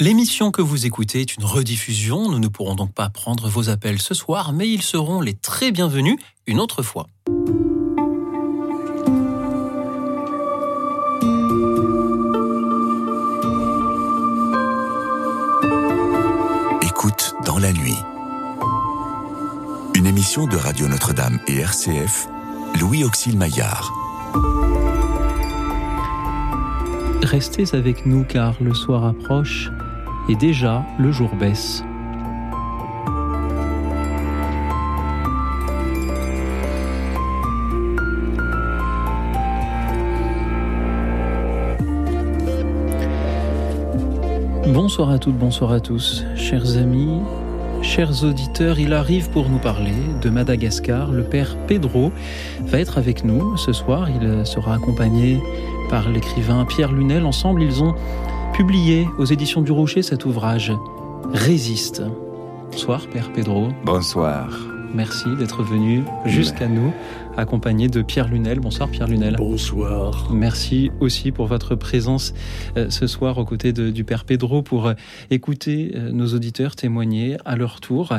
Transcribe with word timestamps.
L'émission 0.00 0.50
que 0.50 0.62
vous 0.62 0.86
écoutez 0.86 1.20
est 1.20 1.36
une 1.36 1.44
rediffusion. 1.44 2.30
Nous 2.30 2.38
ne 2.38 2.48
pourrons 2.48 2.74
donc 2.74 2.94
pas 2.94 3.10
prendre 3.10 3.50
vos 3.50 3.68
appels 3.68 4.00
ce 4.00 4.14
soir, 4.14 4.54
mais 4.54 4.66
ils 4.66 4.80
seront 4.80 5.20
les 5.20 5.34
très 5.34 5.72
bienvenus 5.72 6.16
une 6.46 6.58
autre 6.58 6.82
fois. 6.82 7.06
Écoute 16.80 17.34
dans 17.44 17.58
la 17.58 17.74
nuit. 17.74 17.98
Une 19.94 20.06
émission 20.06 20.46
de 20.46 20.56
Radio 20.56 20.88
Notre-Dame 20.88 21.40
et 21.46 21.58
RCF, 21.58 22.26
Louis 22.80 23.04
Auxil 23.04 23.36
Maillard. 23.36 23.92
Restez 27.22 27.74
avec 27.74 28.06
nous 28.06 28.24
car 28.24 28.54
le 28.62 28.72
soir 28.72 29.04
approche 29.04 29.70
et 30.30 30.36
déjà 30.36 30.84
le 30.96 31.10
jour 31.10 31.34
baisse. 31.34 31.82
Bonsoir 44.72 45.10
à 45.10 45.18
toutes, 45.18 45.36
bonsoir 45.36 45.72
à 45.72 45.80
tous, 45.80 46.24
chers 46.36 46.76
amis, 46.76 47.20
chers 47.82 48.22
auditeurs. 48.22 48.78
Il 48.78 48.92
arrive 48.92 49.30
pour 49.30 49.48
nous 49.48 49.58
parler 49.58 49.96
de 50.22 50.30
Madagascar. 50.30 51.10
Le 51.10 51.24
père 51.24 51.56
Pedro 51.66 52.12
va 52.66 52.78
être 52.78 52.98
avec 52.98 53.24
nous 53.24 53.56
ce 53.56 53.72
soir. 53.72 54.08
Il 54.08 54.46
sera 54.46 54.74
accompagné 54.74 55.42
par 55.88 56.08
l'écrivain 56.08 56.64
Pierre 56.66 56.92
Lunel. 56.92 57.24
Ensemble, 57.24 57.64
ils 57.64 57.82
ont 57.82 57.96
publié 58.60 59.08
aux 59.16 59.24
éditions 59.24 59.62
du 59.62 59.72
Rocher 59.72 60.02
cet 60.02 60.26
ouvrage 60.26 60.70
Résiste. 61.32 62.02
Bonsoir, 62.70 63.06
Père 63.08 63.32
Pedro. 63.32 63.68
Bonsoir. 63.86 64.54
Merci 64.94 65.34
d'être 65.38 65.62
venu 65.62 66.04
jusqu'à 66.26 66.68
nous, 66.68 66.92
accompagné 67.38 67.88
de 67.88 68.02
Pierre 68.02 68.28
Lunel. 68.28 68.60
Bonsoir 68.60 68.90
Pierre 68.90 69.06
Lunel. 69.08 69.36
Bonsoir. 69.38 70.28
Merci 70.30 70.90
aussi 71.00 71.32
pour 71.32 71.46
votre 71.46 71.74
présence 71.74 72.34
euh, 72.76 72.90
ce 72.90 73.06
soir 73.06 73.38
aux 73.38 73.46
côtés 73.46 73.72
du 73.72 74.04
Père 74.04 74.26
Pedro 74.26 74.60
pour 74.60 74.88
euh, 74.88 74.94
écouter 75.30 75.92
euh, 75.94 76.12
nos 76.12 76.26
auditeurs 76.34 76.76
témoigner 76.76 77.38
à 77.46 77.56
leur 77.56 77.80
tour. 77.80 78.12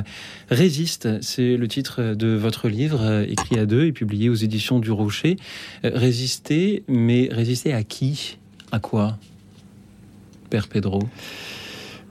Résiste, 0.50 1.22
c'est 1.22 1.56
le 1.56 1.68
titre 1.68 2.16
de 2.16 2.30
votre 2.30 2.68
livre 2.68 3.28
écrit 3.30 3.60
à 3.60 3.68
deux 3.68 3.86
et 3.86 3.92
publié 3.92 4.28
aux 4.28 4.34
éditions 4.34 4.80
du 4.80 4.90
Rocher. 4.90 5.36
Résister, 5.84 6.82
mais 6.88 7.30
résister 7.32 7.74
à 7.74 7.84
qui? 7.84 8.40
À 8.72 8.80
quoi? 8.80 9.20
Père 10.52 10.68
Pedro. 10.68 11.02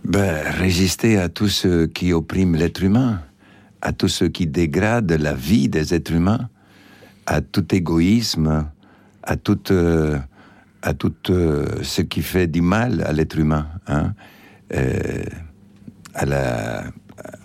Ben, 0.05 0.43
Résister 0.59 1.19
à 1.19 1.29
tout 1.29 1.49
ce 1.49 1.87
qui 1.87 2.13
opprime 2.13 2.57
l'être 2.57 2.83
humain 2.83 3.21
à 3.83 3.93
tout 3.93 4.09
ce 4.09 4.25
qui 4.25 4.47
dégrade 4.47 5.11
la 5.13 5.35
vie 5.35 5.69
des 5.69 5.95
êtres 5.95 6.13
humains, 6.13 6.49
à 7.27 7.41
tout 7.41 7.75
égoïsme, 7.75 8.69
à 9.23 9.37
tout, 9.37 9.73
euh, 9.73 10.19
à 10.83 10.95
tout 10.95 11.15
euh, 11.31 11.67
ce 11.83 12.03
qui 12.03 12.23
fait 12.23 12.47
du 12.47 12.61
mal 12.61 13.03
à 13.03 13.13
l'être 13.13 13.39
humain, 13.39 13.69
hein, 13.87 14.15
euh, 14.75 15.25
à, 16.15 16.27
la, 16.27 16.85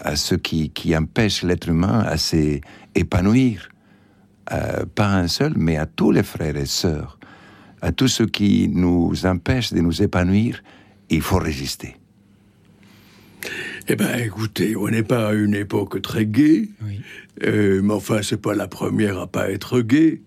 à 0.01 0.15
ce 0.15 0.35
qui, 0.35 0.69
qui 0.69 0.95
empêche 0.95 1.43
l'être 1.43 1.69
humain 1.69 2.03
à 2.05 2.17
s'épanouir, 2.17 3.69
pas 4.95 5.07
un 5.07 5.27
seul, 5.27 5.53
mais 5.55 5.77
à 5.77 5.85
tous 5.85 6.11
les 6.11 6.23
frères 6.23 6.55
et 6.55 6.67
sœurs, 6.67 7.17
à 7.81 7.91
tout 7.91 8.07
ce 8.07 8.23
qui 8.23 8.69
nous 8.71 9.25
empêche 9.25 9.73
de 9.73 9.79
nous 9.79 10.03
épanouir, 10.03 10.61
il 11.09 11.21
faut 11.21 11.37
résister. 11.37 11.95
Eh 13.87 13.95
ben, 13.95 14.17
écoutez, 14.19 14.75
on 14.75 14.87
n'est 14.87 15.03
pas 15.03 15.29
à 15.29 15.33
une 15.33 15.53
époque 15.53 16.01
très 16.01 16.25
gaie, 16.25 16.69
euh, 17.43 17.81
mais 17.83 17.93
enfin, 17.93 18.21
c'est 18.23 18.41
pas 18.41 18.55
la 18.55 18.67
première 18.67 19.19
à 19.19 19.27
pas 19.27 19.51
être 19.51 19.81
gaie. 19.81 20.21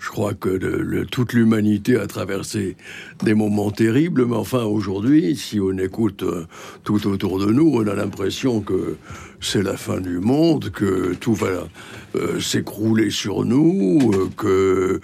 Je 0.00 0.10
crois 0.10 0.34
que 0.34 0.48
le, 0.48 1.06
toute 1.06 1.32
l'humanité 1.32 1.96
a 1.96 2.06
traversé 2.06 2.76
des 3.22 3.32
moments 3.32 3.70
terribles, 3.70 4.26
mais 4.26 4.36
enfin 4.36 4.64
aujourd'hui, 4.64 5.36
si 5.36 5.60
on 5.60 5.78
écoute 5.78 6.24
euh, 6.24 6.46
tout 6.82 7.06
autour 7.06 7.38
de 7.38 7.52
nous, 7.52 7.70
on 7.72 7.86
a 7.86 7.94
l'impression 7.94 8.60
que 8.60 8.96
c'est 9.44 9.62
la 9.62 9.76
fin 9.76 10.00
du 10.00 10.18
monde, 10.18 10.70
que 10.70 11.14
tout 11.14 11.34
va 11.34 11.68
euh, 12.16 12.40
s'écrouler 12.40 13.10
sur 13.10 13.44
nous, 13.44 14.10
euh, 14.14 14.28
que 14.36 15.00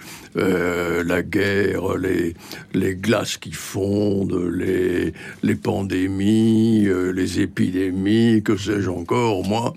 la 1.03 1.21
guerre, 1.21 1.97
les, 1.97 2.95
glaces 2.95 3.37
qui 3.37 3.51
fondent, 3.51 4.51
les, 4.53 5.55
pandémies, 5.55 6.87
les 7.13 7.41
épidémies, 7.41 8.41
que 8.43 8.57
sais-je 8.57 8.89
encore, 8.89 9.47
moi, 9.47 9.73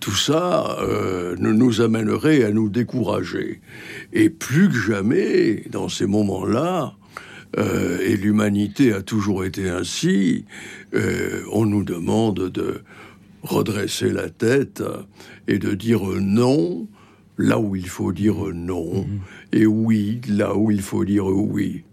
tout 0.00 0.16
ça 0.16 0.78
nous, 1.38 1.54
nous 1.54 1.80
amènerait 1.80 2.44
à 2.44 2.50
nous 2.50 2.68
décourager. 2.68 3.60
Et 4.12 4.30
plus 4.30 4.68
que 4.68 4.78
jamais, 4.78 5.64
dans 5.70 5.88
ces 5.88 6.06
moments-là, 6.06 6.94
euh, 7.56 7.98
et 8.00 8.16
l'humanité 8.16 8.92
a 8.92 9.02
toujours 9.02 9.44
été 9.44 9.68
ainsi, 9.68 10.44
euh, 10.94 11.42
on 11.52 11.64
nous 11.64 11.82
demande 11.82 12.50
de 12.50 12.82
redresser 13.42 14.10
la 14.10 14.28
tête 14.28 14.82
et 15.46 15.58
de 15.58 15.74
dire 15.74 16.02
non 16.20 16.86
là 17.36 17.58
où 17.58 17.76
il 17.76 17.88
faut 17.88 18.12
dire 18.12 18.34
non, 18.52 19.04
mhm. 19.04 19.20
et 19.52 19.66
oui 19.66 20.20
là 20.28 20.56
où 20.56 20.70
il 20.70 20.82
faut 20.82 21.04
dire 21.04 21.26
oui. 21.26 21.84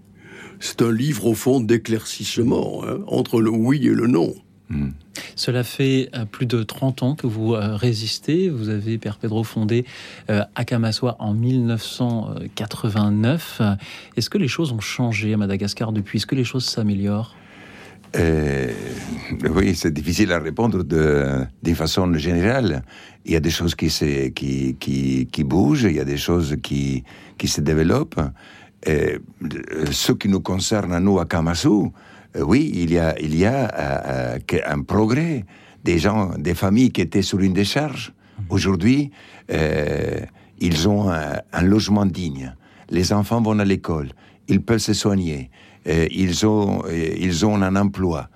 C'est 0.60 0.82
un 0.82 0.92
livre 0.92 1.28
au 1.28 1.36
fond 1.36 1.60
d'éclaircissement 1.60 2.84
hein, 2.86 3.00
entre 3.08 3.42
le 3.42 3.52
oui 3.52 3.86
et 3.86 3.94
le 3.94 4.08
non. 4.08 4.34
Hmm. 4.70 4.92
Cela 5.36 5.64
fait 5.64 6.10
euh, 6.16 6.26
plus 6.26 6.48
de 6.48 6.64
30 6.64 7.04
ans 7.04 7.16
que 7.16 7.28
vous 7.28 7.54
euh, 7.54 7.76
résistez. 7.76 8.50
Vous 8.50 8.70
avez, 8.70 8.98
Père 8.98 9.18
Pedro, 9.18 9.44
fondé 9.44 9.86
euh, 10.32 10.42
Akamaswa 10.56 11.18
en 11.20 11.36
1989. 11.36 13.62
Est-ce 14.18 14.30
que 14.30 14.40
les 14.40 14.48
choses 14.48 14.72
ont 14.72 14.80
changé 14.80 15.34
à 15.34 15.38
Madagascar 15.38 15.92
depuis? 15.92 16.18
Est-ce 16.18 16.26
que 16.26 16.36
les 16.36 16.44
choses 16.44 16.66
s'améliorent? 16.66 17.36
Oui, 18.18 19.76
c'est 19.76 19.92
difficile 19.92 20.32
à 20.32 20.40
répondre 20.40 20.84
d'une 20.84 21.76
façon 21.76 22.14
générale. 22.14 22.84
Il 23.26 23.34
y 23.34 23.36
a 23.36 23.40
des 23.40 23.50
choses 23.50 23.76
qui, 23.76 23.88
qui, 24.36 24.76
qui, 24.80 25.28
qui, 25.32 25.44
bougent, 25.44 25.84
il 25.84 25.96
y 25.96 26.00
a 26.00 26.06
des 26.06 26.18
choses 26.18 26.56
qui, 26.62 27.04
qui 27.38 27.48
se 27.48 27.62
développent. 27.62 28.22
Et 28.86 29.18
ce 29.92 30.12
qui 30.12 30.30
nous 30.30 30.42
concerne 30.42 30.94
à 30.94 31.00
nous 31.00 31.20
à 31.20 31.26
Kamasu, 31.26 31.92
euh, 32.36 32.44
oui, 32.44 32.72
il 32.74 32.92
y 32.92 33.00
a, 33.00 33.20
il 33.20 33.36
y 33.36 33.46
a 33.46 33.74
euh, 33.74 34.40
euh, 34.54 34.60
un 34.68 34.82
progrès. 34.82 35.46
Des 35.84 36.00
gens, 36.00 36.32
des 36.38 36.56
familles 36.56 36.92
qui 36.92 37.02
étaient 37.02 37.22
sur 37.22 37.40
une 37.42 37.54
décharge, 37.54 38.12
aujourd'hui, 38.50 39.12
ils 40.60 40.90
ont 40.90 41.12
un, 41.12 41.62
logement 41.62 42.08
digne. 42.08 42.56
Les 42.90 43.14
enfants 43.14 43.40
vont 43.40 43.60
à 43.60 43.66
l'école, 43.66 44.10
ils 44.48 44.64
peuvent 44.64 44.80
se 44.80 44.94
soigner, 44.94 45.52
ils, 45.86 46.46
ont, 46.46 46.84
ils 46.90 47.46
ont 47.46 47.62
un 47.62 47.76
emploi, 47.76 48.30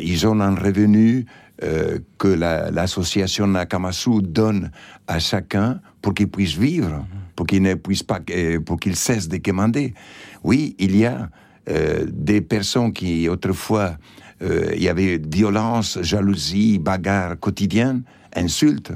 ils 0.00 0.26
ont 0.26 0.40
un 0.40 0.54
revenu 0.54 1.26
que 1.60 2.28
l'association 2.28 3.46
Nakamasu 3.46 4.22
donne 4.22 4.70
à 5.06 5.18
chacun 5.18 5.80
pour 6.02 6.14
qu'il 6.14 6.28
puisse 6.28 6.54
vivre, 6.56 7.06
pour 7.36 7.46
qu'il 7.46 7.62
ne 7.62 7.74
puisse 7.74 8.02
pas, 8.02 8.20
pour 8.64 8.78
qu'il 8.78 8.96
cesse 8.96 9.28
de 9.28 9.38
commander. 9.38 9.94
Oui, 10.42 10.76
il 10.78 10.96
y 10.96 11.06
a 11.06 11.30
euh, 11.70 12.04
des 12.12 12.42
personnes 12.42 12.92
qui 12.92 13.26
autrefois 13.26 13.96
euh, 14.42 14.72
il 14.76 14.82
y 14.82 14.88
avait 14.90 15.18
violence, 15.18 15.98
jalousie, 16.02 16.78
bagarre 16.78 17.40
quotidienne, 17.40 18.02
insultes, 18.36 18.92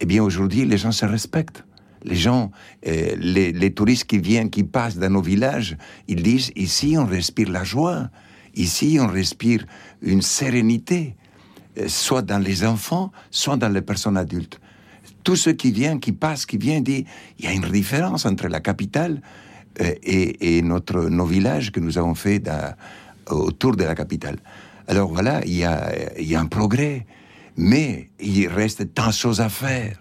eh 0.00 0.06
bien 0.06 0.24
aujourd'hui 0.24 0.64
les 0.64 0.78
gens 0.78 0.90
se 0.90 1.06
respectent. 1.06 1.64
Les 2.04 2.16
gens, 2.16 2.50
euh, 2.86 3.14
les, 3.16 3.74
touristes 3.74 4.04
qui 4.04 4.18
viennent, 4.18 4.50
qui 4.50 4.64
passent 4.64 4.96
dans 4.98 5.10
nos 5.10 5.22
villages, 5.22 5.76
ils 6.06 6.22
disent 6.22 6.52
ici 6.56 6.96
on 6.98 7.06
respire 7.06 7.50
la 7.50 7.64
joie, 7.64 8.08
ici 8.54 8.98
on 9.00 9.06
respire 9.06 9.64
une 10.02 10.22
sérénité, 10.22 11.16
soit 11.86 12.22
dans 12.22 12.38
les 12.38 12.64
enfants, 12.64 13.12
soit 13.30 13.56
dans 13.56 13.68
les 13.68 13.82
personnes 13.82 14.16
adultes. 14.16 14.60
Tous 15.24 15.36
ceux 15.36 15.52
qui 15.52 15.72
viennent, 15.72 16.00
qui 16.00 16.12
passent, 16.12 16.46
qui 16.46 16.56
viennent, 16.56 16.84
disent 16.84 17.04
il 17.38 17.44
y 17.44 17.48
a 17.48 17.52
une 17.52 17.68
différence 17.70 18.26
entre 18.26 18.48
la 18.48 18.60
capitale 18.60 19.20
euh, 19.80 19.94
et, 20.02 20.62
notre, 20.62 21.08
nos 21.08 21.26
villages 21.26 21.70
que 21.70 21.80
nous 21.80 21.98
avons 21.98 22.14
fait 22.14 22.42
autour 23.28 23.76
de 23.76 23.84
la 23.84 23.94
capitale. 23.94 24.38
Alors 24.86 25.12
voilà, 25.12 25.44
il 25.44 25.56
y 25.56 25.64
a 25.64 26.40
un 26.40 26.46
progrès, 26.46 27.06
mais 27.58 28.08
il 28.20 28.48
reste 28.48 28.94
tant 28.94 29.08
de 29.08 29.12
choses 29.12 29.40
à 29.40 29.48
faire. 29.48 30.00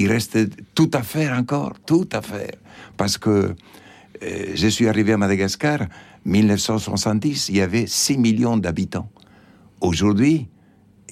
Il 0.00 0.10
reste 0.10 0.38
tout 0.74 0.90
à 0.94 1.02
faire 1.02 1.32
encore, 1.38 1.74
tout 1.86 2.08
à 2.12 2.22
faire. 2.22 2.52
Parce 2.96 3.18
que 3.18 3.54
euh, 4.22 4.52
je 4.54 4.66
suis 4.66 4.88
arrivé 4.88 5.12
à 5.12 5.16
Madagascar, 5.16 5.80
1970, 6.24 7.50
il 7.50 7.56
y 7.56 7.60
avait 7.60 7.86
6 7.86 8.18
millions 8.18 8.56
d'habitants. 8.56 9.10
Aujourd'hui, 9.80 10.48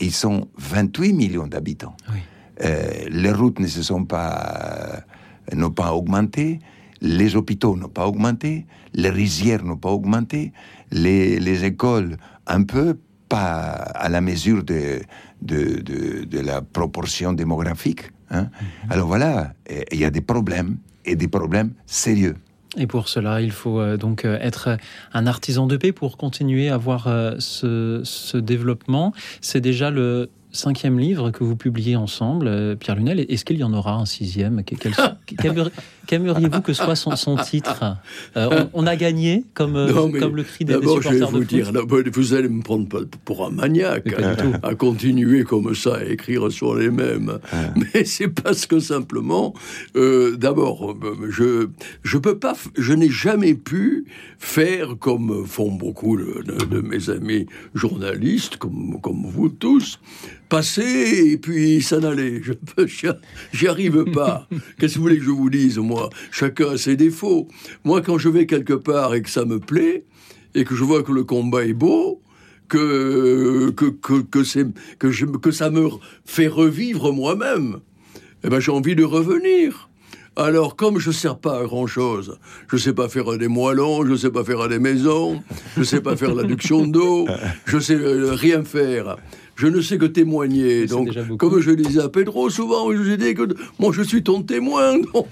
ils 0.00 0.12
sont 0.12 0.48
28 0.56 1.12
millions 1.12 1.46
d'habitants. 1.46 1.96
Euh, 2.64 2.90
les 3.08 3.32
routes 3.32 3.60
ne 3.60 3.66
se 3.66 3.82
sont 3.82 4.04
pas, 4.04 5.04
n'ont 5.52 5.70
pas 5.70 5.92
augmenté 5.92 6.58
les 7.00 7.36
hôpitaux 7.36 7.76
n'ont 7.76 7.88
pas 7.88 8.06
augmenté, 8.06 8.66
les 8.94 9.10
rizières 9.10 9.64
n'ont 9.64 9.76
pas 9.76 9.90
augmenté, 9.90 10.52
les, 10.90 11.64
écoles 11.64 12.16
un 12.46 12.62
peu, 12.64 12.98
pas 13.28 13.70
à 13.70 14.08
la 14.08 14.20
mesure 14.20 14.64
de, 14.64 15.00
de, 15.42 15.80
de, 16.24 16.40
la 16.40 16.62
proportion 16.62 17.32
démographique. 17.32 18.10
Hein. 18.30 18.48
Alors 18.90 19.06
voilà, 19.06 19.52
il 19.92 19.98
y 19.98 20.04
a 20.04 20.10
des 20.10 20.20
problèmes, 20.20 20.76
et 21.04 21.16
des 21.16 21.28
problèmes 21.28 21.72
sérieux. 21.86 22.36
Et 22.76 22.86
pour 22.86 23.08
cela, 23.08 23.40
il 23.40 23.50
faut 23.50 23.80
euh, 23.80 23.96
donc 23.96 24.24
euh, 24.24 24.38
être 24.40 24.76
un 25.14 25.26
artisan 25.26 25.66
de 25.66 25.76
paix 25.76 25.92
pour 25.92 26.16
continuer 26.18 26.68
à 26.68 26.76
voir 26.76 27.08
ce, 27.38 28.02
ce 28.04 28.36
développement. 28.36 29.12
C'est 29.40 29.60
déjà 29.60 29.90
le 29.90 30.28
cinquième 30.52 30.98
livre 30.98 31.30
que 31.30 31.44
vous 31.44 31.56
publiez 31.56 31.96
ensemble, 31.96 32.46
euh, 32.48 32.74
Pierre 32.74 32.96
Lunel. 32.96 33.20
Est-ce 33.20 33.44
qu'il 33.44 33.58
y 33.58 33.64
en 33.64 33.72
aura 33.72 33.94
un 33.94 34.06
sixième? 34.06 34.62
Qu'aimeriez-vous 36.08 36.62
que 36.62 36.72
soit 36.72 36.96
son, 36.96 37.36
titre 37.36 37.98
euh, 38.34 38.64
on, 38.72 38.86
a 38.86 38.96
gagné, 38.96 39.44
comme, 39.52 39.76
euh, 39.76 39.92
comme 40.18 40.36
le 40.36 40.42
cri 40.42 40.64
des, 40.64 40.72
des 40.72 40.80
supporters 40.80 41.12
je 41.12 41.18
vais 41.18 41.24
vous 41.26 41.44
dire, 41.44 41.70
vous 42.14 42.32
allez 42.32 42.48
me 42.48 42.62
prendre 42.62 42.88
pour 43.26 43.46
un 43.46 43.50
maniaque 43.50 44.14
hein, 44.18 44.52
à 44.62 44.74
continuer 44.74 45.44
comme 45.44 45.74
ça 45.74 45.96
à 45.96 46.04
écrire 46.04 46.50
sur 46.50 46.74
les 46.76 46.88
mêmes. 46.88 47.38
Mais 47.76 48.06
c'est 48.06 48.28
parce 48.28 48.64
que 48.64 48.80
simplement, 48.80 49.52
d'abord, 49.94 50.96
je 51.28 51.68
je 52.02 52.16
peux 52.16 52.38
pas, 52.38 52.56
je 52.78 52.94
n'ai 52.94 53.10
jamais 53.10 53.52
pu 53.52 54.06
faire 54.38 54.96
comme 54.98 55.44
font 55.46 55.72
beaucoup 55.72 56.16
de, 56.16 56.42
de 56.70 56.80
mes 56.80 57.10
amis 57.10 57.44
journalistes, 57.74 58.56
comme 58.56 58.98
comme 59.02 59.26
vous 59.26 59.50
tous 59.50 60.00
passer 60.48 61.32
et 61.32 61.36
puis 61.36 61.82
s'en 61.82 62.02
aller. 62.02 62.40
Je 62.42 62.52
j'y 63.52 63.68
arrive 63.68 64.04
pas. 64.12 64.48
Qu'est-ce 64.78 64.94
que 64.94 64.98
vous 64.98 65.04
voulez 65.04 65.18
que 65.18 65.24
je 65.24 65.30
vous 65.30 65.50
dise, 65.50 65.78
moi? 65.78 65.97
Chacun 66.30 66.70
a 66.70 66.78
ses 66.78 66.96
défauts. 66.96 67.48
Moi, 67.84 68.02
quand 68.02 68.18
je 68.18 68.28
vais 68.28 68.46
quelque 68.46 68.74
part 68.74 69.14
et 69.14 69.22
que 69.22 69.30
ça 69.30 69.44
me 69.44 69.58
plaît, 69.58 70.04
et 70.54 70.64
que 70.64 70.74
je 70.74 70.84
vois 70.84 71.02
que 71.02 71.12
le 71.12 71.24
combat 71.24 71.64
est 71.64 71.74
beau, 71.74 72.20
que, 72.68 73.70
que, 73.70 73.86
que, 73.86 74.20
que, 74.20 74.42
que, 74.98 75.10
je, 75.10 75.24
que 75.24 75.50
ça 75.50 75.70
me 75.70 75.88
fait 76.24 76.48
revivre 76.48 77.12
moi-même, 77.12 77.78
eh 78.44 78.48
ben, 78.48 78.60
j'ai 78.60 78.72
envie 78.72 78.94
de 78.94 79.04
revenir. 79.04 79.88
Alors, 80.36 80.76
comme 80.76 81.00
je 81.00 81.08
ne 81.08 81.14
sers 81.14 81.36
pas 81.36 81.58
à 81.58 81.64
grand-chose, 81.64 82.38
je 82.68 82.76
ne 82.76 82.80
sais 82.80 82.92
pas 82.92 83.08
faire 83.08 83.36
des 83.38 83.48
moellons, 83.48 84.04
je 84.06 84.12
ne 84.12 84.16
sais 84.16 84.30
pas 84.30 84.44
faire 84.44 84.68
des 84.68 84.78
maisons, 84.78 85.42
je 85.74 85.80
ne 85.80 85.84
sais 85.84 86.00
pas 86.00 86.16
faire 86.16 86.32
l'adduction 86.32 86.86
d'eau, 86.86 87.26
je 87.66 87.76
ne 87.76 87.80
sais 87.80 87.94
euh, 87.94 88.32
rien 88.34 88.62
faire 88.62 89.16
je 89.58 89.66
ne 89.66 89.80
sais 89.80 89.98
que 89.98 90.06
témoigner. 90.06 90.86
Donc, 90.86 91.10
comme 91.36 91.60
je 91.60 91.72
disais 91.72 92.00
à 92.00 92.08
Pedro 92.08 92.48
souvent, 92.48 92.92
je 92.92 93.14
dis 93.14 93.34
que 93.34 93.42
moi 93.78 93.90
je 93.92 94.02
suis 94.02 94.22
ton 94.22 94.42
témoin, 94.42 94.98
donc 95.12 95.26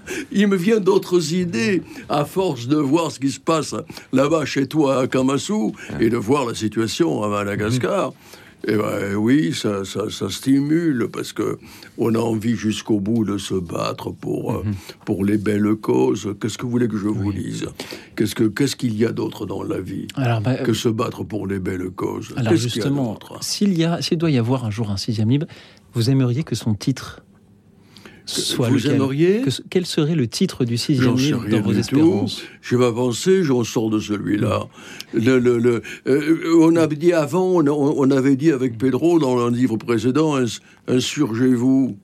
il 0.32 0.46
me 0.46 0.56
vient 0.56 0.80
d'autres 0.80 1.34
idées 1.34 1.82
à 2.08 2.24
force 2.24 2.68
de 2.68 2.76
voir 2.76 3.10
ce 3.10 3.20
qui 3.20 3.30
se 3.30 3.40
passe 3.40 3.74
là-bas 4.12 4.44
chez 4.44 4.66
toi 4.66 5.00
à 5.00 5.06
Kamasu 5.06 5.72
et 6.00 6.10
de 6.10 6.16
voir 6.16 6.46
la 6.46 6.54
situation 6.54 7.22
à 7.22 7.28
Madagascar. 7.28 8.12
Eh 8.66 8.76
ben, 8.76 9.14
oui, 9.16 9.52
ça, 9.52 9.84
ça, 9.84 10.30
stimule 10.30 11.08
parce 11.12 11.32
que 11.32 11.58
on 11.98 12.14
a 12.14 12.18
envie 12.18 12.54
jusqu'au 12.54 13.00
bout 13.00 13.24
de 13.24 13.36
se 13.36 13.54
battre 13.54 14.10
pour, 14.10 14.52
euh, 14.52 14.62
mhm. 14.64 14.74
pour 15.04 15.24
les 15.24 15.36
belles 15.36 15.74
causes. 15.74 16.34
Qu'est-ce 16.40 16.58
que 16.58 16.64
vous 16.64 16.70
voulez 16.70 16.86
que 16.86 16.96
je 16.96 17.08
vous 17.08 17.32
dise? 17.32 17.66
Qu'est-ce 18.14 18.36
que 18.36 18.44
qu'est-ce 18.44 18.76
qu'il 18.76 18.96
y 18.96 19.04
a 19.04 19.10
d'autre 19.10 19.46
dans 19.46 19.64
la 19.64 19.80
vie 19.80 20.06
bah, 20.16 20.40
que 20.64 20.74
se 20.74 20.88
battre 20.88 21.24
pour 21.24 21.48
les 21.48 21.58
belles 21.58 21.90
causes? 21.90 22.32
Alors 22.36 22.54
justement, 22.54 23.18
s'il 23.40 23.76
y 23.76 23.84
a, 23.84 24.00
s'il 24.00 24.18
doit 24.18 24.30
y 24.30 24.38
avoir 24.38 24.64
un 24.64 24.70
jour 24.70 24.90
un 24.90 24.96
sixième 24.96 25.30
livre, 25.30 25.46
vous 25.94 26.10
aimeriez 26.10 26.44
que 26.44 26.54
son 26.54 26.74
titre 26.74 27.20
soit 28.26 28.68
vous 28.68 28.86
aimeriez 28.86 29.42
Quel 29.70 29.86
serait 29.86 30.14
le 30.14 30.26
titre 30.26 30.64
du 30.64 30.76
sixième 30.76 31.16
livre 31.16 31.46
dans 31.48 31.60
vos 31.60 31.72
espérances 31.72 32.42
Je 32.60 32.76
vais 32.76 32.84
avancer, 32.84 33.42
j'en 33.42 33.64
sors 33.64 33.90
de 33.90 33.98
celui-là. 33.98 34.66
Le, 35.12 35.38
le, 35.38 35.82
euh, 36.06 36.58
on 36.60 36.76
avait 36.76 36.96
dit 36.96 37.12
avant, 37.12 37.62
on, 37.62 38.10
avait 38.10 38.36
dit 38.36 38.50
avec 38.50 38.78
Pedro 38.78 39.18
dans 39.18 39.44
un 39.44 39.50
livre 39.50 39.76
précédent, 39.76 40.36
insurgez-vous. 40.88 41.96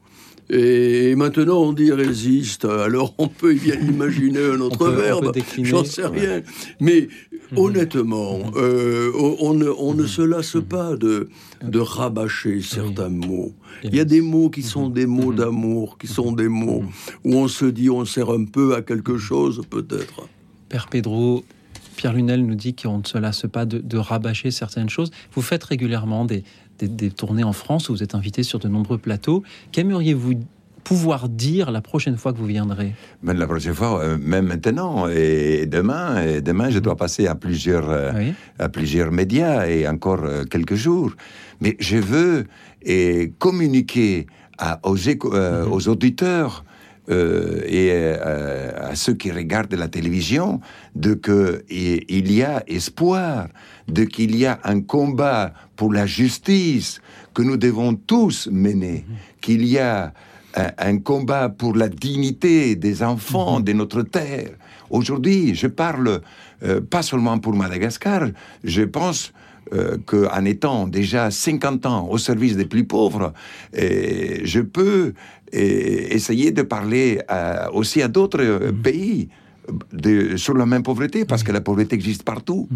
Et 0.51 1.15
maintenant, 1.15 1.61
on 1.63 1.73
dit 1.75 1.93
résiste. 1.93 2.65
Alors, 2.65 3.15
on 3.19 3.29
peut 3.29 3.53
bien 3.53 3.75
imaginer 3.81 4.39
un 4.39 4.61
autre 4.61 4.89
verbe. 4.89 5.33
J'en 5.63 5.85
sais 5.85 6.07
rien. 6.07 6.43
Mais. 6.81 7.09
Honnêtement, 7.57 8.39
mhm. 8.39 8.53
Euh, 8.57 9.13
on, 9.41 9.55
ne, 9.55 9.69
on 9.69 9.95
ne 9.95 10.07
se 10.07 10.23
lasse 10.23 10.55
mhm. 10.55 10.63
pas 10.63 10.97
de, 10.97 11.29
de 11.63 11.79
rabâcher 11.79 12.61
certains 12.63 13.09
mots. 13.09 13.53
Il 13.85 13.95
y 13.95 14.01
a 14.01 14.05
des 14.05 14.21
mots 14.21 14.51
qui 14.51 14.63
sont 14.63 14.89
des 14.89 15.07
mots 15.07 15.33
d'amour, 15.33 15.99
qui 15.99 16.07
sont 16.07 16.33
des 16.33 16.49
mots 16.49 16.85
où 17.25 17.35
on 17.35 17.49
se 17.49 17.65
dit 17.65 17.91
on 17.91 18.05
sert 18.05 18.31
un 18.31 18.45
peu 18.45 18.75
à 18.75 18.83
quelque 18.83 19.19
chose, 19.19 19.63
peut-être. 19.69 20.29
Père 20.69 20.89
Pedro, 20.89 21.45
Pierre 21.97 22.13
Lunel 22.13 22.45
nous 22.45 22.55
dit 22.55 22.75
qu'on 22.75 22.99
ne 22.99 23.05
se 23.05 23.19
lasse 23.19 23.47
pas 23.51 23.67
de, 23.67 23.79
de 23.79 23.99
rabâcher 23.99 24.51
certaines 24.51 24.89
choses. 24.89 25.11
Vous 25.33 25.43
faites 25.43 25.65
régulièrement 25.65 26.25
des, 26.25 26.45
des, 26.79 27.11
tournées 27.11 27.45
en 27.45 27.53
France 27.53 27.89
où 27.89 27.93
vous 27.93 28.03
êtes 28.03 28.15
invité 28.15 28.43
sur 28.43 28.59
de 28.59 28.69
nombreux 28.69 28.99
plateaux. 28.99 29.43
Qu'aimeriez-vous 29.73 30.35
pouvoir 30.89 31.29
dire 31.29 31.71
la 31.71 31.83
prochaine 31.83 32.17
fois 32.17 32.33
que 32.33 32.39
vous 32.39 32.47
viendrez 32.47 32.95
ben, 33.23 33.37
La 33.37 33.47
prochaine 33.47 33.75
fois, 33.75 34.01
euh, 34.01 34.17
même 34.19 34.47
maintenant 34.47 35.07
et 35.07 35.67
demain, 35.67 36.23
et 36.23 36.41
demain 36.41 36.71
je 36.71 36.79
dois 36.79 36.97
passer 36.97 37.27
à 37.27 37.35
plusieurs, 37.35 37.91
euh, 37.91 38.31
à 38.59 38.71
plusieurs 38.71 39.13
médias 39.13 39.67
et 39.67 39.87
encore 39.87 40.25
euh, 40.25 40.45
quelques 40.45 40.77
jours. 40.77 41.13
Mais 41.61 41.77
je 41.79 41.99
veux 41.99 42.47
et 42.81 43.35
communiquer 43.39 44.29
à, 44.57 44.81
aux, 44.83 44.97
mhm. 44.97 45.71
aux 45.71 45.89
auditeurs 45.89 46.65
et 47.11 47.91
à 47.91 48.95
ceux 48.95 49.15
qui 49.15 49.31
regardent 49.33 49.75
la 49.75 49.89
télévision 49.89 50.61
de 50.95 51.15
que 51.15 51.65
il 51.71 52.31
y 52.31 52.43
a 52.43 52.63
espoir, 52.67 53.49
de 53.89 54.05
qu'il 54.05 54.37
y 54.37 54.45
a 54.45 54.61
un 54.65 54.83
combat 54.83 55.55
pour 55.75 55.91
la 55.95 56.05
justice 56.05 57.01
que 57.33 57.41
nous 57.41 57.57
devons 57.57 57.95
tous 57.95 58.49
mener, 58.53 59.07
mhm. 59.09 59.17
qu'il 59.41 59.65
y 59.65 59.79
a 59.79 60.13
un, 60.55 60.99
combat 60.99 61.49
pour 61.49 61.77
la 61.77 61.89
dignité 61.89 62.77
des 62.77 63.03
enfants 63.03 63.59
mhm. 63.59 63.65
de 63.65 63.73
notre 63.73 64.03
terre. 64.03 64.51
Aujourd'hui, 64.91 65.55
je 65.55 65.67
parle 65.67 66.21
euh, 66.63 66.81
pas 66.81 67.03
seulement 67.03 67.39
pour 67.39 67.55
Madagascar, 67.55 68.29
je 68.65 68.83
pense 68.83 69.33
euh, 69.73 69.99
qu'en 70.07 70.45
étant 70.45 70.89
déjà 70.89 71.31
50 71.31 71.87
ans 71.87 72.09
au 72.09 72.19
service 72.19 72.57
des 72.57 72.65
plus 72.65 72.85
pauvres, 72.85 73.33
je 73.75 74.61
peux 74.61 75.13
essayer 75.53 76.53
de 76.53 76.63
parler 76.63 77.21
aussi 77.73 78.03
à 78.03 78.09
d'autres 78.09 78.71
mhm. 78.71 78.83
pays 78.83 79.29
de, 79.93 80.37
sur 80.37 80.55
la 80.55 80.67
même 80.67 80.83
pauvreté, 80.83 81.25
parce 81.25 81.43
que 81.43 81.53
la 81.53 81.61
pauvreté 81.61 81.95
existe 81.95 82.23
partout. 82.23 82.69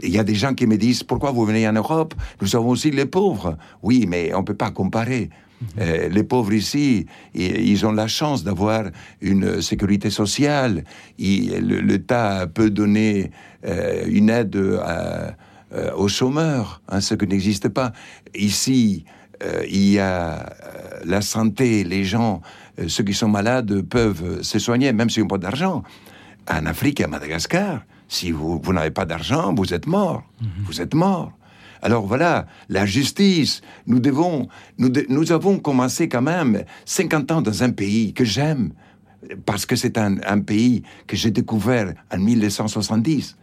Il 0.00 0.10
y 0.10 0.18
a 0.18 0.24
des 0.24 0.34
gens 0.34 0.54
qui 0.54 0.66
me 0.66 0.76
disent, 0.76 1.02
pourquoi 1.02 1.30
vous 1.30 1.44
venez 1.44 1.66
en 1.68 1.72
Europe? 1.72 2.14
Nous 2.40 2.56
avons 2.56 2.70
aussi 2.70 2.90
les 2.90 3.06
pauvres. 3.06 3.56
Oui, 3.82 4.06
mais 4.08 4.34
on 4.34 4.40
ne 4.40 4.44
peut 4.44 4.54
pas 4.54 4.70
comparer. 4.70 5.30
Euh, 5.80 6.08
les 6.08 6.24
pauvres 6.24 6.52
ici, 6.52 7.06
ils 7.34 7.86
ont 7.86 7.92
la 7.92 8.06
chance 8.06 8.44
d'avoir 8.44 8.84
une 9.20 9.62
sécurité 9.62 10.10
sociale. 10.10 10.84
L'État 11.18 12.46
peut 12.52 12.70
donner 12.70 13.30
euh, 13.64 14.04
une 14.06 14.30
aide 14.30 14.56
euh, 14.56 15.30
aux 15.96 16.08
chômeurs, 16.08 16.82
hein, 16.88 17.00
ce 17.00 17.14
qui 17.14 17.26
n'existe 17.26 17.68
pas. 17.68 17.92
Ici, 18.34 19.04
il 19.68 19.90
y 19.90 19.98
a 19.98 20.54
la 21.04 21.20
santé, 21.20 21.84
les 21.84 22.04
gens, 22.04 22.40
ceux 22.86 23.04
qui 23.04 23.12
sont 23.12 23.28
malades 23.28 23.82
peuvent 23.82 24.42
se 24.42 24.58
soigner, 24.58 24.92
même 24.92 25.10
s'ils 25.10 25.22
n'ont 25.22 25.28
pas 25.28 25.38
d'argent 25.38 25.82
en 26.48 26.66
Afrique 26.66 27.00
à 27.00 27.08
Madagascar, 27.08 27.82
si 28.08 28.30
vous, 28.30 28.60
vous 28.62 28.72
n'avez 28.72 28.90
pas 28.90 29.04
d'argent, 29.04 29.54
vous 29.54 29.72
êtes 29.72 29.86
mort. 29.86 30.22
Mhm. 30.40 30.48
Vous 30.66 30.80
êtes 30.80 30.94
mort. 30.94 31.32
Alors 31.84 32.06
voilà, 32.06 32.46
la 32.70 32.86
justice, 32.86 33.60
nous 33.86 34.00
devons, 34.00 34.48
nous, 34.78 35.32
avons 35.32 35.58
commencé 35.58 36.08
quand 36.08 36.22
même 36.22 36.64
50 36.86 37.30
ans 37.30 37.42
dans 37.42 37.62
un 37.62 37.72
pays 37.72 38.14
que 38.14 38.24
j'aime, 38.24 38.72
parce 39.44 39.66
que 39.66 39.76
c'est 39.76 39.98
un, 39.98 40.16
un, 40.26 40.40
pays 40.40 40.82
que 41.06 41.14
j'ai 41.14 41.30
découvert 41.30 41.92
en 42.10 42.18
1970, 42.18 43.36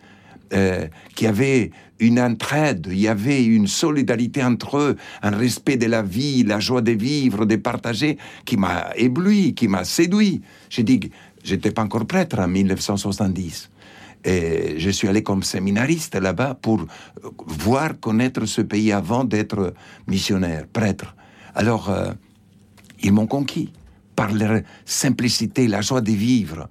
euh, 0.53 0.87
qui 1.15 1.27
avait 1.27 1.69
une 1.99 2.19
entraide, 2.19 2.87
il 2.89 2.99
y 2.99 3.07
avait 3.07 3.45
une 3.45 3.67
solidarité 3.67 4.43
entre 4.43 4.79
eux, 4.79 4.97
un 5.21 5.37
respect 5.37 5.77
de 5.77 5.85
la 5.85 6.01
vie, 6.01 6.43
la 6.43 6.59
joie 6.59 6.81
de 6.81 6.93
vivre, 6.93 7.45
de 7.45 7.57
partager, 7.57 8.17
qui 8.43 8.57
m'a 8.57 8.87
ébloui, 8.95 9.53
qui 9.53 9.67
m'a 9.67 9.83
séduit. 9.83 10.41
J'ai 10.71 10.81
dit, 10.81 11.11
J'étais 11.43 11.71
pas 11.71 11.83
encore 11.83 12.05
prêtre 12.05 12.39
en 12.39 12.47
1970. 12.47 13.69
Et 14.23 14.75
je 14.77 14.89
suis 14.89 15.07
allé 15.07 15.23
comme 15.23 15.43
séminariste 15.43 16.15
là-bas 16.15 16.55
pour 16.61 16.85
voir, 17.47 17.99
connaître 17.99 18.45
ce 18.45 18.61
pays 18.61 18.91
avant 18.91 19.23
d'être 19.23 19.73
missionnaire, 20.07 20.65
prêtre. 20.71 21.15
Alors, 21.55 21.89
euh, 21.89 22.11
ils 23.01 23.11
m'ont 23.11 23.27
conquis 23.27 23.71
par 24.15 24.31
leur 24.31 24.61
simplicité, 24.85 25.67
la 25.67 25.81
joie 25.81 26.01
de 26.01 26.11
vivre. 26.11 26.69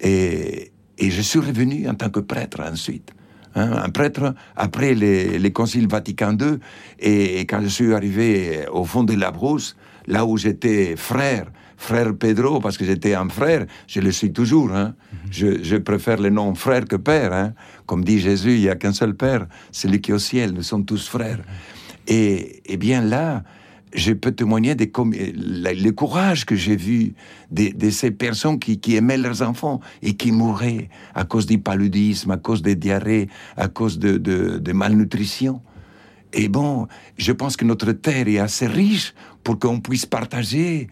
Et, 0.00 0.70
je 1.00 1.22
suis 1.22 1.40
revenu 1.40 1.88
en 1.88 1.94
tant 1.94 2.10
que 2.10 2.20
prêtre 2.20 2.60
ensuite. 2.60 3.12
Hein, 3.56 3.72
un 3.84 3.90
prêtre 3.90 4.34
après 4.56 4.94
les, 4.94 5.38
les 5.38 5.52
conciles 5.52 5.88
Vatican 5.88 6.36
II. 6.38 6.58
Et, 6.98 7.40
quand 7.46 7.62
je 7.62 7.68
suis 7.68 7.94
arrivé 7.94 8.66
au 8.70 8.84
fond 8.84 9.04
de 9.04 9.14
la 9.14 9.30
brousse, 9.30 9.76
là 10.06 10.26
où 10.26 10.36
j'étais 10.36 10.96
frère, 10.96 11.46
frère 11.84 12.14
Pedro, 12.16 12.60
parce 12.60 12.76
que 12.78 12.84
j'étais 12.84 13.14
un 13.14 13.28
frère, 13.28 13.66
je 13.86 14.00
le 14.00 14.10
suis 14.10 14.32
toujours. 14.32 14.72
Hein. 14.72 14.94
Mhm. 15.30 15.58
Je, 15.62 15.76
préfère 15.76 16.18
le 16.20 16.30
nom 16.30 16.54
frère 16.54 16.84
que 16.86 16.96
père. 16.96 17.32
Hein. 17.32 17.52
Comme 17.86 18.04
dit 18.04 18.18
Jésus, 18.18 18.54
il 18.54 18.60
n'y 18.60 18.68
a 18.68 18.76
qu'un 18.76 18.92
seul 18.92 19.14
père, 19.14 19.46
celui 19.70 20.00
qui 20.00 20.10
est 20.10 20.14
au 20.14 20.18
ciel, 20.18 20.52
nous 20.52 20.62
sommes 20.62 20.84
tous 20.84 21.06
frères. 21.06 21.40
Et, 22.08 22.62
et 22.66 22.76
bien 22.76 23.02
là, 23.02 23.42
je 23.94 24.12
peux 24.12 24.32
témoigner 24.32 24.74
des 24.74 24.90
le 24.96 25.90
courage 25.90 26.44
que 26.44 26.56
j'ai 26.56 26.76
vu 26.76 27.14
de, 27.50 27.90
ces 27.90 28.10
personnes 28.10 28.58
qui, 28.58 28.96
aimaient 28.96 29.16
leurs 29.16 29.42
enfants 29.42 29.80
et 30.02 30.14
qui 30.14 30.32
mouraient 30.32 30.88
à 31.14 31.24
cause 31.24 31.46
du 31.46 31.58
paludisme, 31.58 32.32
à 32.32 32.36
cause 32.36 32.62
des 32.62 32.74
diarrhées, 32.74 33.28
à 33.56 33.68
cause 33.68 33.98
de, 33.98 34.16
de 34.18 34.72
malnutrition. 34.72 35.60
Et 36.32 36.48
bon, 36.48 36.88
je 37.16 37.30
pense 37.30 37.56
que 37.56 37.64
notre 37.64 37.92
terre 37.92 38.26
est 38.26 38.40
assez 38.40 38.66
riche 38.66 39.14
pour 39.44 39.58
qu'on 39.60 39.80
puisse 39.80 40.06
partager 40.06 40.88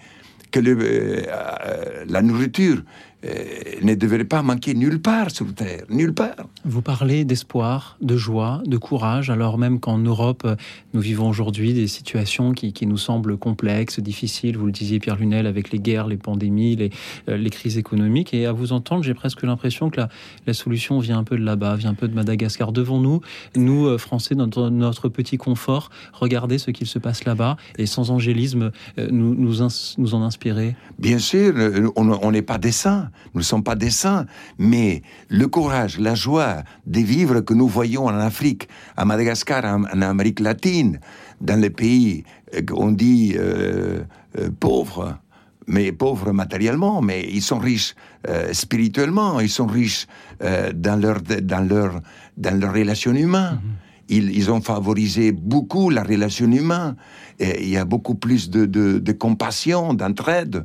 que 0.52 0.60
euh, 0.60 1.22
euh, 1.30 2.04
la 2.08 2.22
nourriture 2.22 2.82
ne 3.24 3.94
devrait 3.94 4.24
pas 4.24 4.42
manquer 4.42 4.74
nulle 4.74 5.00
part 5.00 5.30
sur 5.30 5.52
Terre, 5.54 5.84
nulle 5.88 6.12
part. 6.12 6.48
Vous 6.64 6.82
parlez 6.82 7.24
d'espoir, 7.24 7.96
de 8.00 8.16
joie, 8.16 8.62
de 8.66 8.76
courage, 8.76 9.30
alors 9.30 9.58
même 9.58 9.80
qu'en 9.80 9.98
Europe, 9.98 10.46
nous 10.92 11.00
vivons 11.00 11.28
aujourd'hui 11.28 11.72
des 11.72 11.86
situations 11.86 12.52
qui, 12.52 12.72
nous 12.86 12.98
semblent 12.98 13.36
complexes, 13.36 14.00
difficiles. 14.00 14.56
Vous 14.56 14.66
le 14.66 14.72
disiez, 14.72 14.98
Pierre 14.98 15.16
Lunel, 15.16 15.46
avec 15.46 15.70
les 15.70 15.78
guerres, 15.78 16.08
les 16.08 16.16
pandémies, 16.16 16.76
les, 16.76 16.90
les 17.28 17.50
crises 17.50 17.78
économiques. 17.78 18.34
Et 18.34 18.46
à 18.46 18.52
vous 18.52 18.72
entendre, 18.72 19.04
j'ai 19.04 19.14
presque 19.14 19.42
l'impression 19.42 19.88
que 19.88 20.00
la, 20.00 20.08
la, 20.46 20.52
solution 20.52 20.98
vient 20.98 21.18
un 21.18 21.24
peu 21.24 21.36
de 21.36 21.44
là-bas, 21.44 21.76
vient 21.76 21.90
un 21.90 21.94
peu 21.94 22.08
de 22.08 22.14
Madagascar. 22.14 22.72
Devons-nous, 22.72 23.20
nous, 23.54 23.98
Français, 23.98 24.34
notre, 24.34 24.68
notre 24.68 25.08
petit 25.08 25.36
confort, 25.36 25.90
regarder 26.12 26.58
ce 26.58 26.70
qu'il 26.70 26.86
se 26.88 26.98
passe 26.98 27.24
là-bas 27.24 27.56
et 27.78 27.86
sans 27.86 28.10
angélisme, 28.10 28.72
nous, 28.98 29.34
nous, 29.34 29.58
nous 29.98 30.14
en 30.14 30.22
inspirer? 30.22 30.74
Bien 30.98 31.18
sûr, 31.18 31.54
euh, 31.56 31.88
on 31.96 32.30
n'est 32.30 32.42
pas 32.42 32.58
des 32.58 32.72
saints, 32.72 33.10
nous 33.34 33.40
ne 33.40 33.44
sommes 33.44 33.62
pas 33.62 33.74
des 33.74 33.90
saints, 33.90 34.26
mais 34.58 35.02
le 35.28 35.46
courage, 35.48 35.98
la 35.98 36.14
joie 36.14 36.62
des 36.86 37.02
vivres 37.02 37.40
que 37.40 37.54
nous 37.54 37.68
voyons 37.68 38.06
en 38.06 38.18
Afrique, 38.18 38.68
à 38.96 39.04
Madagascar, 39.04 39.64
en, 39.64 40.02
Amérique 40.02 40.40
latine, 40.40 41.00
dans 41.40 41.60
les 41.60 41.70
pays 41.70 42.24
qu'on 42.68 42.92
euh, 42.92 42.96
dit 42.96 43.34
euh, 43.36 44.04
pauvres, 44.60 45.18
mais 45.66 45.92
pauvres 45.92 46.32
matériellement, 46.32 47.00
mais 47.02 47.28
ils 47.30 47.42
sont 47.42 47.58
riches 47.58 47.94
spirituellement, 48.52 49.40
ils 49.40 49.48
sont 49.48 49.66
riches 49.66 50.06
dans 50.40 51.00
leur 51.00 51.20
dans 51.22 51.66
leur 51.66 52.00
dans 52.36 52.58
leurs 52.60 52.72
relations 52.72 53.14
humaines. 53.14 53.60
Mm-hmm 53.62 53.82
ils, 54.12 54.50
ont 54.50 54.60
favorisé 54.60 55.32
beaucoup 55.32 55.90
la 55.90 56.02
relation 56.02 56.50
humaine. 56.50 56.96
Et 57.38 57.62
il 57.62 57.70
y 57.70 57.76
a 57.76 57.84
beaucoup 57.84 58.14
plus 58.14 58.50
de, 58.50 59.12
compassion, 59.12 59.94
d'entraide. 59.94 60.64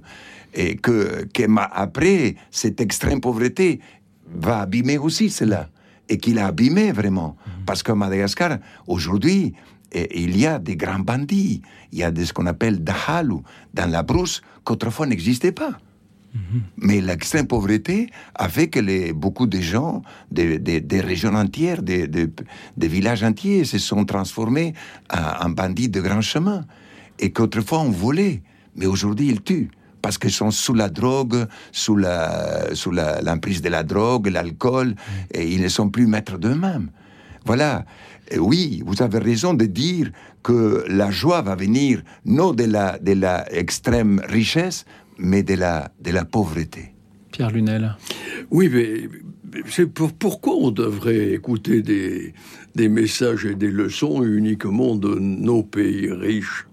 Et 0.60 0.76
que, 0.76 1.28
après, 1.72 2.36
cette 2.50 2.82
extrême 2.82 3.22
pauvreté 3.22 3.80
va 4.26 4.62
abîmer 4.62 4.98
aussi 4.98 5.30
cela. 5.30 5.70
Et 6.10 6.18
qu'il 6.18 6.40
a 6.40 6.48
abîmé 6.48 6.92
vraiment. 6.92 7.38
Mhm. 7.46 7.66
Parce 7.66 7.84
qu'à 7.84 7.94
Madagascar, 7.94 8.58
aujourd'hui, 8.88 9.54
il 9.94 10.36
y 10.36 10.48
a 10.48 10.58
des 10.58 10.76
grands 10.76 11.00
bandits. 11.00 11.62
Il 11.92 12.00
y 12.00 12.04
a 12.04 12.12
ce 12.14 12.34
qu'on 12.34 12.48
appelle 12.48 12.84
dahalu 12.84 13.36
dans 13.74 13.90
la 13.90 14.02
brousse 14.02 14.42
qu'autrefois 14.64 15.06
n'existait 15.06 15.52
pas. 15.52 15.78
Mais 16.78 17.02
l'extrême 17.02 17.48
pauvreté 17.48 18.10
a 18.36 18.50
fait 18.50 18.68
que 18.68 18.80
les, 18.80 19.14
beaucoup 19.14 19.48
de 19.48 19.60
gens, 19.60 20.02
des, 20.32 21.02
régions 21.02 21.34
entières, 21.34 21.82
des, 21.82 22.08
villages 22.78 23.24
entiers 23.24 23.66
se 23.66 23.78
sont 23.78 24.06
transformés 24.06 24.74
en, 25.12 25.50
bandits 25.50 25.90
de 25.90 26.02
grand 26.02 26.22
chemin. 26.22 26.64
Et 27.20 27.32
qu'autrefois 27.32 27.80
on 27.80 27.90
volait, 27.90 28.44
mais 28.76 28.86
aujourd'hui 28.86 29.30
ils 29.30 29.42
tuent 29.42 29.72
parce 30.08 30.18
qu'ils 30.18 30.32
sont 30.32 30.52
sous 30.52 30.74
la 30.74 30.88
drogue, 30.88 31.48
sous 31.74 31.98
la 31.98 32.74
sous 32.74 32.92
l'emprise 32.92 33.62
de 33.62 33.68
la 33.68 33.84
drogue, 33.84 34.28
l'alcool, 34.28 34.96
et 35.34 35.46
ils 35.54 35.62
ne 35.62 35.68
sont 35.68 35.90
plus 35.90 36.08
maîtres 36.08 36.38
d'eux-mêmes. 36.38 36.92
Voilà. 37.44 37.84
oui, 38.38 38.82
vous 38.86 39.02
avez 39.04 39.20
raison 39.20 39.54
de 39.54 39.66
dire 39.66 40.12
que 40.44 40.86
la 40.88 41.12
joie 41.12 41.42
va 41.42 41.56
venir 41.56 42.04
non 42.24 42.54
de 42.54 42.64
la 42.64 42.98
de 43.00 43.12
la 43.12 43.52
extrême 43.52 44.22
richesse, 44.30 44.86
mais 45.18 45.44
de 45.44 45.56
la, 45.56 45.92
de 46.00 46.12
la 46.12 46.24
pauvreté. 46.24 46.94
Pierre 47.34 47.52
Lunel. 47.52 47.98
Oui, 48.50 48.70
mais 48.74 49.10
c'est 49.68 49.88
pour, 49.88 50.14
pourquoi 50.14 50.56
on 50.56 50.72
devrait 50.72 51.34
écouter 51.34 51.82
des, 51.82 52.34
des 52.76 52.88
messages 52.88 53.44
et 53.46 53.56
des 53.56 53.72
leçons 53.72 54.24
uniquement 54.24 54.96
de 54.96 55.16
nos 55.20 55.64
pays 55.64 56.10
riches? 56.14 56.66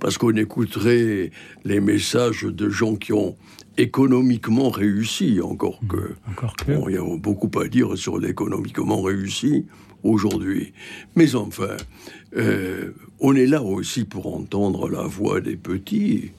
Parce 0.00 0.18
qu'on 0.18 0.34
écouterait 0.36 1.30
les 1.64 1.80
messages 1.80 2.42
de 2.44 2.68
gens 2.68 2.96
qui 2.96 3.12
ont 3.12 3.36
économiquement 3.76 4.70
réussi, 4.70 5.40
encore 5.42 5.80
que. 5.88 5.96
Mmh, 5.96 6.30
encore 6.30 6.56
que. 6.56 6.72
il 6.88 6.94
y 6.94 6.98
a 6.98 7.16
beaucoup 7.16 7.50
à 7.58 7.68
dire 7.68 7.96
sur 7.96 8.18
l'économiquement 8.18 9.02
réussi 9.02 9.66
aujourd'hui. 10.02 10.72
Mais 11.16 11.34
enfin, 11.34 11.76
euh, 12.36 12.92
on 13.20 13.34
est 13.34 13.46
là 13.46 13.62
aussi 13.62 14.04
pour 14.04 14.34
entendre 14.34 14.88
la 14.88 15.02
voix 15.02 15.40
des 15.40 15.56
petits 15.56 16.32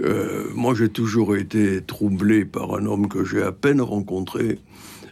euh, 0.00 0.46
moi, 0.54 0.74
j'ai 0.74 0.88
toujours 0.88 1.36
été 1.36 1.82
troublé 1.82 2.44
par 2.44 2.74
un 2.74 2.86
homme 2.86 3.08
que 3.08 3.24
j'ai 3.24 3.42
à 3.42 3.52
peine 3.52 3.80
rencontré 3.80 4.58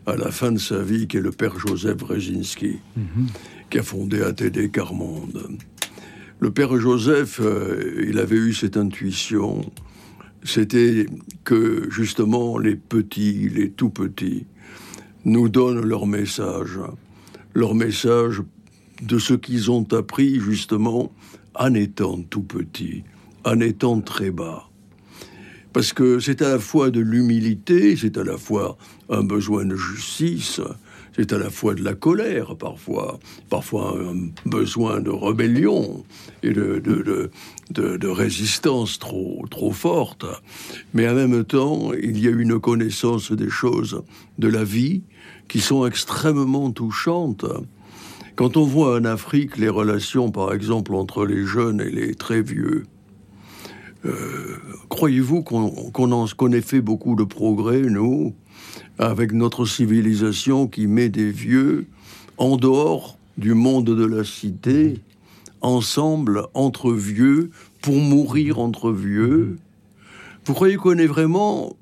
à 0.07 0.17
la 0.17 0.31
fin 0.31 0.53
de 0.53 0.59
sa 0.59 0.83
vie, 0.83 1.07
qui 1.07 1.19
est 1.19 1.21
le 1.21 1.31
père 1.31 1.59
Joseph 1.59 1.99
Brzezinski, 1.99 2.79
mhm. 2.97 3.27
qui 3.69 3.79
a 3.79 3.83
fondé 3.83 4.23
ATD 4.23 4.71
Carmonde. 4.71 5.59
Le 6.41 6.51
père 6.51 6.75
Joseph, 6.79 7.39
euh, 7.43 8.03
il 8.09 8.19
avait 8.19 8.37
eu 8.37 8.55
cette 8.55 8.79
intuition, 8.79 9.61
c'était 10.43 11.05
que 11.45 11.87
justement 11.91 12.57
les 12.57 12.77
petits, 12.77 13.51
les 13.51 13.71
tout 13.71 13.91
petits, 13.91 14.47
nous 15.27 15.51
donnent 15.51 15.85
leur 15.87 16.07
message, 16.07 16.81
leur 17.53 17.75
message 17.75 18.43
de 19.03 19.19
ce 19.19 19.35
qu'ils 19.35 19.71
ont 19.71 19.87
appris 19.93 20.41
justement 20.41 21.13
en 21.57 21.75
étant 21.75 22.23
tout 22.23 22.43
petits, 22.43 23.05
en 23.45 23.61
étant 23.61 24.01
très 24.01 24.31
bas. 24.31 24.71
Parce 25.75 25.93
que 25.93 26.21
c'est 26.21 26.41
à 26.41 26.53
la 26.53 26.59
fois 26.59 26.91
de 26.91 27.01
l'humilité, 27.01 27.97
c'est 27.97 28.17
à 28.17 28.25
la 28.25 28.39
fois 28.39 28.79
un 29.11 29.23
besoin 29.23 29.67
de 29.67 29.77
justice, 29.77 30.63
c'est 31.21 31.35
à 31.35 31.39
la 31.39 31.50
fois 31.50 31.75
de 31.75 31.85
la 31.85 31.93
colère 31.93 32.57
parfois, 32.57 33.19
parfois 33.50 33.95
un 33.95 34.31
besoin 34.49 35.00
de 35.00 35.11
rébellion 35.11 36.03
et 36.43 36.50
de, 36.50 38.09
résistance 38.09 38.99
trop, 38.99 39.45
trop 39.50 39.71
forte. 39.71 40.25
Mais 40.95 41.07
en 41.07 41.15
même 41.15 41.45
temps, 41.45 41.93
il 41.93 42.19
y 42.19 42.27
a 42.27 42.31
une 42.31 42.59
connaissance 42.59 43.33
des 43.33 43.50
choses 43.50 44.03
de 44.39 44.49
la 44.49 44.65
vie 44.65 45.03
qui 45.47 45.61
sont 45.61 45.85
extrêmement 45.85 46.71
touchantes. 46.71 47.45
Quand 48.35 48.57
on 48.57 48.65
voit 48.65 48.99
en 48.99 49.05
Afrique 49.05 49.59
les 49.59 49.69
relations, 49.69 50.31
par 50.31 50.55
exemple, 50.55 50.95
entre 50.95 51.27
les 51.27 51.45
jeunes 51.45 51.83
et 51.83 51.91
les 51.91 52.15
très 52.15 52.41
vieux, 52.41 52.85
euh, 54.07 54.57
croyez-vous 54.89 55.43
qu'on 55.43 56.53
ait 56.53 56.62
fait 56.62 56.81
beaucoup 56.81 57.15
de 57.15 57.25
progrès, 57.25 57.83
nous, 57.83 58.35
avec 59.00 59.33
notre 59.33 59.64
civilisation 59.64 60.66
qui 60.66 60.87
met 60.87 61.09
des 61.09 61.30
vieux 61.30 61.87
en 62.37 62.59
dehors 62.59 63.16
du 63.38 63.54
monde 63.54 63.87
de 63.87 64.04
la 64.04 64.25
cité, 64.25 65.00
ensemble, 65.62 66.42
entre 66.52 66.92
vieux, 66.92 67.50
pour 67.80 67.95
mourir 67.95 68.59
entre 68.59 68.92
vieux. 68.92 69.57
Vous 70.45 70.52
croyez 70.52 70.76
qu'on 70.76 70.99
est 70.99 71.07
vraiment 71.07 71.76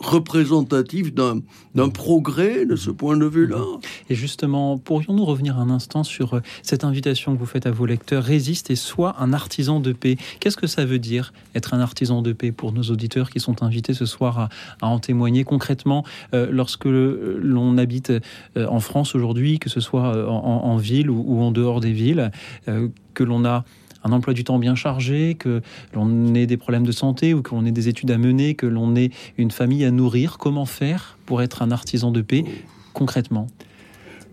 représentatif 0.00 1.12
d'un 1.14 1.88
progrès 1.88 2.66
de 2.66 2.76
ce 2.76 2.90
point 2.90 3.16
de 3.16 3.26
vue-là. 3.26 3.62
Et 4.10 4.14
justement, 4.14 4.78
pourrions-nous 4.78 5.24
revenir 5.24 5.58
un 5.58 5.70
instant 5.70 6.04
sur 6.04 6.34
euh, 6.34 6.40
cette 6.62 6.84
invitation 6.84 7.34
que 7.34 7.38
vous 7.38 7.46
faites 7.46 7.66
à 7.66 7.70
vos 7.70 7.86
lecteurs, 7.86 8.22
résiste 8.22 8.70
et 8.70 8.76
soit 8.76 9.16
un 9.18 9.32
artisan 9.32 9.80
de 9.80 9.92
paix. 9.92 10.16
Qu'est-ce 10.40 10.56
que 10.56 10.66
ça 10.66 10.84
veut 10.84 10.98
dire 10.98 11.32
être 11.54 11.74
un 11.74 11.80
artisan 11.80 12.22
de 12.22 12.32
paix 12.32 12.52
pour 12.52 12.72
nos 12.72 12.82
auditeurs 12.82 13.30
qui 13.30 13.40
sont 13.40 13.62
invités 13.62 13.94
ce 13.94 14.06
soir 14.06 14.48
à, 14.80 14.86
en 14.86 14.98
témoigner 14.98 15.44
concrètement 15.44 16.04
euh, 16.34 16.48
lorsque 16.50 16.86
l'on 16.86 17.78
habite 17.78 18.10
euh, 18.10 18.66
en 18.68 18.80
France 18.80 19.14
aujourd'hui, 19.14 19.58
que 19.58 19.68
ce 19.68 19.80
soit 19.80 20.28
en, 20.28 20.76
ville 20.76 21.10
ou, 21.10 21.24
ou, 21.26 21.42
en 21.42 21.50
dehors 21.50 21.80
des 21.80 21.92
villes, 21.92 22.30
que 23.14 23.24
l'on 23.24 23.44
a 23.44 23.64
un 24.08 24.12
emploi 24.12 24.34
du 24.34 24.44
temps 24.44 24.58
bien 24.58 24.74
chargé, 24.74 25.36
que 25.38 25.60
l'on 25.94 26.34
ait 26.34 26.46
des 26.46 26.56
problèmes 26.56 26.86
de 26.86 26.92
santé 26.92 27.34
ou 27.34 27.42
que 27.42 27.54
l'on 27.54 27.64
ait 27.64 27.72
des 27.72 27.88
études 27.88 28.10
à 28.10 28.18
mener, 28.18 28.54
que 28.54 28.66
l'on 28.66 28.96
ait 28.96 29.10
une 29.36 29.50
famille 29.50 29.84
à 29.84 29.90
nourrir. 29.90 30.38
Comment 30.38 30.66
faire 30.66 31.18
pour 31.26 31.42
être 31.42 31.62
un 31.62 31.70
artisan 31.70 32.10
de 32.10 32.22
paix 32.22 32.44
concrètement? 32.94 33.46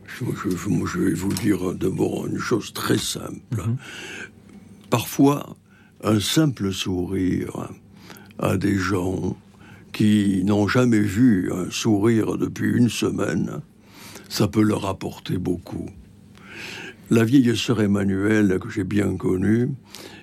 Je, 0.07 0.99
vais 0.99 1.13
vous 1.13 1.33
dire 1.33 1.73
d'abord 1.73 2.27
une 2.27 2.37
chose 2.37 2.71
très 2.73 2.97
simple. 2.97 3.35
Mhm. 3.51 3.77
Parfois, 4.89 5.57
un 6.03 6.19
simple 6.19 6.71
sourire 6.71 7.69
à 8.39 8.55
des 8.55 8.77
gens 8.77 9.35
qui 9.91 10.43
n'ont 10.45 10.67
jamais 10.67 10.99
vu 10.99 11.51
un 11.51 11.69
sourire 11.69 12.37
depuis 12.37 12.69
une 12.69 12.89
semaine, 12.89 13.61
ça 14.29 14.47
peut 14.47 14.61
leur 14.61 14.85
apporter 14.85 15.37
beaucoup. 15.37 15.89
La 17.11 17.23
vieille 17.23 17.55
sœur 17.55 17.81
Emmanuelle, 17.81 18.57
que 18.59 18.69
j'ai 18.69 18.83
bien 18.83 19.15
connue, 19.15 19.69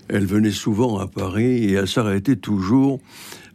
Elle 0.08 0.26
venait 0.26 0.50
souvent 0.50 0.98
à 0.98 1.06
Paris 1.06 1.64
et 1.64 1.72
elle 1.74 1.86
s'arrêtait 1.86 2.36
toujours 2.36 3.00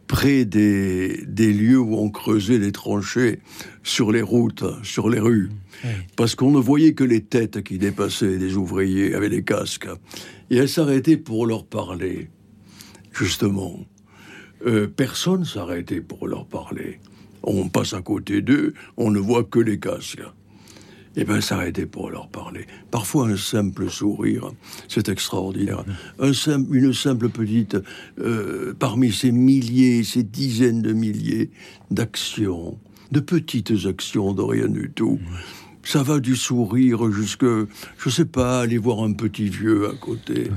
près 0.06 0.46
des, 0.46 1.22
des 1.26 1.52
lieux 1.52 1.78
où 1.78 1.96
on 1.96 2.08
creusait 2.08 2.58
les 2.58 2.72
tranchées 2.72 3.40
sur 3.82 4.12
les 4.12 4.22
routes, 4.22 4.64
sur 4.82 5.10
les 5.10 5.20
rues. 5.20 5.50
Parce 6.16 6.34
qu'on 6.34 6.50
ne 6.50 6.58
voyait 6.58 6.94
que 6.94 7.04
les 7.04 7.20
têtes 7.20 7.62
qui 7.62 7.76
dépassaient 7.76 8.38
des 8.38 8.56
ouvriers 8.56 9.14
avec 9.14 9.30
des 9.30 9.44
casques. 9.44 9.88
Et 10.50 10.56
elle 10.56 10.68
s'arrêtait 10.68 11.18
pour 11.18 11.46
leur 11.46 11.66
parler, 11.66 12.30
justement. 13.12 13.78
Euh, 14.66 14.88
personne 14.88 15.44
s'arrêtait 15.44 16.00
pour 16.00 16.26
leur 16.26 16.46
parler. 16.46 16.98
On 17.42 17.68
passe 17.68 17.92
à 17.92 18.00
côté 18.00 18.40
d'eux, 18.40 18.72
on 18.96 19.10
ne 19.10 19.20
voit 19.20 19.44
que 19.44 19.60
les 19.60 19.78
casques. 19.78 20.22
Et 21.18 21.24
bien, 21.24 21.40
s'arrêter 21.40 21.84
pour 21.84 22.10
leur 22.10 22.28
parler. 22.28 22.64
Parfois, 22.92 23.26
un 23.26 23.36
simple 23.36 23.90
sourire, 23.90 24.52
c'est 24.86 25.08
extraordinaire. 25.08 25.84
Un 26.20 26.32
simple, 26.32 26.76
une 26.76 26.94
simple 26.94 27.28
petite, 27.28 27.76
euh, 28.20 28.72
parmi 28.78 29.10
ces 29.10 29.32
milliers, 29.32 30.04
ces 30.04 30.22
dizaines 30.22 30.80
de 30.80 30.92
milliers 30.92 31.50
d'actions, 31.90 32.78
de 33.10 33.18
petites 33.18 33.72
actions 33.84 34.32
de 34.32 34.42
rien 34.42 34.68
du 34.68 34.92
tout. 34.94 35.18
Ça 35.82 36.04
va 36.04 36.20
du 36.20 36.36
sourire 36.36 37.10
jusque, 37.10 37.46
je 37.98 38.10
sais 38.10 38.24
pas, 38.24 38.60
aller 38.60 38.78
voir 38.78 39.02
un 39.02 39.12
petit 39.12 39.48
vieux 39.48 39.88
à 39.90 39.94
côté, 39.94 40.52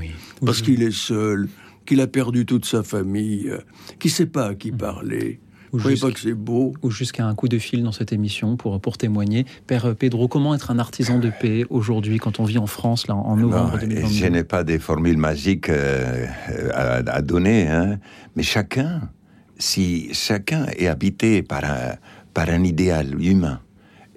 parce 0.46 0.62
qu'il 0.62 0.84
est 0.84 0.96
seul, 0.96 1.50
qu'il 1.88 2.02
a 2.02 2.08
perdu 2.08 2.46
toute 2.46 2.66
sa 2.66 2.84
famille, 2.84 3.52
qui 3.98 4.12
sait 4.12 4.28
pas 4.28 4.50
à 4.50 4.56
qui 4.56 4.72
parler. 4.72 5.40
Vous 5.72 5.80
voyez 5.80 5.98
pas 5.98 6.12
que 6.12 6.20
c'est 6.20 6.34
beau 6.34 6.74
Ou 6.82 6.92
jusqu'à 6.92 7.26
un 7.26 7.34
coup 7.34 7.48
de 7.48 7.58
fil 7.58 7.84
dans 7.84 7.94
cette 7.94 8.12
émission 8.12 8.58
pour, 8.58 8.82
pour 8.82 8.98
témoigner. 8.98 9.46
Père 9.68 9.96
Pedro, 9.96 10.28
comment 10.28 10.54
être 10.54 10.70
un 10.70 10.80
artisan 10.80 11.18
de 11.18 11.32
paix 11.40 11.66
aujourd'hui, 11.70 12.18
quand 12.18 12.40
on 12.40 12.44
vit 12.44 12.58
en 12.58 12.68
France, 12.68 13.08
là, 13.08 13.16
en 13.16 13.38
novembre 13.38 13.78
2022 13.80 14.14
Je 14.14 14.26
n'ai 14.28 14.44
pas 14.44 14.64
des 14.64 14.80
formules 14.80 15.18
magiques 15.18 15.70
euh, 15.70 16.28
à, 16.74 17.22
donner, 17.22 17.70
hein, 17.70 18.00
mais 18.36 18.44
chacun, 18.44 19.10
si 19.58 20.14
chacun 20.14 20.66
est 20.78 20.88
habité 20.88 21.42
par 21.42 21.64
un, 21.64 21.96
par 22.34 22.50
un 22.50 22.64
idéal 22.64 23.22
humain 23.22 23.62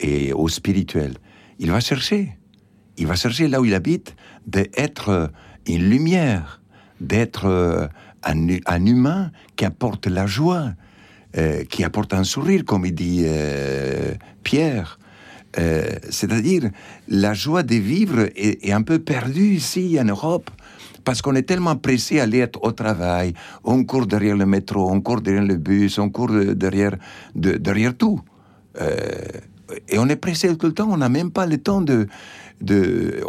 et 0.01 0.33
au 0.33 0.49
spirituel, 0.49 1.15
il 1.61 1.71
va 1.71 1.81
chercher. 1.81 2.37
Il 2.97 3.07
va 3.07 3.15
chercher 3.15 3.49
là 3.49 3.61
où 3.61 3.65
il 3.65 3.75
habite 3.75 4.17
d'être 4.47 5.31
une 5.67 5.89
lumière, 5.89 6.63
d'être 7.01 7.91
un, 8.25 8.49
un 8.67 8.87
humain 8.87 9.31
qui 9.57 9.65
apporte 9.65 10.07
la 10.07 10.27
joie, 10.27 10.75
euh, 11.37 11.65
qui 11.65 11.83
apporte 11.83 12.15
un 12.15 12.23
sourire, 12.23 12.65
comme 12.65 12.87
il 12.87 12.95
dit 12.95 13.23
euh, 13.25 14.15
Pierre. 14.45 15.01
Euh, 15.59 15.89
c'est-à-dire, 16.09 16.71
la 17.09 17.35
joie 17.35 17.65
de 17.65 17.75
vivre 17.75 18.29
est, 18.37 18.71
un 18.71 18.83
peu 18.83 19.01
perdue 19.01 19.55
ici 19.55 19.99
en 20.01 20.05
Europe 20.05 20.49
parce 21.03 21.23
qu'on 21.23 21.35
est 21.35 21.43
tellement 21.43 21.75
pressé 21.75 22.21
à 22.21 22.23
aller 22.23 22.47
au 22.63 22.73
travail, 22.73 23.35
on 23.65 23.85
court 23.85 24.07
derrière 24.07 24.37
le 24.37 24.47
métro, 24.47 24.89
on 24.91 25.01
court 25.01 25.21
derrière 25.21 25.45
le 25.45 25.57
bus, 25.57 25.99
on 25.99 26.09
court 26.09 26.31
derrière, 26.55 26.97
derrière 27.35 27.97
tout. 27.97 28.21
et 29.89 29.99
on 29.99 30.09
est 30.09 30.17
pressé 30.17 30.57
tout 30.57 30.67
le 30.67 30.73
temps, 30.73 30.89
on 30.91 30.97
n'a 30.97 31.09
même 31.09 31.31
pas 31.31 31.47
le 31.47 31.59
temps 31.59 31.83
de, 31.83 32.07
de 32.61 33.23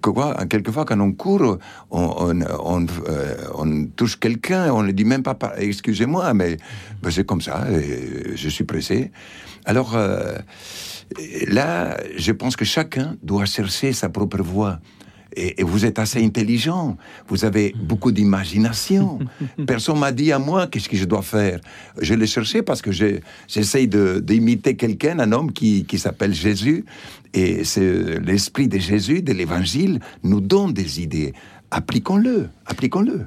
quoi, 0.00 0.36
quelquefois 0.48 0.84
quand 0.84 1.00
on 1.00 1.12
court, 1.12 1.58
on, 1.90 2.40
euh, 2.40 3.36
on, 3.54 3.86
touche 3.96 4.18
quelqu'un, 4.18 4.72
on 4.72 4.82
ne 4.82 4.92
dit 4.92 5.04
même 5.04 5.22
pas 5.22 5.36
excusez-moi, 5.56 6.34
mais 6.34 6.56
ben, 7.02 7.10
c'est 7.10 7.24
comme 7.24 7.40
ça, 7.40 7.66
je 8.34 8.48
suis 8.48 8.64
pressé. 8.64 9.10
Alors 9.64 9.96
euh, 9.96 10.36
là, 11.48 11.96
je 12.16 12.32
pense 12.32 12.56
que 12.56 12.64
chacun 12.64 13.16
doit 13.22 13.46
chercher 13.46 13.92
sa 13.92 14.08
propre 14.08 14.42
voie 14.42 14.78
et, 15.36 15.62
vous 15.62 15.84
êtes 15.84 15.98
assez 15.98 16.24
intelligent, 16.24 16.96
vous 17.28 17.44
avez 17.44 17.74
beaucoup 17.78 18.10
d'imagination. 18.10 19.18
Personne 19.66 19.98
m'a 19.98 20.12
dit 20.12 20.32
à 20.32 20.38
moi 20.38 20.66
qu'est-ce 20.66 20.88
que 20.88 20.96
je 20.96 21.04
dois 21.04 21.22
faire? 21.22 21.60
Je 22.00 22.14
l'ai 22.14 22.26
cherché 22.26 22.62
parce 22.62 22.82
que 22.82 22.90
j'essaye 22.92 23.88
d'imiter 23.88 24.76
quelqu'un, 24.76 25.18
un 25.18 25.32
homme 25.32 25.52
qui, 25.52 25.84
qui 25.84 25.98
s'appelle 25.98 26.34
Jésus, 26.34 26.84
et 27.34 27.64
c'est 27.64 28.18
l'esprit 28.20 28.68
de 28.68 28.78
Jésus, 28.78 29.22
de 29.22 29.32
l'Évangile, 29.32 30.00
nous 30.22 30.40
donne 30.40 30.72
des 30.72 31.02
idées 31.02 31.34
appliquons-le, 31.70 32.48
appliquons-le, 32.66 33.26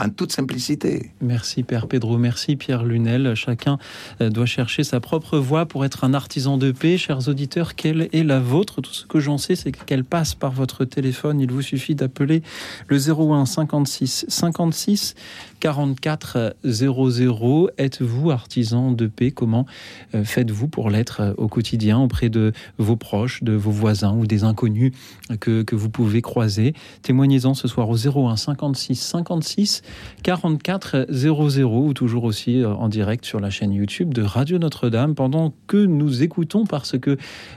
en 0.00 0.08
toute, 0.08 0.32
simplicité. 0.32 1.12
Merci 1.20 1.62
Père 1.62 1.86
Pedro, 1.86 2.18
merci 2.18 2.56
Pierre 2.56 2.84
Lunel. 2.84 3.34
Chacun 3.34 3.78
euh, 4.20 4.30
doit 4.30 4.46
chercher 4.46 4.84
sa 4.84 5.00
propre 5.00 5.38
voie 5.38 5.66
pour 5.66 5.84
être 5.84 6.04
un 6.04 6.14
artisan 6.14 6.58
de 6.58 6.72
paix. 6.72 6.98
Chers 6.98 7.28
auditeurs, 7.28 7.74
quelle 7.74 8.08
est 8.12 8.24
la 8.24 8.40
vôtre? 8.40 8.80
Tout 8.80 8.92
ce 8.92 9.06
que 9.06 9.20
j'en 9.20 9.38
sais, 9.38 9.56
c'est 9.56 9.72
qu'elle 9.72 10.04
passe 10.04 10.34
par 10.34 10.52
votre 10.52 10.84
téléphone. 10.84 11.40
Il 11.40 11.50
vous 11.50 11.62
suffit 11.62 11.94
d'appeler 11.94 12.42
le 12.88 12.98
01 12.98 13.46
56 13.46 14.26
56 14.28 15.14
44 15.62 16.56
00. 16.64 17.70
Êtes-vous 17.78 18.32
artisan 18.32 18.90
de 18.90 19.06
paix 19.06 19.30
Comment 19.30 19.64
euh, 20.12 20.24
faites-vous 20.24 20.66
pour 20.66 20.90
l'être 20.90 21.20
euh, 21.20 21.34
au 21.36 21.46
quotidien 21.46 22.00
auprès 22.00 22.30
de 22.30 22.52
vos 22.78 22.96
proches, 22.96 23.44
de 23.44 23.52
vos 23.52 23.70
voisins 23.70 24.12
ou 24.12 24.26
des 24.26 24.42
inconnus 24.42 24.92
que, 25.38 25.62
que 25.62 25.76
vous 25.76 25.88
pouvez 25.88 26.20
croiser 26.20 26.74
Témoignez-en 27.02 27.54
ce 27.54 27.68
soir 27.68 27.88
au 27.88 27.96
01 27.96 28.34
56 28.34 28.96
56 28.96 29.82
44 30.24 31.06
00 31.08 31.86
ou 31.86 31.94
toujours 31.94 32.24
aussi 32.24 32.60
euh, 32.60 32.74
en 32.74 32.88
direct 32.88 33.24
sur 33.24 33.38
la 33.38 33.50
chaîne 33.50 33.72
YouTube 33.72 34.12
de 34.12 34.22
Radio 34.22 34.58
Notre-Dame 34.58 35.14
pendant 35.14 35.54
que 35.68 35.76
nous 35.76 36.24
écoutons 36.24 36.66
parce 36.66 36.98
que 36.98 37.16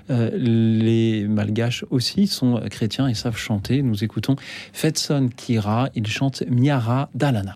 les 0.09 1.25
malgaches 1.27 1.85
aussi 1.89 2.27
sont 2.27 2.61
chrétiens 2.69 3.07
et 3.07 3.15
savent 3.15 3.37
chanter. 3.37 3.81
Nous 3.81 4.03
écoutons 4.03 4.35
Fetson 4.73 5.29
Kira, 5.35 5.89
il 5.95 6.05
chante 6.05 6.43
Miara 6.47 7.09
Dalana. 7.15 7.55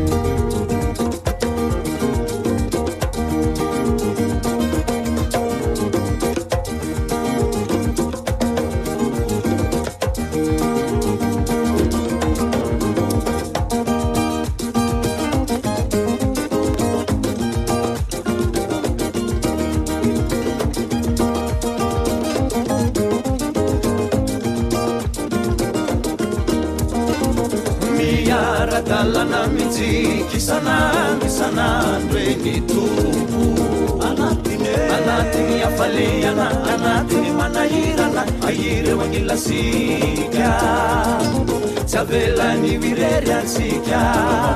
lasika 39.31 40.51
tsy 41.85 41.97
avelany 41.97 42.73
irery 42.89 43.31
atsika 43.31 44.01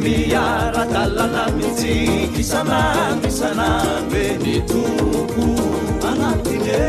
Miara-dalana 0.00 1.44
mitsy 1.56 1.94
isanamisanambe 2.40 4.24
ny 4.42 4.56
toko 4.64 5.44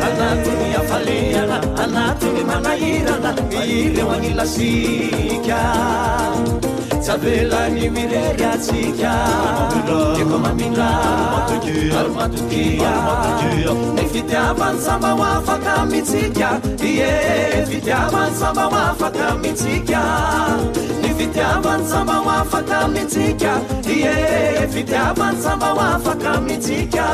anatiny 0.08 0.76
afaleana 0.82 1.58
anatiny 1.84 2.44
manahirana 2.50 3.32
ireo 3.66 4.12
anilasika 4.12 5.62
tsy 7.02 7.90
mirery 7.90 8.46
atsika 8.46 9.14
eko 10.22 10.38
mamindra 10.44 10.90
ary 12.00 12.12
matokia 12.18 12.94
ny 13.96 14.06
fitiavany 14.14 14.80
samba 14.80 15.12
ho 15.18 15.24
afaka 15.24 15.86
mitsika 15.92 16.50
ie 16.84 17.66
fitiavany 17.70 18.34
samba 18.40 18.64
ho 18.70 18.78
afaka 18.90 19.28
mitsika 19.42 20.02
ny 21.02 21.10
fitiavany 21.18 21.84
samba 21.92 22.14
ho 22.14 22.30
afaka 22.30 22.88
mitsika 22.94 23.54
ie 23.90 24.16
fitiavany 24.74 25.38
samba 25.42 25.70
ho 25.76 25.82
afaka 25.82 26.42
mitsika 26.48 27.08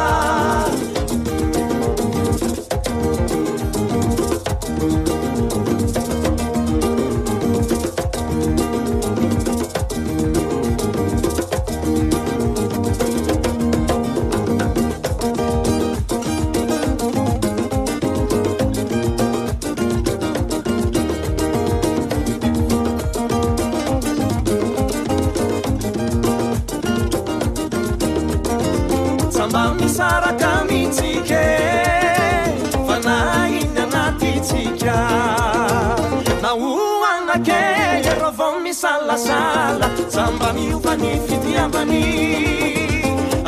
miovany 40.58 41.12
fitiavany 41.28 42.04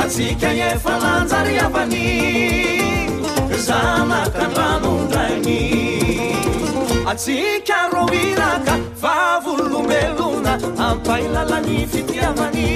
atsika 0.02 0.50
efalanjariavany 0.69 2.06
zanakandranondrainy 3.67 5.60
atsika 7.12 7.80
ro 7.93 8.04
iraka 8.24 8.76
vavolombelona 9.02 10.54
ampailalany 10.88 11.78
fitiavany 11.91 12.67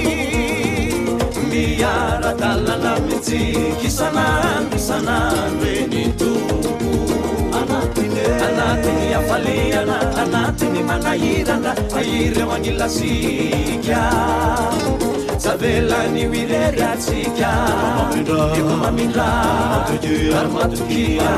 miaradalana 1.49 2.93
mitsikisana 3.07 4.25
mitsika 4.77 4.77
isanandro 4.77 4.77
isanandro 4.79 5.67
eny 5.81 6.03
anatiny 8.47 9.13
afaliana 9.19 9.97
anatiny 10.23 10.83
manahirana 10.89 11.71
aireo 11.97 12.51
agnilasika 12.55 14.01
savelany 15.43 16.21
oirery 16.27 16.81
atsika. 16.91 17.51
Eko 18.57 18.75
mamindra. 18.81 19.27
Ary 20.39 20.49
matokia 20.55 21.31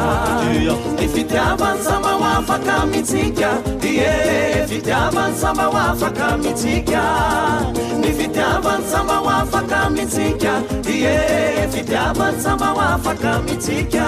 ny 0.98 1.08
fitiavany 1.14 1.80
sama 1.86 2.12
ho 2.20 2.26
afaka 2.38 2.76
mitsika. 2.92 3.50
Ie 3.82 4.68
fitiavany 4.70 5.36
sama 5.42 5.66
ho 5.74 5.78
afaka 5.78 6.38
mitsika. 6.44 7.04
Ny 8.02 8.12
fitiavany 8.18 8.84
sama 8.92 9.18
ho 9.24 9.30
afaka 9.40 9.90
mitsika. 9.96 10.54
Ie 10.96 11.16
fitiavany 11.74 12.38
sama 12.42 12.68
ho 12.78 12.82
afaka 12.94 13.42
mitsika. 13.48 14.08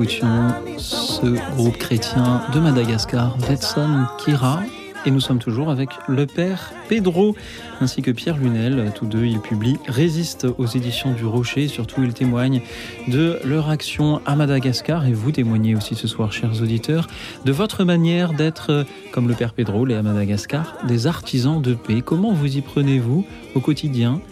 Écoutions 0.00 0.54
ce 0.78 1.54
groupe 1.56 1.76
chrétien 1.76 2.40
de 2.54 2.60
Madagascar, 2.60 3.36
Vetson 3.36 4.06
Kira, 4.16 4.62
et 5.04 5.10
nous 5.10 5.20
sommes 5.20 5.38
toujours 5.38 5.68
avec 5.68 5.90
le 6.08 6.26
père 6.26 6.72
Pedro 6.88 7.36
ainsi 7.82 8.00
que 8.00 8.10
Pierre 8.10 8.38
Lunel. 8.38 8.92
Tous 8.94 9.04
deux, 9.04 9.26
ils 9.26 9.40
publient 9.40 9.76
Résiste 9.88 10.46
aux 10.56 10.66
éditions 10.66 11.12
du 11.12 11.26
Rocher. 11.26 11.68
Surtout, 11.68 12.02
ils 12.02 12.14
témoignent 12.14 12.62
de 13.08 13.40
leur 13.44 13.68
action 13.68 14.22
à 14.24 14.36
Madagascar. 14.36 15.06
Et 15.06 15.12
vous 15.12 15.32
témoignez 15.32 15.74
aussi 15.74 15.94
ce 15.94 16.08
soir, 16.08 16.32
chers 16.32 16.62
auditeurs, 16.62 17.06
de 17.44 17.52
votre 17.52 17.84
manière 17.84 18.32
d'être, 18.32 18.86
comme 19.12 19.28
le 19.28 19.34
père 19.34 19.52
Pedro 19.52 19.84
l'est 19.84 19.96
à 19.96 20.02
Madagascar, 20.02 20.78
des 20.88 21.06
artisans 21.06 21.60
de 21.60 21.74
paix. 21.74 22.02
Comment 22.02 22.32
vous 22.32 22.56
y 22.56 22.62
prenez-vous 22.62 23.26
au 23.54 23.60
quotidien 23.60 24.22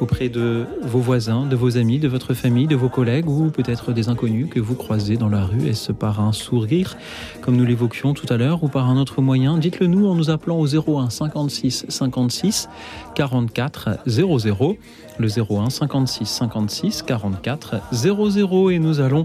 auprès 0.00 0.28
de 0.28 0.66
vos 0.82 0.98
voisins, 0.98 1.46
de 1.46 1.56
vos 1.56 1.76
amis, 1.76 1.98
de 1.98 2.08
votre 2.08 2.34
famille, 2.34 2.66
de 2.66 2.76
vos 2.76 2.88
collègues 2.88 3.28
ou 3.28 3.50
peut-être 3.50 3.92
des 3.92 4.08
inconnus 4.08 4.48
que 4.50 4.60
vous 4.60 4.74
croisez 4.74 5.16
dans 5.16 5.28
la 5.28 5.44
rue 5.44 5.68
Est-ce 5.68 5.92
par 5.92 6.20
un 6.20 6.32
sourire, 6.32 6.96
comme 7.40 7.56
nous 7.56 7.64
l'évoquions 7.64 8.14
tout 8.14 8.26
à 8.32 8.36
l'heure, 8.36 8.64
ou 8.64 8.68
par 8.68 8.88
un 8.88 8.96
autre 8.96 9.20
moyen? 9.20 9.58
Dites-le 9.58 9.86
nous 9.86 10.08
en 10.08 10.14
nous 10.14 10.30
appelant 10.30 10.58
au 10.58 10.66
01 10.66 11.10
56 11.10 11.86
56 11.88 12.68
44 13.14 13.98
00. 14.06 14.76
Le 15.18 15.28
01 15.28 15.70
56 15.70 16.26
56 16.26 17.02
44 17.02 17.76
00. 17.92 18.70
Et 18.70 18.78
nous 18.78 19.00
allons 19.00 19.24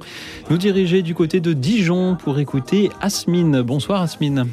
nous 0.49 0.57
diriger 0.57 1.01
du 1.01 1.15
côté 1.15 1.39
de 1.39 1.53
Dijon 1.53 2.15
pour 2.15 2.39
écouter 2.39 2.89
Asmine. 3.01 3.61
Bonsoir 3.61 4.01
Asmine. 4.01 4.45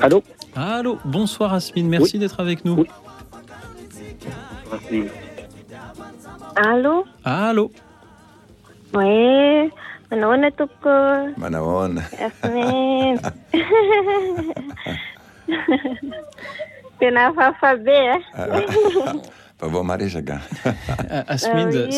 Allô? 0.00 0.22
Allô, 0.54 0.98
bonsoir 1.04 1.54
Asmine, 1.54 1.88
merci 1.88 2.18
d'être 2.18 2.40
avec 2.40 2.64
nous. 2.64 2.74
Oui. 2.74 2.86
Merci. 4.72 5.04
Allô 6.56 7.04
Allô, 7.24 7.70
Oui, 8.94 9.70
manahona 10.10 10.50
tompoko 10.50 10.88
Manaon. 11.36 11.96
Yasmin. 12.20 13.16
Tena 16.98 17.20
hafahafa 17.28 17.76
be 17.76 17.96
a. 17.96 18.18
Pas 19.58 19.68
vao 19.68 19.82
maresaka. 19.84 20.40
Euh, 20.66 21.22
Asmine, 21.28 21.88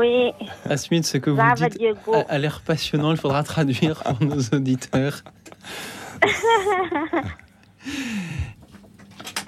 oui. 0.00 0.32
Asmine, 0.68 1.02
ce 1.02 1.18
que 1.18 1.30
vous 1.30 1.40
dites 1.56 1.78
Diego. 1.78 2.14
a 2.28 2.38
l'air 2.38 2.60
passionnant, 2.66 3.10
il 3.12 3.16
faudra 3.18 3.42
traduire 3.42 4.02
pour 4.02 4.22
nos 4.22 4.40
auditeurs. 4.56 5.22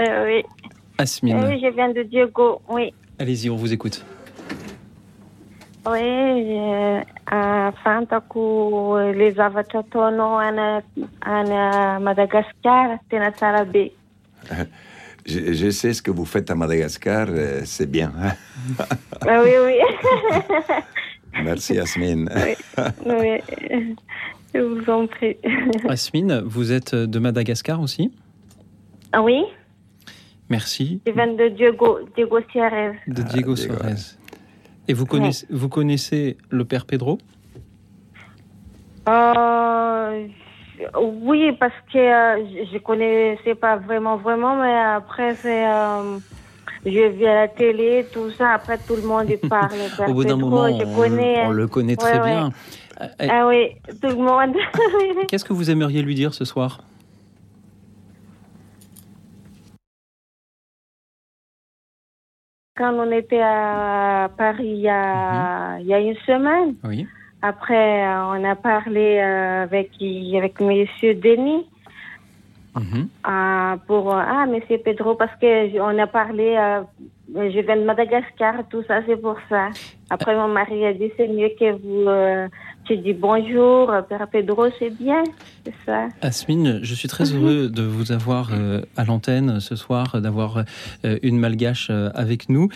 Euh, 0.01 0.25
oui. 0.27 0.45
Asmine, 0.99 1.37
oui, 1.45 1.61
je 1.63 1.69
viens 1.75 1.91
de 1.93 2.03
Diego, 2.03 2.61
oui. 2.69 2.93
allez-y, 3.19 3.51
on 3.51 3.57
vous 3.57 3.73
écoute. 3.73 4.05
Oui, 5.87 6.01
je- 6.01 7.03
ahafantako 7.27 8.99
le 9.13 9.31
zavatra 9.35 9.81
ataonao 9.81 10.39
ana 10.39 10.83
ana 11.21 11.99
Madagascar 12.01 12.99
tena 13.11 13.31
tsara 13.33 13.65
be. 13.65 13.91
Je, 15.29 15.53
je 15.55 15.71
sais 15.71 15.93
ce 15.93 16.01
que 16.03 16.13
vous 16.13 16.25
faites 16.25 16.49
à 16.53 16.55
Madagascar, 16.55 17.27
euh, 17.31 17.63
c'est 17.65 17.91
bien. 17.91 18.13
Ah, 18.79 19.43
oui, 19.43 19.51
oui. 19.65 19.75
Merci 21.43 21.81
Asmine. 21.81 22.31
oui. 23.05 23.41
Je 24.55 24.61
vous 24.61 24.89
en 24.89 25.09
prie. 25.09 25.37
Asmine, 25.89 26.43
vous 26.47 26.71
êtes 26.71 26.95
de 26.95 27.19
Madagascar 27.19 27.81
aussi? 27.81 28.13
Ah 29.13 29.21
oui, 29.21 29.43
Merci. 30.49 31.01
je 31.07 31.13
viens 31.13 31.33
de 31.33 31.49
Diego, 31.49 31.99
Diego. 32.15 32.39
De 32.39 33.23
Ah, 33.23 33.23
Diego 33.33 33.57
Suarez. 33.57 34.17
Et 34.89 34.93
vous 34.95 35.07
connaissez, 35.07 35.47
vous 35.51 35.69
connaissez 35.69 36.37
le 36.51 36.65
père 36.65 36.87
Pedro? 36.87 37.19
Euh, 39.09 40.27
oui, 41.01 41.53
parce 41.59 41.73
que 41.93 41.99
euh, 41.99 42.45
je 42.47 42.73
je 42.73 42.79
connaissais 42.79 43.55
pas 43.55 43.77
vraiment, 43.77 44.17
vraiment, 44.17 44.57
mais 44.63 44.75
après, 44.77 45.35
c'est, 45.37 45.67
euh, 45.67 46.19
je 46.85 47.09
vis 47.11 47.27
à 47.27 47.35
la 47.35 47.49
télé, 47.49 48.07
tout 48.13 48.31
ça, 48.33 48.51
après 48.53 48.79
tout 48.79 48.95
le 48.97 49.03
monde 49.03 49.29
y 49.31 49.37
parle. 49.37 49.71
Au 50.09 50.15
bout 50.15 50.25
d'un 50.25 50.37
moment, 50.37 50.69
je 50.69 50.85
on, 50.85 50.95
connais. 50.95 51.45
on 51.47 51.51
le 51.53 51.67
connaît 51.67 51.97
très 51.97 52.21
Ouais, 52.21 52.27
bien. 52.27 52.51
Ah 53.21 53.47
oui, 53.49 53.77
tout 54.01 54.09
le 54.09 54.17
monde. 54.17 54.55
Qu'est-ce 55.29 55.45
que 55.45 55.53
vous 55.53 55.71
aimeriez 55.71 56.03
lui 56.03 56.15
dire 56.15 56.33
ce 56.35 56.45
soir? 56.45 56.81
Quand 62.77 62.93
on 62.93 63.11
était 63.11 63.41
à 63.41 64.31
Paris 64.37 64.69
il 64.69 64.81
y 64.81 64.89
a, 64.89 65.79
il 65.81 65.87
y 65.87 65.95
a 65.95 65.99
une 65.99 66.17
semaine, 66.27 66.75
Oui. 66.85 67.07
après, 67.41 68.07
euh, 68.07 68.27
on 68.27 68.45
a 68.45 68.55
parlé 68.55 69.19
euh, 69.19 69.63
avec, 69.63 69.93
avec 70.37 70.61
Monsieur 70.61 71.15
Denis. 71.15 71.67
Mhm. 72.75 73.09
Ah, 73.25 73.77
pour 73.87 74.13
ah 74.13 74.45
Monsieur 74.45 74.77
Pedro 74.77 75.15
parce 75.15 75.35
que 75.41 75.81
on 75.81 75.99
a 75.99 76.07
parlé 76.07 76.57
euh, 76.59 76.83
je 77.35 77.61
viens 77.61 77.77
de 77.77 77.85
Madagascar 77.85 78.69
tout 78.69 78.83
ça 78.87 79.01
c'est 79.07 79.17
pour 79.17 79.39
ça 79.49 79.71
après 80.11 80.37
mon 80.37 80.49
mari 80.49 80.85
a 80.85 80.93
dit 80.93 81.11
c'est 81.17 81.27
mieux 81.27 81.49
que 81.59 81.73
vous 81.73 82.07
euh, 82.07 82.49
tu 82.87 82.97
dis 82.99 83.13
bonjour 83.13 83.91
Père 84.09 84.27
Pedro 84.31 84.67
c'est 84.79 84.91
bien 84.91 85.23
c'est 85.65 85.75
ça 85.85 86.09
Asmine 86.23 86.81
je 86.83 86.95
suis 86.95 87.09
très 87.09 87.25
Mhm. 87.33 87.37
heureux 87.37 87.69
de 87.69 87.83
vous 87.83 88.13
avoir 88.13 88.51
euh, 88.53 88.83
à 88.97 89.05
l'antenne 89.05 89.61
ce 89.61 89.75
soir 89.77 90.21
d'avoir 90.21 90.65
euh, 91.05 91.19
une 91.23 91.39
malgache 91.39 91.89
euh, 91.91 92.11
avec 92.15 92.49
nous. 92.49 92.69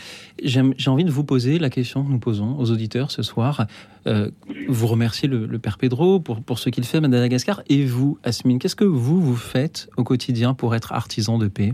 J'ai 0.43 0.61
envie 0.89 1.05
de 1.05 1.11
vous 1.11 1.25
poser 1.25 1.59
la 1.59 1.71
question 1.71 2.03
que 2.05 2.11
nous 2.11 2.19
posons 2.19 2.57
aux 2.59 2.71
auditeurs 2.71 3.11
ce 3.11 3.23
soir. 3.23 3.67
Euh, 4.07 4.31
vous 4.69 4.87
remerciez 4.87 5.29
le, 5.29 5.47
le 5.47 5.59
Père 5.59 5.79
Pedro 5.79 6.19
pour, 6.21 6.41
pour 6.43 6.59
ce 6.59 6.71
qu'il 6.71 6.85
fait 6.85 6.99
à 6.99 7.01
Madagascar. 7.01 7.63
Et 7.69 7.85
vous 7.85 8.19
Asmine 8.25 8.59
qu'est-ce 8.59 8.77
que 8.77 8.85
vous 8.85 9.21
vous 9.21 9.37
faites 9.37 9.89
au 9.97 10.05
quotidien 10.05 10.55
pour 10.55 10.75
être 10.75 10.93
artisan 10.93 11.39
de 11.39 11.49
paix? 11.49 11.73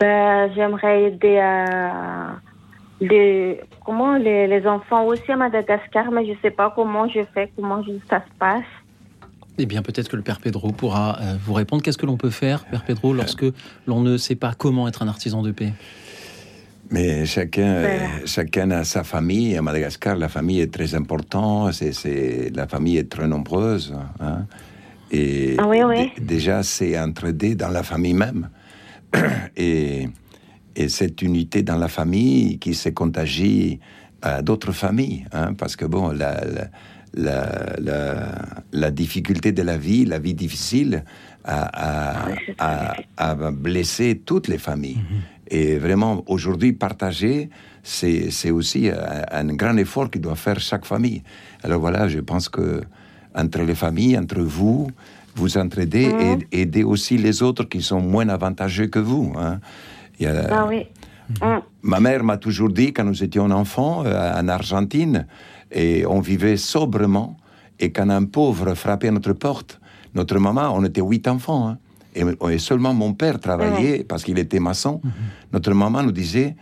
Ben, 0.00 0.50
j'aimerais 0.54 1.04
aider 1.04 1.38
à 1.38 2.36
les, 3.00 3.60
comment 3.84 4.16
les, 4.16 4.46
les 4.46 4.66
enfants 4.66 5.04
aussi 5.04 5.30
à 5.30 5.36
Madagascar 5.36 6.10
mais 6.10 6.26
je 6.26 6.32
sais 6.42 6.50
pas 6.50 6.72
comment 6.74 7.08
je 7.08 7.20
fais 7.34 7.50
comment 7.56 7.82
je- 7.82 7.92
ça 8.08 8.20
se 8.20 8.38
passe 8.38 8.64
Eh 9.58 9.66
bien, 9.66 9.82
peut-être 9.82 10.08
que 10.08 10.16
le 10.16 10.22
Père 10.22 10.40
Pedro 10.40 10.72
pourra 10.72 11.18
euh, 11.20 11.36
vous 11.44 11.54
répondre. 11.54 11.82
Qu'est-ce 11.82 11.98
que 11.98 12.06
l'on 12.06 12.16
peut 12.16 12.30
faire, 12.30 12.64
Père 12.66 12.84
Pedro, 12.84 13.12
lorsque 13.14 13.44
l'on 13.86 14.00
ne 14.00 14.16
sait 14.16 14.34
pas 14.36 14.52
comment 14.56 14.86
être 14.88 15.02
un 15.02 15.08
artisan 15.08 15.42
de 15.42 15.50
paix? 15.52 15.72
Mais 16.90 17.26
chacun, 17.26 17.62
euh, 17.66 17.98
chacun 18.26 18.70
a 18.70 18.84
sa 18.84 19.02
famille. 19.02 19.56
À 19.56 19.62
Madagascar, 19.62 20.14
la 20.16 20.28
famille 20.28 20.60
est 20.60 20.72
très 20.72 20.94
importante. 20.94 21.72
C'est, 21.72 21.92
c'est- 21.92 22.50
la 22.54 22.66
famille 22.68 22.96
est 22.98 23.10
très 23.10 23.26
nombreuse. 23.26 23.92
hein. 24.20 24.46
Et 25.10 25.56
Ah 25.58 25.66
oui, 25.68 25.82
oui. 25.82 26.12
dé- 26.16 26.24
déjà, 26.24 26.62
c'est 26.62 26.98
entraidé 26.98 27.54
dans 27.56 27.68
la 27.70 27.82
famille 27.82 28.14
même. 28.14 28.48
et, 29.56 30.08
et 30.76 30.88
cette 30.88 31.22
unité 31.22 31.62
dans 31.62 31.76
la 31.78 31.88
famille 31.88 32.58
qui 32.58 32.74
se 32.74 32.88
contagie 32.90 33.80
à 34.22 34.42
d'autres 34.42 34.72
familles. 34.72 35.24
hein, 35.32 35.54
parce 35.54 35.76
que, 35.76 35.84
bon, 35.86 36.10
la, 36.10 36.44
la, 36.44 36.68
la, 37.14 37.76
la- 37.80 38.38
la 38.72 38.90
difficulté 38.90 39.52
de 39.52 39.62
la 39.62 39.78
vie, 39.78 40.04
la 40.04 40.18
vie 40.18 40.34
difficile, 40.34 41.04
a, 41.44 42.30
blessé 43.52 44.20
toutes 44.24 44.48
les 44.48 44.58
familles. 44.58 44.98
Et 45.48 45.78
vraiment, 45.78 46.24
aujourd'hui, 46.26 46.72
partager, 46.72 47.48
c'est 47.82 48.50
aussi 48.50 48.90
un, 48.90 49.24
un 49.30 49.54
grand 49.54 49.76
effort 49.76 50.10
que 50.10 50.18
doit 50.18 50.34
faire 50.34 50.58
chaque 50.60 50.84
famille. 50.84 51.22
Alors 51.62 51.80
voilà, 51.80 52.08
je 52.08 52.18
pense 52.20 52.48
que 52.48 52.82
entre 53.34 53.62
les 53.62 53.74
familles, 53.76 54.18
entre 54.18 54.40
vous, 54.40 54.90
vous 55.36 55.56
entraidez 55.58 56.08
Mhm. 56.08 56.40
et 56.52 56.60
aidez 56.62 56.82
aussi 56.82 57.16
les 57.18 57.42
autres 57.42 57.64
qui 57.64 57.80
sont 57.82 58.00
moins 58.00 58.28
avantageux 58.28 58.86
que 58.88 58.98
vous. 58.98 59.32
hein. 59.38 59.60
Il 60.18 60.24
y 60.24 60.26
a- 60.26 60.46
ah 60.50 60.66
oui. 60.68 60.86
Hum. 61.42 61.60
Ma 61.82 61.98
mère 62.00 62.22
m'a 62.22 62.36
toujours 62.36 62.70
dit, 62.70 62.92
quand 62.92 63.04
nous 63.04 63.22
étions 63.24 63.50
enfants 63.50 64.04
euh, 64.06 64.40
en 64.40 64.46
Argentine, 64.48 65.26
et 65.72 66.06
on 66.06 66.20
vivait 66.20 66.56
sobrement, 66.56 67.36
et 67.80 67.90
quand 67.90 68.08
un 68.10 68.24
pauvre 68.24 68.74
frappait 68.74 69.08
à 69.08 69.10
notre 69.10 69.32
porte, 69.32 69.80
notre 70.14 70.38
maman, 70.38 70.72
on 70.74 70.84
était 70.84 71.00
huit 71.00 71.26
enfants, 71.26 71.68
hein, 71.68 71.78
et, 72.14 72.24
et 72.50 72.58
seulement 72.58 72.94
mon 72.94 73.12
père 73.12 73.40
travaillait 73.40 74.04
parce 74.04 74.22
qu'il 74.24 74.38
était 74.38 74.60
maçon. 74.60 75.00
Notre 75.52 75.72
maman 75.74 76.02
nous 76.04 76.12
disait, 76.12 76.56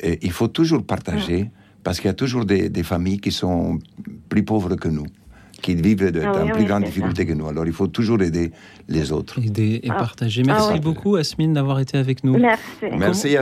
eh, 0.00 0.18
il 0.20 0.32
faut 0.32 0.48
toujours 0.48 0.84
partager, 0.84 1.50
parce 1.84 1.98
qu'il 2.00 2.08
y 2.08 2.10
a 2.10 2.14
toujours 2.14 2.44
des, 2.44 2.68
des 2.68 2.82
familles 2.82 3.18
qui 3.20 3.30
sont 3.32 3.78
plus 4.28 4.42
pauvres 4.42 4.74
que 4.74 4.88
nous, 4.88 5.06
qui 5.62 5.74
vivent 5.74 6.10
de, 6.12 6.20
Ah 6.24 6.32
dans 6.32 6.42
oui, 6.44 6.50
plus 6.52 6.60
oui, 6.60 6.64
grandes 6.66 6.82
c'est 6.84 6.86
ça. 6.86 6.94
difficultés 6.94 7.26
que 7.26 7.32
nous. 7.32 7.48
Alors 7.48 7.66
il 7.66 7.72
faut 7.72 7.88
toujours 7.88 8.20
aider 8.22 8.52
les 8.88 9.12
autres. 9.12 9.38
Aider 9.44 9.80
et 9.82 9.90
Ah. 9.90 9.94
partager. 9.94 10.42
Merci 10.44 10.70
Ah 10.74 10.78
beaucoup, 10.78 11.16
Asmine, 11.16 11.52
d'avoir 11.54 11.80
été 11.80 11.98
avec 11.98 12.22
nous. 12.24 12.38
merci 12.38 12.62
Merci 12.96 13.36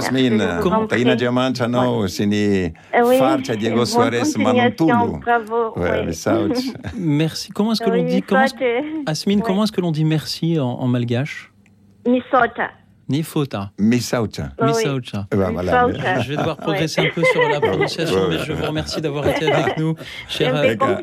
en 0.72 0.86
prie. 0.86 0.98
Taina 0.98 1.14
Diamantano, 1.16 2.06
sini 2.08 2.36
Eh. 2.36 2.72
Farcha 3.18 3.54
Diego 3.56 3.84
Suarez 3.84 4.22
Manontulu. 4.38 5.20
bravo 5.20 5.72
Ouais. 5.76 6.06
Merci. 6.98 7.50
Comment 7.52 7.72
est-ce 7.72 7.82
que 7.82 7.90
l'on 7.90 8.04
dit 8.04 8.22
comment. 8.22 8.44
Asmine, 9.06 9.40
comment 9.42 9.64
est-ce 9.64 9.72
que 9.72 9.80
l'on 9.80 9.92
dit 9.92 10.04
merci 10.04 10.58
en, 10.58 10.66
en 10.68 10.86
malgache? 10.88 11.52
Misota. 12.08 12.70
Nifota. 13.08 13.72
Misaucha. 13.78 14.52
Oui. 14.60 14.68
Misaucha. 14.68 15.26
Ben, 15.30 15.52
voilà. 15.52 15.86
Misaucha. 15.86 16.20
Je 16.20 16.28
vais 16.28 16.36
devoir 16.36 16.56
progresser 16.56 17.02
un 17.02 17.10
peu 17.14 17.22
sur 17.24 17.48
la 17.48 17.60
prononciation, 17.60 18.16
Ouais, 18.16 18.28
mais 18.30 18.44
je 18.44 18.52
vous 18.52 18.64
remercie 18.64 19.00
d'avoir 19.00 19.26
été 19.28 19.50
avec 19.50 19.78
nous, 19.78 19.94
cher. 20.28 20.54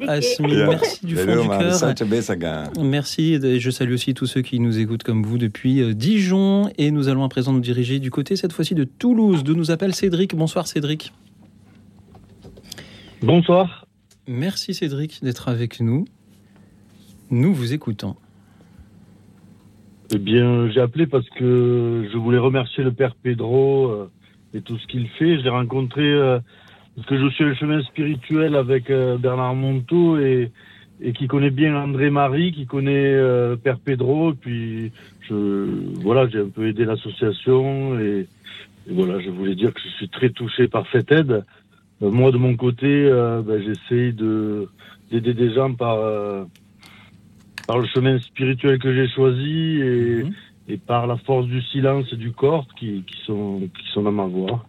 Asmine. 0.07 0.65
Merci 0.67 1.05
du 1.05 1.15
fond 1.15 1.41
du 1.41 1.47
cœur. 1.47 2.75
Merci, 2.81 3.33
et 3.41 3.59
je 3.59 3.69
salue 3.69 3.93
aussi 3.93 4.13
tous 4.13 4.25
ceux 4.25 4.41
qui 4.41 4.59
nous 4.59 4.79
écoutent 4.79 5.03
comme 5.03 5.23
vous 5.23 5.37
depuis 5.37 5.81
euh, 5.81 5.93
Dijon. 5.93 6.69
Et 6.77 6.91
nous 6.91 7.07
allons 7.07 7.23
à 7.23 7.29
présent 7.29 7.53
nous 7.53 7.61
diriger 7.61 7.99
du 7.99 8.11
côté, 8.11 8.35
cette 8.35 8.53
fois-ci, 8.53 8.75
de 8.75 8.83
Toulouse, 8.83 9.43
d'où 9.43 9.55
nous 9.55 9.71
appelle 9.71 9.93
Cédric. 9.93 10.35
Bonsoir 10.35 10.67
Cédric. 10.67 11.13
Bonsoir. 13.21 13.85
Merci 14.27 14.73
Cédric 14.73 15.23
d'être 15.23 15.47
avec 15.47 15.79
nous. 15.79 16.05
Nous 17.29 17.53
vous 17.53 17.73
écoutons. 17.73 18.15
Eh 20.15 20.19
bien, 20.19 20.69
j'ai 20.69 20.79
appelé 20.79 21.07
parce 21.07 21.27
que 21.29 22.07
je 22.11 22.17
voulais 22.19 22.37
remercier 22.37 22.83
le 22.83 22.91
père 22.91 23.15
Pedro 23.15 23.87
euh, 23.87 24.11
et 24.53 24.61
tout 24.61 24.77
ce 24.77 24.85
qu'il 24.85 25.07
fait. 25.07 25.39
Je 25.39 25.43
l'ai 25.43 25.49
rencontré 25.49 26.03
euh, 26.03 26.37
parce 26.95 27.07
que 27.07 27.17
je 27.17 27.29
suis 27.29 27.43
le 27.43 27.55
chemin 27.55 27.81
spirituel 27.81 28.55
avec 28.55 28.91
euh, 28.91 29.17
Bernard 29.17 29.55
Monteau 29.55 30.19
et, 30.19 30.51
et 31.01 31.13
qui 31.13 31.25
connaît 31.25 31.49
bien 31.49 31.75
André 31.75 32.11
Marie, 32.11 32.51
qui 32.51 32.67
connaît 32.67 33.11
euh, 33.15 33.55
père 33.55 33.79
Pedro. 33.79 34.33
Et 34.33 34.35
puis, 34.35 34.91
je, 35.21 35.65
voilà, 36.01 36.27
j'ai 36.29 36.41
un 36.41 36.49
peu 36.49 36.67
aidé 36.67 36.85
l'association 36.85 37.99
et, 37.99 38.27
et 38.87 38.93
voilà, 38.93 39.19
je 39.19 39.31
voulais 39.31 39.55
dire 39.55 39.73
que 39.73 39.81
je 39.81 39.89
suis 39.95 40.09
très 40.09 40.29
touché 40.29 40.67
par 40.67 40.85
cette 40.91 41.11
aide. 41.11 41.43
Euh, 42.03 42.11
moi, 42.11 42.31
de 42.31 42.37
mon 42.37 42.55
côté, 42.55 43.09
ben, 43.09 43.59
j'essaye 43.63 44.13
de 44.13 44.67
d'aider 45.09 45.33
des 45.33 45.53
gens 45.55 45.73
par 45.73 45.97
par 47.67 47.77
le 47.79 47.87
chemin 47.87 48.19
spirituel 48.19 48.79
que 48.79 48.93
j'ai 48.93 49.07
choisi 49.07 49.79
et, 49.81 50.23
Mhm. 50.23 50.33
et 50.69 50.77
par 50.77 51.07
la 51.07 51.17
force 51.17 51.45
du 51.47 51.61
silence 51.61 52.05
et 52.11 52.17
du 52.17 52.31
corps 52.31 52.67
qui, 52.77 53.03
qui 53.07 53.17
sont 53.25 53.61
qui 53.77 53.85
sont 53.93 54.03
dans 54.03 54.11
ma 54.11 54.25
voix. 54.25 54.65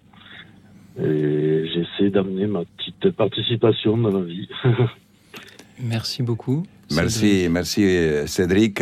Et 1.00 1.66
j'essaie 1.72 2.10
d'amener 2.10 2.46
ma 2.46 2.62
petite 2.64 3.10
participation 3.16 3.96
dans 3.98 4.10
la 4.18 4.24
vie. 4.24 4.48
Merci 5.82 6.22
beaucoup. 6.22 6.62
Merci, 6.94 7.48
merci 7.50 7.82
Cédric. 8.26 8.80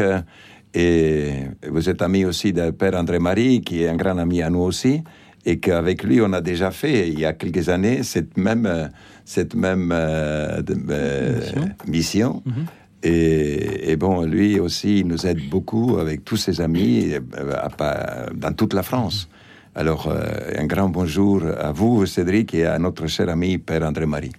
Et 0.75 1.31
vous 1.70 1.88
êtes 1.88 2.03
ami 2.03 2.25
aussi 2.27 2.53
du 2.53 2.61
père 2.79 2.94
André-Marie, 2.96 3.62
qui 3.62 3.83
est 3.83 3.88
un 3.88 3.96
grand 3.96 4.18
ami 4.18 4.42
à 4.42 4.51
nous 4.51 4.61
aussi, 4.61 5.03
et 5.46 5.59
qu'avec 5.59 6.03
lui, 6.03 6.20
on 6.20 6.33
a 6.35 6.40
déjà 6.42 6.70
fait, 6.70 7.09
il 7.09 7.18
y 7.20 7.25
a 7.25 7.33
quelques 7.33 7.68
années, 7.70 8.03
cette 8.03 8.37
même, 8.37 8.90
cette 9.25 9.55
même 9.55 9.90
euh, 9.92 10.61
de- 10.62 10.75
euh, 10.90 11.38
Mission. 11.40 11.68
mission. 11.88 12.42
Mhm. 12.44 12.66
Et, 13.03 13.91
et 13.91 13.97
bon, 13.97 14.25
lui 14.25 14.61
aussi, 14.61 15.01
il 15.01 15.07
nous 15.07 15.27
aide 15.27 15.49
beaucoup 15.49 15.97
avec 15.99 16.25
tous 16.25 16.37
ses 16.37 16.61
amis 16.61 17.12
euh, 17.15 18.29
dans 18.35 18.53
toute 18.53 18.75
la 18.75 18.83
France. 18.83 19.29
Alors, 19.75 20.09
euh, 20.09 20.21
un 20.57 20.67
grand 20.67 20.88
bonjour 20.88 21.43
à 21.45 21.73
vous, 21.73 22.07
Cédric, 22.07 22.55
et 22.55 22.67
à 22.67 22.79
notre 22.79 23.07
cher 23.07 23.29
ami 23.29 23.59
Père 23.59 23.83
André-Marie. 23.83 24.33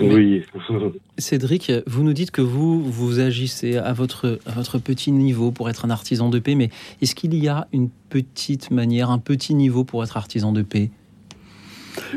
oui. 0.00 0.44
Cédric, 1.18 1.72
vous 1.86 2.04
nous 2.04 2.12
dites 2.12 2.30
que 2.30 2.40
vous, 2.40 2.80
vous 2.80 3.18
agissez 3.18 3.76
à 3.76 3.92
votre, 3.92 4.38
à 4.46 4.52
votre 4.52 4.78
petit 4.78 5.10
niveau 5.10 5.50
pour 5.50 5.68
être 5.68 5.84
un 5.84 5.90
artisan 5.90 6.30
de 6.30 6.38
paix, 6.38 6.54
mais 6.54 6.70
est-ce 7.02 7.16
qu'il 7.16 7.34
y 7.34 7.48
a 7.48 7.66
une 7.72 7.90
petite 8.08 8.70
manière, 8.70 9.10
un 9.10 9.18
petit 9.18 9.54
niveau 9.54 9.82
pour 9.82 10.04
être 10.04 10.16
artisan 10.16 10.52
de 10.52 10.62
paix? 10.62 10.90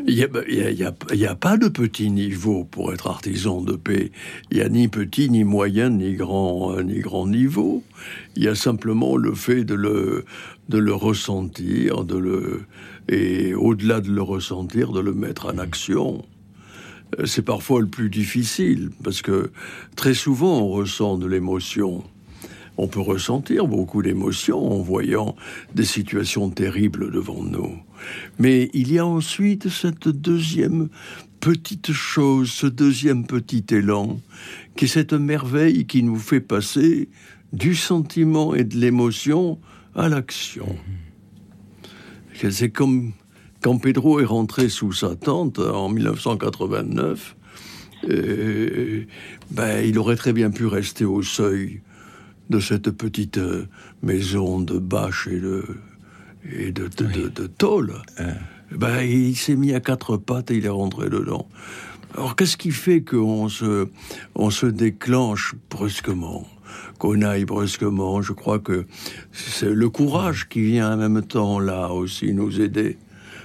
Il 0.08 0.16
n'y 0.16 1.18
y 1.20 1.26
a 1.26 1.36
pas 1.36 1.58
de 1.58 1.68
petit 1.68 2.10
niveau 2.10 2.64
pour 2.64 2.94
être 2.94 3.08
artisan 3.08 3.62
de 3.62 3.74
paix. 3.74 4.12
Il 4.52 4.58
n'y 4.58 4.64
a 4.64 4.70
ni 4.70 4.88
petit, 4.88 5.30
ni 5.30 5.44
moyen, 5.44 5.90
ni 5.90 6.14
grand, 6.14 6.74
euh, 6.74 6.84
ni 6.84 7.00
grand 7.00 7.28
niveau. 7.28 7.84
Il 8.36 8.44
y 8.44 8.48
a 8.48 8.56
simplement 8.56 9.18
le 9.18 9.34
fait 9.34 9.64
de 9.64 9.76
le, 9.76 10.26
de 10.70 10.78
le 10.78 10.94
ressentir, 10.94 12.04
de 12.04 12.18
le, 12.18 12.62
et 13.10 13.54
au-delà 13.54 14.02
de 14.02 14.12
le 14.12 14.22
ressentir, 14.22 14.92
de 14.92 15.00
le 15.00 15.14
mettre 15.14 15.48
en 15.54 15.58
action. 15.58 16.26
Euh, 17.20 17.26
C'est 17.26 17.42
parfois 17.42 17.82
le 17.82 17.88
plus 17.88 18.10
difficile, 18.10 18.90
parce 19.04 19.22
que 19.22 19.52
très 19.96 20.14
souvent 20.14 20.62
on 20.62 20.70
ressent 20.70 21.18
de 21.18 21.28
l'émotion. 21.28 22.04
On 22.84 22.88
peut 22.88 23.00
ressentir 23.00 23.68
beaucoup 23.68 24.02
d'émotions 24.02 24.72
en 24.72 24.82
voyant 24.82 25.36
des 25.76 25.84
situations 25.84 26.50
terribles 26.50 27.12
devant 27.12 27.44
nous. 27.44 27.78
Mais 28.40 28.72
il 28.74 28.92
y 28.92 28.98
a 28.98 29.06
ensuite 29.06 29.70
cette 29.70 30.08
deuxième 30.08 30.90
petite 31.42 31.92
chose, 31.92 32.50
ce 32.50 32.66
deuxième 32.66 33.28
petit 33.28 33.64
élan, 33.70 34.20
qui 34.76 34.86
est 34.86 34.88
cette 34.88 35.14
merveille 35.14 35.86
qui 35.86 36.02
nous 36.02 36.18
fait 36.18 36.42
passer 36.42 37.10
du 37.54 37.76
sentiment 37.76 38.56
et 38.56 38.64
de 38.64 38.76
l'émotion 38.78 39.60
à 39.94 40.10
l'action. 40.10 40.76
C'est 42.34 42.72
comme 42.72 43.12
quand 43.62 43.78
Pedro 43.78 44.22
est 44.22 44.26
rentré 44.26 44.70
sous 44.70 44.92
sa 44.92 45.16
tente 45.16 45.60
en 45.60 45.88
1989, 45.90 47.36
euh, 48.10 49.06
ben, 49.52 49.86
il 49.86 50.00
aurait 50.00 50.16
très 50.16 50.34
bien 50.34 50.50
pu 50.50 50.66
rester 50.66 51.06
au 51.06 51.22
seuil 51.22 51.82
de 52.52 52.60
cette 52.60 52.92
petite 52.92 53.38
euh, 53.38 53.66
maison 54.04 54.60
de 54.60 54.78
bâche 54.78 55.28
et 55.32 55.40
de, 55.40 55.64
et 56.52 56.72
de, 56.72 56.88
de, 56.88 57.30
de, 57.30 57.48
tôle. 57.48 57.94
Ben, 58.78 59.02
il 59.02 59.36
s'est 59.36 59.56
mis 59.56 59.74
à 59.74 59.80
quatre 59.80 60.18
pattes 60.18 60.52
et 60.52 60.58
il 60.58 60.66
est 60.66 60.70
rentré 60.70 61.10
dedans. 61.10 61.48
Alors, 62.16 62.36
qu'est-ce 62.36 62.58
qui 62.58 62.72
fait 62.72 63.02
qu'on 63.02 63.48
se, 63.48 63.88
on 64.36 64.50
se 64.50 64.66
déclenche 64.66 65.56
brusquement 65.70 66.46
qu'on 67.00 67.22
aille 67.22 67.46
brusquement? 67.46 68.22
Je 68.22 68.34
crois 68.34 68.60
que 68.60 68.86
c'est 69.32 69.74
le 69.74 69.90
courage 69.90 70.50
qui 70.50 70.62
vient 70.62 70.94
en 70.94 70.98
même 70.98 71.22
temps 71.22 71.60
là 71.60 71.90
aussi 71.90 72.34
nous 72.34 72.60
aider. 72.60 72.98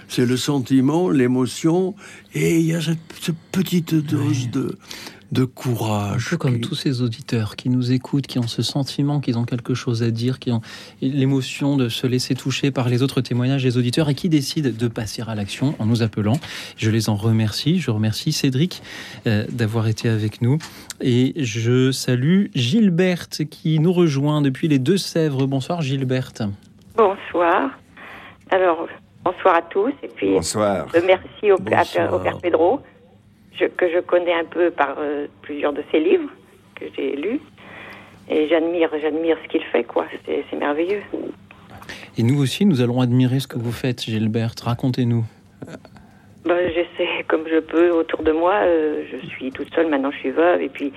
C'est 0.08 0.26
le 0.26 0.36
sentiment, 0.36 1.10
l'émotion, 1.10 1.94
et 2.34 2.60
il 2.60 2.66
y 2.66 2.74
a 2.74 2.80
cette, 2.80 2.98
petite 3.50 3.94
dose 3.94 4.50
de, 4.50 4.78
de 5.32 5.44
courage. 5.44 6.28
Un 6.28 6.30
peu 6.30 6.36
comme 6.36 6.60
tous 6.60 6.74
ces 6.74 7.02
auditeurs 7.02 7.56
qui 7.56 7.68
nous 7.68 7.92
écoutent, 7.92 8.26
qui 8.26 8.38
ont 8.38 8.46
ce 8.46 8.62
sentiment 8.62 9.20
qu'ils 9.20 9.38
ont 9.38 9.44
quelque 9.44 9.74
chose 9.74 10.02
à 10.02 10.10
dire, 10.10 10.38
qui 10.38 10.52
ont 10.52 10.60
l'émotion 11.00 11.76
de 11.76 11.88
se 11.88 12.06
laisser 12.06 12.34
toucher 12.34 12.70
par 12.70 12.88
les 12.88 13.02
autres 13.02 13.20
témoignages 13.20 13.62
des 13.62 13.76
auditeurs 13.76 14.08
et 14.08 14.14
qui 14.14 14.28
décident 14.28 14.70
de 14.76 14.88
passer 14.88 15.22
à 15.26 15.34
l'action 15.34 15.74
en 15.78 15.86
nous 15.86 16.02
appelant. 16.02 16.38
Je 16.76 16.90
les 16.90 17.08
en 17.08 17.16
remercie. 17.16 17.80
Je 17.80 17.90
remercie 17.90 18.32
Cédric 18.32 18.82
euh, 19.26 19.44
d'avoir 19.50 19.88
été 19.88 20.08
avec 20.08 20.42
nous. 20.42 20.58
Et 21.00 21.32
je 21.36 21.92
salue 21.92 22.46
Gilberte 22.54 23.44
qui 23.44 23.78
nous 23.78 23.92
rejoint 23.92 24.42
depuis 24.42 24.68
les 24.68 24.78
Deux-Sèvres. 24.78 25.46
Bonsoir 25.46 25.82
Gilberte. 25.82 26.42
Bonsoir. 26.96 27.70
Alors, 28.50 28.86
bonsoir 29.24 29.56
à 29.56 29.62
tous. 29.62 29.92
Et 30.02 30.08
puis, 30.08 30.34
bonsoir. 30.34 30.86
merci 31.06 31.52
au, 31.52 31.56
au 31.56 32.18
Père 32.18 32.38
Pedro 32.40 32.80
que 33.64 33.90
je 33.90 34.00
connais 34.00 34.32
un 34.32 34.44
peu 34.44 34.70
par 34.70 34.96
euh, 34.98 35.26
plusieurs 35.42 35.72
de 35.72 35.82
ses 35.90 36.00
livres 36.00 36.30
que 36.74 36.84
j'ai 36.96 37.16
lus. 37.16 37.40
Et 38.28 38.48
j'admire, 38.48 38.90
j'admire 39.00 39.38
ce 39.42 39.48
qu'il 39.48 39.62
fait, 39.64 39.84
quoi. 39.84 40.06
C'est 40.26 40.58
merveilleux. 40.58 41.02
Et 42.18 42.22
nous 42.22 42.40
aussi, 42.42 42.66
nous 42.66 42.80
allons 42.80 43.00
admirer 43.00 43.38
ce 43.40 43.46
que 43.46 43.58
vous 43.58 43.72
faites, 43.72 44.02
Gilberte. 44.02 44.60
Racontez-nous. 44.60 45.24
Ben, 46.44 46.70
j'essaie 46.74 47.24
comme 47.28 47.46
je 47.48 47.58
peux 47.58 47.90
autour 47.90 48.22
de 48.22 48.32
moi. 48.32 48.54
Euh, 48.54 49.04
je 49.10 49.26
suis 49.28 49.50
toute 49.50 49.72
seule, 49.74 49.88
maintenant 49.88 50.10
je 50.10 50.18
suis 50.18 50.30
veuve, 50.30 50.62
et 50.62 50.68
puis 50.68 50.92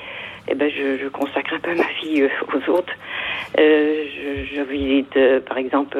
eh 0.48 0.56
ben, 0.56 0.70
je, 0.70 1.08
consacre 1.10 1.54
un 1.54 1.60
peu 1.60 1.76
ma 1.76 1.88
vie 2.02 2.22
euh, 2.22 2.30
aux 2.48 2.72
autres. 2.72 2.94
je, 3.58 4.46
je, 4.56 4.62
visite, 4.62 5.42
par 5.46 5.58
exemple, 5.58 5.98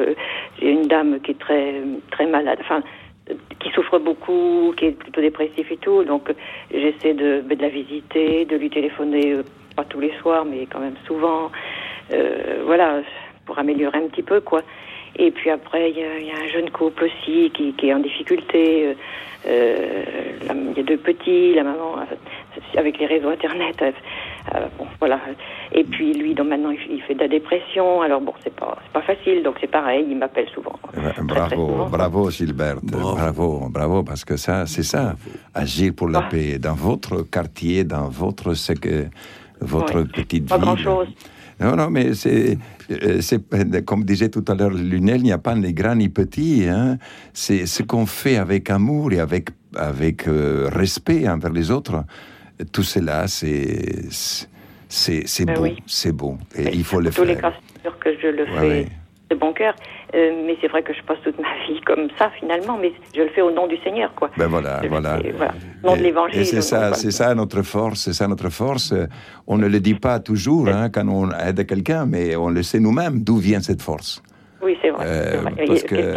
j'ai 0.60 0.70
une 0.70 0.86
dame 0.86 1.20
qui 1.20 1.32
est 1.32 1.38
très, 1.38 1.74
très 2.10 2.26
malade, 2.26 2.58
enfin, 2.60 2.82
qui 3.58 3.70
souffre 3.70 3.98
beaucoup, 3.98 4.74
qui 4.76 4.86
est 4.86 4.90
plutôt 4.92 5.20
dépressif 5.20 5.70
et 5.70 5.76
tout. 5.76 6.04
Donc 6.04 6.32
j'essaie 6.72 7.14
de, 7.14 7.42
de, 7.42 7.62
la 7.62 7.68
visiter, 7.68 8.44
de 8.44 8.56
lui 8.56 8.70
téléphoner, 8.70 9.32
euh, 9.32 9.42
pas 9.76 9.84
tous 9.84 10.00
les 10.00 10.12
soirs, 10.20 10.44
mais 10.44 10.66
quand 10.66 10.80
même 10.80 10.96
souvent. 11.06 11.50
Euh, 12.12 12.62
voilà, 12.64 13.00
pour 13.46 13.58
améliorer 13.58 13.98
un 13.98 14.08
petit 14.08 14.22
peu, 14.22 14.40
quoi. 14.40 14.62
Et 15.16 15.30
puis 15.30 15.50
après, 15.50 15.90
il 15.90 15.98
y, 15.98 16.02
a 16.02 16.44
un 16.44 16.48
jeune 16.48 16.70
couple 16.70 17.04
aussi 17.04 17.50
qui, 17.50 17.74
est 17.82 17.94
en 17.94 17.98
difficulté. 17.98 18.94
Euh 19.46 20.04
il 20.72 20.76
y 20.76 20.80
a 20.80 20.82
deux 20.82 20.96
petits, 20.96 21.54
la 21.54 21.64
maman, 21.64 21.96
avec 22.76 22.98
les 22.98 23.06
réseaux 23.06 23.30
Internet, 23.30 23.82
euh, 24.54 24.66
bon, 24.78 24.86
voilà. 24.98 25.20
Et 25.72 25.84
puis 25.84 26.12
lui, 26.14 26.34
donc 26.34 26.48
maintenant, 26.48 26.70
il 26.70 27.00
fait 27.02 27.14
de 27.14 27.20
la 27.20 27.28
dépression. 27.28 28.02
Alors 28.02 28.20
bon, 28.20 28.32
c'est 28.42 28.54
pas, 28.54 28.76
c'est 28.82 28.92
pas 28.92 29.02
facile. 29.02 29.42
Donc 29.42 29.56
c'est 29.60 29.70
pareil, 29.70 30.06
il 30.10 30.18
m'appelle 30.18 30.48
souvent. 30.54 30.78
bravo, 31.22 31.86
bravo 31.90 32.30
Gilberte, 32.30 32.84
bravo. 32.84 33.68
bravo, 33.70 34.02
parce 34.02 34.24
que 34.24 34.36
ça, 34.36 34.66
c'est 34.66 34.82
ça, 34.82 35.14
agir 35.54 35.92
pour 35.94 36.08
la 36.08 36.20
ah. 36.20 36.28
paix 36.30 36.58
dans 36.58 36.74
votre 36.74 37.22
quartier, 37.22 37.84
dans 37.84 38.08
votre 38.08 38.54
votre 39.60 40.02
petite 40.02 40.48
pas 40.48 40.56
ville. 40.56 40.64
Grand 40.64 40.76
chose. 40.76 41.08
Non, 41.60 41.76
non, 41.76 41.90
mais 41.90 42.14
c'est, 42.14 42.56
euh, 42.90 43.20
c'est 43.20 43.84
comme 43.84 44.04
disait 44.04 44.30
tout 44.30 44.44
à 44.48 44.54
l'heure 44.54 44.70
Lunel, 44.70 45.18
il 45.18 45.24
n'y 45.24 45.32
a 45.32 45.38
pas 45.38 45.54
ni 45.54 45.74
grand 45.74 45.94
ni 45.94 46.08
petit. 46.08 46.64
Hein. 46.66 46.96
C'est 47.34 47.66
ce 47.66 47.82
qu'on 47.82 48.06
fait 48.06 48.38
avec 48.38 48.70
amour 48.70 49.12
et 49.12 49.20
avec 49.20 49.50
avec 49.76 50.26
euh, 50.26 50.68
respect 50.72 51.28
envers 51.28 51.52
les 51.52 51.70
autres 51.70 52.02
tout 52.72 52.82
cela, 52.82 53.26
c'est 53.28 54.08
c'est 54.88 55.44
ben 55.44 55.54
beau, 55.54 55.66
c'est 55.86 56.12
beau, 56.12 56.36
et 56.56 56.74
il 56.74 56.84
faut 56.84 57.00
le 57.00 57.10
faire. 57.10 57.22
Tous 57.22 57.28
les 57.28 57.36
cas, 57.36 57.52
sûr 57.82 57.98
que 57.98 58.10
je 58.20 58.26
le 58.26 58.46
fais 58.46 58.86
de 59.30 59.36
bon 59.36 59.52
cœur, 59.52 59.74
euh, 60.14 60.42
mais 60.44 60.56
c'est 60.60 60.66
vrai 60.66 60.82
que 60.82 60.92
je 60.92 61.00
passe 61.02 61.18
toute 61.22 61.38
ma 61.38 61.54
vie 61.66 61.80
comme 61.82 62.08
ça 62.18 62.30
finalement, 62.38 62.76
mais 62.76 62.92
je 63.14 63.22
le 63.22 63.28
fais 63.28 63.42
au 63.42 63.52
nom 63.52 63.68
du 63.68 63.76
Seigneur, 63.78 64.12
quoi. 64.14 64.30
Ben 64.36 64.48
voilà, 64.48 64.80
voilà. 64.88 65.18
Au 65.84 65.86
nom 65.86 65.96
de 65.96 66.02
l'Évangile. 66.02 66.44
c'est 66.44 66.62
ça, 66.62 66.94
c'est 66.94 67.12
ça 67.12 67.32
notre 67.36 67.62
force, 67.62 68.00
c'est 68.00 68.12
ça 68.12 68.26
notre 68.26 68.50
force. 68.50 68.92
On 69.46 69.56
ne 69.56 69.68
le 69.68 69.78
dit 69.78 69.94
pas 69.94 70.18
toujours 70.18 70.68
hein, 70.68 70.88
quand 70.90 71.06
on 71.08 71.30
aide 71.30 71.64
quelqu'un, 71.66 72.06
mais 72.06 72.34
on 72.34 72.48
le 72.48 72.64
sait 72.64 72.80
nous-mêmes 72.80 73.22
d'où 73.22 73.36
vient 73.36 73.60
cette 73.60 73.82
force. 73.82 74.20
Oui, 74.62 74.76
c'est 74.82 74.90
vrai. 74.90 75.04
Euh, 75.06 75.42
parce 75.66 75.84
que 75.84 76.14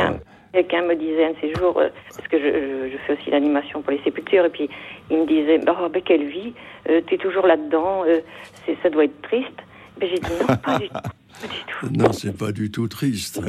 Quelqu'un 0.54 0.84
me 0.84 0.96
disait 0.96 1.26
un 1.26 1.32
de 1.32 1.36
ces 1.42 1.54
jours, 1.56 1.80
euh, 1.80 1.90
parce 2.16 2.28
que 2.28 2.38
je, 2.38 2.92
je, 2.92 2.98
fais 3.08 3.20
aussi 3.20 3.32
l'animation 3.32 3.82
pour 3.82 3.92
les 3.92 4.00
sépultures, 4.04 4.46
et 4.46 4.50
puis 4.50 4.70
il 5.10 5.18
me 5.18 5.26
disait, 5.26 5.60
oh, 5.68 5.90
ben, 5.90 6.02
quelle 6.04 6.28
vie, 6.28 6.54
euh, 6.90 7.02
tu 7.08 7.16
es 7.16 7.18
toujours 7.18 7.48
là-dedans, 7.48 8.04
euh, 8.06 8.20
ça 8.84 8.92
doit 8.92 9.06
être 9.06 9.20
triste. 9.24 9.48
Ben, 10.00 10.08
j'ai 10.10 10.20
dit 10.20 10.32
non, 10.40 10.56
pas 10.56 10.78
du, 10.78 10.90
tout. 10.90 11.90
Non, 11.92 12.14
c'est 12.14 12.38
pas 12.38 12.52
du 12.52 12.70
tout 12.70 12.88
triste. 12.88 13.42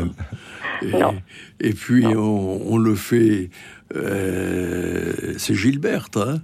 Et, 0.81 0.93
et 1.61 1.73
puis 1.75 2.07
on, 2.07 2.73
on, 2.73 2.79
le 2.79 2.95
fait, 2.95 3.51
c'est 3.93 5.55
Gilberte, 5.55 6.17
hein 6.17 6.41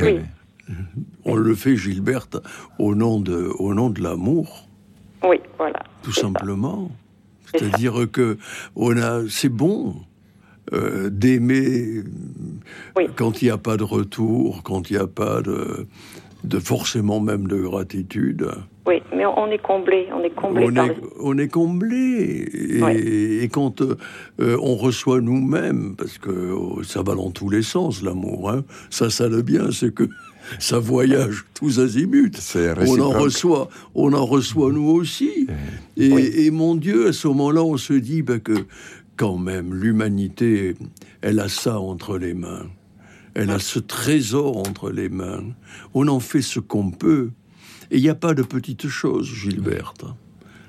Oui. 0.00 0.18
On 1.24 1.36
le 1.36 1.54
fait 1.54 1.76
Gilberte 1.76 2.36
au 2.80 2.96
nom 2.96 3.20
de, 3.20 3.50
au 3.58 3.74
nom 3.74 3.90
de 3.90 4.02
l'amour. 4.02 4.66
Oui, 5.22 5.40
voilà. 5.56 5.80
Tout 6.02 6.12
simplement. 6.12 6.90
C'est-à-dire 7.52 8.06
que 8.10 8.36
on 8.76 8.96
a, 8.96 9.22
c'est 9.28 9.48
bon 9.48 9.96
euh, 10.72 11.10
d'aimer 11.10 12.04
quand 13.16 13.42
il 13.42 13.46
n'y 13.46 13.50
a 13.50 13.58
pas 13.58 13.76
de 13.76 13.82
retour, 13.82 14.62
quand 14.62 14.88
il 14.90 14.96
n'y 14.96 15.02
a 15.02 15.08
pas 15.08 15.42
de, 15.42 15.86
de, 16.44 16.58
forcément 16.60 17.18
même 17.18 17.48
de 17.48 17.56
gratitude. 17.56 18.48
Oui, 18.86 19.02
mais 19.14 19.26
on 19.26 19.48
est 19.48 19.58
comblé, 19.58 20.08
on 20.12 20.22
est 20.22 20.30
comblé. 20.30 20.64
On, 20.64 20.76
est, 20.76 20.96
on 21.20 21.38
est 21.38 21.48
comblé, 21.48 22.48
et, 22.52 23.42
et 23.42 23.48
quand 23.48 23.82
euh, 23.82 24.56
on 24.62 24.76
reçoit 24.76 25.20
nous-mêmes, 25.20 25.96
parce 25.96 26.18
que 26.18 26.52
oh, 26.52 26.82
ça 26.84 27.02
va 27.02 27.14
dans 27.14 27.30
tous 27.30 27.50
les 27.50 27.62
sens 27.62 28.02
l'amour, 28.02 28.50
hein, 28.50 28.62
ça, 28.90 29.10
ça 29.10 29.28
le 29.28 29.42
bien, 29.42 29.72
c'est 29.72 29.92
que 29.92 30.08
ça 30.58 30.78
voyage 30.78 31.44
tous 31.54 31.78
azimuts. 31.78 32.32
On 32.86 33.00
en 33.00 33.10
reçoit, 33.10 33.68
on 33.94 34.12
en 34.12 34.24
reçoit 34.24 34.72
nous 34.72 34.88
aussi. 34.88 35.46
Et, 35.96 36.50
mon 36.50 36.74
Dieu, 36.74 37.08
à 37.08 37.12
ce 37.12 37.28
moment-là, 37.28 37.62
on 37.62 37.76
se 37.76 37.92
dit 37.92 38.22
bah, 38.22 38.38
que 38.38 38.66
quand 39.16 39.38
même 39.38 39.74
l'humanité, 39.74 40.74
elle 41.20 41.40
a 41.40 41.48
ça 41.48 41.78
entre 41.78 42.18
les 42.18 42.34
mains. 42.34 42.66
Elle 43.34 43.50
a 43.50 43.58
ce 43.58 43.78
trésor 43.78 44.56
entre 44.56 44.90
les 44.90 45.08
mains. 45.08 45.44
On 45.94 46.08
en 46.08 46.20
fait 46.20 46.42
ce 46.42 46.58
qu'on 46.58 46.90
peut. 46.90 47.30
Et 47.90 47.98
il 47.98 48.02
n'y 48.02 48.08
a 48.08 48.14
pas 48.14 48.34
de 48.34 48.42
petites 48.42 48.88
choses, 48.88 49.26
Gilberte. 49.26 50.04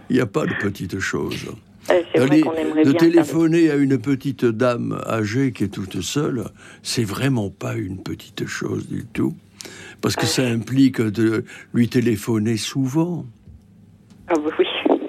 Il 0.10 0.16
n'y 0.16 0.22
a 0.22 0.26
pas 0.26 0.46
de 0.46 0.54
petites 0.62 1.00
choses. 1.00 1.48
Euh, 1.90 2.28
de 2.28 2.92
téléphoner 2.92 3.72
à 3.72 3.76
une 3.76 3.98
petite 3.98 4.46
dame 4.46 5.02
âgée 5.08 5.52
qui 5.52 5.64
est 5.64 5.70
toute 5.70 6.02
seule, 6.02 6.46
c'est 6.84 7.04
vraiment 7.04 7.50
pas 7.50 7.76
une 7.76 8.04
petite 8.04 8.46
chose 8.46 8.88
du 8.88 9.06
tout 9.06 9.36
parce 10.02 10.16
que 10.16 10.26
ça 10.26 10.44
implique 10.44 11.02
de 11.02 11.46
lui 11.74 11.88
téléphoner 11.88 12.58
souvent. 12.58 13.26
Ah 14.28 14.34
bah 14.36 14.52
oui. 14.58 14.66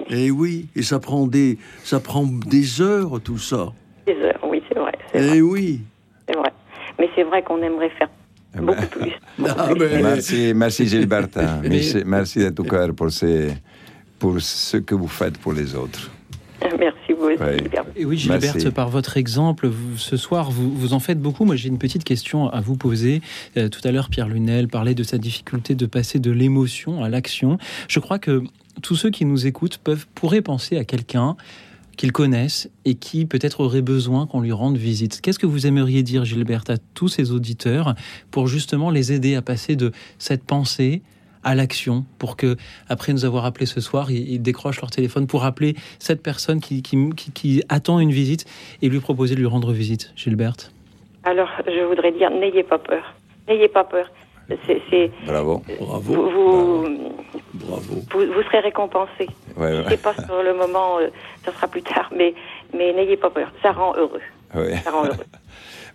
Et 0.09 0.27
eh 0.27 0.31
oui, 0.31 0.67
et 0.75 0.83
ça 0.83 0.99
prend 0.99 1.25
des, 1.27 1.57
ça 1.83 1.99
prend 1.99 2.25
des 2.25 2.81
heures 2.81 3.19
tout 3.21 3.37
ça. 3.37 3.71
Des 4.05 4.15
heures, 4.15 4.39
oui, 4.47 4.61
c'est 4.67 4.77
vrai. 4.77 4.91
Et 5.13 5.37
eh 5.37 5.41
oui. 5.41 5.81
C'est 6.27 6.37
vrai. 6.37 6.51
Mais 6.99 7.09
c'est 7.15 7.23
vrai 7.23 7.41
qu'on 7.41 7.61
aimerait 7.61 7.89
faire 7.91 8.09
eh 8.53 8.57
ben. 8.57 8.65
beaucoup 8.65 8.99
plus. 8.99 9.13
Ah, 9.57 9.69
merci, 9.75 10.53
merci 10.55 10.87
Gilberte. 10.87 11.37
merci, 11.63 12.03
merci 12.05 12.39
de 12.39 12.49
tout 12.49 12.63
cœur 12.63 12.93
pour, 12.93 13.07
pour 14.19 14.41
ce 14.41 14.77
que 14.77 14.95
vous 14.95 15.07
faites 15.07 15.37
pour 15.39 15.53
les 15.53 15.75
autres. 15.75 16.11
Merci 16.79 17.02
vous 17.23 17.43
aussi, 17.43 17.63
Et 17.95 18.05
oui, 18.05 18.17
Gilberte, 18.17 18.69
par 18.69 18.89
votre 18.89 19.17
exemple, 19.17 19.71
ce 19.97 20.17
soir, 20.17 20.51
vous, 20.51 20.73
vous 20.73 20.93
en 20.93 20.99
faites 20.99 21.19
beaucoup. 21.19 21.45
Moi, 21.45 21.55
j'ai 21.55 21.69
une 21.69 21.77
petite 21.77 22.03
question 22.03 22.49
à 22.49 22.61
vous 22.61 22.75
poser. 22.75 23.21
Euh, 23.57 23.69
tout 23.69 23.81
à 23.83 23.91
l'heure, 23.91 24.09
Pierre 24.09 24.27
Lunel 24.27 24.67
parlait 24.67 24.95
de 24.95 25.03
sa 25.03 25.17
difficulté 25.17 25.75
de 25.75 25.85
passer 25.85 26.19
de 26.19 26.31
l'émotion 26.31 27.03
à 27.03 27.09
l'action. 27.09 27.57
Je 27.87 27.99
crois 27.99 28.19
que 28.19 28.43
tous 28.81 28.95
ceux 28.95 29.09
qui 29.09 29.25
nous 29.25 29.45
écoutent 29.45 29.77
peuvent, 29.77 30.07
pourraient 30.15 30.41
penser 30.41 30.77
à 30.77 30.83
quelqu'un 30.83 31.35
qu'ils 31.97 32.11
connaissent 32.11 32.69
et 32.85 32.95
qui 32.95 33.25
peut-être 33.25 33.59
aurait 33.59 33.81
besoin 33.81 34.25
qu'on 34.25 34.41
lui 34.41 34.51
rende 34.51 34.77
visite. 34.77 35.21
Qu'est-ce 35.21 35.39
que 35.39 35.45
vous 35.45 35.67
aimeriez 35.67 36.03
dire, 36.03 36.25
Gilberte, 36.25 36.69
à 36.69 36.77
tous 36.95 37.07
ces 37.07 37.31
auditeurs 37.31 37.95
pour 38.31 38.47
justement 38.47 38.89
les 38.89 39.11
aider 39.11 39.35
à 39.35 39.41
passer 39.41 39.75
de 39.75 39.91
cette 40.17 40.43
pensée 40.43 41.03
à 41.43 41.55
l'action 41.55 42.05
pour 42.19 42.37
que, 42.37 42.55
après 42.89 43.13
nous 43.13 43.25
avoir 43.25 43.45
appelé 43.45 43.65
ce 43.65 43.81
soir, 43.81 44.11
ils, 44.11 44.41
décrochent 44.41 44.81
leur 44.81 44.91
téléphone 44.91 45.27
pour 45.27 45.45
appeler 45.45 45.75
cette 45.99 46.21
personne 46.21 46.59
qui, 46.59 46.81
qui, 46.81 47.63
attend 47.69 47.99
une 47.99 48.11
visite 48.11 48.45
et 48.81 48.89
lui 48.89 48.99
proposer 48.99 49.35
de 49.35 49.39
lui 49.39 49.47
rendre 49.47 49.71
visite. 49.71 50.11
Gilberte 50.15 50.71
Alors, 51.23 51.49
je 51.65 51.85
voudrais 51.87 52.11
dire, 52.11 52.29
n'ayez 52.29 52.63
pas 52.63 52.77
peur. 52.77 53.15
N'ayez 53.47 53.67
pas 53.67 53.83
peur. 53.83 54.09
c'est. 54.65 55.11
Bravo. 55.25 55.63
Bravo. 55.79 56.13
Vous, 56.13 56.29
vous, 56.29 56.87
Bravo. 57.53 57.93
vous, 58.11 58.33
vous 58.33 58.43
serez 58.43 58.59
récompensé. 58.59 59.27
Ouais, 59.57 59.71
ouais. 59.71 59.83
C'est 59.89 60.01
pas 60.01 60.13
sur 60.13 60.41
le 60.43 60.53
moment, 60.53 60.99
euh, 60.99 61.07
ça 61.45 61.51
sera 61.53 61.67
plus 61.67 61.81
tard, 61.81 62.09
mais, 62.15 62.33
mais 62.73 62.93
n'ayez 62.93 63.17
pas 63.17 63.29
peur. 63.29 63.51
Ça 63.61 63.71
rend 63.71 63.95
heureux. 63.95 64.21
Ouais. 64.55 64.77
Ça 64.83 64.91
rend 64.91 65.05
heureux. 65.05 65.17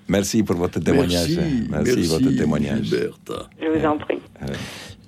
Merci 0.09 0.43
pour 0.43 0.57
votre 0.57 0.81
témoignage. 0.81 1.29
Merci, 1.37 1.67
Merci, 1.71 1.97
merci, 1.97 2.09
votre 2.09 2.37
témoignage. 2.37 2.83
Gilberte. 2.83 3.33
Je 3.61 3.69
vous 3.69 3.87
en 3.87 3.99
prie. 3.99 4.19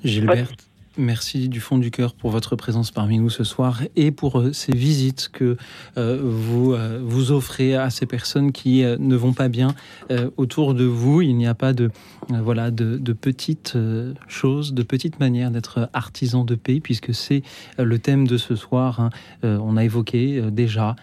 Gilberte, 0.04 0.66
merci 0.96 1.48
du 1.48 1.60
fond 1.60 1.78
du 1.78 1.90
cœur 1.90 2.14
pour 2.14 2.30
votre 2.30 2.56
présence 2.56 2.90
parmi 2.90 3.18
nous 3.18 3.30
ce 3.30 3.44
soir 3.44 3.82
et 3.96 4.10
pour 4.10 4.40
euh, 4.40 4.52
ces 4.52 4.72
visites 4.72 5.30
que 5.32 5.56
euh, 5.98 6.18
vous 6.22 6.72
euh, 6.72 7.00
vous 7.02 7.32
offrez 7.32 7.74
à 7.76 7.90
ces 7.90 8.06
personnes 8.06 8.52
qui 8.52 8.82
euh, 8.82 8.96
ne 8.98 9.14
vont 9.14 9.32
pas 9.32 9.48
bien 9.48 9.74
euh, 10.10 10.30
autour 10.36 10.74
de 10.74 10.84
vous. 10.84 11.22
Il 11.22 11.36
n'y 11.36 11.46
a 11.46 11.54
pas 11.54 11.72
de 11.72 11.90
euh, 12.32 12.40
voilà 12.42 12.70
de, 12.70 12.96
de 12.96 13.12
petites 13.12 13.74
euh, 13.76 14.14
choses, 14.26 14.72
de 14.74 14.82
petites 14.82 15.20
manières 15.20 15.50
d'être 15.50 15.88
artisan 15.92 16.44
de 16.44 16.54
paix, 16.54 16.80
puisque 16.80 17.14
c'est 17.14 17.42
euh, 17.78 17.84
le 17.84 17.98
thème 17.98 18.26
de 18.26 18.36
ce 18.36 18.56
soir. 18.56 19.00
hein. 19.00 19.10
Euh, 19.44 19.58
on 19.62 19.76
a 19.76 19.84
évoqué 19.84 20.38
euh, 20.38 20.50
déjà. 20.50 20.96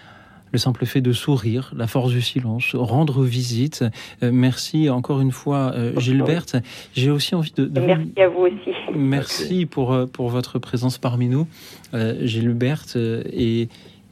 Le 0.54 0.60
simple 0.60 0.86
fait 0.86 1.02
de 1.02 1.12
sourire, 1.12 1.74
la 1.76 1.88
force 1.88 2.14
du 2.14 2.22
silence, 2.22 2.74
rendre 2.74 3.22
visite. 3.22 3.84
Euh, 4.24 4.32
merci 4.34 4.90
encore 4.90 5.20
une 5.20 5.34
fois, 5.34 5.74
euh, 5.76 6.00
Gilberte. 6.00 6.56
J'ai 6.94 7.12
aussi 7.12 7.36
envie 7.36 7.52
de, 7.52 7.70
merci 7.82 8.14
à 8.22 8.30
vous 8.30 8.46
aussi. 8.46 8.72
Merci 8.98 9.66
pour, 9.66 9.94
euh, 9.94 10.06
pour 10.06 10.30
votre 10.30 10.60
présence 10.60 10.98
parmi 10.98 11.30
nous, 11.30 11.48
euh, 11.94 12.26
Gilberte, 12.26 12.96
euh, 12.96 13.24
et, 13.32 13.70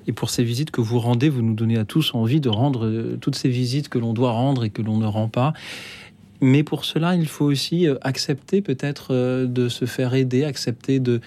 et 0.07 0.11
pour 0.11 0.29
ces 0.29 0.43
visites 0.43 0.71
que 0.71 0.81
vous 0.81 0.99
rendez. 0.99 1.27
Vous 1.27 1.41
nous 1.41 1.55
donnez 1.55 1.77
à 1.77 1.85
tous 1.85 2.13
envie 2.13 2.39
de 2.39 2.49
rendre 2.49 2.85
euh, 2.85 3.17
toutes 3.19 3.35
ces 3.35 3.49
visites 3.49 3.89
que 3.89 3.97
l'on 3.97 4.13
doit 4.13 4.31
rendre 4.31 4.63
et 4.63 4.69
que 4.69 4.81
l'on 4.81 4.97
ne 4.97 5.07
rend 5.07 5.27
pas. 5.27 5.53
Mais 6.41 6.63
pour 6.63 6.85
cela, 6.85 7.15
il 7.15 7.27
faut 7.27 7.45
aussi 7.45 7.87
accepter 8.01 8.61
peut-être 8.61 9.15
de 9.45 9.69
se 9.69 9.85
faire 9.85 10.13
aider, 10.13 10.43
accepter 10.43 10.99
de 10.99 11.21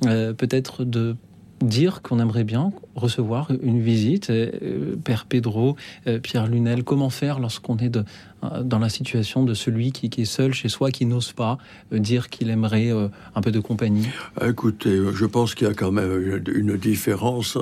peut-être 0.00 0.84
de 0.84 1.16
dire 1.60 2.02
qu'on 2.02 2.18
aimerait 2.18 2.44
bien 2.44 2.72
recevoir 2.94 3.50
une 3.62 3.80
visite. 3.80 4.30
Euh, 4.30 4.96
Père 5.02 5.26
Pedro, 5.26 5.76
euh, 6.06 6.18
Pierre 6.18 6.46
Lunel, 6.46 6.84
comment 6.84 7.10
faire 7.10 7.38
lorsqu'on 7.38 7.76
est 7.78 7.88
de, 7.88 8.04
euh, 8.44 8.62
dans 8.62 8.78
la 8.78 8.88
situation 8.88 9.44
de 9.44 9.54
celui 9.54 9.92
qui, 9.92 10.10
qui 10.10 10.22
est 10.22 10.26
seul 10.26 10.52
chez 10.52 10.68
soi, 10.68 10.90
qui 10.90 11.06
n'ose 11.06 11.32
pas 11.32 11.58
dire 11.92 12.28
qu'il 12.28 12.50
aimerait 12.50 12.90
un 13.34 13.40
peu 13.40 13.52
de 13.52 13.60
compagnie? 13.60 14.08
Écoutez, 14.46 14.98
je 15.14 15.24
pense 15.24 15.54
qu'il 15.54 15.66
y 15.66 15.70
a 15.70 15.74
quand 15.74 15.92
même 15.92 16.42
une, 16.46 16.76
différence 16.76 17.56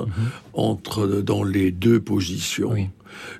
entre 0.53 1.07
dans 1.21 1.43
les 1.43 1.71
deux 1.71 2.01
positions. 2.01 2.71
Oui. 2.71 2.89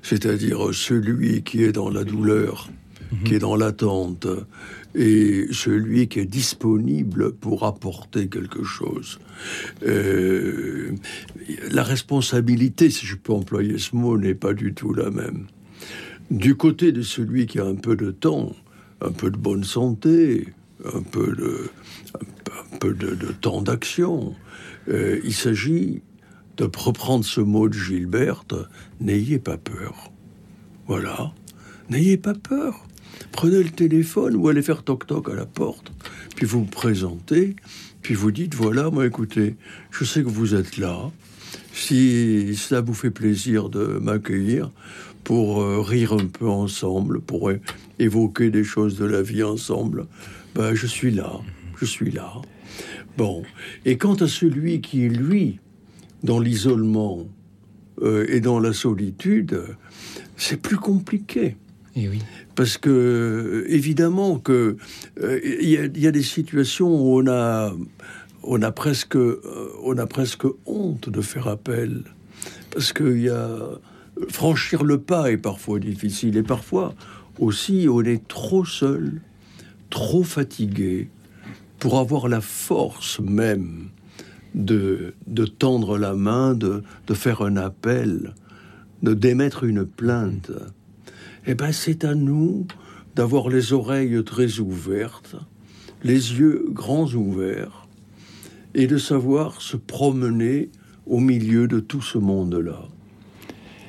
C'est-à-dire 0.02 0.72
celui 0.72 1.42
qui 1.42 1.62
est 1.62 1.72
dans 1.72 1.90
la 1.90 2.04
douleur, 2.04 2.70
qui 3.24 3.34
est 3.34 3.38
dans 3.38 3.56
l'attente, 3.56 4.26
et 4.96 5.48
celui 5.52 6.08
qui 6.08 6.20
est 6.20 6.26
disponible 6.26 7.32
pour 7.32 7.64
apporter 7.64 8.28
quelque 8.28 8.64
chose. 8.64 9.18
Euh, 9.86 10.92
la 11.70 11.82
responsabilité, 11.82 12.88
si 12.88 13.04
je 13.04 13.14
peux 13.14 13.34
employer 13.34 13.78
ce 13.78 13.94
mot, 13.94 14.16
n'est 14.16 14.34
pas 14.34 14.54
du 14.54 14.72
tout 14.72 14.94
la 14.94 15.10
même. 15.10 15.46
Du 16.30 16.56
côté 16.56 16.92
de 16.92 17.02
celui 17.02 17.46
qui 17.46 17.58
a 17.60 17.66
un 17.66 17.74
peu 17.74 17.94
de 17.94 18.10
temps, 18.10 18.56
un 19.02 19.12
peu 19.12 19.30
de 19.30 19.36
bonne 19.36 19.64
santé, 19.64 20.48
un 20.84 21.02
peu 21.02 21.36
de, 21.36 23.32
temps 23.42 23.60
d'action, 23.60 24.34
euh, 24.88 25.20
il 25.24 25.34
s'agit 25.34 26.00
de 26.56 26.64
reprendre 26.64 27.24
ce 27.24 27.42
mot 27.42 27.68
de 27.68 27.74
Gilberte, 27.74 28.54
n'ayez 29.00 29.38
pas 29.38 29.58
peur. 29.58 30.10
Voilà, 30.86 31.32
n'ayez 31.90 32.16
pas 32.16 32.32
peur. 32.32 32.85
Prenez 33.32 33.62
le 33.62 33.70
téléphone 33.70 34.36
ou 34.36 34.48
allez 34.48 34.62
faire 34.62 34.82
toc-toc 34.82 35.28
à 35.30 35.34
la 35.34 35.46
porte, 35.46 35.92
puis 36.34 36.46
vous 36.46 36.60
vous 36.60 36.64
présentez, 36.70 37.56
puis 38.02 38.14
vous 38.14 38.30
dites, 38.30 38.54
voilà, 38.54 38.90
moi 38.90 39.06
écoutez, 39.06 39.56
je 39.90 40.04
sais 40.04 40.22
que 40.22 40.28
vous 40.28 40.54
êtes 40.54 40.76
là, 40.76 41.10
si 41.72 42.56
ça 42.56 42.80
vous 42.80 42.94
fait 42.94 43.10
plaisir 43.10 43.68
de 43.68 43.98
m'accueillir 44.00 44.70
pour 45.24 45.60
euh, 45.60 45.80
rire 45.80 46.12
un 46.12 46.26
peu 46.26 46.48
ensemble, 46.48 47.20
pour 47.20 47.50
évoquer 47.98 48.50
des 48.50 48.64
choses 48.64 48.96
de 48.96 49.04
la 49.04 49.22
vie 49.22 49.42
ensemble, 49.42 50.06
ben, 50.54 50.74
je 50.74 50.86
suis 50.86 51.10
là, 51.10 51.40
je 51.78 51.84
suis 51.84 52.10
là. 52.10 52.32
Bon, 53.16 53.42
et 53.84 53.98
quant 53.98 54.14
à 54.14 54.28
celui 54.28 54.80
qui 54.80 55.04
est, 55.04 55.08
lui, 55.08 55.58
dans 56.22 56.38
l'isolement 56.38 57.26
euh, 58.02 58.26
et 58.28 58.40
dans 58.40 58.58
la 58.58 58.72
solitude, 58.72 59.62
c'est 60.36 60.60
plus 60.60 60.76
compliqué. 60.76 61.56
Oui. 61.96 62.20
Parce 62.54 62.76
que, 62.76 62.90
euh, 62.90 63.72
évidemment, 63.72 64.38
que 64.38 64.76
euh, 65.22 65.40
il 65.42 65.90
il 65.94 66.02
y 66.02 66.06
a 66.06 66.12
des 66.12 66.22
situations 66.22 66.88
où 66.88 67.18
on 67.20 67.26
a, 67.26 67.72
on 68.42 68.60
a 68.62 68.70
presque, 68.70 69.16
euh, 69.16 69.40
on 69.82 69.96
a 69.96 70.06
presque 70.06 70.44
honte 70.66 71.08
de 71.08 71.20
faire 71.22 71.48
appel, 71.48 72.04
parce 72.70 72.92
qu'il 72.92 73.22
y 73.22 73.30
a 73.30 73.58
franchir 74.28 74.84
le 74.84 74.98
pas 74.98 75.30
est 75.30 75.38
parfois 75.38 75.78
difficile, 75.78 76.36
et 76.36 76.42
parfois 76.42 76.94
aussi 77.38 77.86
on 77.90 78.02
est 78.02 78.26
trop 78.28 78.64
seul, 78.64 79.20
trop 79.90 80.22
fatigué 80.22 81.08
pour 81.78 81.98
avoir 81.98 82.28
la 82.28 82.40
force 82.40 83.20
même 83.20 83.88
de, 84.54 85.14
de 85.26 85.44
tendre 85.44 85.98
la 85.98 86.14
main, 86.14 86.54
de, 86.54 86.82
de 87.06 87.14
faire 87.14 87.42
un 87.42 87.56
appel, 87.56 88.34
de 89.02 89.12
d'émettre 89.14 89.64
une 89.64 89.84
plainte. 89.84 90.50
Eh 91.46 91.54
ben, 91.54 91.72
c'est 91.72 92.04
à 92.04 92.14
nous 92.14 92.66
d'avoir 93.14 93.48
les 93.48 93.72
oreilles 93.72 94.22
très 94.24 94.58
ouvertes, 94.58 95.36
les 96.02 96.38
yeux 96.38 96.66
grands 96.70 97.10
ouverts, 97.14 97.86
et 98.74 98.86
de 98.86 98.98
savoir 98.98 99.62
se 99.62 99.76
promener 99.76 100.70
au 101.06 101.20
milieu 101.20 101.68
de 101.68 101.80
tout 101.80 102.02
ce 102.02 102.18
monde-là. 102.18 102.88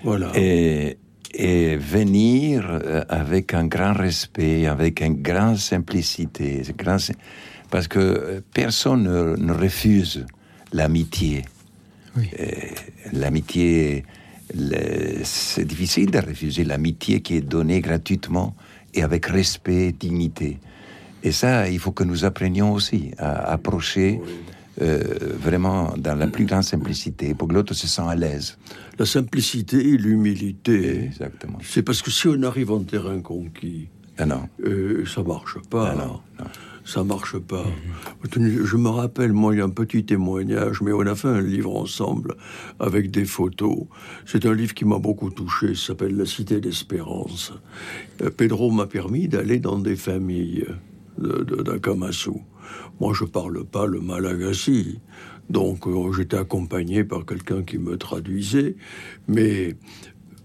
Voilà. 0.04 0.32
Et, 0.36 0.98
et 1.34 1.76
venir 1.76 2.68
euh, 2.70 3.04
avec 3.10 3.54
un 3.54 3.66
grand 3.66 3.94
respect, 3.94 4.68
avec 4.68 5.02
une 5.02 5.22
grande 5.22 5.58
simplicité, 5.58 6.62
parce 7.70 7.88
que 7.88 8.00
euh, 8.00 8.42
personne 8.54 9.04
ne, 9.04 9.36
ne 9.36 9.52
refuse 9.52 10.26
l'amitié. 10.72 11.44
Oui. 12.16 12.30
L'amitié, 13.14 14.06
c'est 15.24 15.66
difficile 15.66 16.12
de 16.12 16.20
refuser 16.20 16.64
l'amitié 16.64 17.22
qui 17.22 17.36
est 17.36 17.42
donnée 17.42 17.82
gratuitement 17.82 18.56
et 18.94 19.04
avec 19.04 19.26
respect, 19.28 19.94
dignité. 19.98 20.60
Et 21.24 21.32
ça, 21.32 21.70
il 21.70 21.80
faut 21.80 21.92
que 21.92 22.04
nous 22.04 22.26
apprenions 22.26 22.72
aussi 22.74 23.12
à 23.18 23.52
approcher 23.52 24.20
euh, 24.82 25.02
vraiment 25.40 25.94
dans 25.98 26.16
la 26.16 26.28
plus 26.28 26.46
grande 26.46 26.64
simplicité 26.64 27.34
pour 27.34 27.48
que 27.48 27.54
l'autre 27.54 27.74
se 27.74 27.88
sente 27.88 28.10
à 28.10 28.16
l'aise. 28.16 28.58
La 29.00 29.06
simplicité 29.06 29.78
et 29.78 29.98
l'humilité, 29.98 31.06
Exactement. 31.06 31.58
c'est 31.64 31.84
parce 31.84 32.02
que 32.02 32.12
si 32.12 32.28
on 32.28 32.42
arrive 32.44 32.72
en 32.72 32.84
terrain 32.84 33.20
conquis, 33.22 33.90
Ah 34.18 34.26
non. 34.26 34.48
euh, 34.66 35.04
ça 35.06 35.24
marche 35.24 35.58
pas. 35.70 35.92
Ah 35.94 35.96
non, 35.96 36.22
non. 36.40 36.46
Ça 36.88 37.04
marche 37.04 37.38
pas. 37.38 37.66
Je 38.34 38.78
me 38.78 38.88
rappelle, 38.88 39.34
moi, 39.34 39.54
il 39.54 39.58
y 39.58 39.62
a 39.62 39.66
un 39.66 39.70
petit 39.70 40.06
témoignage, 40.06 40.80
mais 40.80 40.94
on 40.94 41.02
a 41.02 41.16
fait 41.16 41.28
un 41.28 41.42
livre 41.42 41.76
ensemble 41.76 42.38
avec 42.80 43.12
des 43.12 43.26
photos. 43.26 43.80
C'est 44.26 44.46
un 44.46 44.54
livre 44.54 44.74
qui 44.74 44.86
m'a 44.86 44.98
beaucoup 44.98 45.30
touché, 45.30 45.76
ça 45.76 45.88
s'appelle 45.88 46.16
La 46.16 46.26
Cité 46.26 46.62
d'Espérance. 46.62 47.52
Euh, 48.22 48.30
Pedro 48.30 48.72
m'a 48.72 48.88
permis 48.88 49.28
d'aller 49.28 49.60
dans 49.60 49.80
des 49.80 49.98
familles 49.98 50.66
de, 51.18 51.44
de, 51.44 51.62
d'Akamasu. 51.62 52.32
Moi, 53.02 53.14
je 53.14 53.26
parle 53.26 53.66
pas 53.66 53.86
le 53.86 54.00
malagasy, 54.00 55.00
donc 55.50 55.88
euh, 55.88 56.14
j'étais 56.14 56.38
accompagné 56.38 57.04
par 57.04 57.26
quelqu'un 57.26 57.64
qui 57.64 57.80
me 57.80 57.98
traduisait, 57.98 58.78
mais 59.28 59.76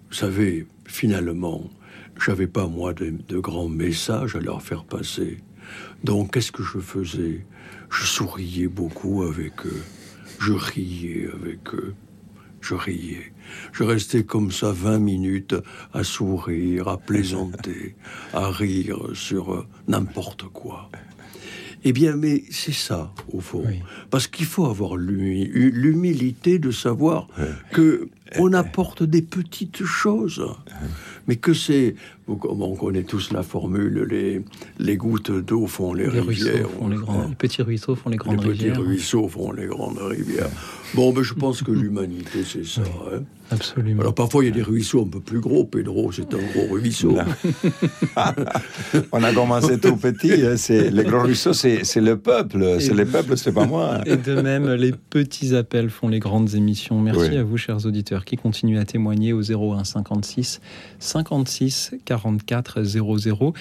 vous 0.08 0.16
savez, 0.16 0.66
finalement, 0.86 1.70
j'avais 2.20 2.48
pas 2.48 2.66
moi 2.66 2.94
de, 2.94 3.14
de 3.28 3.38
grands 3.38 3.68
messages 3.68 4.34
à 4.34 4.40
leur 4.40 4.60
faire 4.60 4.84
passer. 4.84 5.38
Donc, 6.04 6.32
qu'est-ce 6.34 6.52
que 6.52 6.62
je 6.62 6.78
faisais? 6.78 7.44
Je 7.90 8.04
souriais 8.04 8.68
beaucoup 8.68 9.22
avec 9.22 9.66
eux, 9.66 9.82
je 10.40 10.52
riais 10.52 11.28
avec 11.34 11.74
eux, 11.74 11.94
je 12.60 12.74
riais. 12.74 13.32
Je 13.72 13.82
restais 13.84 14.24
comme 14.24 14.50
ça 14.50 14.72
20 14.72 14.98
minutes 14.98 15.54
à 15.92 16.02
sourire, 16.04 16.88
à 16.88 16.96
plaisanter, 16.96 17.96
à 18.32 18.50
rire 18.50 18.98
sur 19.14 19.52
euh, 19.54 19.66
n'importe 19.88 20.44
quoi. 20.44 20.90
Eh 21.84 21.92
bien, 21.92 22.14
mais 22.16 22.44
c'est 22.50 22.72
ça, 22.72 23.12
au 23.32 23.40
fond. 23.40 23.64
Oui. 23.66 23.80
Parce 24.08 24.28
qu'il 24.28 24.46
faut 24.46 24.66
avoir 24.66 24.96
l'humi- 24.96 25.48
l'humilité 25.52 26.60
de 26.60 26.70
savoir 26.70 27.26
que 27.72 28.08
on 28.38 28.52
apporte 28.52 29.02
des 29.02 29.20
petites 29.22 29.84
choses. 29.84 30.46
Mais 31.26 31.36
que 31.36 31.54
c'est... 31.54 31.94
On 32.28 32.76
connaît 32.76 33.02
tous 33.02 33.32
la 33.32 33.42
formule, 33.42 34.06
les, 34.08 34.42
les 34.78 34.96
gouttes 34.96 35.30
d'eau 35.30 35.66
font 35.66 35.92
les, 35.92 36.08
rivières. 36.08 36.68
font 36.70 36.88
les 36.88 36.96
grands, 36.96 37.28
les 37.28 37.34
petits 37.34 37.62
ruisseaux 37.62 37.94
font 37.94 38.10
les 38.10 38.16
grandes 38.16 38.42
les 38.42 38.50
petits 38.50 38.64
rivières. 38.64 38.80
ruisseaux 38.80 39.28
font 39.28 39.52
les 39.52 39.66
grandes 39.66 39.98
rivières. 39.98 40.48
Bon, 40.94 41.12
ben, 41.12 41.22
je 41.22 41.34
pense 41.34 41.62
que 41.62 41.70
l'humanité, 41.72 42.44
c'est 42.44 42.64
ça. 42.64 42.82
Hein. 42.82 43.22
Absolument. 43.52 44.00
Alors 44.00 44.14
parfois, 44.14 44.42
il 44.44 44.48
y 44.48 44.50
a 44.50 44.54
des 44.54 44.62
ruisseaux 44.62 45.02
un 45.02 45.08
peu 45.08 45.20
plus 45.20 45.40
gros. 45.40 45.64
Pedro, 45.64 46.10
c'est 46.12 46.32
un 46.34 46.38
gros 46.38 46.72
ruisseau. 46.74 47.16
On 49.12 49.22
a 49.22 49.32
commencé 49.32 49.78
tout 49.78 49.96
petit. 49.96 50.32
Hein, 50.46 50.56
c'est, 50.56 50.90
les 50.90 51.04
gros 51.04 51.20
ruisseaux, 51.20 51.52
c'est, 51.52 51.84
c'est 51.84 52.00
le 52.00 52.18
peuple. 52.18 52.76
C'est 52.80 52.94
le 52.94 53.04
peuple, 53.06 53.36
c'est 53.36 53.52
pas 53.52 53.66
moi. 53.66 54.00
Et 54.06 54.16
de 54.16 54.40
même, 54.40 54.72
les 54.72 54.92
petits 54.92 55.54
appels 55.54 55.90
font 55.90 56.08
les 56.08 56.18
grandes 56.18 56.54
émissions. 56.54 57.00
Merci 57.00 57.30
Oui. 57.30 57.36
à 57.36 57.42
vous, 57.42 57.56
chers 57.56 57.84
auditeurs, 57.86 58.24
qui 58.24 58.36
continuent 58.36 58.78
à 58.78 58.84
témoigner 58.84 59.32
au 59.32 59.42
01 59.42 59.84
56 59.84 60.60
56 60.98 61.94
44 62.04 62.82
00. 62.82 63.54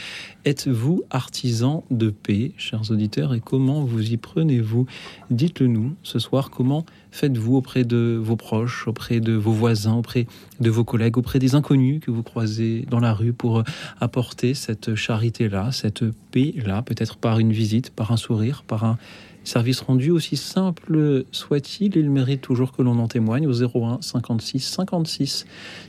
Êtes-vous 0.46 1.04
artisan 1.10 1.84
de 1.92 2.10
paix, 2.10 2.52
chers 2.58 2.90
auditeurs, 2.92 3.34
et 3.34 3.40
comment 3.40 3.84
vous 3.84 4.12
y 4.12 4.18
prenez-vous? 4.18 4.86
Dites-le 5.30 5.68
nous 5.68 5.94
ce 6.04 6.20
soir. 6.20 6.50
Comment 6.50 6.86
faites-vous 7.12 7.56
auprès 7.58 7.84
de 7.84 8.18
vos 8.22 8.36
proches, 8.38 8.88
auprès 8.88 9.20
de 9.20 9.34
vos 9.34 9.52
voisins, 9.52 9.81
auprès 9.88 10.28
de 10.60 10.70
vos 10.70 10.84
collègues, 10.84 11.18
auprès 11.18 11.40
des 11.40 11.56
inconnus 11.56 12.02
que 12.02 12.12
vous 12.12 12.24
croisez 12.24 12.86
dans 12.90 13.00
la 13.00 13.14
rue 13.14 13.34
pour 13.34 13.60
euh, 13.60 13.64
apporter 14.00 14.54
cette 14.54 14.96
charité-là, 14.96 15.72
cette 15.72 16.04
paix-là, 16.32 16.82
peut-être 16.82 17.18
par 17.18 17.40
une 17.40 17.52
visite, 17.52 17.92
par 17.92 18.12
un 18.12 18.18
sourire, 18.18 18.64
par 18.68 18.84
un 18.84 18.98
service 19.44 19.82
rendu 19.82 20.12
aussi 20.12 20.38
simple 20.38 21.26
soit-il, 21.32 21.96
il 21.96 22.10
mérite 22.10 22.42
toujours 22.42 22.72
que 22.72 22.82
l'on 22.82 23.00
en 23.00 23.08
témoigne 23.08 23.48
au 23.48 23.54
01 23.54 24.00
56 24.02 24.60
56 24.60 25.46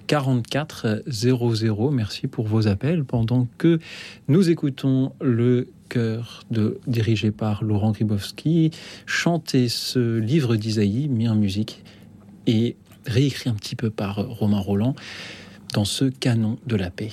44 0.07 1.03
00. 1.07 1.91
Merci 1.91 2.27
pour 2.27 2.47
vos 2.47 2.67
appels 2.67 3.05
pendant 3.05 3.49
que 3.59 3.79
nous 4.29 4.51
écoutons 4.51 5.13
le 5.21 5.69
chœur 5.89 6.43
de, 6.51 6.79
dirigé 6.87 7.31
par 7.31 7.63
Laurent 7.63 7.91
Gribowski 7.91 8.71
chanter 9.05 9.69
ce 9.69 10.19
livre 10.19 10.57
d'Isaïe 10.57 11.09
mis 11.09 11.29
en 11.29 11.35
musique 11.35 11.85
et 12.47 12.77
réécrit 13.07 13.51
un 13.51 13.55
petit 13.55 13.77
peu 13.77 13.91
par 13.91 14.17
Romain 14.17 14.61
Roland 14.61 14.95
dans 15.75 15.85
ce 15.85 16.05
canon 16.05 16.59
de 16.67 16.77
la 16.77 16.91
paix. 16.91 17.11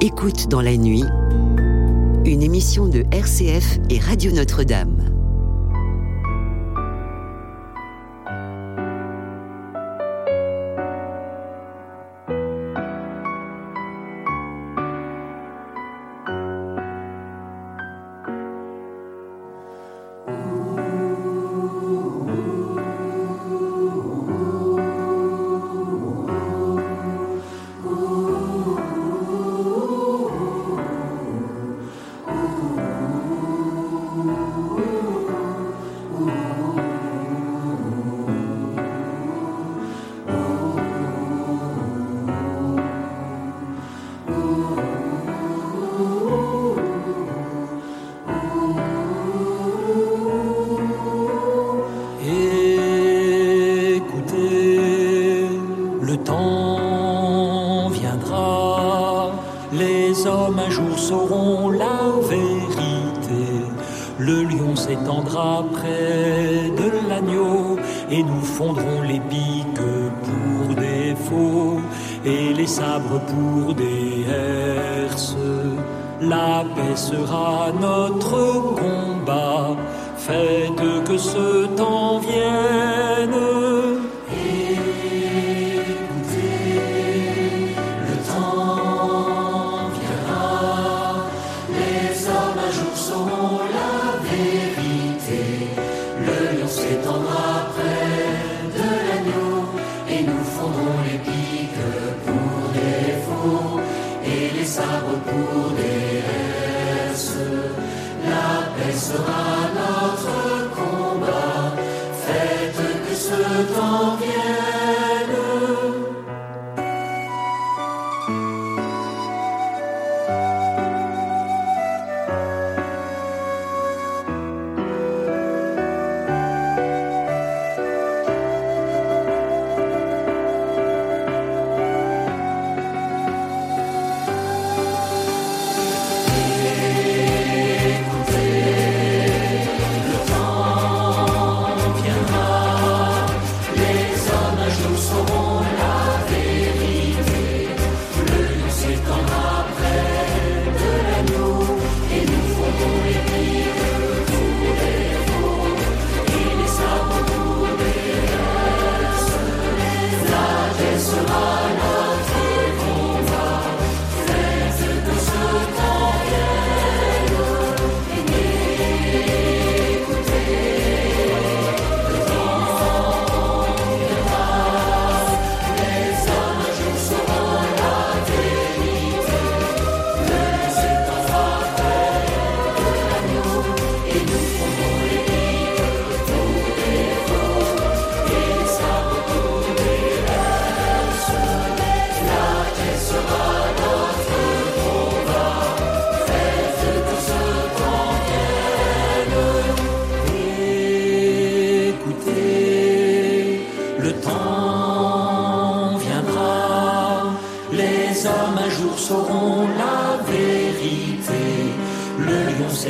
Écoute 0.00 0.48
dans 0.48 0.60
la 0.60 0.76
nuit, 0.76 1.04
une 2.24 2.42
émission 2.42 2.88
de 2.88 3.04
RCF 3.12 3.78
et 3.90 3.98
Radio 3.98 4.32
Notre-Dame. 4.32 5.11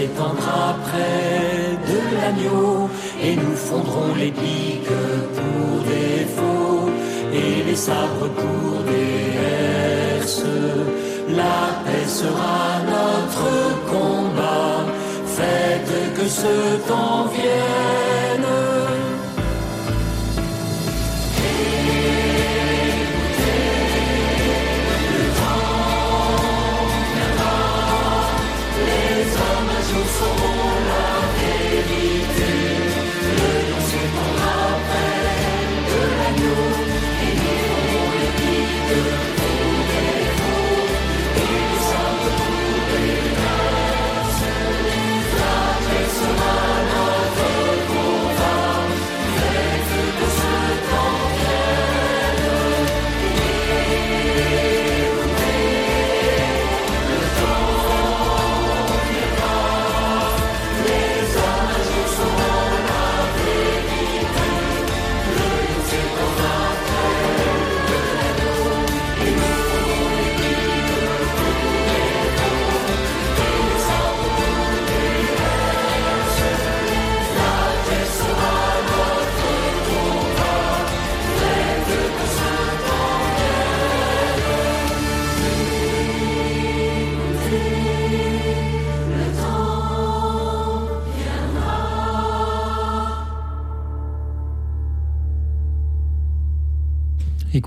S'étendra 0.03 0.75
près 0.87 1.79
de 1.91 2.01
l'agneau 2.17 2.91
et 3.23 3.37
nous 3.37 3.55
fondrons 3.55 4.15
les 4.17 4.33
piques 4.33 4.99
pour 5.37 5.71
des 5.91 6.25
faux 6.37 6.91
et 7.33 7.63
les 7.69 7.77
sabres 7.77 8.31
pour 8.41 8.83
des 8.91 9.23
herses. 10.19 10.45
La 11.41 11.61
paix 11.85 12.09
sera 12.21 12.63
notre 12.95 13.49
combat. 13.93 14.79
Faites 15.37 16.15
que 16.17 16.27
ce 16.29 16.89
temps 16.89 17.27
vienne. 17.35 18.02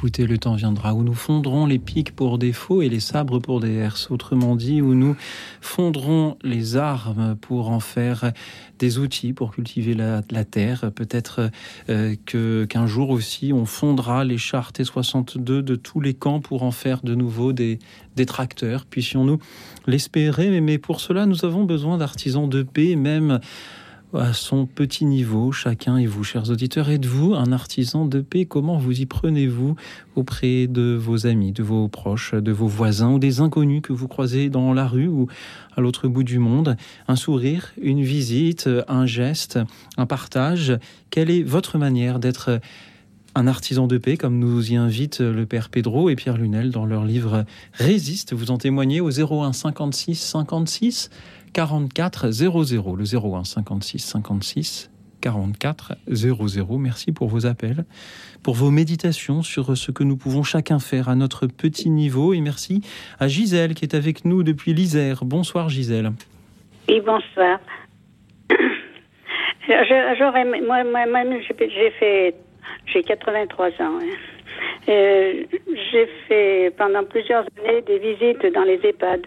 Écoutez, 0.06 0.28
le 0.28 0.38
temps 0.38 0.54
viendra 0.54 0.94
où 0.94 1.02
nous 1.02 1.16
fondrons 1.16 1.66
les 1.66 1.80
pics 1.80 2.16
pour 2.16 2.38
des 2.38 2.54
faux 2.54 2.84
et 2.84 2.90
les 2.90 3.00
sabres 3.00 3.40
pour 3.40 3.60
des 3.60 3.74
herses. 3.74 4.12
Autrement 4.12 4.56
dit, 4.56 4.80
où 4.80 4.94
nous 4.94 5.16
fondrons 5.62 6.38
les 6.44 6.78
armes 6.78 7.36
pour 7.42 7.72
en 7.72 7.80
faire 7.80 8.32
des 8.78 9.00
outils 9.00 9.34
pour 9.34 9.52
cultiver 9.52 9.96
la, 9.96 10.22
terre. 10.46 10.92
Peut-être 10.94 11.50
euh, 11.90 12.16
que 12.28 12.66
qu'un 12.66 12.86
jour 12.86 13.10
aussi, 13.10 13.52
on 13.52 13.66
fondra 13.66 14.24
les 14.24 14.38
chars 14.38 14.74
T62 14.74 15.42
de 15.42 15.76
tous 15.76 16.02
les 16.02 16.14
camps 16.14 16.40
pour 16.40 16.62
en 16.62 16.70
faire 16.70 17.02
de 17.02 17.16
nouveau 17.16 17.52
des, 17.52 17.80
des 18.16 18.28
tracteurs. 18.28 18.86
Puissions-nous 18.86 19.40
l'espérer? 19.88 20.62
Mais 20.62 20.78
pour 20.78 21.02
cela, 21.02 21.26
nous 21.26 21.46
avons 21.46 21.64
besoin 21.64 21.98
d'artisans 21.98 22.48
de 22.48 22.62
paix, 22.62 22.96
même 22.96 23.40
à 24.18 24.34
son 24.34 24.66
petit 24.66 25.06
niveau, 25.06 25.52
chacun 25.52 25.98
et 25.98 26.06
vous, 26.06 26.24
chers 26.24 26.50
auditeurs, 26.50 26.90
êtes-vous 26.90 27.34
un 27.34 27.52
artisan 27.52 28.06
de 28.06 28.22
paix? 28.22 28.46
Comment 28.46 28.78
vous 28.78 29.02
y 29.02 29.06
prenez-vous 29.06 29.76
auprès 30.16 30.68
de 30.68 30.96
vos 31.00 31.28
amis, 31.28 31.52
de 31.52 31.64
vos 31.64 31.88
proches, 31.88 32.34
de 32.34 32.52
vos 32.52 32.68
voisins 32.68 33.12
ou 33.12 33.20
des 33.20 33.42
inconnus 33.42 33.82
que 33.82 33.94
vous 33.94 34.08
croisez 34.08 34.50
dans 34.50 34.74
la 34.74 34.88
rue 34.88 35.08
ou 35.08 35.28
à 35.76 35.82
l'autre 35.82 36.08
bout 36.08 36.24
du 36.24 36.40
monde? 36.40 36.78
Un 37.08 37.16
sourire, 37.16 37.74
une 37.82 38.02
visite, 38.02 38.70
un 38.88 39.06
geste, 39.06 39.60
un 39.98 40.06
partage? 40.06 40.78
Quelle 41.10 41.30
est 41.30 41.44
votre 41.44 41.78
manière 41.78 42.20
d'être 42.20 42.60
un 43.38 43.48
artisan 43.48 43.86
de 43.86 43.98
paix, 43.98 44.16
comme 44.16 44.40
nous 44.40 44.72
y 44.72 44.78
invitent 44.78 45.20
le 45.20 45.46
père 45.46 45.70
Pedro 45.70 46.10
et 46.10 46.16
Pierre 46.16 46.38
Lunel 46.38 46.72
dans 46.72 46.86
leur 46.86 47.04
livre 47.04 47.44
Résiste. 47.74 48.34
Vous 48.34 48.50
en 48.50 48.58
témoignez 48.58 49.02
au 49.02 49.10
01 49.10 49.52
56 49.52 50.16
56 50.16 51.10
44 51.56 52.32
00, 52.32 52.96
le 52.98 53.06
01 53.06 53.46
56 53.46 54.00
56 54.00 54.92
44 55.22 55.94
00. 56.06 56.78
Merci 56.78 57.14
pour 57.14 57.30
vos 57.30 57.46
appels, 57.46 57.86
pour 58.44 58.56
vos 58.56 58.72
méditations 58.72 59.42
sur 59.42 59.78
ce 59.78 59.92
que 59.92 60.04
nous 60.04 60.18
pouvons 60.18 60.44
chacun 60.44 60.80
faire 60.80 61.08
à 61.08 61.16
notre 61.16 61.48
petit 61.48 61.90
niveau. 61.90 62.34
Et 62.34 62.42
merci 62.42 62.82
à 63.22 63.30
Gisèle 63.30 63.74
qui 63.74 63.86
est 63.86 63.96
avec 63.96 64.26
nous 64.26 64.44
depuis 64.44 64.74
l'Isère. 64.74 65.24
Bonsoir 65.24 65.70
Gisèle. 65.70 66.12
Oui, 66.90 67.00
bonsoir. 67.00 67.62
J'aurais, 70.20 70.44
moi, 70.44 70.84
moi-même, 70.84 71.40
j'ai 71.42 71.92
fait, 71.92 72.36
j'ai 72.88 73.02
83 73.02 73.68
ans. 73.68 73.72
Hein. 73.80 74.02
Euh, 74.90 75.44
j'ai 75.90 76.10
fait 76.28 76.74
pendant 76.78 77.06
plusieurs 77.06 77.46
années 77.64 77.82
des 77.88 78.00
visites 78.00 78.46
dans 78.54 78.64
les 78.64 78.82
EHPAD. 78.84 79.22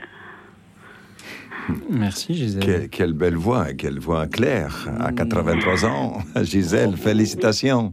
Merci 1.90 2.34
Gisèle. 2.34 2.88
Quelle, 2.90 3.12
belle 3.12 3.36
voix, 3.36 3.66
quelle 3.76 3.98
voix 3.98 4.26
claire 4.26 4.88
à 5.00 5.12
83 5.12 5.84
ans. 5.86 6.18
Gisèle, 6.42 6.96
félicitations. 6.96 7.92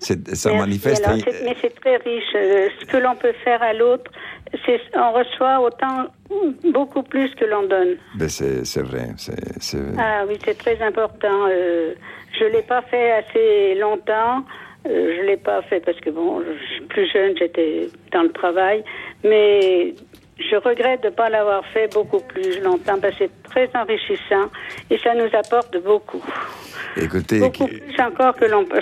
Ça 0.00 0.52
manifeste. 0.52 1.06
mais 1.44 1.56
c'est 1.62 1.74
très 1.80 1.96
riche. 1.96 2.34
Euh, 2.34 2.68
ce 2.80 2.84
que 2.86 2.96
l'on 2.98 3.16
peut 3.16 3.32
faire 3.44 3.62
à 3.62 3.72
l'autre, 3.72 4.10
on 4.94 5.12
reçoit 5.12 5.60
autant, 5.60 6.06
beaucoup 6.72 7.02
plus 7.02 7.34
que 7.34 7.44
l'on 7.44 7.66
donne. 7.66 7.96
Ben, 8.16 8.28
c'est 8.28 8.82
vrai. 8.82 9.08
Ah 9.98 10.24
oui, 10.28 10.38
c'est 10.44 10.58
très 10.58 10.80
important. 10.82 11.46
Euh, 11.48 11.94
je 12.38 12.44
ne 12.44 12.50
l'ai 12.50 12.62
pas 12.62 12.82
fait 12.82 13.12
assez 13.12 13.74
longtemps. 13.76 14.44
Euh, 14.86 15.14
je 15.16 15.22
ne 15.22 15.26
l'ai 15.28 15.36
pas 15.38 15.62
fait 15.62 15.80
parce 15.80 15.98
que, 16.00 16.10
bon, 16.10 16.42
plus 16.88 17.10
jeune, 17.10 17.34
j'étais 17.38 17.88
dans 18.12 18.22
le 18.22 18.32
travail. 18.32 18.84
Mais 19.22 19.94
je 20.38 20.56
regrette 20.56 21.02
de 21.02 21.08
ne 21.08 21.12
pas 21.12 21.28
l'avoir 21.28 21.64
fait 21.66 21.92
beaucoup 21.92 22.20
plus 22.20 22.60
longtemps 22.60 22.98
parce 23.00 23.16
que 23.16 23.24
c'est 23.24 23.42
très 23.44 23.70
enrichissant 23.78 24.50
et 24.90 24.98
ça 24.98 25.14
nous 25.14 25.28
apporte 25.32 25.76
beaucoup. 25.82 26.22
Écoutez, 26.96 27.40
beaucoup 27.40 27.66
plus 27.66 28.00
encore 28.00 28.34
que 28.36 28.44
l'on 28.44 28.64
peut, 28.64 28.80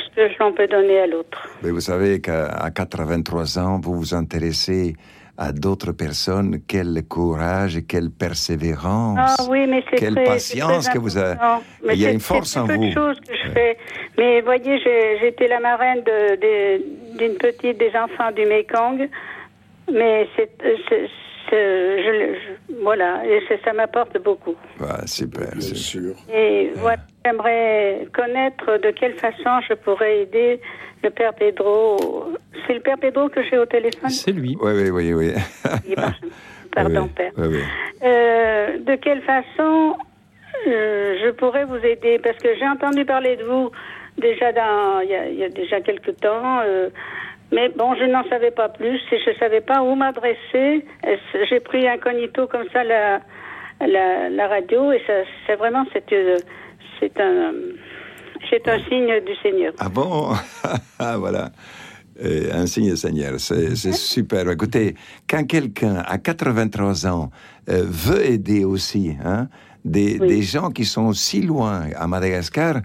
peut 0.56 0.66
donner 0.68 1.00
à 1.00 1.06
l'autre. 1.06 1.48
Mais 1.62 1.70
vous 1.70 1.80
savez 1.80 2.20
qu'à 2.20 2.70
83 2.74 3.58
ans, 3.58 3.80
vous 3.82 3.94
vous 3.94 4.14
intéressez 4.14 4.94
à 5.38 5.52
d'autres 5.52 5.92
personnes, 5.92 6.60
quel 6.68 7.02
courage, 7.08 7.80
quelle 7.88 8.10
persévérance, 8.10 9.34
ah, 9.38 9.44
oui, 9.48 9.66
mais 9.66 9.82
quelle 9.96 10.14
très, 10.14 10.24
patience 10.24 10.88
que 10.88 10.98
vous 10.98 11.16
avez. 11.16 11.36
Il 11.90 11.98
y 11.98 12.06
a 12.06 12.10
une 12.10 12.20
force 12.20 12.56
en 12.56 12.66
vous. 12.66 12.86
De 12.86 12.92
choses 12.92 13.18
que 13.20 13.34
je 13.34 13.50
fais. 13.50 13.78
Mais 14.18 14.42
voyez, 14.42 14.78
j'étais 15.20 15.48
la 15.48 15.60
marraine 15.60 16.02
d'une 17.18 17.34
petite 17.38 17.78
des 17.78 17.92
enfants 17.96 18.30
du 18.32 18.44
Mekong. 18.44 19.08
Mais 19.90 20.28
c'est 20.36 20.50
je, 21.56 22.36
voilà, 22.82 23.22
et 23.26 23.40
ça 23.64 23.72
m'apporte 23.72 24.18
beaucoup. 24.22 24.54
Ah, 24.80 25.06
super, 25.06 25.48
c'est 25.60 25.76
sûr. 25.76 26.14
Et 26.32 26.70
voilà, 26.76 27.02
j'aimerais 27.24 28.08
connaître 28.12 28.78
de 28.78 28.90
quelle 28.90 29.14
façon 29.14 29.60
je 29.68 29.74
pourrais 29.74 30.22
aider 30.22 30.60
le 31.02 31.10
père 31.10 31.34
Pedro. 31.34 32.32
C'est 32.66 32.74
le 32.74 32.80
père 32.80 32.98
Pedro 32.98 33.28
que 33.28 33.42
j'ai 33.42 33.58
au 33.58 33.66
téléphone? 33.66 34.10
C'est 34.10 34.32
lui. 34.32 34.56
Oui, 34.60 34.72
oui, 34.72 35.12
oui. 35.12 35.14
oui. 35.14 35.94
Pardon, 36.74 37.08
père. 37.08 37.32
Euh, 37.38 38.78
de 38.78 38.94
quelle 38.96 39.22
façon 39.22 39.96
euh, 40.66 41.16
je 41.22 41.30
pourrais 41.32 41.64
vous 41.64 41.76
aider? 41.76 42.18
Parce 42.18 42.38
que 42.38 42.48
j'ai 42.58 42.66
entendu 42.66 43.04
parler 43.04 43.36
de 43.36 43.44
vous 43.44 43.70
déjà 44.18 44.52
dans, 44.52 45.00
il 45.00 45.10
y 45.10 45.14
a, 45.14 45.28
il 45.28 45.38
y 45.38 45.44
a 45.44 45.48
déjà 45.48 45.80
quelque 45.80 46.12
temps. 46.12 46.60
Euh, 46.64 46.88
mais 47.52 47.68
bon, 47.68 47.94
je 47.94 48.04
n'en 48.04 48.26
savais 48.28 48.50
pas 48.50 48.70
plus 48.70 48.98
je 49.10 49.30
ne 49.30 49.36
savais 49.36 49.60
pas 49.60 49.82
où 49.82 49.94
m'adresser. 49.94 50.84
J'ai 51.48 51.60
pris 51.60 51.86
incognito 51.86 52.46
comme 52.46 52.64
ça 52.72 52.82
la, 52.82 53.20
la, 53.86 54.48
radio 54.48 54.90
et 54.92 55.02
c'est 55.46 55.56
vraiment 55.56 55.84
c'est 55.92 56.10
euh, 56.12 56.38
c'est 56.98 57.20
un 57.20 57.52
c'est 58.50 58.66
un 58.68 58.78
signe 58.88 59.20
du 59.26 59.34
Seigneur. 59.42 59.72
Ah 59.78 59.88
bon? 59.88 60.32
Ah 60.98 61.16
voilà. 61.18 61.50
Euh, 62.22 62.50
un 62.52 62.66
signe 62.66 62.90
du 62.90 62.96
Seigneur, 62.96 63.38
c'est 63.38 63.74
super. 63.92 64.48
Écoutez, 64.50 64.94
quand 65.28 65.44
quelqu'un 65.44 65.96
à 66.06 66.18
83 66.18 67.06
ans 67.06 67.30
euh, 67.68 67.84
veut 67.86 68.24
aider 68.24 68.64
aussi, 68.64 69.16
hein, 69.24 69.48
des, 69.84 70.18
des, 70.18 70.42
gens 70.42 70.70
qui 70.70 70.84
sont 70.84 71.12
si 71.12 71.42
loin 71.42 71.86
à 71.96 72.06
Madagascar, 72.06 72.76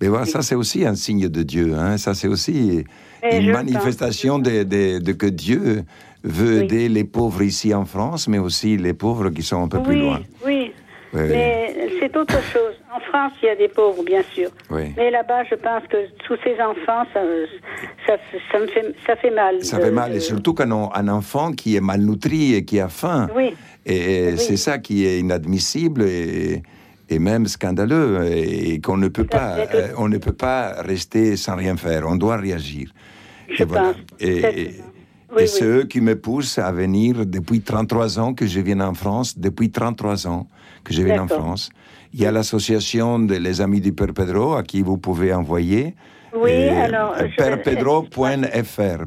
mais 0.00 0.08
voilà, 0.08 0.24
ça 0.24 0.40
c'est 0.40 0.54
aussi 0.54 0.86
un 0.86 0.94
signe 0.94 1.28
de 1.28 1.42
Dieu. 1.42 1.74
Hein, 1.74 1.98
ça 1.98 2.14
c'est 2.14 2.28
aussi 2.28 2.84
une 3.22 3.52
manifestation 3.52 4.38
de, 4.38 4.62
de, 4.62 5.12
que 5.12 5.26
Dieu 5.26 5.84
veut 6.22 6.62
aider 6.62 6.88
les 6.88 7.04
pauvres 7.04 7.42
ici 7.42 7.74
en 7.74 7.84
France, 7.84 8.28
mais 8.28 8.38
aussi 8.38 8.76
les 8.76 8.94
pauvres 8.94 9.30
qui 9.30 9.42
sont 9.42 9.62
un 9.62 9.68
peu 9.68 9.82
plus 9.82 10.00
loin. 10.00 10.20
Oui, 10.44 10.72
mais 11.12 11.90
c'est 12.00 12.16
autre 12.16 12.40
chose. 12.52 12.74
En 12.94 13.00
France, 13.00 13.32
il 13.42 13.46
y 13.46 13.48
a 13.48 13.56
des 13.56 13.68
pauvres, 13.68 14.02
bien 14.02 14.22
sûr. 14.34 14.50
Mais 14.70 15.10
là-bas, 15.10 15.44
je 15.44 15.54
pense 15.54 15.82
que 15.88 16.08
tous 16.26 16.36
ces 16.42 16.54
enfants, 16.60 17.06
ça, 17.12 17.20
ça, 18.06 18.16
ça, 18.52 18.58
me 18.58 18.66
fait, 18.66 18.94
ça 19.06 19.16
fait 19.16 19.30
mal. 19.30 19.62
Ça 19.64 19.78
fait 19.78 19.90
mal, 19.90 20.14
et 20.14 20.20
surtout 20.20 20.54
quand 20.54 20.70
on 20.70 20.92
un 20.94 21.08
enfant 21.08 21.52
qui 21.52 21.76
est 21.76 21.80
malnutri 21.80 22.54
et 22.54 22.64
qui 22.64 22.80
a 22.80 22.88
faim. 22.88 23.28
Oui. 23.34 23.54
Et 23.84 24.36
c'est 24.36 24.56
ça 24.56 24.78
qui 24.78 25.06
est 25.06 25.20
inadmissible 25.20 26.02
et, 26.02 26.62
et 27.08 27.18
même 27.18 27.46
scandaleux, 27.46 28.24
et 28.26 28.80
qu'on 28.80 28.96
ne 28.96 29.08
peut 29.08 29.26
pas, 29.26 29.56
euh, 29.74 29.88
on 29.96 30.08
ne 30.08 30.18
peut 30.18 30.32
pas 30.32 30.82
rester 30.82 31.36
sans 31.36 31.56
rien 31.56 31.76
faire. 31.76 32.04
On 32.06 32.16
doit 32.16 32.36
réagir. 32.36 32.92
Je 33.48 33.62
et 33.62 33.66
voilà. 33.66 33.94
Et, 34.18 34.74
et 35.38 35.46
c'est 35.46 35.64
eux 35.64 35.84
qui 35.84 36.00
me 36.00 36.16
poussent 36.18 36.58
à 36.58 36.72
venir 36.72 37.26
depuis 37.26 37.60
33 37.60 38.18
ans 38.18 38.34
que 38.34 38.46
je 38.46 38.60
viens 38.60 38.80
en 38.80 38.94
France, 38.94 39.38
depuis 39.38 39.70
33 39.70 40.26
ans 40.26 40.46
que 40.84 40.92
je 40.92 41.02
viens 41.02 41.22
en 41.22 41.28
France. 41.28 41.70
Il 42.12 42.20
y 42.20 42.26
a 42.26 42.32
l'association 42.32 43.18
des 43.18 43.60
Amis 43.60 43.80
du 43.80 43.92
Père 43.92 44.14
Pedro 44.14 44.54
à 44.54 44.62
qui 44.62 44.82
vous 44.82 44.96
pouvez 44.96 45.34
envoyer. 45.34 45.94
Oui, 46.36 46.68
alors. 46.68 47.14
Perpedro.fr. 47.36 49.06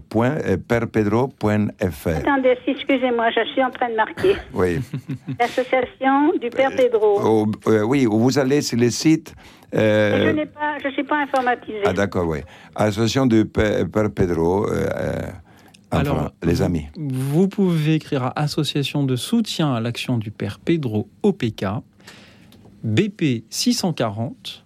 Perpedro.fr. 0.68 2.10
Attendez, 2.10 2.58
excusez-moi, 2.68 3.30
je 3.32 3.52
suis 3.52 3.64
en 3.64 3.72
train 3.72 3.90
de 3.90 3.96
marquer. 3.96 4.36
Oui. 4.54 4.80
L'association 5.40 6.34
du 6.40 6.50
Père 6.50 6.72
Pedro. 6.76 7.44
Euh, 7.44 7.72
euh, 7.72 7.84
oui, 7.84 8.06
vous 8.06 8.38
allez 8.40 8.62
sur 8.62 8.78
le 8.78 8.90
site. 8.90 9.34
Euh... 9.76 10.46
Je 10.82 10.88
ne 10.88 10.94
suis 10.94 11.04
pas 11.04 11.24
informatisé. 11.24 11.82
Ah, 11.86 11.94
d'accord, 11.94 12.28
oui. 12.28 12.40
Association 12.76 13.26
du 13.26 13.46
Père, 13.46 13.86
Pedro. 14.16 14.68
Euh, 14.70 15.20
alors, 15.92 16.32
les 16.44 16.62
amis. 16.62 16.88
Vous 16.98 17.48
pouvez 17.48 17.96
écrire 17.96 18.24
à 18.26 18.40
Association 18.40 19.04
de 19.04 19.16
soutien 19.16 19.74
à 19.74 19.80
l'action 19.80 20.18
du 20.18 20.32
Père 20.32 20.60
Pedro 20.60 21.08
OPK, 21.24 21.66
BP 22.84 23.44
640. 23.50 24.66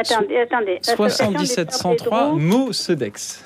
Attendez, 0.00 0.36
attendez. 0.38 0.78
77 0.82 1.72
103, 1.72 2.34
mot 2.34 2.72
SEDEX. 2.72 3.44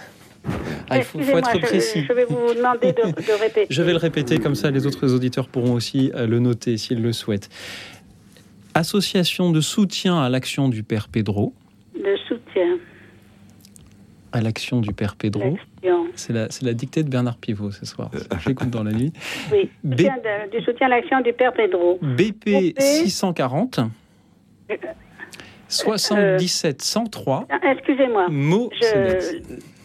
Ah, 0.90 0.98
il 0.98 1.04
faut, 1.04 1.18
être 1.20 1.58
précis. 1.60 2.04
Je, 2.06 2.12
vais 2.12 2.24
vous 2.24 2.54
demander 2.54 2.92
de, 2.92 3.02
de, 3.02 3.32
répéter. 3.40 3.66
Je 3.70 3.82
vais 3.82 3.92
le 3.92 3.98
répéter, 3.98 4.38
comme 4.38 4.54
ça 4.54 4.70
les 4.70 4.86
autres 4.86 5.14
auditeurs 5.14 5.48
pourront 5.48 5.72
aussi 5.72 6.12
euh, 6.14 6.26
le 6.26 6.38
noter 6.38 6.76
s'ils 6.76 7.02
le 7.02 7.12
souhaitent. 7.12 7.48
Association 8.74 9.50
de 9.50 9.60
soutien 9.60 10.20
à 10.20 10.28
l'action 10.28 10.68
du 10.68 10.82
Père 10.82 11.08
Pedro. 11.08 11.54
De 11.94 12.16
soutien 12.28 12.78
à 14.32 14.40
l'action 14.40 14.80
du 14.80 14.92
Père 14.92 15.14
Pedro. 15.14 15.56
C'est 16.16 16.32
la, 16.32 16.48
la, 16.62 16.72
dictée 16.74 17.04
de 17.04 17.08
Bernard 17.08 17.36
Pivot 17.36 17.70
ce 17.70 17.86
soir. 17.86 18.10
J'écoute 18.44 18.68
dans 18.68 18.82
la 18.82 18.90
nuit. 18.90 19.12
Oui, 19.52 19.70
B... 19.84 20.02
du 20.50 20.60
soutien 20.64 20.88
à 20.88 20.90
l'action 20.90 21.20
du 21.20 21.32
Père 21.32 21.52
Pedro. 21.52 21.98
BP 22.02 22.74
640 22.78 23.80
77 25.68 26.82
103. 26.82 27.46
Excusez-moi. 27.62 28.28
Mot 28.30 28.70
je... 28.80 29.40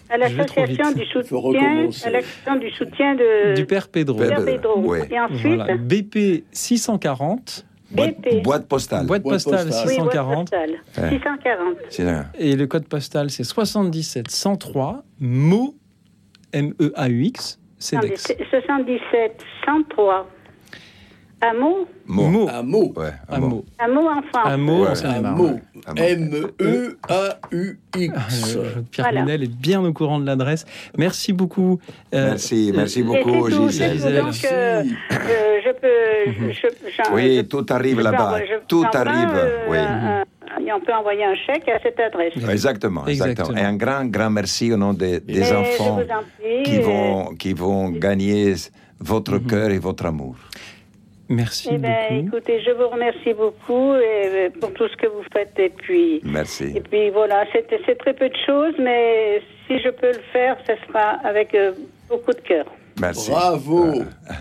à 0.09 0.17
l'association 0.17 0.91
du 0.91 1.05
soutien, 1.05 1.89
à 2.05 2.09
l'association 2.09 2.55
du 2.57 2.69
soutien 2.71 3.15
de 3.15 3.55
du 3.55 3.65
père 3.65 3.87
Pedro. 3.87 4.17
Père 4.17 4.45
Pedro. 4.45 4.95
Et 4.95 5.19
ensuite, 5.19 5.55
voilà. 5.55 5.77
BP 5.77 6.43
640. 6.51 7.65
Boîte, 7.91 8.15
boîte, 8.43 8.67
postale. 8.67 9.07
Boîte 9.07 9.23
postale 9.23 9.71
640. 9.73 9.87
Oui, 9.87 9.95
boîte 9.95 10.79
postale. 10.93 11.09
640. 11.09 12.31
Et 12.37 12.55
le 12.55 12.67
code 12.67 12.87
postal, 12.87 13.31
c'est 13.31 13.43
77 13.43 14.29
103 14.29 15.03
MO 15.19 15.75
M-E-A-U-X. 16.53 17.59
CEDEX. 17.79 18.33
77 18.49 19.43
103. 19.65 20.27
Hameau 21.41 21.87
Mot. 22.05 22.47
Hameau. 22.49 22.93
Ouais, 22.97 23.11
Un 23.29 23.39
mot. 23.39 23.63
Un 23.79 23.87
mot, 24.57 24.83
Ouais. 24.85 24.95
c'est 24.95 25.05
un 25.05 25.23
Hameau. 25.23 25.59
Ah, 25.85 25.93
M-E-A-U-X. 27.09 28.55
euh, 28.57 28.81
Pierre 28.91 29.05
Voilà. 29.07 29.21
Lunel 29.21 29.43
est 29.43 29.47
bien 29.55 29.81
au 29.83 29.93
courant 29.93 30.19
de 30.19 30.25
l'adresse. 30.25 30.65
Merci 30.97 31.31
beaucoup. 31.33 31.79
euh, 32.13 32.29
Merci, 32.31 32.71
merci 32.75 32.99
Et 33.01 33.03
beaucoup, 33.03 33.49
Gisèle. 33.49 33.99
Donc, 33.99 34.33
euh, 34.51 34.83
euh, 34.83 35.59
je 35.63 35.71
peux. 35.79 36.31
Je, 36.51 36.51
je- 36.51 36.67
j'en- 36.97 37.13
Oui, 37.13 37.37
je- 37.37 37.41
tout 37.43 37.65
arrive 37.69 38.01
là-bas. 38.01 38.39
Tout 38.67 38.85
arrive, 38.93 39.29
euh, 39.33 39.67
oui. 39.69 39.77
un- 39.77 40.21
un- 40.21 40.25
et 40.65 40.73
on 40.73 40.79
peut 40.81 40.93
envoyer 40.93 41.23
un 41.25 41.35
chèque 41.35 41.67
à 41.69 41.79
cette 41.81 41.99
adresse. 41.99 42.33
Exactement, 42.35 43.05
exactement, 43.07 43.07
Exactement. 43.07 43.57
Et 43.57 43.61
un 43.61 43.75
grand, 43.75 44.05
grand 44.05 44.29
merci 44.29 44.71
au 44.73 44.77
nom 44.77 44.93
des, 44.93 45.21
enfants 45.53 45.95
vous 45.95 46.01
en 46.11 46.23
prie, 46.39 46.63
qui 46.63 46.79
vont, 46.79 47.35
qui 47.35 47.53
vont 47.53 47.89
gagner 47.91 48.55
votre 48.99 49.35
Mhm. 49.35 49.45
cœur 49.47 49.69
et 49.69 49.79
votre 49.79 50.05
amour. 50.05 50.35
Merci 51.29 51.69
Eh 51.73 51.77
ben, 51.77 51.95
beaucoup. 52.23 52.37
écoutez, 52.37 52.61
je 52.65 52.71
vous 52.71 52.89
remercie 52.89 53.33
beaucoup 53.37 53.93
et, 53.93 54.47
euh, 54.47 54.49
pour 54.59 54.73
tout 54.73 54.87
ce 54.87 54.97
que 54.97 55.05
vous 55.07 55.23
faites. 55.31 55.53
Et 55.59 55.69
puis, 55.69 56.19
Merci. 56.23 56.71
et 56.75 56.81
puis 56.81 57.11
voilà, 57.11 57.45
c'est 57.53 57.67
très 57.97 58.13
peu 58.13 58.29
de 58.29 58.35
choses, 58.47 58.73
mais 58.79 59.41
si 59.67 59.79
je 59.79 59.89
peux 59.89 60.07
le 60.11 60.21
faire, 60.33 60.57
ce 60.67 60.73
sera 60.87 61.19
avec 61.23 61.53
euh, 61.53 61.71
beaucoup 62.09 62.31
de 62.31 62.41
cœur. 62.41 62.65
Merci. 62.99 63.31
Bravo. 63.31 63.93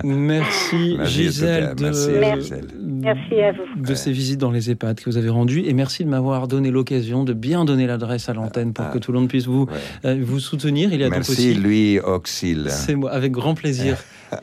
Merci, 0.02 0.94
Merci, 0.98 1.22
Gisèle, 1.22 1.74
de, 1.76 1.82
cas. 1.84 1.90
Merci, 1.90 2.10
Merci. 2.18 2.40
Gisèle. 2.42 2.64
Merci 2.80 3.34
à 3.40 3.52
vous. 3.52 3.82
de 3.82 3.94
ces 3.94 4.10
visites 4.10 4.40
dans 4.40 4.50
les 4.50 4.70
EHPAD 4.70 4.98
que 4.98 5.04
vous 5.10 5.16
avez 5.16 5.28
rendues. 5.28 5.64
Et 5.66 5.74
merci 5.74 6.04
de 6.04 6.08
m'avoir 6.08 6.48
donné 6.48 6.70
l'occasion 6.72 7.22
de 7.22 7.34
bien 7.34 7.64
donner 7.64 7.86
l'adresse 7.86 8.28
à 8.28 8.34
l'antenne 8.34 8.72
pour 8.72 8.86
Ah. 8.88 8.90
que 8.92 8.98
tout 8.98 9.12
le 9.12 9.20
monde 9.20 9.28
puisse 9.28 9.46
vous, 9.46 9.66
Ouais. 9.66 10.10
euh, 10.10 10.16
vous 10.20 10.40
soutenir. 10.40 10.92
Il 10.92 11.00
y 11.00 11.04
a 11.04 11.06
donc 11.06 11.16
Merci, 11.18 11.30
aussi 11.32 11.54
lui, 11.54 12.00
Auxil. 12.00 12.64
C'est 12.70 12.96
moi, 12.96 13.10
avec 13.12 13.30
grand 13.30 13.54
plaisir. 13.54 13.96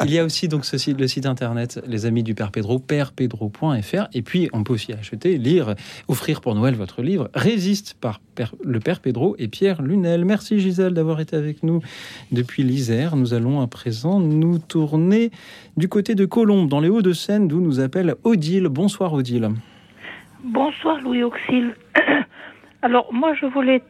Il 0.03 0.11
y 0.11 0.19
a 0.19 0.23
aussi 0.23 0.47
donc 0.47 0.65
ce 0.65 0.77
site, 0.77 0.99
le 0.99 1.07
site 1.07 1.25
internet, 1.25 1.81
les 1.87 2.05
amis 2.05 2.23
du 2.23 2.33
Père 2.33 2.51
Pedro, 2.51 2.79
pèrepedro.fr. 2.79 4.07
Et 4.13 4.21
puis, 4.21 4.49
on 4.53 4.63
peut 4.63 4.73
aussi 4.73 4.93
acheter, 4.93 5.37
lire, 5.37 5.75
offrir 6.07 6.41
pour 6.41 6.55
Noël 6.55 6.75
votre 6.75 7.01
livre 7.01 7.29
Résiste 7.33 7.95
par 7.99 8.19
le 8.63 8.79
Père 8.79 8.99
Pedro 8.99 9.35
et 9.37 9.47
Pierre 9.47 9.81
Lunel. 9.81 10.25
Merci 10.25 10.59
Gisèle 10.59 10.93
d'avoir 10.93 11.19
été 11.19 11.35
avec 11.35 11.63
nous 11.63 11.81
depuis 12.31 12.63
l'Isère. 12.63 13.15
Nous 13.15 13.33
allons 13.33 13.61
à 13.61 13.67
présent 13.67 14.19
nous 14.19 14.57
tourner 14.57 15.31
du 15.77 15.87
côté 15.87 16.15
de 16.15 16.25
Colombes, 16.25 16.69
dans 16.69 16.79
les 16.79 16.89
Hauts-de-Seine, 16.89 17.47
d'où 17.47 17.61
nous 17.61 17.79
appelle 17.79 18.15
Odile. 18.23 18.67
Bonsoir 18.67 19.13
Odile. 19.13 19.49
Bonsoir 20.43 21.01
Louis 21.01 21.23
Auxil. 21.23 21.75
Alors 22.81 23.11
moi 23.11 23.33
je 23.33 23.45
voulais 23.47 23.81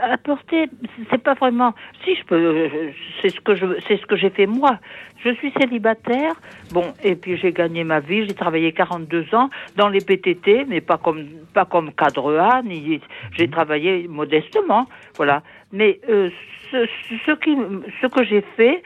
apporter, 0.00 0.68
c'est 1.10 1.22
pas 1.22 1.34
vraiment, 1.34 1.74
si 2.04 2.14
je 2.14 2.24
peux, 2.24 2.36
euh, 2.36 2.90
c'est 3.20 3.30
ce 3.30 3.40
que 3.40 3.54
je, 3.54 3.66
c'est 3.86 3.96
ce 3.96 4.06
que 4.06 4.16
j'ai 4.16 4.30
fait 4.30 4.46
moi. 4.46 4.78
Je 5.24 5.30
suis 5.34 5.52
célibataire, 5.52 6.34
bon, 6.72 6.92
et 7.02 7.14
puis 7.14 7.36
j'ai 7.36 7.52
gagné 7.52 7.84
ma 7.84 8.00
vie. 8.00 8.26
J'ai 8.26 8.34
travaillé 8.34 8.72
42 8.72 9.34
ans 9.34 9.50
dans 9.76 9.88
les 9.88 10.00
PTT, 10.00 10.64
mais 10.68 10.80
pas 10.80 10.98
comme 10.98 11.26
pas 11.54 11.64
comme 11.64 11.92
cadre 11.92 12.36
A, 12.38 12.62
ni 12.62 13.00
j'ai 13.36 13.48
travaillé 13.48 14.08
modestement, 14.08 14.86
voilà. 15.16 15.42
Mais 15.72 16.00
euh, 16.08 16.28
ce, 16.70 16.86
ce 17.26 17.32
qui, 17.32 17.56
ce 18.00 18.06
que 18.06 18.24
j'ai 18.24 18.42
fait, 18.56 18.82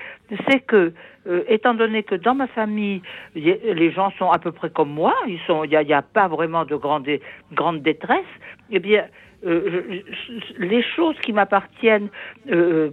c'est 0.49 0.61
que 0.61 0.93
euh, 1.27 1.43
étant 1.49 1.75
donné 1.75 2.03
que 2.03 2.15
dans 2.15 2.35
ma 2.35 2.47
famille, 2.47 3.03
y 3.35 3.53
les 3.65 3.91
gens 3.91 4.11
sont 4.19 4.31
à 4.31 4.39
peu 4.39 4.53
près 4.53 4.71
comme 4.71 4.91
moi, 4.91 5.15
ils 5.27 5.41
sont, 5.47 5.65
il 5.65 5.71
n'y 5.71 5.93
a, 5.93 5.99
a 5.99 6.03
pas 6.03 6.29
vraiment 6.29 6.65
de 6.65 6.77
grande, 6.77 7.09
grande 7.53 7.83
détresse, 7.83 8.33
eh 8.71 8.79
bien, 8.79 9.07
euh, 9.45 10.01
je- 10.29 10.63
les 10.65 10.83
choses 10.83 11.17
qui 11.21 11.33
m'appartiennent 11.33 12.09
euh, 12.51 12.91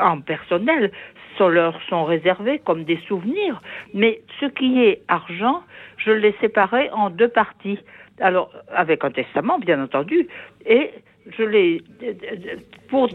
en 0.00 0.20
personnel 0.20 0.90
sont, 1.36 1.48
leur 1.48 1.80
sont 1.88 2.04
réservées 2.04 2.60
comme 2.60 2.84
des 2.84 2.98
souvenirs, 3.08 3.60
mais 3.92 4.22
ce 4.40 4.46
qui 4.46 4.82
est 4.84 5.02
argent, 5.08 5.62
je 5.96 6.12
l'ai 6.12 6.34
séparé 6.40 6.90
en 6.92 7.10
deux 7.10 7.28
parties. 7.28 7.78
Alors, 8.20 8.52
avec 8.72 9.04
un 9.04 9.10
testament, 9.10 9.58
bien 9.58 9.82
entendu, 9.82 10.28
et 10.66 10.90
je 11.36 11.42
l'ai 11.42 11.82
pour, 12.88 13.08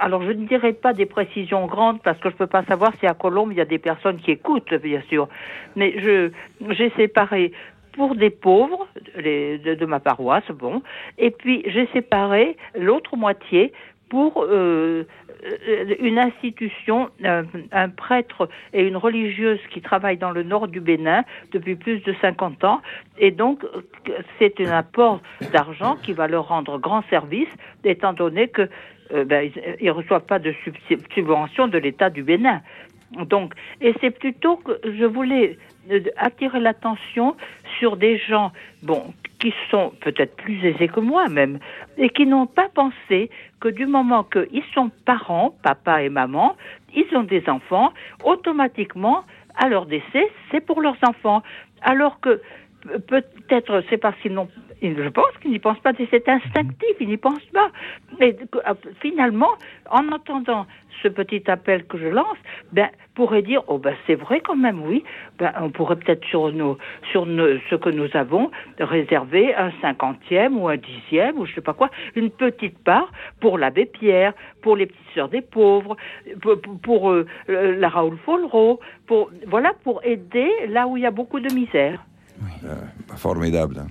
alors 0.00 0.22
je 0.22 0.32
ne 0.32 0.46
dirai 0.46 0.72
pas 0.74 0.92
des 0.92 1.06
précisions 1.06 1.66
grandes 1.66 2.02
parce 2.02 2.18
que 2.20 2.30
je 2.30 2.36
peux 2.36 2.46
pas 2.46 2.62
savoir 2.64 2.92
si 3.00 3.06
à 3.06 3.14
Colombe 3.14 3.52
il 3.52 3.58
y 3.58 3.60
a 3.60 3.64
des 3.64 3.78
personnes 3.78 4.18
qui 4.18 4.32
écoutent 4.32 4.74
bien 4.74 5.00
sûr 5.08 5.28
mais 5.74 5.94
j'ai 6.70 6.90
séparé 6.90 7.52
pour 7.96 8.14
des 8.14 8.30
pauvres 8.30 8.86
les, 9.16 9.58
de, 9.58 9.86
ma 9.86 10.00
paroisse 10.00 10.48
bon 10.50 10.82
et 11.18 11.30
puis 11.30 11.62
j'ai 11.66 11.86
séparé 11.92 12.56
l'autre 12.74 13.16
moitié 13.16 13.72
pour 14.08 14.44
euh, 14.44 15.04
euh, 15.44 15.94
une 15.98 16.18
institution, 16.18 17.10
un, 17.72 17.88
prêtre 17.88 18.48
et 18.72 18.86
une 18.86 18.96
religieuse 18.96 19.58
qui 19.70 19.80
travaillent 19.80 20.18
dans 20.18 20.30
le 20.30 20.42
nord 20.42 20.68
du 20.68 20.80
Bénin 20.80 21.24
depuis 21.52 21.74
plus 21.74 22.00
de 22.00 22.14
50 22.20 22.64
ans. 22.64 22.80
Et 23.18 23.30
donc, 23.30 23.64
c'est 24.38 24.60
un 24.60 24.70
apport 24.70 25.20
d'argent 25.52 25.96
qui 25.96 26.12
va 26.12 26.28
leur 26.28 26.48
rendre 26.48 26.78
grand 26.78 27.02
service, 27.10 27.48
étant 27.84 28.12
donné 28.12 28.48
que 28.48 28.68
euh, 29.12 29.24
ben, 29.24 29.50
ils 29.80 29.86
ne 29.86 29.90
reçoivent 29.90 30.24
pas 30.24 30.38
de 30.38 30.54
subvention 31.14 31.68
de 31.68 31.78
l'État 31.78 32.08
du 32.08 32.22
Bénin. 32.22 32.60
Donc, 33.12 33.54
et 33.80 33.94
c'est 34.00 34.10
plutôt 34.10 34.56
que 34.56 34.72
je 34.84 35.04
voulais 35.04 35.58
euh, 35.90 36.00
attirer 36.16 36.60
l'attention 36.60 37.36
sur 37.78 37.96
des 37.96 38.18
gens, 38.18 38.52
bon, 38.82 39.12
qui 39.38 39.52
sont 39.70 39.92
peut-être 40.00 40.36
plus 40.36 40.64
aisés 40.64 40.88
que 40.88 41.00
moi 41.00 41.28
même, 41.28 41.58
et 41.98 42.08
qui 42.08 42.26
n'ont 42.26 42.46
pas 42.46 42.68
pensé 42.74 43.30
que 43.60 43.68
du 43.68 43.86
moment 43.86 44.24
qu'ils 44.24 44.64
sont 44.74 44.90
parents, 45.04 45.54
papa 45.62 46.02
et 46.02 46.08
maman, 46.08 46.56
ils 46.94 47.06
ont 47.16 47.24
des 47.24 47.48
enfants, 47.48 47.92
automatiquement, 48.24 49.24
à 49.56 49.68
leur 49.68 49.86
décès, 49.86 50.30
c'est 50.50 50.64
pour 50.64 50.80
leurs 50.80 50.96
enfants. 51.06 51.42
Alors 51.82 52.20
que 52.20 52.40
peut-être 53.06 53.82
c'est 53.88 53.98
parce 53.98 54.16
qu'ils 54.20 54.34
n'ont 54.34 54.48
je 54.92 55.08
pense 55.08 55.32
qu'ils 55.40 55.52
n'y 55.52 55.58
pensent 55.58 55.78
pas, 55.80 55.92
c'est 55.96 56.28
instinctif, 56.28 56.96
ils 57.00 57.08
n'y 57.08 57.16
pensent 57.16 57.40
pas. 57.52 57.70
Et 58.20 58.36
euh, 58.54 58.74
finalement, 59.00 59.52
en 59.90 60.08
entendant 60.08 60.66
ce 61.02 61.08
petit 61.08 61.42
appel 61.50 61.86
que 61.86 61.98
je 61.98 62.08
lance, 62.08 62.36
ben, 62.72 62.88
pourrait 63.14 63.42
dire, 63.42 63.62
oh 63.68 63.78
ben 63.78 63.94
c'est 64.06 64.14
vrai 64.14 64.40
quand 64.40 64.56
même, 64.56 64.82
oui, 64.82 65.04
ben, 65.38 65.52
on 65.60 65.70
pourrait 65.70 65.96
peut-être 65.96 66.24
sur, 66.26 66.52
nos, 66.52 66.78
sur 67.10 67.26
nos, 67.26 67.58
ce 67.70 67.76
que 67.76 67.90
nous 67.90 68.08
avons 68.14 68.50
réserver 68.78 69.54
un 69.54 69.72
cinquantième 69.80 70.58
ou 70.58 70.68
un 70.68 70.76
dixième 70.76 71.38
ou 71.38 71.46
je 71.46 71.54
sais 71.54 71.60
pas 71.60 71.72
quoi, 71.72 71.90
une 72.14 72.30
petite 72.30 72.78
part 72.84 73.10
pour 73.40 73.58
l'abbé 73.58 73.86
Pierre, 73.86 74.34
pour 74.62 74.76
les 74.76 74.86
petites 74.86 75.14
sœurs 75.14 75.28
des 75.28 75.42
pauvres, 75.42 75.96
pour, 76.40 76.60
pour, 76.60 76.80
pour, 76.80 77.10
euh, 77.10 77.26
la 77.48 77.88
Raoul 77.88 78.18
Follereau, 78.24 78.80
pour, 79.06 79.30
voilà, 79.46 79.72
pour 79.82 80.04
aider 80.04 80.50
là 80.68 80.86
où 80.86 80.96
il 80.96 81.02
y 81.02 81.06
a 81.06 81.10
beaucoup 81.10 81.40
de 81.40 81.52
misère. 81.52 82.00
Euh, 82.64 82.74
formidable. 83.16 83.84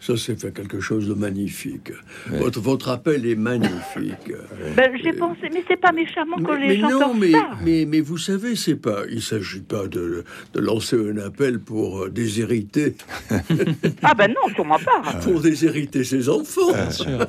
Ça, 0.00 0.16
c'est 0.16 0.34
fait 0.40 0.52
quelque 0.52 0.80
chose 0.80 1.06
de 1.06 1.14
magnifique. 1.14 1.92
Votre, 2.26 2.58
votre 2.60 2.88
appel 2.88 3.24
est 3.24 3.36
magnifique. 3.36 4.32
Ben, 4.76 4.90
j'ai 5.02 5.12
pensé, 5.12 5.42
mais 5.52 5.62
c'est 5.68 5.76
pas 5.76 5.92
méchamment 5.92 6.36
que 6.38 6.58
mais, 6.58 6.68
les 6.68 6.78
gens 6.80 6.88
non, 6.88 7.14
mais, 7.14 7.30
ça. 7.32 7.50
mais, 7.62 7.84
mais 7.86 8.00
vous 8.00 8.16
savez, 8.16 8.56
c'est 8.56 8.76
pas, 8.76 9.02
il 9.10 9.20
s'agit 9.22 9.60
pas 9.60 9.86
de, 9.86 10.24
de 10.54 10.60
lancer 10.60 10.96
un 10.96 11.18
appel 11.18 11.58
pour 11.60 12.04
euh, 12.04 12.08
déshériter. 12.10 12.96
ah 14.02 14.14
ben 14.14 14.28
non, 14.28 14.52
sûrement 14.54 14.78
pas. 14.78 15.12
pour 15.22 15.40
déshériter 15.40 16.04
ses 16.04 16.28
enfants. 16.28 16.72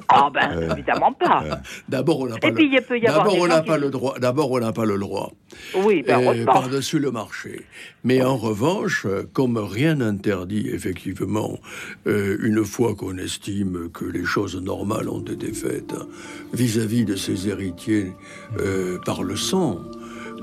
Ah 0.07 0.29
ben 0.33 0.71
évidemment 0.71 1.11
pas. 1.11 1.43
D'abord, 1.89 2.21
on 2.21 2.27
n'a 2.27 2.37
pas. 2.37 2.47
Et 2.47 2.53
puis, 2.53 2.69
il 2.73 2.81
peut 2.81 2.97
y 2.97 3.05
avoir 3.07 3.25
D'abord, 3.25 3.39
on 3.41 3.47
n'a 3.47 3.61
qui- 3.61 3.67
pas 3.67 3.77
le 3.77 3.89
droit. 3.89 4.17
D'abord, 4.19 4.51
on 4.51 4.59
n'a 4.59 4.71
pas 4.71 4.85
le 4.85 4.97
droit. 4.97 5.31
Oui, 5.75 6.03
ben 6.05 6.19
Euh, 6.27 6.45
par-dessus 6.45 6.99
le 6.99 7.11
marché. 7.11 7.61
Mais 8.03 8.21
en 8.23 8.37
revanche, 8.37 9.05
comme 9.33 9.57
rien 9.57 9.95
n'interdit 9.95 10.69
effectivement, 10.69 11.59
euh, 12.07 12.37
une 12.41 12.63
fois 12.65 12.95
qu'on 12.95 13.17
estime 13.17 13.89
que 13.93 14.05
les 14.05 14.23
choses 14.25 14.55
normales 14.61 15.09
ont 15.09 15.23
été 15.23 15.51
faites 15.53 15.93
hein, 15.93 16.07
vis-à-vis 16.53 17.05
de 17.05 17.15
ses 17.15 17.47
héritiers 17.49 18.11
euh, 18.59 18.97
par 19.05 19.23
le 19.23 19.35
sang, 19.35 19.79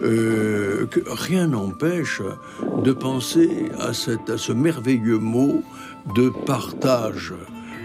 euh, 0.02 0.86
que 0.86 1.00
rien 1.06 1.48
n'empêche 1.48 2.22
de 2.84 2.92
penser 2.92 3.50
à, 3.78 3.92
cette, 3.92 4.30
à 4.30 4.38
ce 4.38 4.52
merveilleux 4.52 5.18
mot 5.18 5.62
de 6.14 6.30
partage 6.46 7.34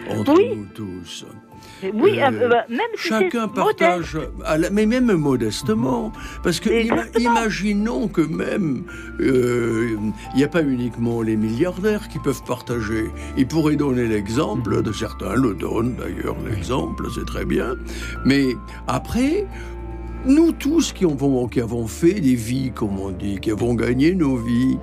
entre 0.09 0.33
Oui. 0.37 0.55
nous 0.55 0.67
tous. 0.73 1.25
Oui, 1.93 2.19
Euh, 2.19 2.29
euh, 2.31 2.47
bah, 2.49 2.65
même 2.69 2.79
si 2.97 3.09
Chacun 3.09 3.47
partage, 3.47 4.17
à 4.45 4.57
la- 4.57 4.69
mais 4.69 4.85
même 4.85 5.11
modestement, 5.13 6.11
parce 6.43 6.59
que 6.59 6.69
ima- 6.69 7.05
imaginons 7.19 8.07
que 8.07 8.21
même 8.21 8.83
euh, 9.19 9.95
il 10.33 10.37
n'y 10.37 10.43
a 10.43 10.47
pas 10.47 10.63
uniquement 10.63 11.21
les 11.21 11.35
milliardaires 11.35 12.07
qui 12.07 12.19
peuvent 12.19 12.43
partager. 12.47 13.05
Ils 13.37 13.47
pourraient 13.47 13.75
donner 13.75 14.05
l'exemple 14.07 14.81
de 14.81 14.91
certains 14.91 15.35
le 15.35 15.53
donnent 15.53 15.95
d'ailleurs 15.95 16.37
l'exemple, 16.49 17.07
c'est 17.13 17.25
très 17.25 17.45
bien. 17.45 17.75
Mais 18.25 18.45
après, 18.87 19.45
nous 20.25 20.53
tous 20.53 20.91
qui 20.93 21.05
avons, 21.05 21.47
qui 21.47 21.61
avons 21.61 21.87
fait 21.87 22.13
des 22.19 22.35
vies, 22.35 22.71
comme 22.73 22.97
on 22.99 23.11
dit, 23.11 23.39
qui 23.39 23.51
avons 23.51 23.73
gagné 23.75 24.15
nos 24.15 24.37
vies, 24.37 24.77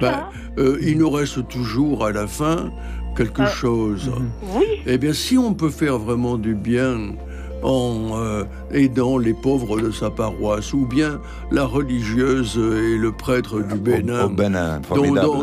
ben, 0.00 0.26
euh, 0.58 0.78
il 0.82 0.98
nous 0.98 1.10
reste 1.10 1.46
toujours 1.48 2.04
à 2.04 2.12
la 2.12 2.26
fin 2.26 2.70
quelque 3.16 3.42
euh, 3.42 3.46
chose. 3.46 4.10
Oui. 4.54 4.64
Eh 4.86 4.98
bien, 4.98 5.12
si 5.12 5.38
on 5.38 5.54
peut 5.54 5.70
faire 5.70 5.98
vraiment 5.98 6.36
du 6.36 6.54
bien 6.54 7.14
en 7.62 8.10
euh, 8.16 8.44
aidant 8.72 9.16
les 9.16 9.32
pauvres 9.32 9.80
de 9.80 9.90
sa 9.90 10.10
paroisse, 10.10 10.74
ou 10.74 10.86
bien 10.86 11.20
la 11.50 11.64
religieuse 11.64 12.58
et 12.58 12.98
le 12.98 13.10
prêtre 13.10 13.60
du 13.62 13.76
Bénin, 13.76 14.28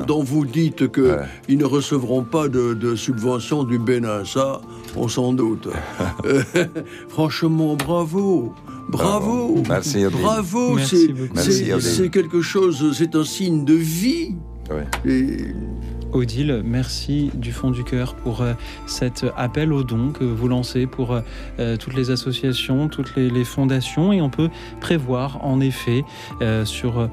dont, 0.07 0.23
vous 0.23 0.45
dites 0.45 0.91
qu'ils 0.91 1.57
ne 1.57 1.65
recevront 1.65 2.23
pas 2.23 2.47
de, 2.47 2.75
de 2.75 2.95
subvention 2.95 3.63
du 3.63 3.79
Bénin. 3.79 4.23
Ça, 4.23 4.61
on 4.95 5.07
s'en 5.07 5.33
doute. 5.33 5.67
franchement, 7.09 7.75
bravo. 7.75 8.53
Bravo, 8.89 9.63
Merci, 9.69 10.05
bravo, 10.09 10.77
c'est 11.79 12.09
quelque 12.09 12.41
chose, 12.41 12.93
c'est 12.97 13.15
un 13.15 13.23
signe 13.23 13.63
de 13.63 13.73
vie. 13.73 14.35
Odile, 16.13 16.61
merci 16.65 17.31
du 17.33 17.51
fond 17.51 17.71
du 17.71 17.83
cœur 17.83 18.15
pour 18.15 18.41
euh, 18.41 18.53
cet 18.85 19.25
appel 19.37 19.71
aux 19.71 19.83
dons 19.83 20.11
que 20.11 20.23
vous 20.23 20.47
lancez 20.47 20.85
pour 20.85 21.13
euh, 21.59 21.77
toutes 21.77 21.95
les 21.95 22.11
associations, 22.11 22.89
toutes 22.89 23.15
les, 23.15 23.43
fondations. 23.43 24.11
Et 24.11 24.21
on 24.21 24.29
peut 24.29 24.49
prévoir 24.79 25.43
en 25.45 25.59
effet 25.61 26.03
euh, 26.41 26.65
sur 26.65 27.09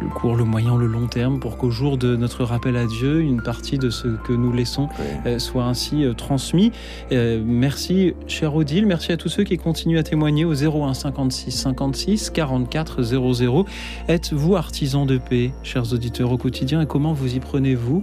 le 0.00 0.08
court, 0.08 0.36
le 0.36 0.44
moyen, 0.44 0.76
le 0.76 0.86
long 0.86 1.06
terme, 1.06 1.40
pour 1.40 1.56
qu'au 1.56 1.70
jour 1.70 1.98
de 1.98 2.16
notre 2.16 2.44
rappel 2.44 2.76
à 2.76 2.86
Dieu, 2.86 3.20
une 3.20 3.42
partie 3.42 3.78
de 3.78 3.90
ce 3.90 4.08
que 4.08 4.32
nous 4.32 4.52
laissons 4.52 4.88
euh, 5.26 5.38
soit 5.38 5.64
ainsi 5.64 6.04
euh, 6.04 6.14
transmis. 6.14 6.72
Euh, 7.12 7.42
merci, 7.44 8.14
cher 8.26 8.54
Odile. 8.54 8.86
Merci 8.86 9.12
à 9.12 9.16
tous 9.16 9.28
ceux 9.28 9.44
qui 9.44 9.56
continuent 9.56 9.98
à 9.98 10.02
témoigner 10.02 10.44
au 10.44 10.54
01 10.54 10.94
56 10.94 11.50
56 11.50 12.30
44 12.30 13.02
00. 13.02 13.66
Êtes-vous 14.08 14.56
artisan 14.56 15.06
de 15.06 15.18
paix, 15.18 15.52
chers 15.62 15.92
auditeurs, 15.92 16.32
au 16.32 16.38
quotidien, 16.38 16.80
et 16.80 16.86
comment 16.86 17.12
vous 17.12 17.34
y 17.34 17.40
prenez-vous? 17.40 18.02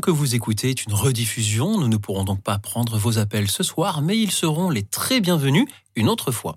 Que 0.00 0.10
vous 0.10 0.34
écoutez 0.34 0.70
est 0.70 0.84
une 0.84 0.92
rediffusion. 0.92 1.78
Nous 1.78 1.86
ne 1.86 1.96
pourrons 1.96 2.24
donc 2.24 2.42
pas 2.42 2.58
prendre 2.58 2.98
vos 2.98 3.18
appels 3.18 3.48
ce 3.48 3.62
soir, 3.62 4.02
mais 4.02 4.18
ils 4.18 4.32
seront 4.32 4.68
les 4.68 4.82
très 4.82 5.20
bienvenus 5.20 5.66
une 5.94 6.08
autre 6.08 6.32
fois. 6.32 6.56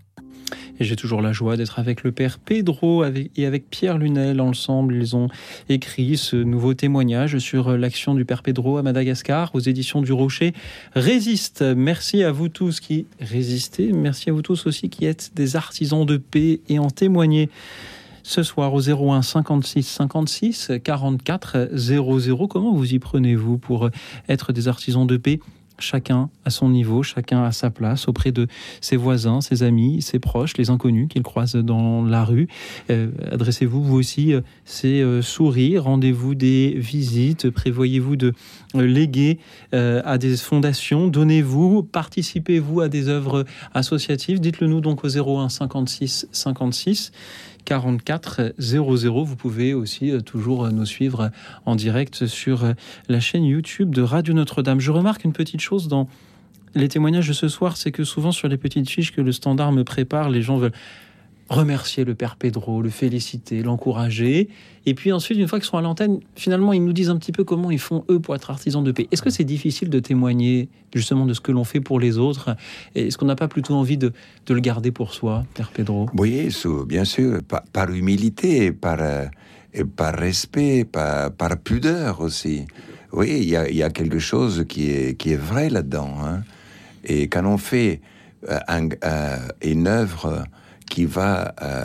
Et 0.79 0.83
j'ai 0.83 0.95
toujours 0.95 1.21
la 1.21 1.33
joie 1.33 1.55
d'être 1.55 1.77
avec 1.77 2.03
le 2.03 2.11
père 2.11 2.39
Pedro 2.39 3.05
et 3.05 3.45
avec 3.45 3.69
Pierre 3.69 3.99
Lunel. 3.99 4.41
Ensemble, 4.41 4.95
ils 4.95 5.15
ont 5.15 5.29
écrit 5.69 6.17
ce 6.17 6.35
nouveau 6.35 6.73
témoignage 6.73 7.37
sur 7.37 7.77
l'action 7.77 8.15
du 8.15 8.25
père 8.25 8.41
Pedro 8.41 8.77
à 8.77 8.81
Madagascar 8.81 9.53
aux 9.53 9.59
éditions 9.59 10.01
du 10.01 10.13
Rocher. 10.13 10.53
Résiste. 10.95 11.61
Merci 11.61 12.23
à 12.23 12.31
vous 12.31 12.49
tous 12.49 12.79
qui 12.79 13.05
résistez. 13.19 13.93
Merci 13.93 14.31
à 14.31 14.33
vous 14.33 14.41
tous 14.41 14.65
aussi 14.65 14.89
qui 14.89 15.05
êtes 15.05 15.31
des 15.35 15.55
artisans 15.55 16.05
de 16.05 16.17
paix 16.17 16.59
et 16.69 16.79
en 16.79 16.89
témoignez 16.89 17.49
ce 18.27 18.43
soir 18.43 18.73
au 18.73 18.81
01 18.81 19.21
56 19.21 19.83
56 19.83 20.71
44 20.83 21.69
00. 21.73 22.47
Comment 22.47 22.73
vous 22.73 22.93
y 22.93 22.99
prenez-vous 22.99 23.57
pour 23.57 23.89
être 24.27 24.51
des 24.51 24.67
artisans 24.67 25.07
de 25.07 25.15
paix? 25.15 25.39
Chacun 25.79 26.29
à 26.43 26.49
son 26.49 26.69
niveau, 26.69 27.03
chacun 27.03 27.43
à 27.43 27.51
sa 27.51 27.69
place, 27.69 28.07
auprès 28.07 28.31
de 28.31 28.47
ses 28.81 28.97
voisins, 28.97 29.41
ses 29.41 29.61
amis, 29.61 30.01
ses 30.01 30.17
proches, 30.17 30.57
les 30.57 30.71
inconnus 30.71 31.07
qu'il 31.07 31.21
croise 31.21 31.55
dans 31.55 32.03
la 32.03 32.25
rue. 32.25 32.47
Euh, 32.89 33.11
adressez-vous 33.31 33.83
vous 33.83 33.95
aussi 33.95 34.33
euh, 34.33 34.41
ces 34.65 35.01
euh, 35.01 35.21
sourires, 35.21 35.83
rendez-vous 35.83 36.33
des 36.33 36.73
visites, 36.75 37.51
prévoyez-vous 37.51 38.15
de 38.15 38.33
léguer 38.73 39.39
à 39.71 40.17
des 40.17 40.35
fondations, 40.35 41.07
donnez-vous, 41.07 41.83
participez-vous 41.83 42.81
à 42.81 42.89
des 42.89 43.07
œuvres 43.07 43.45
associatives. 43.73 44.39
Dites-le 44.39 44.67
nous 44.67 44.81
donc 44.81 45.05
au 45.05 45.07
01 45.07 45.49
56 45.49 46.27
56 46.31 47.11
44 47.67 48.53
00. 48.57 49.23
Vous 49.25 49.35
pouvez 49.35 49.73
aussi 49.73 50.13
toujours 50.23 50.69
nous 50.69 50.85
suivre 50.85 51.31
en 51.65 51.75
direct 51.75 52.25
sur 52.25 52.63
la 53.09 53.19
chaîne 53.19 53.43
YouTube 53.43 53.93
de 53.93 54.01
Radio 54.01 54.33
Notre-Dame. 54.33 54.79
Je 54.79 54.89
remarque 54.89 55.25
une 55.25 55.33
petite 55.33 55.59
chose 55.59 55.89
dans 55.89 56.07
les 56.75 56.87
témoignages 56.87 57.27
de 57.27 57.33
ce 57.33 57.49
soir, 57.49 57.75
c'est 57.75 57.91
que 57.91 58.05
souvent 58.05 58.31
sur 58.31 58.47
les 58.47 58.57
petites 58.57 58.89
fiches 58.89 59.11
que 59.11 59.19
le 59.19 59.33
standard 59.33 59.73
me 59.73 59.83
prépare, 59.83 60.29
les 60.29 60.41
gens 60.41 60.55
veulent 60.55 60.71
remercier 61.49 62.03
le 62.03 62.15
père 62.15 62.35
Pedro, 62.35 62.81
le 62.81 62.89
féliciter, 62.89 63.63
l'encourager. 63.63 64.49
Et 64.85 64.93
puis 64.93 65.11
ensuite, 65.11 65.37
une 65.37 65.47
fois 65.47 65.59
qu'ils 65.59 65.67
sont 65.67 65.77
à 65.77 65.81
l'antenne, 65.81 66.19
finalement, 66.35 66.73
ils 66.73 66.83
nous 66.83 66.93
disent 66.93 67.09
un 67.09 67.17
petit 67.17 67.31
peu 67.31 67.43
comment 67.43 67.71
ils 67.71 67.79
font 67.79 68.03
eux 68.09 68.19
pour 68.19 68.35
être 68.35 68.49
artisans 68.49 68.83
de 68.83 68.91
paix. 68.91 69.07
Est-ce 69.11 69.21
que 69.21 69.29
c'est 69.29 69.43
difficile 69.43 69.89
de 69.89 69.99
témoigner 69.99 70.69
justement 70.93 71.25
de 71.25 71.33
ce 71.33 71.41
que 71.41 71.51
l'on 71.51 71.63
fait 71.63 71.79
pour 71.79 71.99
les 71.99 72.17
autres? 72.17 72.55
Est-ce 72.95 73.17
qu'on 73.17 73.25
n'a 73.25 73.35
pas 73.35 73.47
plutôt 73.47 73.75
envie 73.75 73.97
de, 73.97 74.13
le 74.49 74.59
garder 74.59 74.91
pour 74.91 75.13
soi, 75.13 75.45
père 75.53 75.71
Pedro? 75.71 76.09
Oui, 76.17 76.49
bien 76.87 77.05
sûr, 77.05 77.39
par, 77.73 77.91
humilité, 77.91 78.71
par, 78.71 78.97
euh, 79.01 79.25
respect, 79.99 80.85
par, 80.85 81.57
pudeur 81.63 82.21
aussi. 82.21 82.65
Oui, 83.13 83.39
il 83.41 83.49
y 83.49 83.83
a, 83.83 83.89
quelque 83.89 84.19
chose 84.19 84.65
qui 84.67 84.91
est, 84.91 85.17
qui 85.17 85.31
est 85.31 85.37
vrai 85.37 85.69
là-dedans. 85.69 86.15
Hein. 86.23 86.43
Et 87.05 87.29
quand 87.29 87.45
on 87.45 87.57
fait 87.57 88.01
euh, 88.49 88.59
euh, 89.03 89.37
une 89.63 89.87
œuvre 89.87 90.43
qui 90.89 91.05
va 91.05 91.53
euh, 91.61 91.83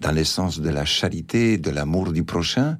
dans 0.00 0.12
le 0.12 0.24
sens 0.24 0.60
de 0.60 0.70
la 0.70 0.84
charité, 0.84 1.58
de 1.58 1.70
l'amour 1.70 2.12
du 2.12 2.24
prochain, 2.24 2.78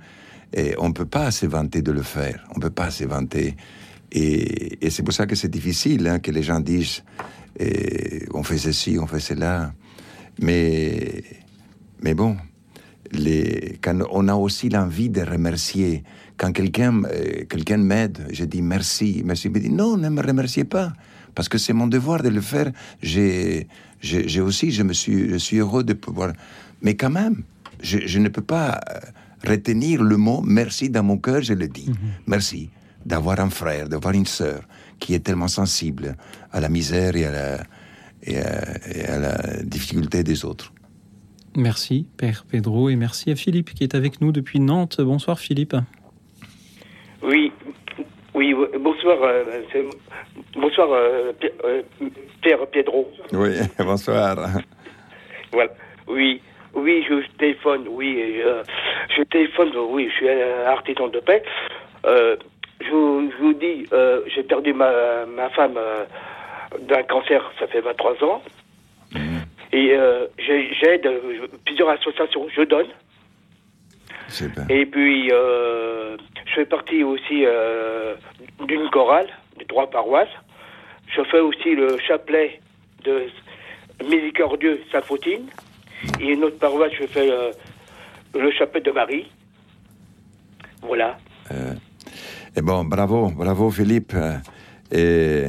et 0.53 0.75
on 0.79 0.89
ne 0.89 0.95
peut 0.95 1.07
pas 1.07 1.31
se 1.31 1.47
vanter 1.47 1.83
de 1.83 1.93
le 1.93 2.03
faire. 2.03 2.47
On 2.51 2.57
ne 2.57 2.63
peut 2.63 2.71
pas 2.71 2.91
se 2.91 3.05
vanter. 3.05 3.57
Et, 4.13 4.79
c'est 4.91 5.03
pour 5.03 5.13
ça 5.13 5.27
que 5.27 5.35
c'est 5.35 5.51
difficile 5.51 6.07
hein, 6.09 6.19
que 6.19 6.31
les 6.31 6.43
gens 6.43 6.61
disent 6.61 7.03
on 8.33 8.43
fait 8.43 8.59
ceci, 8.59 8.99
on 9.01 9.07
fait 9.07 9.21
cela. 9.21 9.73
Mais, 10.41 11.25
mais 12.01 12.15
bon, 12.15 12.37
quand 13.83 13.99
on 14.11 14.29
a 14.29 14.35
aussi 14.35 14.69
l'envie 14.69 15.09
de 15.11 15.23
remercier, 15.23 16.05
quand 16.37 16.53
quelqu'un 16.53 17.03
euh, 17.05 17.77
m'aide, 17.79 18.27
je 18.33 18.45
dis 18.45 18.63
merci, 18.63 19.23
merci, 19.25 19.49
il 19.49 19.53
me 19.53 19.61
dit 19.61 19.71
non, 19.71 19.97
ne 19.97 20.09
me 20.09 20.23
remerciez 20.23 20.65
pas, 20.65 20.93
parce 21.35 21.49
que 21.49 21.59
c'est 21.59 21.73
mon 21.73 21.87
devoir 21.87 22.23
de 22.23 22.29
le 22.29 22.41
faire. 22.41 22.71
J'ai 23.03 23.69
j'ai 24.01 24.41
aussi, 24.41 24.71
je 24.71 24.83
me 24.83 24.93
suis, 24.93 25.31
je 25.31 25.37
suis 25.37 25.59
heureux 25.59 25.85
de 25.85 25.93
pouvoir. 25.93 26.33
Mais 26.83 26.95
quand 26.95 27.11
même, 27.11 27.43
je, 27.81 28.19
ne 28.19 28.29
peux 28.29 28.43
pas 28.43 28.81
euh, 28.91 28.99
retenir 29.49 30.03
le 30.03 30.17
mot 30.17 30.43
merci 30.43 30.91
dans 30.91 31.03
mon 31.03 31.19
cœur, 31.19 31.43
je 31.43 31.55
le 31.55 31.69
dis. 31.69 31.89
Mhm. 31.89 31.97
Merci 32.27 32.71
d'avoir 33.05 33.41
un 33.41 33.51
frère, 33.51 33.89
d'avoir 33.89 34.15
une 34.15 34.27
sœur 34.27 34.63
qui 34.99 35.15
est 35.15 35.21
tellement 35.21 35.49
sensible 35.49 36.17
à 36.53 36.61
la 36.61 36.69
misère 36.69 37.17
et 37.17 37.25
à 37.25 37.31
la, 37.31 37.63
et 38.23 38.39
à, 38.39 39.19
la 39.19 39.63
difficulté 39.63 40.23
des 40.23 40.45
autres. 40.45 40.73
Merci, 41.57 42.07
Père 42.17 42.45
Pedro, 42.49 42.89
et 42.89 42.97
merci 42.97 43.31
à 43.31 43.37
Philippe 43.37 43.75
qui 43.75 43.85
est 43.85 43.95
avec 43.95 44.21
nous 44.21 44.33
depuis 44.33 44.61
Nantes. 44.61 45.01
Bonsoir, 45.01 45.39
Philippe. 45.39 45.77
Oui, 47.23 47.53
oui, 48.39 48.55
bonsoir. 48.78 49.18
Euh, 49.22 49.62
bonsoir, 50.55 50.89
euh, 50.93 51.32
Père 52.41 52.66
Pedro. 52.68 53.11
Oui, 53.32 53.57
bonsoir. 53.80 54.36
Voilà. 55.53 55.70
Oui, 56.07 56.41
oui, 56.72 57.05
je 57.09 57.26
téléphone, 57.36 57.86
oui, 57.89 58.41
euh, 58.45 58.62
je 59.16 59.22
téléphone, 59.24 59.72
oui, 59.91 60.09
je 60.11 60.14
suis 60.14 60.28
un 60.28 60.66
artisan 60.66 61.09
de 61.09 61.18
paix. 61.18 61.43
Euh, 62.07 62.36
je, 62.80 62.91
vous 63.41 63.55
dis, 63.55 63.86
euh, 63.93 64.20
j'ai 64.32 64.45
perdu 64.45 64.72
ma, 64.72 65.26
ma 65.26 65.51
femme 65.51 65.78
d'un 66.80 67.03
cancer, 67.03 67.43
ça 67.59 67.66
fait 67.66 67.80
23 67.80 68.22
ans. 68.24 68.43
Mhm. 69.14 69.41
Et 69.72 69.97
j'aide 70.80 71.11
plusieurs 71.66 71.89
associations, 71.91 72.47
je 72.55 72.62
donne. 72.62 72.86
Et 74.68 74.87
puis, 74.87 75.29
je 75.29 76.16
fais 76.55 76.66
partie 76.66 77.03
aussi 77.03 77.45
d'une 78.66 78.91
chorale, 78.91 79.29
de 79.59 79.64
trois 79.64 79.89
paroisses. 79.89 80.29
Je 81.14 81.22
fais 81.31 81.41
aussi 81.41 81.74
le 81.74 81.99
chapelet 82.07 82.61
de 83.05 83.26
Miséricordieux 84.05 84.81
Saint-Fautine. 84.93 85.47
Et 86.20 86.33
une 86.33 86.45
autre 86.45 86.59
paroisse, 86.59 86.93
je 86.99 87.07
fais 87.07 87.31
euh, 87.31 87.51
le 88.35 88.51
chapelet 88.53 88.81
de 88.81 88.91
Marie. 88.91 89.26
Voilà. 90.83 91.18
Euh, 91.51 91.74
et 92.57 92.62
bon, 92.62 92.85
bravo, 92.85 93.31
bravo 93.31 93.70
Philippe. 93.70 94.14
Et 94.93 95.45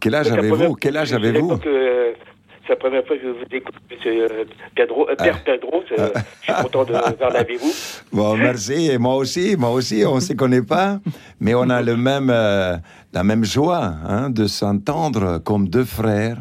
quel 0.00 0.14
âge 0.14 0.30
avez-vous? 0.30 0.74
Quel 0.74 0.96
âge 0.96 1.12
avez-vous? 1.12 1.58
C'est 2.68 2.74
la 2.74 2.76
première 2.76 3.06
fois 3.06 3.16
que 3.16 3.22
je 3.22 3.28
vous 3.28 3.56
écoute, 3.56 3.74
euh, 4.06 4.44
Pedro, 4.76 5.08
Père 5.16 5.42
Pedro. 5.42 5.82
je 5.88 5.94
suis 6.42 6.62
content 6.62 6.84
de 6.84 6.92
faire 7.18 7.34
avec 7.34 7.58
vous. 7.58 7.72
Bon, 8.12 8.36
merci. 8.36 8.90
Et 8.90 8.98
moi 8.98 9.16
aussi, 9.16 9.56
moi 9.56 9.70
aussi, 9.70 10.04
on 10.06 10.16
ne 10.16 10.20
se 10.20 10.34
connaît 10.34 10.62
pas, 10.62 11.00
mais 11.40 11.54
on 11.54 11.70
a 11.70 11.80
le 11.80 11.96
même, 11.96 12.28
la 12.28 13.24
même 13.24 13.44
joie 13.44 13.94
hein, 14.06 14.28
de 14.28 14.46
s'entendre 14.46 15.38
comme 15.38 15.68
deux 15.68 15.84
frères, 15.84 16.38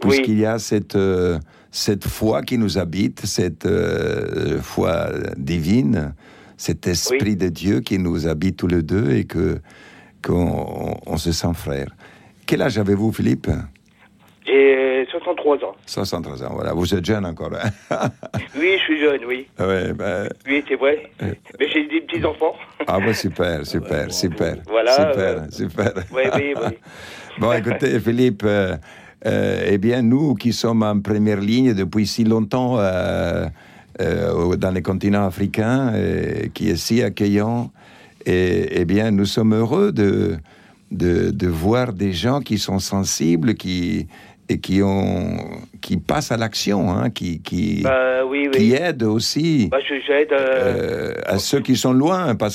puisqu'il 0.00 0.40
y 0.40 0.46
a 0.46 0.58
cette, 0.58 0.96
euh, 0.96 1.38
cette 1.70 2.06
foi 2.06 2.42
qui 2.42 2.58
nous 2.58 2.78
habite, 2.78 3.24
cette 3.24 3.66
euh, 3.66 4.60
foi 4.60 5.10
divine, 5.36 6.14
cet 6.56 6.86
esprit 6.86 7.36
de 7.36 7.48
Dieu 7.48 7.80
qui 7.80 7.98
nous 7.98 8.26
habite 8.26 8.56
tous 8.56 8.66
les 8.66 8.82
deux 8.82 9.12
et 9.12 9.24
que 9.24 9.58
qu'on 10.24 10.96
on 11.04 11.16
se 11.16 11.32
sent 11.32 11.54
frères. 11.54 11.90
Quel 12.46 12.62
âge 12.62 12.78
avez-vous, 12.78 13.12
Philippe? 13.12 13.48
J'ai 14.46 15.06
63 15.10 15.56
ans. 15.64 15.74
63 15.86 16.44
ans, 16.44 16.50
voilà. 16.54 16.72
Vous 16.72 16.92
êtes 16.94 17.04
jeune 17.04 17.24
encore. 17.24 17.50
Hein 17.54 18.08
oui, 18.58 18.76
je 18.78 18.82
suis 18.82 19.00
jeune, 19.00 19.20
oui. 19.26 19.46
Ouais, 19.58 19.92
ben... 19.92 20.28
Oui, 20.46 20.64
c'est 20.68 20.74
vrai. 20.74 21.10
Mais 21.20 21.68
j'ai 21.68 21.86
des 21.86 22.00
petits-enfants. 22.00 22.54
ah, 22.86 22.98
bah 22.98 23.14
super, 23.14 23.64
super, 23.64 24.12
super. 24.12 24.56
Voilà. 24.68 24.92
Super, 24.92 25.52
super. 25.52 25.92
Oui, 26.12 26.22
oui, 26.34 26.54
oui. 26.56 26.78
bon, 27.38 27.52
écoutez, 27.52 28.00
Philippe, 28.00 28.42
euh, 28.44 28.76
euh, 29.26 29.64
eh 29.66 29.78
bien, 29.78 30.02
nous 30.02 30.34
qui 30.34 30.52
sommes 30.52 30.82
en 30.82 31.00
première 31.00 31.40
ligne 31.40 31.72
depuis 31.74 32.06
si 32.06 32.24
longtemps 32.24 32.78
euh, 32.78 33.46
dans 33.98 34.70
les 34.74 34.82
continents 34.82 35.26
africains, 35.26 35.92
qui 36.52 36.70
est 36.70 36.76
si 36.76 37.02
accueillant, 37.02 37.70
et, 38.26 38.80
eh 38.80 38.84
bien, 38.84 39.10
nous 39.10 39.26
sommes 39.26 39.54
heureux 39.54 39.92
de, 39.92 40.36
de, 40.90 41.30
de 41.30 41.46
voir 41.46 41.92
des 41.92 42.12
gens 42.12 42.40
qui 42.40 42.58
sont 42.58 42.78
sensibles, 42.78 43.54
qui 43.54 44.08
et 44.52 44.60
qui 44.60 44.82
ont 44.82 45.36
qui 45.80 45.96
passent 45.96 46.30
à 46.30 46.36
l'action, 46.36 46.90
hein, 46.90 47.10
qui 47.10 47.40
qui, 47.40 47.82
bah, 47.82 48.24
oui, 48.24 48.48
oui. 48.52 48.58
qui 48.58 48.72
aident 48.74 49.02
aussi 49.04 49.68
bah, 49.68 49.78
j'aide, 49.80 50.32
euh, 50.32 51.14
à 51.26 51.38
ceux 51.38 51.60
qui 51.60 51.76
sont 51.76 51.92
loin, 51.92 52.34
pas, 52.34 52.48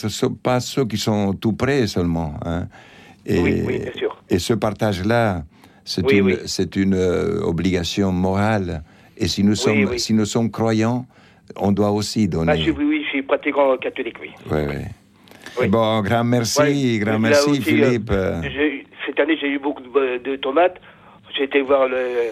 pas 0.43 0.60
ceux 0.60 0.86
qui 0.86 0.98
sont 0.98 1.34
tout 1.34 1.54
près 1.54 1.88
seulement. 1.88 2.36
Hein. 2.45 2.68
Et, 3.26 3.39
oui, 3.39 3.62
oui, 3.66 3.80
bien 3.80 3.91
sûr. 3.93 4.16
Et 4.30 4.39
ce 4.39 4.54
partage-là, 4.54 5.43
c'est 5.84 6.10
une, 6.12 6.38
c'est 6.45 6.76
une 6.76 6.95
euh, 6.95 7.41
obligation 7.41 8.12
morale. 8.12 8.84
Et 9.18 9.28
si 9.28 9.43
nous 9.43 9.56
sommes 9.56 9.98
si 9.98 10.14
nous 10.14 10.26
sommes 10.26 10.52
croyants, 10.52 11.06
on 11.56 11.72
doit 11.72 11.91
aussi 11.91 12.28
donner. 12.28 12.54
Bah, 12.54 12.58
je, 12.58 12.72
oui, 12.72 13.02
je 13.04 13.10
suis 13.10 13.24
pratiquant 13.24 13.76
catholique, 13.78 14.18
oui. 14.22 14.32
Oui, 14.52 14.62
oui. 15.60 15.68
Bon, 15.68 16.02
grand 16.02 16.24
merci, 16.24 17.00
grand 17.00 17.20
merci, 17.20 17.62
Philippe. 17.62 18.12
Euh, 18.12 18.41
cette 19.06 19.20
année, 19.20 19.38
j'ai 19.41 19.50
eu 19.50 19.60
beaucoup 19.60 19.82
de, 19.82 20.24
de 20.24 20.36
tomates. 20.36 20.78
J'ai 21.38 21.44
été 21.44 21.62
voir 21.62 21.88
le, 21.88 22.32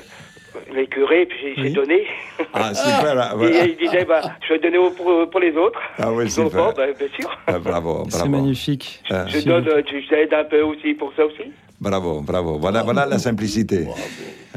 les 0.73 0.87
curés, 0.87 1.25
puis 1.25 1.53
j'ai 1.57 1.69
donné. 1.69 2.07
Ah, 2.53 2.73
super. 2.73 3.41
Et 3.43 3.69
il 3.69 3.77
disait, 3.77 4.05
bah, 4.05 4.21
je 4.47 4.53
vais 4.53 4.59
donner 4.59 4.77
pour, 4.95 5.29
pour 5.29 5.39
les 5.39 5.55
autres. 5.55 5.79
Ah 5.99 6.11
oui, 6.11 6.29
super. 6.29 6.73
bah, 6.73 6.85
bien 6.97 7.07
sûr. 7.19 7.37
Ah, 7.47 7.59
bravo, 7.59 7.93
bravo. 7.93 8.05
C'est 8.09 8.29
magnifique. 8.29 9.03
Ah. 9.09 9.25
Je 9.27 9.39
donne, 9.41 9.69
j'aide 10.09 10.33
un 10.33 10.43
peu 10.43 10.61
aussi 10.61 10.93
pour 10.93 11.13
ça 11.15 11.25
aussi. 11.25 11.51
Bravo, 11.79 12.21
bravo. 12.21 12.57
Voilà, 12.57 12.83
voilà 12.83 13.05
la 13.05 13.19
simplicité. 13.19 13.87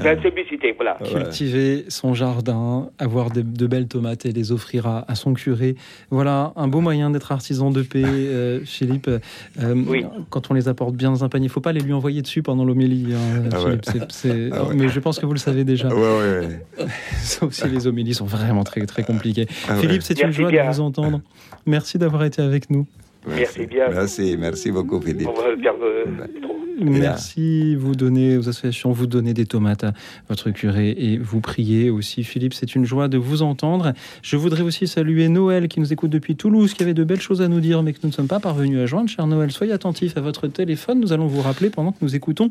La 0.03 0.23
simplicité, 0.23 0.73
voilà. 0.77 0.97
Cultiver 1.05 1.85
son 1.89 2.15
jardin, 2.15 2.91
avoir 2.99 3.31
de, 3.31 3.67
belles 3.67 3.89
tomates 3.89 4.27
et 4.27 4.33
les 4.33 4.53
offrir 4.53 4.87
à, 4.87 5.15
son 5.15 5.35
curé. 5.35 5.75
Voilà 6.11 6.53
un 6.57 6.69
beau 6.69 6.81
moyen 6.81 7.11
d'être 7.11 7.33
artisan 7.33 7.71
de 7.71 7.83
paix, 7.83 8.05
euh, 8.05 8.61
Philippe. 8.65 9.09
Euh, 9.09 9.75
oui. 9.87 10.05
Quand 10.31 10.51
on 10.51 10.55
les 10.55 10.69
apporte 10.69 10.95
bien 10.95 11.11
dans 11.11 11.25
un 11.25 11.29
panier, 11.29 11.47
il 11.47 11.49
ne 11.49 11.53
faut 11.53 11.61
pas 11.61 11.73
les 11.73 11.81
lui 11.81 11.93
envoyer 11.93 12.23
dessus 12.23 12.43
pendant 12.43 12.65
l'homélie, 12.65 13.15
hein, 13.15 13.49
ah 13.53 13.57
Philippe. 13.59 14.53
Ah 14.53 14.69
Mais 14.75 14.89
je 14.89 15.01
pense 15.01 15.19
que 15.19 15.27
vous 15.27 15.33
le 15.33 15.39
savez 15.39 15.65
déjà. 15.65 15.89
Sauf 17.23 17.53
si 17.53 17.69
les 17.69 17.87
homélies 17.87 18.15
sont 18.15 18.27
vraiment 18.27 18.65
très, 18.65 18.85
très 18.87 19.03
compliquées. 19.03 19.47
Ah 19.69 19.77
Philippe, 19.77 20.03
c'est 20.03 20.21
une 20.23 20.33
joie 20.33 20.51
de 20.51 20.59
vous 20.59 20.81
entendre. 20.81 21.21
Merci 21.67 21.99
d'avoir 21.99 22.25
été 22.25 22.43
avec 22.43 22.71
nous. 22.71 22.87
Merci 23.27 23.67
bien. 23.67 23.89
Merci, 23.91 24.37
merci 24.39 24.71
beaucoup, 24.71 25.01
Philippe. 25.01 25.29
On 25.29 25.35
va 25.35 25.51
le 25.51 26.58
Merci, 26.81 27.75
vous 27.75 27.95
donnez 27.95 28.37
aux 28.37 28.49
associations, 28.49 28.93
vous 28.93 29.07
donnez 29.07 29.35
des 29.35 29.47
tomates 29.47 29.85
à 29.85 29.93
votre 30.29 30.51
curé 30.51 30.95
et 30.97 31.19
vous 31.19 31.41
priez 31.41 31.91
aussi. 31.91 32.25
Philippe, 32.25 32.55
c'est 32.55 32.75
une 32.75 32.85
joie 32.85 33.09
de 33.09 33.19
vous 33.19 33.43
entendre. 33.43 33.93
Je 34.23 34.37
voudrais 34.37 34.63
aussi 34.63 34.87
saluer 34.87 35.29
Noël 35.29 35.69
qui 35.69 35.81
nous 35.81 35.93
écoute 35.93 36.11
depuis 36.11 36.37
Toulouse, 36.37 36.75
qui 36.75 36.83
avait 36.83 36.95
de 36.95 37.05
belles 37.05 37.21
choses 37.21 37.43
à 37.43 37.49
nous 37.49 37.61
dire, 37.61 37.83
mais 37.83 37.93
que 37.93 37.99
nous 38.03 38.11
ne 38.11 38.15
sommes 38.15 38.29
pas 38.29 38.41
parvenus 38.41 38.79
à 38.79 38.87
joindre. 38.87 39.09
Cher 39.09 39.27
Noël, 39.27 39.51
soyez 39.51 39.73
attentif 39.73 40.17
à 40.17 40.21
votre 40.21 40.47
téléphone. 40.47 41.01
Nous 41.01 41.13
allons 41.13 41.27
vous 41.27 41.43
rappeler 41.43 41.71
pendant 41.71 41.93
que 41.93 41.99
nous 42.03 42.15
écoutons 42.15 42.49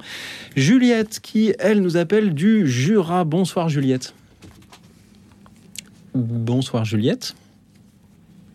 Juliette, 0.55 1.19
qui, 1.21 1.53
elle, 1.59 1.82
nous 1.82 1.97
appelle 1.97 2.34
du 2.34 2.67
Jura. 2.67 3.23
Bonsoir, 3.23 3.69
Juliette. 3.69 4.13
Bonsoir, 6.13 6.84
Juliette. 6.84 7.36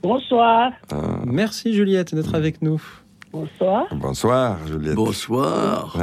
Bonsoir. 0.03 0.73
Merci, 1.25 1.73
Juliette, 1.73 2.15
d'être 2.15 2.35
avec 2.35 2.61
nous. 2.61 2.83
Bonsoir. 3.33 3.87
Bonsoir, 3.95 4.67
Juliette. 4.67 4.95
Bonsoir. 4.95 5.97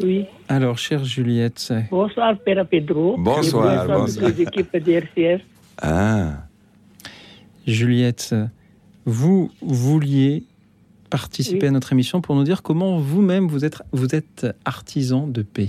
Oui. 0.00 0.26
Alors, 0.48 0.76
chère 0.78 1.04
Juliette. 1.04 1.72
Bonsoir, 1.90 2.38
Père 2.38 2.66
Pedro. 2.66 3.16
Bonsoir, 3.16 3.86
bonsoir. 3.86 3.98
bonsoir. 4.00 4.28
Les 4.30 4.42
équipes 4.42 4.76
de 4.76 4.92
RCF. 4.92 5.42
Ah. 5.80 6.44
Juliette, 7.66 8.34
vous 9.06 9.50
vouliez 9.62 10.44
participer 11.08 11.62
Oui. 11.62 11.68
à 11.68 11.70
notre 11.70 11.92
émission 11.92 12.20
pour 12.20 12.34
nous 12.34 12.44
dire 12.44 12.62
comment 12.62 12.98
vous-même 12.98 13.46
vous 13.46 13.64
êtes, 13.64 13.82
vous 13.92 14.14
êtes 14.14 14.46
artisan 14.64 15.26
de 15.26 15.42
paix. 15.42 15.68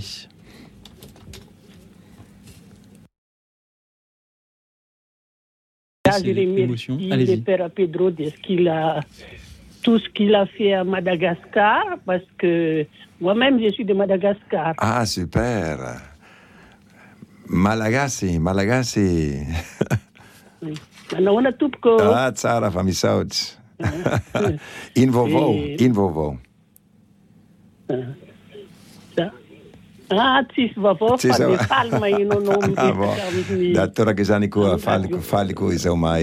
Là, 6.06 6.12
C'est 6.18 6.24
je 6.26 6.30
l'émotion. 6.32 6.94
remercie 6.94 7.12
Allez-y. 7.12 7.36
le 7.36 7.42
Père 7.42 7.70
Pedro 7.70 8.10
de 8.10 8.24
ce 8.26 8.36
qu'il 8.36 8.68
a, 8.68 9.00
tout 9.84 9.98
ce 9.98 10.08
qu'il 10.08 10.34
a 10.34 10.46
fait 10.46 10.72
à 10.72 10.82
Madagascar, 10.82 11.84
parce 12.06 12.24
que 12.38 12.84
moi-même, 13.20 13.60
je 13.62 13.68
suis 13.70 13.84
de 13.84 13.92
Madagascar. 13.92 14.72
Ah, 14.78 15.04
super. 15.06 15.76
Malagasy, 17.46 18.38
Malagasy. 18.38 19.36
Maintenant, 21.12 21.34
on 21.36 21.44
a 21.44 21.52
tout 21.52 21.70
que... 21.82 22.00
Ah, 22.00 22.32
tsara 22.32 22.70
famisauts. 22.70 23.58
In 24.96 25.10
vovo, 25.10 25.52
in 25.78 25.92
vovo. 25.92 26.38
Ah, 30.10 30.42
vavo, 30.76 31.16
Tis 31.16 31.36
fa 31.36 31.48
de 31.48 31.56
Ah, 32.78 32.92
di 33.48 33.72
Datora 33.72 34.14
kizani 34.14 34.48
kuwa 34.48 34.78
faliku 34.78 35.20
faliku 35.20 35.72
isauma 35.72 36.20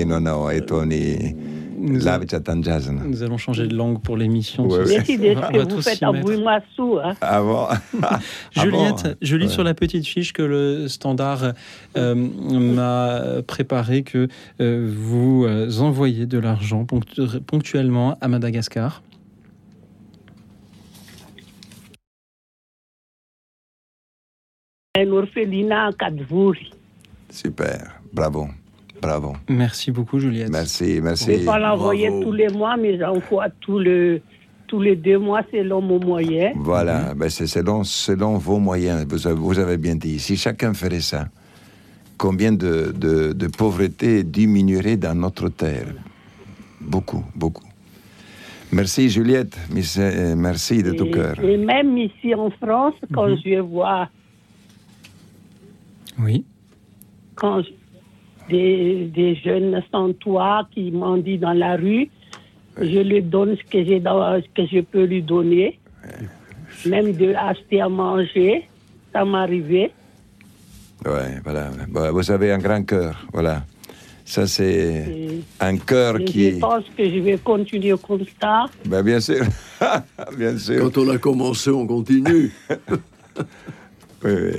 lavicha 1.81 2.39
tanjazana. 2.39 3.03
Nous 3.03 3.23
allons 3.23 3.37
changer 3.37 3.67
de 3.67 3.75
langue 3.75 4.01
pour 4.01 4.17
l'émission. 4.17 4.67
Ouais, 4.67 4.79
ouais. 4.79 4.85
Soir. 4.85 5.05
ce 5.05 5.11
que 5.13 5.57
va 5.57 5.63
vous 5.65 5.81
faites 5.81 6.03
à 6.03 6.11
mettre. 6.11 6.25
Bouimassou. 6.25 6.99
Hein. 7.03 7.13
Ah 7.21 7.41
bon 7.41 7.67
Juliette, 8.51 8.91
Ah 9.05 9.09
bon 9.09 9.15
je 9.21 9.35
lis 9.35 9.45
Ouais. 9.45 9.51
sur 9.51 9.63
la 9.63 9.73
petite 9.73 10.05
fiche 10.05 10.33
que 10.33 10.41
le 10.43 10.87
standard 10.87 11.53
euh, 11.97 12.15
m'a 12.15 13.41
préparé 13.47 14.03
que 14.03 14.27
euh, 14.59 14.91
vous 14.95 15.45
euh, 15.47 15.69
envoyez 15.79 16.25
de 16.25 16.37
l'argent 16.39 16.85
ponctu- 16.85 17.39
ponctuellement 17.41 18.17
à 18.21 18.27
Madagascar. 18.27 19.01
Un 24.97 25.11
orphelinat 25.11 25.87
à 25.87 25.93
Cadvouri. 25.93 26.71
Super, 27.29 28.01
bravo, 28.11 28.47
bravo. 29.01 29.33
Merci 29.49 29.91
beaucoup, 29.91 30.19
Juliette. 30.19 30.49
Merci, 30.51 30.95
Je 30.95 30.99
ne 30.99 31.01
merci. 31.05 31.29
vais 31.31 31.45
pas 31.45 31.59
l'envoyer 31.59 32.09
tous 32.21 32.31
les 32.31 32.49
mois, 32.49 32.77
mais 32.77 32.97
j'envoie 32.97 33.47
tous 33.61 33.79
les, 33.79 34.21
tous 34.67 34.79
les 34.79 34.95
deux 34.95 35.17
mois 35.17 35.41
selon 35.51 35.81
mon 35.81 35.99
moyen. 35.99 36.51
Voilà, 36.55 37.13
ben 37.15 37.29
c'est 37.29 37.47
selon, 37.47 37.83
selon 37.83 38.37
vos 38.37 38.59
moyens, 38.59 39.05
vous 39.09 39.27
avez, 39.27 39.35
vous 39.39 39.59
avez 39.59 39.77
bien 39.77 39.95
dit. 39.95 40.19
Si 40.19 40.37
chacun 40.37 40.73
ferait 40.73 41.01
ça, 41.01 41.27
combien 42.17 42.51
de, 42.51 42.93
de, 42.95 43.33
de 43.33 43.47
pauvreté 43.47 44.23
diminuerait 44.23 44.97
dans 44.97 45.15
notre 45.15 45.49
terre? 45.49 45.87
Beaucoup, 46.79 47.23
beaucoup. 47.35 47.63
Merci 48.71 49.09
Juliette, 49.09 49.57
merci 50.37 50.81
de 50.81 50.91
tout 50.93 51.11
cœur. 51.11 51.37
Et 51.43 51.57
même 51.57 51.97
ici 51.97 52.33
en 52.33 52.49
France, 52.51 52.93
quand 53.13 53.27
Mhm. 53.27 53.37
je 53.43 53.59
vois 53.59 54.07
Oui. 56.19 56.45
quand 57.35 57.61
je- 57.63 57.69
des, 58.51 59.05
des 59.13 59.35
jeunes 59.35 59.81
sans 59.91 60.11
toit 60.13 60.67
qui 60.73 60.91
mendient 60.91 61.37
dans 61.39 61.53
la 61.53 61.75
rue, 61.77 62.09
je 62.79 62.99
lui 62.99 63.21
donne 63.21 63.55
ce 63.57 63.63
que, 63.71 63.83
j'ai 63.85 63.99
dans- 63.99 64.39
ce 64.41 64.47
que 64.55 64.67
je 64.71 64.81
peux 64.81 65.03
lui 65.05 65.21
donner, 65.21 65.79
même 66.85 67.13
de 67.13 67.33
acheter 67.33 67.81
à 67.81 67.89
manger, 67.89 68.67
ça 69.13 69.23
m'arrivait. 69.25 69.91
Ouais, 71.05 71.39
voilà. 71.43 71.71
Bon, 71.89 72.11
vous 72.11 72.29
avez 72.31 72.51
un 72.51 72.59
grand 72.59 72.83
cœur, 72.83 73.25
voilà. 73.33 73.63
Ça, 74.23 74.45
c'est 74.47 75.03
un 75.59 75.77
cœur 75.77 76.19
qui. 76.19 76.51
Je 76.51 76.59
pense 76.59 76.85
que 76.97 77.03
je 77.03 77.19
vais 77.19 77.37
continuer 77.37 77.95
comme 78.07 78.23
ça. 78.39 78.65
Ben, 78.85 79.01
bien 79.03 79.19
sûr, 79.19 79.43
bien 80.37 80.57
sûr. 80.57 80.79
Quand 80.83 81.01
on 81.01 81.09
a 81.09 81.17
commencé, 81.17 81.69
on 81.71 81.85
continue. 81.87 82.51
Oui, 84.23 84.31
oui. 84.33 84.51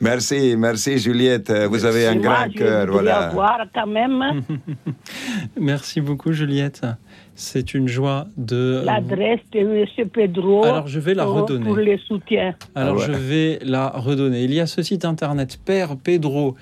Merci, 0.00 0.56
merci 0.56 0.98
Juliette. 0.98 1.50
Vous 1.68 1.84
avez 1.84 2.06
un 2.06 2.16
grand 2.16 2.48
cœur, 2.48 2.86
voilà. 2.90 3.28
avoir 3.28 3.64
quand 3.74 3.86
même 3.86 4.42
Merci 5.60 6.00
beaucoup, 6.00 6.32
Juliette. 6.32 6.82
C'est 7.40 7.72
une 7.72 7.86
joie 7.86 8.26
de. 8.36 8.82
l'adresse 8.84 9.38
de 9.52 9.60
M. 9.60 10.08
Pedro 10.12 10.64
Alors, 10.64 10.88
je 10.88 10.98
vais 10.98 11.14
la 11.14 11.24
redonner. 11.24 11.64
pour 11.64 11.76
les 11.76 11.96
soutiens. 11.98 12.56
Alors 12.74 12.96
Ah 12.96 12.98
ouais. 12.98 13.06
je 13.06 13.12
vais 13.12 13.58
la 13.62 13.90
redonner. 13.90 14.42
Il 14.42 14.52
y 14.52 14.58
a 14.58 14.66
ce 14.66 14.82
site 14.82 15.04
internet 15.04 15.56
perpedro.fr 15.64 16.56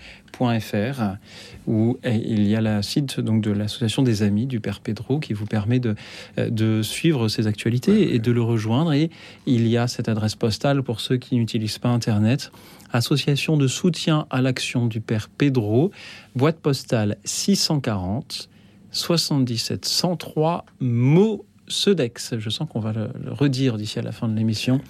où 1.66 1.98
il 2.05 2.47
y 2.47 2.55
a 2.55 2.61
la 2.61 2.82
site 2.82 3.20
donc 3.20 3.40
de 3.40 3.53
l'association 3.53 4.03
des 4.03 4.23
amis 4.23 4.44
du 4.44 4.61
Père 4.61 4.81
Pedro 4.81 5.19
qui 5.19 5.32
vous 5.32 5.47
permet 5.47 5.78
de, 5.81 5.94
euh, 6.39 6.51
de 6.51 6.82
suivre 6.82 7.28
ses 7.28 7.47
actualités 7.47 8.15
et 8.15 8.19
de 8.19 8.31
le 8.31 8.43
rejoindre. 8.43 8.93
Et 8.93 9.09
il 9.47 9.66
y 9.66 9.78
a 9.78 9.89
cette 9.89 10.11
adresse 10.11 10.35
postale 10.35 10.82
pour 10.82 11.01
ceux 11.01 11.16
qui 11.16 11.36
n'utilisent 11.36 11.78
pas 11.78 11.89
internet. 11.89 12.53
Association 12.93 13.57
de 13.57 13.66
soutien 13.66 14.27
à 14.28 14.43
l'action 14.43 14.85
du 14.86 15.01
Père 15.01 15.31
Pedro, 15.39 15.90
boîte 16.35 16.59
postale 16.59 17.16
640 17.24 18.51
77 18.97 19.85
103 19.85 20.64
Meaux 20.81 21.44
Sedex. 21.68 22.35
Je 22.39 22.51
sens 22.51 22.68
qu'on 22.68 22.81
va 22.81 22.93
le, 22.93 23.09
le 23.23 23.32
redire 23.32 23.77
d'ici 23.77 23.98
à 23.98 24.02
la 24.02 24.12
fin 24.12 24.28
de 24.28 24.36
l'émission. 24.36 24.81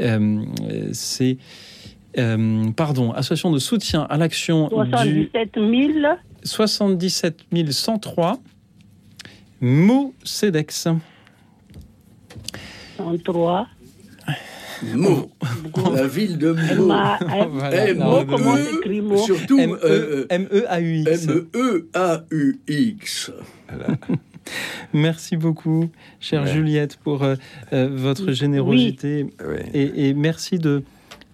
Euh, 0.00 0.44
c'est 0.92 1.38
euh, 2.18 2.70
pardon, 2.72 3.12
association 3.12 3.50
de 3.50 3.58
soutien 3.58 4.06
à 4.08 4.16
l'action 4.16 4.68
du 4.68 4.74
77 4.74 5.54
000 5.56 6.06
77 6.42 7.44
103 7.70 8.38
Mot 9.60 10.14
Cedex. 10.24 10.88
103. 12.96 13.66
Meaux. 14.94 15.30
La 15.94 16.06
ville 16.06 16.38
de 16.38 16.52
Meaux. 16.52 16.88
La 16.88 17.18
Meaux, 17.94 18.18
redonner. 18.18 18.26
comment 18.26 18.52
on 18.52 18.78
écrit 18.78 19.00
Meaux 19.00 19.16
Surtout 19.18 19.58
M-E- 19.58 19.78
euh, 19.84 20.26
M-E-A-U-X. 20.30 21.26
M-E-A-U-X. 21.28 23.32
Merci 24.94 25.36
beaucoup, 25.36 25.90
chère 26.20 26.44
Ouais. 26.44 26.52
Juliette, 26.52 26.96
pour 26.96 27.22
euh, 27.22 27.34
euh, 27.74 27.88
votre 27.92 28.32
générosité 28.32 29.26
Oui. 29.46 29.56
et, 29.74 30.08
et 30.08 30.14
merci 30.14 30.58
de, 30.58 30.82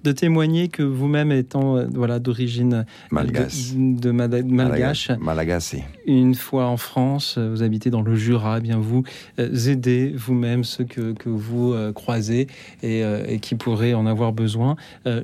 de 0.05 0.13
témoigner 0.13 0.69
que 0.69 0.83
vous-même 0.83 1.33
étant 1.33 1.77
euh, 1.77 1.87
voilà 1.93 2.19
d'origine 2.19 2.85
Malgache. 3.11 3.73
de, 3.75 4.01
de 4.01 4.11
Mada- 4.11 4.43
malgache, 4.43 5.11
Malagasy. 5.19 5.83
une 6.07 6.35
fois 6.35 6.67
en 6.67 6.77
France, 6.77 7.37
euh, 7.39 7.51
vous 7.51 7.63
habitez 7.63 7.91
dans 7.91 8.03
le 8.03 8.15
Jura, 8.15 8.59
eh 8.59 8.61
bien 8.61 8.79
vous 8.79 9.03
euh, 9.39 9.53
aidez 9.67 10.13
vous-même 10.17 10.63
ceux 10.63 10.85
que, 10.85 11.13
que 11.13 11.29
vous 11.31 11.75
croisez 11.95 12.47
et, 12.83 13.01
et 13.29 13.39
qui 13.41 13.55
pourraient 13.55 13.95
en 13.95 14.07
avoir 14.07 14.33
besoin. 14.33 14.77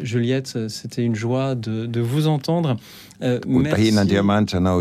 Juliette, 0.03 0.69
c'était 0.69 1.05
une 1.05 1.15
joie 1.15 1.55
de, 1.55 1.87
de 1.87 2.01
vous 2.01 2.27
entendre. 2.27 2.77
Merci, 3.47 3.93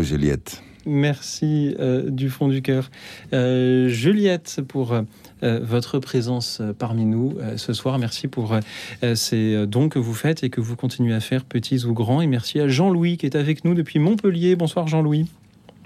Juliette. 0.02 0.62
merci 0.86 1.74
euh, 1.78 2.08
du 2.10 2.30
fond 2.30 2.48
du 2.48 2.62
cœur. 2.62 2.90
Euh, 3.32 3.88
Juliette, 3.88 4.60
pour 4.66 4.94
votre 5.42 5.98
présence 5.98 6.60
euh, 6.60 6.72
parmi 6.72 7.04
nous 7.04 7.36
euh, 7.40 7.56
ce 7.56 7.72
soir. 7.72 7.98
Merci 7.98 8.28
pour 8.28 8.52
euh, 8.54 8.60
euh, 9.02 9.14
ces 9.14 9.54
euh, 9.54 9.66
dons 9.66 9.88
que 9.88 9.98
vous 9.98 10.14
faites 10.14 10.42
et 10.42 10.50
que 10.50 10.60
vous 10.60 10.76
continuez 10.76 11.14
à 11.14 11.20
faire, 11.20 11.44
petits 11.44 11.84
ou 11.84 11.92
grands. 11.94 12.20
Et 12.20 12.26
merci 12.26 12.60
à 12.60 12.68
Jean-Louis 12.68 13.16
qui 13.16 13.26
est 13.26 13.36
avec 13.36 13.64
nous 13.64 13.74
depuis 13.74 13.98
Montpellier. 13.98 14.56
Bonsoir 14.56 14.86
Jean-Louis. 14.86 15.26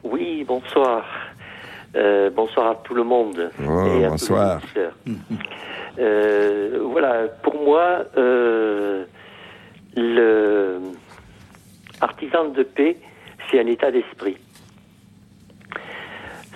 Oui, 0.02 0.44
bonsoir. 0.46 1.04
Euh, 1.96 2.30
bonsoir 2.30 2.70
à 2.72 2.74
tout 2.76 2.94
le 2.94 3.04
monde. 3.04 3.50
Oh, 3.60 3.86
et 3.86 4.04
à 4.04 4.10
bonsoir. 4.10 4.60
tous 4.60 4.80
les. 5.06 5.16
Euh, 6.00 6.80
voilà, 6.90 7.28
pour 7.42 7.54
moi, 7.54 8.04
euh, 8.16 9.04
le 9.96 10.80
artisan 12.00 12.48
de 12.48 12.64
paix, 12.64 12.96
c'est 13.50 13.60
un 13.60 13.66
état 13.66 13.92
d'esprit. 13.92 14.36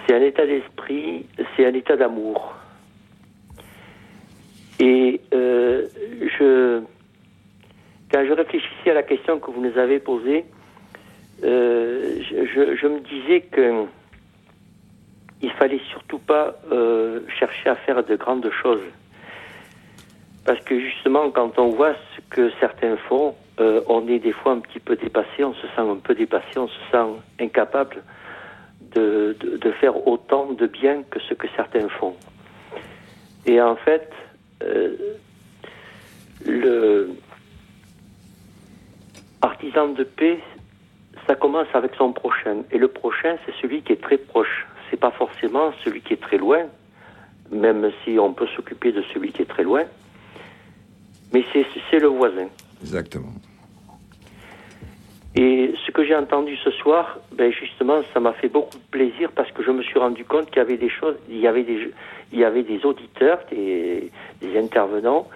C'est 0.07 0.17
un 0.17 0.23
état 0.23 0.45
d'esprit, 0.45 1.27
c'est 1.57 1.67
un 1.67 1.75
état 1.75 1.97
d'amour. 1.97 2.55
Et 4.81 5.21
je, 5.33 6.81
quand 8.13 8.25
je 8.25 8.33
réfléchissais 8.33 8.91
à 8.91 8.95
la 8.95 9.03
question 9.03 9.39
que 9.39 9.51
vous 9.51 9.61
nous 9.61 9.77
avez 9.79 9.99
posée, 9.99 10.45
je, 11.43 12.77
je, 12.81 12.87
me 12.87 13.01
disais 13.01 13.41
que 13.41 13.85
il 15.43 15.51
fallait 15.53 15.81
surtout 15.91 16.19
pas 16.19 16.57
chercher 17.39 17.71
à 17.71 17.75
faire 17.75 18.05
de 18.05 18.17
grandes 18.17 18.51
choses. 18.63 18.83
Parce 20.49 20.61
que 20.61 20.81
justement, 20.81 21.31
quand 21.31 21.59
on 21.59 21.69
voit 21.69 21.95
ce 22.17 22.23
que 22.31 22.51
certains 22.59 22.97
font, 22.97 23.35
euh, 23.61 23.83
on 23.87 24.09
est 24.09 24.19
des 24.19 24.33
fois 24.33 24.53
un 24.53 24.61
petit 24.61 24.79
peu 24.79 24.97
dépassé, 24.97 25.45
on 25.45 25.53
se 25.53 25.67
sent 25.67 25.81
un 25.81 25.97
peu 25.97 26.15
dépassé, 26.15 26.57
on 26.57 26.69
se 26.69 26.81
sent 26.91 27.05
incapable 27.39 28.03
de, 28.95 29.37
de, 29.43 29.71
faire 29.73 30.07
autant 30.07 30.53
de 30.53 30.67
bien 30.67 31.03
que 31.11 31.21
ce 31.21 31.35
que 31.35 31.47
certains 31.55 31.89
font. 31.89 32.15
Et 33.45 33.61
en 33.61 33.77
fait, 33.77 34.11
euh, 34.11 34.28
le 36.47 37.11
artisan 39.43 39.89
de 39.89 40.05
paix, 40.05 40.41
ça 41.27 41.35
commence 41.35 41.69
avec 41.75 41.95
son 41.97 42.13
prochain. 42.13 42.63
Et 42.71 42.79
le 42.79 42.89
prochain, 42.89 43.37
c'est 43.45 43.55
celui 43.61 43.83
qui 43.83 43.93
est 43.93 44.03
très 44.03 44.19
proche. 44.19 44.67
C'est 44.91 44.97
pas 44.99 45.11
forcément 45.11 45.73
celui 45.85 46.01
qui 46.01 46.15
est 46.15 46.23
très 46.23 46.39
loin, 46.39 46.67
même 47.51 47.91
si 48.05 48.19
on 48.19 48.33
peut 48.33 48.49
s'occuper 48.57 48.93
de 48.93 49.03
celui 49.13 49.33
qui 49.33 49.43
est 49.43 49.47
très 49.47 49.63
loin 49.65 49.85
mais 51.33 51.45
c'est 51.53 51.99
le 51.99 52.09
voisin. 52.09 52.49
Exactement. 52.81 53.33
Et 55.35 55.75
ce 55.87 55.91
que 55.93 56.05
j'ai 56.05 56.17
entendu 56.17 56.57
ce 56.57 56.71
soir, 56.71 57.19
ben 57.33 57.53
justement, 57.53 58.01
ça 58.13 58.21
m'a 58.21 58.33
fait 58.33 58.49
beaucoup 58.49 58.77
de 58.77 58.91
plaisir 58.91 59.31
parce 59.33 59.51
que 59.53 59.63
je 59.63 59.71
me 59.71 59.83
suis 59.83 59.99
rendu 59.99 60.25
compte 60.25 60.47
qu'il 60.47 60.57
y 60.57 60.61
avait 60.61 60.79
des 60.79 60.89
choses, 60.89 61.17
il 61.29 61.39
y 61.39 61.47
avait 61.47 61.63
des, 61.63 61.93
il 62.33 62.39
y 62.39 62.45
avait 62.45 62.63
des 62.63 62.85
auditeurs, 62.85 63.41
des, 63.51 64.11
des 64.41 64.59
intervenants 64.59 65.29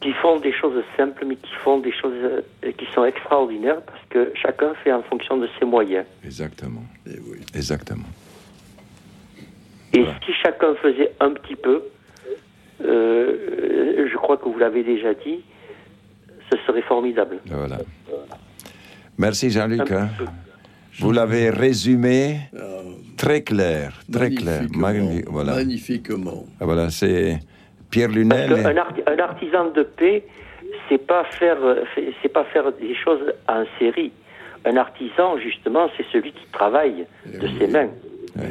qui 0.00 0.12
font 0.12 0.38
des 0.38 0.52
choses 0.52 0.82
simples, 0.96 1.24
mais 1.26 1.36
qui 1.36 1.54
font 1.64 1.78
des 1.78 1.92
choses 1.92 2.14
euh, 2.14 2.72
qui 2.72 2.86
sont 2.94 3.04
extraordinaires 3.04 3.82
parce 3.82 4.00
que 4.10 4.32
chacun 4.34 4.74
fait 4.84 4.92
en 4.92 5.02
fonction 5.02 5.36
de 5.36 5.48
ses 5.58 5.64
moyens. 5.64 6.06
Exactement. 6.24 6.84
Et 7.06 7.14
eh 7.16 7.20
oui. 7.20 7.38
Exactement. 7.54 8.06
Et 9.92 10.04
si 10.24 10.32
chacun 10.42 10.74
faisait 10.76 11.12
un 11.18 11.30
petit 11.30 11.56
peu, 11.56 11.82
euh, 12.84 14.06
je 14.10 14.16
crois 14.16 14.36
que 14.36 14.48
vous 14.48 14.58
l'avez 14.58 14.84
déjà 14.84 15.14
dit, 15.14 15.42
ce 16.50 16.58
serait 16.66 16.82
formidable. 16.82 17.38
Voilà. 17.46 17.78
Merci 19.16 19.50
Jean-Luc. 19.50 19.90
Hein. 20.98 21.04
Vous 21.04 21.12
l'avez 21.12 21.50
résumé 21.50 22.40
très 23.16 23.42
clair, 23.42 23.92
très 24.12 24.30
clair, 24.30 24.62
voilà. 25.26 25.56
Magnifiquement. 25.56 26.44
Ah, 26.60 26.64
voilà, 26.64 26.90
c'est 26.90 27.38
Pierre 27.90 28.10
Lunel. 28.10 28.52
Un, 28.52 29.18
artisan 29.18 29.70
de 29.70 29.82
paix, 29.82 30.24
c'est 30.88 31.04
pas 31.06 31.24
faire, 31.24 31.58
c'est 32.22 32.28
pas 32.28 32.44
faire 32.44 32.72
des 32.72 32.94
choses 32.94 33.32
en 33.48 33.64
série. 33.78 34.12
Un 34.64 34.76
artisan, 34.76 35.38
justement, 35.38 35.88
c'est 35.96 36.04
celui 36.12 36.32
qui 36.32 36.46
travaille 36.52 37.06
de 37.26 37.46
eh 37.46 37.58
ses 37.58 37.66
mains. 37.68 37.88
Eh 38.36 38.42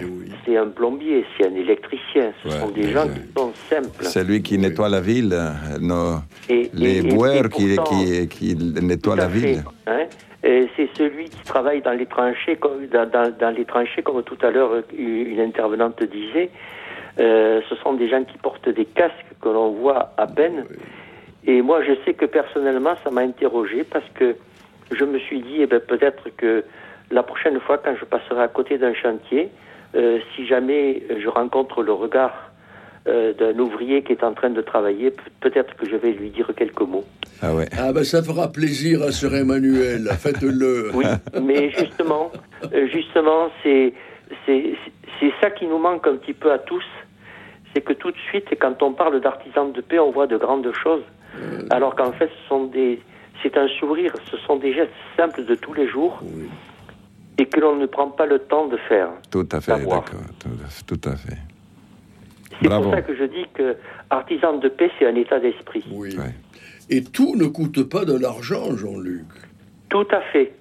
c'est 0.45 0.57
un 0.57 0.67
plombier, 0.67 1.25
c'est 1.37 1.47
un 1.47 1.55
électricien. 1.55 2.31
Ce 2.43 2.49
sont 2.49 2.69
des 2.69 2.91
gens 2.91 3.07
qui 3.07 3.21
sont 3.37 3.51
simples. 3.69 3.89
C'est 4.01 4.23
lui 4.23 4.41
qui 4.41 4.57
nettoie 4.57 4.89
la 4.89 5.01
ville, 5.01 5.37
nos, 5.81 6.19
les 6.73 7.01
boueurs 7.01 7.49
qui, 7.49 7.77
qui, 7.89 8.27
qui, 8.27 8.55
nettoient 8.55 9.17
la 9.17 9.27
ville. 9.27 9.63
Hein. 9.85 10.05
C'est 10.75 10.89
celui 10.95 11.25
qui 11.25 11.43
travaille 11.43 11.81
dans 11.81 11.91
les 11.91 12.05
tranchées, 12.05 12.55
comme, 12.55 12.87
dans, 12.87 13.55
les 13.55 13.65
tranchées, 13.65 14.01
comme 14.01 14.23
tout 14.23 14.37
à 14.41 14.49
l'heure 14.49 14.71
une 14.97 15.41
intervenante 15.41 16.01
disait. 16.03 16.49
Euh, 17.19 17.61
ce 17.67 17.75
sont 17.75 17.93
des 17.93 18.07
gens 18.07 18.23
qui 18.23 18.37
portent 18.37 18.69
des 18.69 18.85
casques 18.85 19.33
que 19.41 19.49
l'on 19.49 19.71
voit 19.71 20.13
à 20.17 20.27
peine. 20.27 20.65
Et 21.45 21.61
moi, 21.61 21.83
je 21.83 21.93
sais 22.05 22.13
que 22.13 22.25
personnellement, 22.25 22.95
ça 23.03 23.09
m'a 23.09 23.21
interrogé 23.21 23.83
parce 23.83 24.07
que 24.13 24.35
je 24.91 25.03
me 25.03 25.19
suis 25.19 25.41
dit, 25.41 25.57
eh 25.59 25.65
ben, 25.65 25.79
peut-être 25.79 26.29
que 26.37 26.63
la 27.11 27.23
prochaine 27.23 27.59
fois, 27.59 27.77
quand 27.77 27.95
je 27.99 28.05
passerai 28.05 28.43
à 28.43 28.47
côté 28.47 28.77
d'un 28.77 28.93
chantier, 28.93 29.49
euh, 29.95 30.19
si 30.35 30.45
jamais 30.45 31.03
je 31.17 31.27
rencontre 31.27 31.81
le 31.81 31.93
regard 31.93 32.46
euh, 33.07 33.33
d'un 33.33 33.57
ouvrier 33.59 34.03
qui 34.03 34.13
est 34.13 34.23
en 34.23 34.33
train 34.33 34.49
de 34.49 34.61
travailler, 34.61 35.13
peut-être 35.41 35.75
que 35.75 35.89
je 35.89 35.95
vais 35.95 36.11
lui 36.11 36.29
dire 36.29 36.49
quelques 36.55 36.81
mots. 36.81 37.05
Ah 37.41 37.53
ouais. 37.53 37.67
Ah 37.77 37.93
ben 37.93 38.03
ça 38.03 38.23
fera 38.23 38.51
plaisir 38.51 39.03
à 39.03 39.11
Sœur 39.11 39.35
Emmanuel, 39.35 40.09
faites-le. 40.19 40.91
Oui, 40.93 41.05
mais 41.41 41.69
justement, 41.71 42.31
euh, 42.73 42.87
justement, 42.87 43.49
c'est 43.63 43.93
c'est 44.45 45.33
ça 45.41 45.49
qui 45.51 45.65
nous 45.65 45.77
manque 45.77 46.05
un 46.05 46.17
petit 46.17 46.33
peu 46.33 46.51
à 46.51 46.59
tous, 46.59 46.83
c'est 47.73 47.81
que 47.81 47.93
tout 47.93 48.11
de 48.11 48.17
suite, 48.29 48.47
quand 48.59 48.83
on 48.83 48.91
parle 48.93 49.21
d'artisans 49.21 49.71
de 49.71 49.81
paix, 49.81 49.99
on 49.99 50.11
voit 50.11 50.27
de 50.27 50.37
grandes 50.37 50.71
choses, 50.83 51.03
alors 51.69 51.95
qu'en 51.95 52.11
fait, 52.11 52.27
ce 52.27 52.49
sont 52.49 52.65
des 52.65 52.99
c'est 53.41 53.55
un 53.57 53.67
sourire, 53.79 54.13
ce 54.29 54.37
sont 54.37 54.57
des 54.57 54.73
gestes 54.73 54.91
simples 55.15 55.45
de 55.45 55.55
tous 55.55 55.73
les 55.73 55.87
jours. 55.87 56.19
Oui 56.23 56.49
et 57.37 57.45
que 57.45 57.59
l'on 57.59 57.75
ne 57.75 57.85
prend 57.85 58.09
pas 58.09 58.25
le 58.25 58.39
temps 58.39 58.67
de 58.67 58.77
faire. 58.89 59.09
Tout 59.29 59.47
à 59.51 59.61
fait, 59.61 59.77
d'accord. 59.77 60.05
Tout, 60.87 61.01
à 61.03 61.15
fait. 61.15 61.37
C'est 62.61 62.69
pour 62.69 62.91
ça 62.91 63.01
que 63.01 63.15
je 63.15 63.23
dis 63.23 63.45
que 63.53 63.75
artisan 64.09 64.57
de 64.57 64.69
paix, 64.69 64.89
c'est 64.97 65.05
un 65.05 65.15
état 65.15 65.39
d'esprit. 65.39 65.83
Oui. 65.91 66.15
Et 66.89 67.03
tout 67.03 67.35
ne 67.35 67.45
coûte 67.45 67.83
pas 67.83 68.05
de 68.05 68.17
l'argent, 68.17 68.75
Jean-Luc. 68.75 69.25
Tout 69.89 70.07
à 70.11 70.21
fait. 70.31 70.53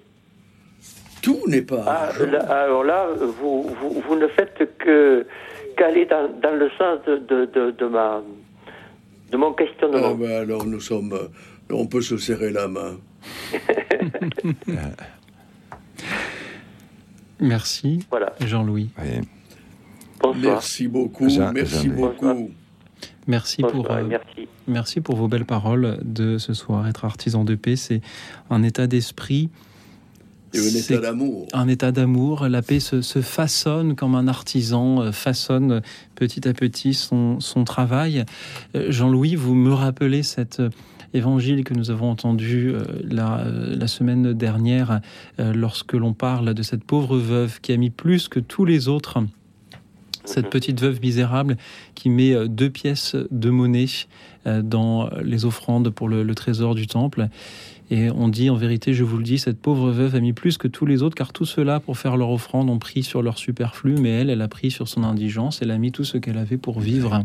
Tout 1.22 1.42
n'est 1.46 1.62
pas. 1.62 1.84
Ah, 1.86 2.10
alors 2.50 2.84
là, 2.84 3.08
vous, 3.40 3.62
vous, 3.62 4.00
vous, 4.00 4.16
ne 4.16 4.28
faites 4.28 4.76
que 4.78 5.26
qu'aller 5.76 6.06
dans, 6.06 6.28
dans, 6.40 6.54
le 6.54 6.70
sens 6.78 6.98
de, 7.06 7.16
de, 7.18 7.70
de, 7.70 7.86
ma, 7.86 8.22
de 9.30 9.36
mon 9.36 9.52
questionnement. 9.52 10.12
Ah 10.12 10.14
ben 10.14 10.30
alors 10.42 10.64
nous 10.64 10.80
sommes. 10.80 11.16
On 11.70 11.86
peut 11.86 12.00
se 12.00 12.16
serrer 12.16 12.50
la 12.50 12.68
main. 12.68 12.98
Merci, 17.40 18.06
Jean-Louis. 18.40 18.90
Merci 20.36 20.88
beaucoup. 20.88 21.28
merci 21.52 21.88
beaucoup. 21.88 22.50
Merci 23.26 23.62
pour, 23.62 23.90
euh, 23.90 24.08
merci. 24.68 25.00
pour 25.00 25.16
vos 25.16 25.26
belles 25.26 25.44
paroles 25.44 25.98
de 26.04 26.38
ce 26.38 26.54
soir. 26.54 26.86
Être 26.86 27.04
artisan 27.04 27.44
de 27.44 27.56
paix, 27.56 27.76
c'est 27.76 28.00
un 28.50 28.62
état 28.62 28.86
d'esprit. 28.86 29.50
Et 30.54 30.58
un 30.58 30.62
état 30.62 30.98
d'amour. 30.98 31.48
Un 31.52 31.68
état 31.68 31.92
d'amour. 31.92 32.48
La 32.48 32.62
paix 32.62 32.78
se, 32.78 33.02
façonne 33.20 33.96
comme 33.96 34.14
un 34.14 34.28
artisan 34.28 35.02
euh, 35.02 35.12
façonne 35.12 35.82
petit 36.14 36.46
à 36.46 36.52
petit 36.52 36.94
son, 36.94 37.40
son 37.40 37.64
travail. 37.64 38.24
Euh, 38.76 38.92
Jean-Louis, 38.92 39.34
vous 39.34 39.54
me 39.54 39.72
rappelez 39.72 40.22
cette 40.22 40.62
évangile 41.12 41.64
que 41.64 41.74
nous 41.74 41.90
avons 41.90 42.10
entendu 42.10 42.72
euh, 42.72 42.84
la, 43.02 43.88
semaine 43.88 44.34
dernière 44.34 45.00
lorsque 45.38 45.94
l'on 45.94 46.12
parle 46.12 46.54
de 46.54 46.62
cette 46.62 46.84
pauvre 46.84 47.16
veuve 47.18 47.60
qui 47.60 47.72
a 47.72 47.76
mis 47.76 47.90
plus 47.90 48.28
que 48.28 48.40
tous 48.40 48.64
les 48.64 48.88
autres 48.88 49.18
cette 50.26 50.50
petite 50.50 50.80
veuve 50.80 51.00
misérable 51.00 51.56
qui 51.94 52.10
met 52.10 52.48
deux 52.48 52.70
pièces 52.70 53.16
de 53.30 53.50
monnaie 53.50 53.86
dans 54.44 55.08
les 55.22 55.44
offrandes 55.44 55.90
pour 55.90 56.08
le, 56.08 56.34
trésor 56.34 56.74
du 56.74 56.86
temple. 56.86 57.28
Et 57.90 58.10
on 58.10 58.28
dit 58.28 58.50
en 58.50 58.56
vérité, 58.56 58.94
je 58.94 59.04
vous 59.04 59.16
le 59.16 59.22
dis, 59.22 59.38
cette 59.38 59.60
pauvre 59.60 59.90
veuve 59.90 60.14
a 60.16 60.20
mis 60.20 60.32
plus 60.32 60.58
que 60.58 60.66
tous 60.66 60.86
les 60.86 61.02
autres, 61.02 61.14
car 61.14 61.32
tout 61.32 61.44
cela, 61.44 61.78
pour 61.78 61.96
faire 61.96 62.16
leur 62.16 62.30
offrande, 62.30 62.68
ont 62.68 62.78
pris 62.78 63.04
sur 63.04 63.22
leur 63.22 63.38
superflu, 63.38 63.96
mais 63.96 64.10
elle, 64.10 64.30
elle 64.30 64.42
a 64.42 64.48
pris 64.48 64.70
sur 64.70 64.88
son 64.88 65.04
indigence, 65.04 65.62
elle 65.62 65.70
a 65.70 65.78
mis 65.78 65.92
tout 65.92 66.04
ce 66.04 66.18
qu'elle 66.18 66.38
avait 66.38 66.56
pour 66.56 66.80
vivre. 66.80 67.22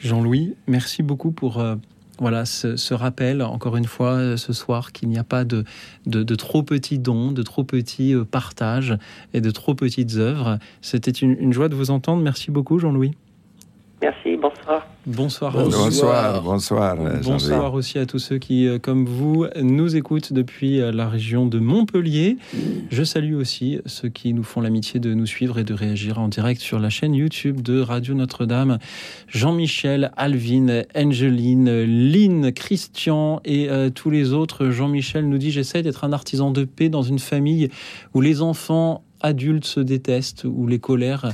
Jean-Louis, 0.00 0.54
merci 0.66 1.02
beaucoup 1.02 1.30
pour 1.30 1.62
voilà, 2.20 2.44
ce, 2.44 2.94
rappel, 2.94 3.42
encore 3.42 3.76
une 3.76 3.84
fois, 3.84 4.14
euh, 4.14 4.36
ce 4.36 4.52
soir, 4.52 4.92
qu'il 4.92 5.08
n'y 5.08 5.18
a 5.18 5.24
pas 5.24 5.44
de, 5.44 5.64
de, 6.06 6.34
trop 6.34 6.62
petits 6.62 6.98
dons, 6.98 7.32
de 7.32 7.42
trop 7.42 7.64
petits 7.64 8.14
euh, 8.14 8.24
partages 8.24 8.96
et 9.34 9.40
de 9.40 9.50
trop 9.50 9.74
petites 9.74 10.16
œuvres. 10.16 10.58
C'était 10.82 11.10
une 11.10 11.52
joie 11.52 11.68
de 11.68 11.74
vous 11.74 11.90
entendre. 11.90 12.22
Merci 12.22 12.50
beaucoup, 12.50 12.78
Jean-Louis. 12.78 13.12
Merci, 14.00 14.36
bonsoir. 14.36 14.86
Bonsoir. 15.06 15.52
Bonsoir, 15.52 16.42
bonsoir. 16.42 16.96
Bonsoir, 17.24 17.74
aussi 17.74 17.98
à 17.98 18.06
tous 18.06 18.20
ceux 18.20 18.38
qui, 18.38 18.68
euh, 18.68 18.78
comme 18.78 19.04
vous, 19.06 19.46
nous 19.60 19.96
écoutent 19.96 20.32
depuis 20.32 20.80
euh, 20.80 20.92
la 20.92 21.08
région 21.08 21.46
de 21.46 21.58
Montpellier. 21.58 22.36
Je 22.92 23.02
salue 23.02 23.34
aussi 23.34 23.80
ceux 23.86 24.08
qui 24.08 24.34
nous 24.34 24.44
font 24.44 24.60
l'amitié 24.60 25.00
de 25.00 25.14
nous 25.14 25.26
suivre 25.26 25.58
et 25.58 25.64
de 25.64 25.74
réagir 25.74 26.20
en 26.20 26.28
direct 26.28 26.60
sur 26.60 26.78
la 26.78 26.90
chaîne 26.90 27.12
YouTube 27.12 27.60
de 27.60 27.80
Radio 27.80 28.14
Notre-Dame. 28.14 28.78
Jean-Michel, 29.26 30.12
Alvin, 30.16 30.82
Angeline, 30.94 31.82
Lynn, 31.82 32.52
Christian 32.52 33.40
et 33.44 33.68
euh, 33.68 33.90
tous 33.90 34.10
les 34.10 34.32
autres. 34.32 34.70
Jean-Michel 34.70 35.28
nous 35.28 35.38
dit 35.38 35.50
J'essaie 35.50 35.82
d'être 35.82 36.04
un 36.04 36.12
artisan 36.12 36.52
de 36.52 36.64
paix 36.64 36.88
dans 36.88 37.02
une 37.02 37.18
famille 37.18 37.68
où 38.14 38.20
les 38.20 38.42
enfants 38.42 39.02
adultes 39.20 39.64
se 39.64 39.80
détestent, 39.80 40.44
où 40.44 40.68
les 40.68 40.78
colères 40.78 41.32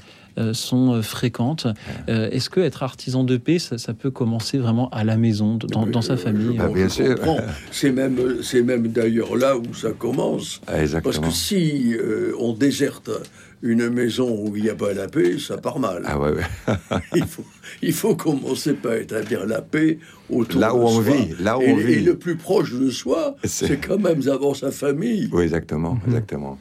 sont 0.53 1.03
fréquentes. 1.03 1.67
Est-ce 2.09 2.51
que 2.51 2.61
être 2.61 2.83
artisan 2.83 3.25
de 3.25 3.37
paix, 3.37 3.59
ça, 3.59 3.95
peut 3.95 4.11
commencer 4.11 4.59
vraiment 4.59 4.89
à 4.91 5.05
la 5.05 5.17
maison, 5.17 5.57
dans, 5.57 6.03
sa 6.03 6.17
famille 6.17 6.59
Bien 6.75 6.89
sûr. 6.89 7.17
C'est 7.71 7.93
même, 7.93 8.19
c'est 8.43 8.63
même 8.63 8.89
d'ailleurs 8.89 9.37
là 9.37 9.57
où 9.57 9.75
ça 9.75 9.91
commence. 9.93 10.61
Ah, 10.67 10.75
Parce 11.03 11.19
que 11.19 11.31
si 11.31 11.97
on 12.39 12.53
déserte 12.53 13.11
une 13.65 13.89
maison 13.89 14.29
où 14.31 14.55
il 14.57 14.65
n'y 14.65 14.69
a 14.69 14.75
pas 14.75 14.93
la 14.93 15.09
paix, 15.09 15.39
ça 15.39 15.57
part 15.57 15.79
mal. 15.79 16.03
Ah 16.05 16.21
ouais, 16.21 16.33
il, 17.15 17.25
faut, 17.25 17.45
il 17.81 17.95
faut 17.95 18.15
commencer 18.15 18.75
par 18.75 18.95
établir 18.95 19.47
la 19.47 19.63
paix 19.63 19.99
autour 20.29 20.61
là 20.61 20.75
où 20.75 20.81
on 20.81 21.01
vit, 21.01 21.35
là 21.41 21.59
où 21.59 21.63
et, 21.63 21.73
on 21.73 21.77
vit. 21.77 21.95
Et 21.95 22.01
le 22.01 22.17
plus 22.19 22.37
proche 22.37 22.75
de 22.75 22.91
soi, 22.91 23.37
c'est 23.43 23.79
quand 23.79 23.99
même 23.99 24.21
d'abord 24.21 24.55
sa 24.55 24.71
famille. 24.71 25.31
Oui, 25.33 25.45
exactement, 25.45 25.95
mhm. 25.95 26.01
exactement. 26.09 26.59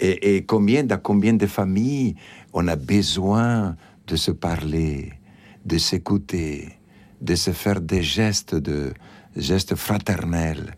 Et, 0.00 0.36
et, 0.36 0.44
combien, 0.44 0.82
dans 0.82 0.98
combien 0.98 1.34
de 1.34 1.46
familles 1.46 2.16
on 2.56 2.68
a 2.68 2.76
besoin 2.76 3.76
de 4.06 4.16
se 4.16 4.30
parler, 4.30 5.12
de 5.66 5.76
s'écouter, 5.76 6.70
de 7.20 7.34
se 7.34 7.50
faire 7.50 7.82
des 7.82 8.02
gestes 8.02 8.54
de 8.54 8.94
gestes 9.36 9.74
fraternels. 9.74 10.74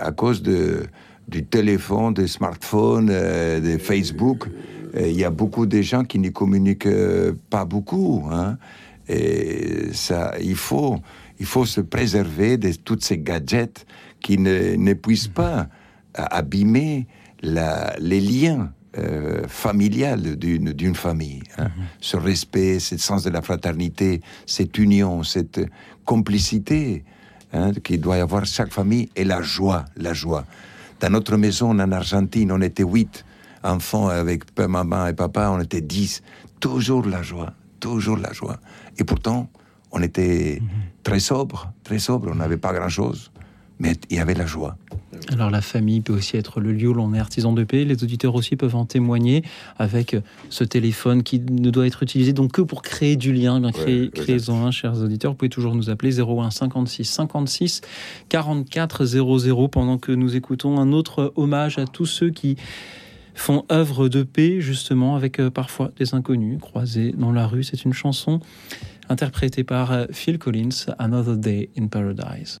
À 0.00 0.10
cause 0.10 0.42
de 0.42 0.86
du 1.28 1.44
téléphone, 1.44 2.12
des 2.14 2.26
smartphones, 2.26 3.08
euh, 3.10 3.60
des 3.60 3.78
Facebook. 3.78 4.48
Euh, 4.96 5.08
il 5.08 5.16
y 5.16 5.24
a 5.24 5.30
beaucoup 5.30 5.66
de 5.66 5.80
gens 5.80 6.04
qui 6.04 6.18
ne 6.18 6.30
communiquent 6.30 6.86
euh, 6.86 7.32
pas 7.50 7.64
beaucoup. 7.64 8.26
Hein. 8.30 8.58
Et 9.08 9.92
ça, 9.92 10.34
il 10.40 10.56
faut, 10.56 10.98
il 11.38 11.46
faut 11.46 11.66
se 11.66 11.80
préserver 11.80 12.56
de 12.58 12.72
tous 12.72 12.98
ces 13.00 13.18
gadgets 13.18 13.86
qui 14.20 14.38
ne, 14.38 14.76
ne 14.76 14.92
puissent 14.94 15.28
pas 15.28 15.68
abîmer 16.14 17.06
les 17.42 18.20
liens 18.20 18.72
euh, 18.96 19.48
familiales 19.48 20.36
d'une 20.36 20.94
famille. 20.94 21.42
Hein. 21.58 21.66
Mm-hmm. 21.66 21.82
Ce 22.00 22.16
respect, 22.16 22.78
ce 22.78 22.96
sens 22.96 23.24
de 23.24 23.30
la 23.30 23.42
fraternité, 23.42 24.20
cette 24.46 24.78
union, 24.78 25.22
cette 25.22 25.60
complicité 26.04 27.04
hein, 27.52 27.72
qui 27.82 27.98
doit 27.98 28.18
y 28.18 28.20
avoir 28.20 28.46
chaque 28.46 28.72
famille 28.72 29.08
et 29.16 29.24
la 29.24 29.42
joie, 29.42 29.84
la 29.96 30.12
joie. 30.12 30.44
Dans 31.00 31.10
notre 31.10 31.36
maison 31.36 31.70
en 31.70 31.92
Argentine, 31.92 32.52
on 32.52 32.60
était 32.60 32.84
huit 32.84 33.24
enfants 33.64 34.08
avec 34.08 34.44
maman 34.58 35.08
et 35.08 35.14
papa, 35.14 35.50
on 35.50 35.60
était 35.60 35.80
dix. 35.80 36.22
Toujours 36.60 37.04
la 37.04 37.22
joie, 37.22 37.52
toujours 37.80 38.18
la 38.18 38.32
joie. 38.32 38.58
Et 38.96 39.04
pourtant, 39.04 39.50
on 39.90 40.02
était 40.02 40.58
mhm. 40.60 40.68
très 41.02 41.20
sobre, 41.20 41.72
très 41.82 41.98
sobre, 41.98 42.30
on 42.30 42.36
n'avait 42.36 42.58
pas 42.58 42.72
grand-chose, 42.72 43.32
mais 43.78 43.94
il 44.10 44.16
y 44.16 44.20
avait 44.20 44.34
la 44.34 44.46
joie. 44.46 44.76
Alors 45.32 45.50
la 45.50 45.60
famille 45.60 46.00
peut 46.00 46.12
aussi 46.12 46.36
être 46.36 46.60
le 46.60 46.72
lieu 46.72 46.88
où 46.88 46.94
l'on 46.94 47.14
est 47.14 47.18
artisan 47.18 47.52
de 47.52 47.64
paix. 47.64 47.84
Les 47.84 48.02
auditeurs 48.02 48.34
aussi 48.34 48.56
peuvent 48.56 48.76
en 48.76 48.84
témoigner 48.84 49.42
avec 49.78 50.16
ce 50.50 50.64
téléphone 50.64 51.22
qui 51.22 51.40
ne 51.40 51.70
doit 51.70 51.86
être 51.86 52.02
utilisé 52.02 52.32
donc 52.32 52.52
que 52.52 52.62
pour 52.62 52.82
créer 52.82 53.16
du 53.16 53.32
lien. 53.32 53.60
Bien 53.60 53.72
créer, 53.72 54.10
créez-en 54.10 54.66
un, 54.66 54.70
chers 54.70 55.00
auditeurs. 55.00 55.32
Vous 55.32 55.36
pouvez 55.36 55.48
toujours 55.48 55.74
nous 55.74 55.90
appeler 55.90 56.20
01 56.20 56.50
56 56.50 57.04
56 57.04 57.80
44 58.28 59.04
00 59.04 59.68
pendant 59.68 59.98
que 59.98 60.12
nous 60.12 60.36
écoutons 60.36 60.78
un 60.78 60.92
autre 60.92 61.32
hommage 61.36 61.78
à 61.78 61.86
tous 61.86 62.06
ceux 62.06 62.30
qui 62.30 62.56
font 63.34 63.64
œuvre 63.70 64.08
de 64.08 64.22
paix 64.22 64.60
justement 64.60 65.16
avec 65.16 65.40
euh, 65.40 65.50
parfois 65.50 65.90
des 65.96 66.14
inconnus 66.14 66.58
croisés 66.60 67.12
dans 67.16 67.32
la 67.32 67.46
rue. 67.46 67.64
C'est 67.64 67.84
une 67.84 67.92
chanson 67.92 68.40
interprétée 69.08 69.64
par 69.64 69.92
euh, 69.92 70.06
Phil 70.12 70.38
Collins, 70.38 70.86
Another 70.98 71.36
Day 71.36 71.70
in 71.76 71.88
Paradise. 71.88 72.60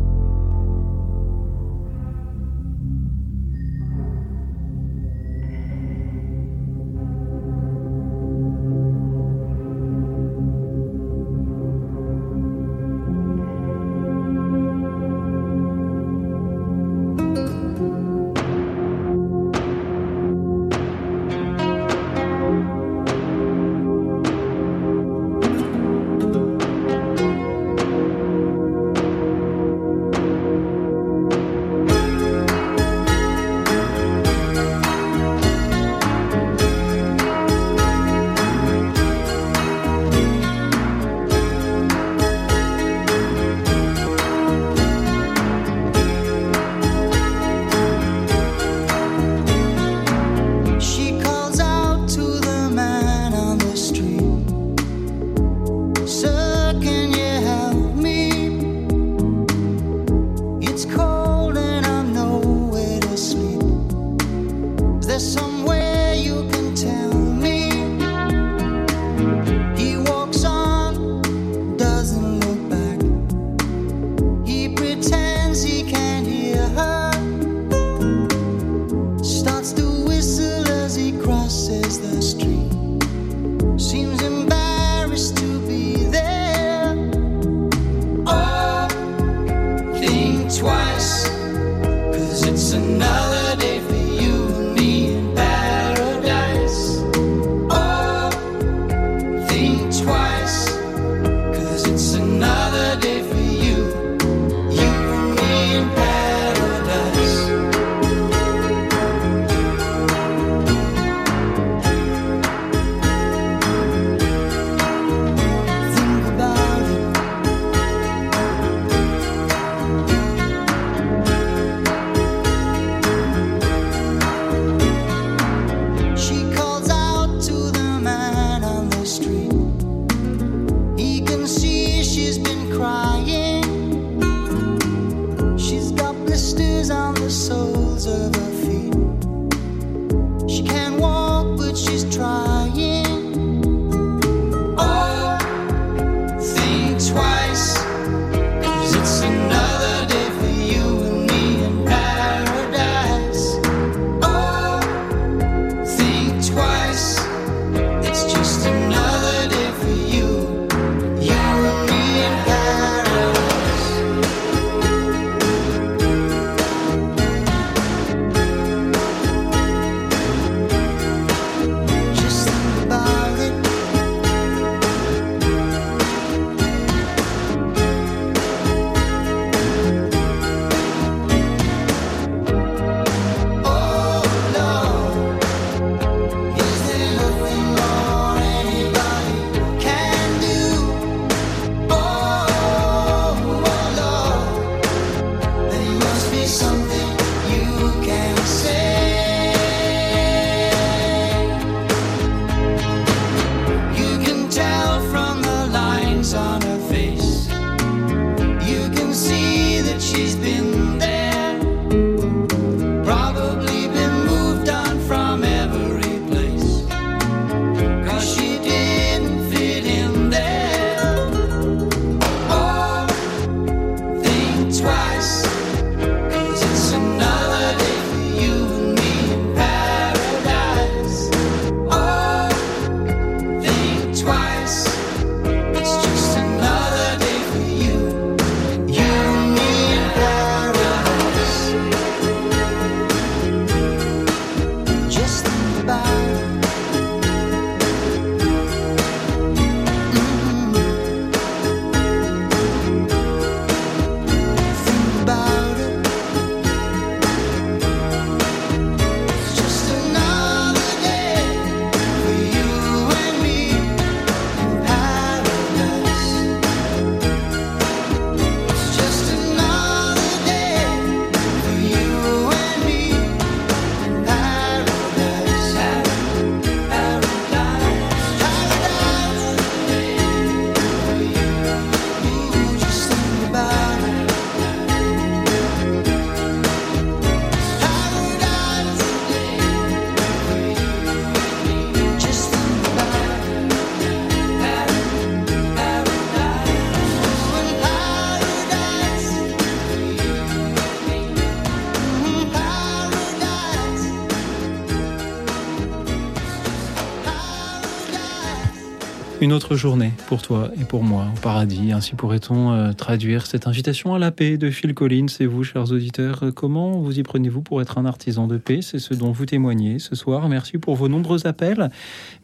Une 309.51 309.57
autre 309.57 309.75
journée 309.75 310.13
pour 310.29 310.41
toi 310.41 310.69
et 310.79 310.85
pour 310.85 311.03
moi 311.03 311.25
au 311.35 311.41
paradis. 311.41 311.91
Ainsi 311.91 312.15
pourrait-on 312.15 312.71
euh, 312.71 312.93
traduire 312.93 313.45
cette 313.45 313.67
invitation 313.67 314.15
à 314.15 314.17
la 314.17 314.31
paix 314.31 314.55
de 314.55 314.69
Phil 314.69 314.93
Collins. 314.93 315.25
Et 315.41 315.45
vous, 315.45 315.65
chers 315.65 315.91
auditeurs, 315.91 316.43
euh, 316.43 316.51
comment 316.53 316.91
vous 316.91 317.19
y 317.19 317.21
prenez-vous 317.21 317.61
pour 317.61 317.81
être 317.81 317.97
un 317.97 318.05
artisan 318.05 318.47
de 318.47 318.55
paix? 318.57 318.79
C'est 318.81 318.99
ce 318.99 319.13
dont 319.13 319.33
vous 319.33 319.45
témoignez 319.45 319.99
ce 319.99 320.15
soir. 320.15 320.47
Merci 320.47 320.77
pour 320.77 320.95
vos 320.95 321.09
nombreux 321.09 321.47
appels. 321.47 321.89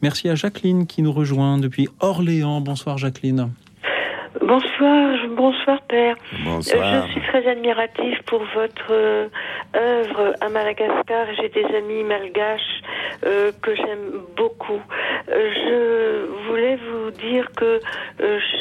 Merci 0.02 0.28
à 0.28 0.34
Jacqueline 0.34 0.86
qui 0.86 1.00
nous 1.00 1.12
rejoint 1.12 1.56
depuis 1.56 1.88
Orléans. 2.00 2.60
Bonsoir 2.60 2.98
Jacqueline. 2.98 3.48
Bonsoir, 4.40 5.16
bonsoir 5.36 5.82
Père. 5.82 6.16
Bonsoir. 6.44 6.82
Euh, 6.82 7.06
je 7.06 7.12
suis 7.12 7.20
très 7.22 7.46
admirative 7.46 8.22
pour 8.26 8.42
votre 8.54 8.92
euh, 8.92 9.28
œuvre 9.74 10.34
à 10.40 10.48
Madagascar. 10.48 11.26
J'ai 11.36 11.48
des 11.48 11.64
amis 11.76 12.04
malgaches 12.04 12.82
euh, 13.26 13.52
que 13.62 13.74
j'aime 13.74 14.22
beaucoup. 14.36 14.80
je 15.28 16.48
voulais 16.48 16.76
vous 16.76 17.10
dire 17.10 17.50
que 17.56 17.80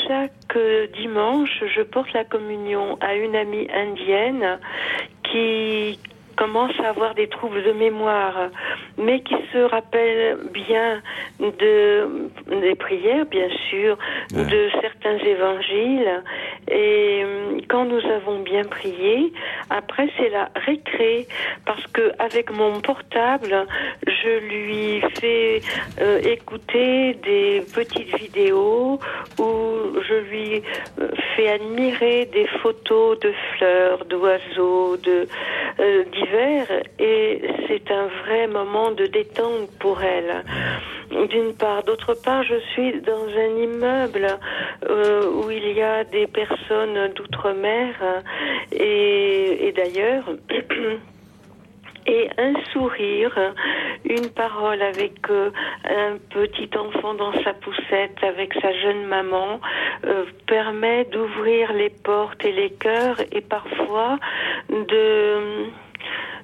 chaque 0.08 0.58
dimanche, 0.94 1.64
je 1.78 1.84
porte 1.84 2.12
la 2.14 2.24
communion 2.24 2.98
à 3.02 3.16
une 3.16 3.36
amie 3.36 3.68
indienne 3.74 4.60
qui 5.24 6.00
commence 6.36 6.74
à 6.84 6.90
avoir 6.90 7.16
des 7.16 7.28
troubles 7.28 7.64
de 7.64 7.72
mémoire, 7.72 8.50
mais 8.98 9.22
qui 9.22 9.36
se 9.52 9.58
rappelle 9.58 10.38
bien 10.54 11.02
de 11.40 12.30
des 12.48 12.76
prières, 12.76 13.26
bien 13.26 13.50
sûr, 13.70 13.98
de 14.32 14.70
certains 14.82 15.18
évangiles. 15.18 16.24
Et 16.70 17.24
euh, 17.24 17.57
nous 17.86 18.06
avons 18.06 18.40
bien 18.40 18.64
prié, 18.64 19.32
après 19.70 20.10
c'est 20.18 20.30
la 20.30 20.50
récré, 20.56 21.28
parce 21.66 21.86
que 21.88 22.12
avec 22.20 22.52
mon 22.52 22.80
portable, 22.82 23.66
je 24.06 24.40
lui 24.50 25.02
fais 25.20 25.62
euh, 26.02 26.20
écouter 26.20 27.16
des 27.24 27.64
petites 27.74 28.16
vidéos 28.18 29.00
où 29.40 29.54
je 30.08 30.16
lui 30.30 30.62
euh, 31.00 31.10
fais 31.36 31.50
admirer 31.50 32.26
des 32.26 32.48
photos 32.62 33.20
de 33.20 33.34
fleurs, 33.56 34.06
d'oiseaux, 34.06 34.98
de 34.98 35.28
et 37.00 37.42
c'est 37.68 37.92
un 37.92 38.08
vrai 38.24 38.48
moment 38.48 38.92
de 38.92 39.06
détente 39.06 39.70
pour 39.80 40.02
elle. 40.04 40.44
D'une 41.10 41.54
part. 41.54 41.84
D'autre 41.84 42.14
part, 42.14 42.44
je 42.44 42.60
suis 42.74 43.02
dans 43.02 43.28
un 43.28 43.56
immeuble 43.58 44.28
euh, 44.90 45.32
où 45.32 45.50
il 45.50 45.72
y 45.72 45.82
a 45.82 46.04
des 46.04 46.28
personnes 46.28 47.14
d'outre-mer 47.16 47.96
et, 48.72 49.74
d'ailleurs. 49.76 50.26
et 52.08 52.30
un 52.38 52.54
sourire, 52.72 53.54
une 54.06 54.30
parole 54.30 54.82
avec 54.82 55.30
euh, 55.30 55.52
un 55.84 56.18
petit 56.30 56.70
enfant 56.78 57.14
dans 57.14 57.34
sa 57.44 57.54
poussette, 57.54 58.18
avec 58.24 58.54
sa 58.62 58.72
jeune 58.74 59.06
maman, 59.06 59.60
euh, 60.06 60.24
permet 60.48 61.04
d'ouvrir 61.06 61.74
les 61.74 61.90
portes 61.90 62.44
et 62.46 62.54
les 62.54 62.70
cœurs 62.70 63.20
et 63.32 63.42
parfois 63.42 64.18
de 64.70 65.68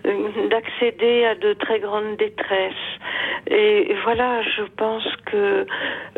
d'accéder 0.03 1.25
à 1.25 1.35
de 1.35 1.53
très 1.53 1.79
grandes 1.79 2.17
détresses. 2.17 2.73
Et 3.47 3.93
voilà, 4.03 4.41
je 4.41 4.63
pense 4.75 5.03
que 5.25 5.65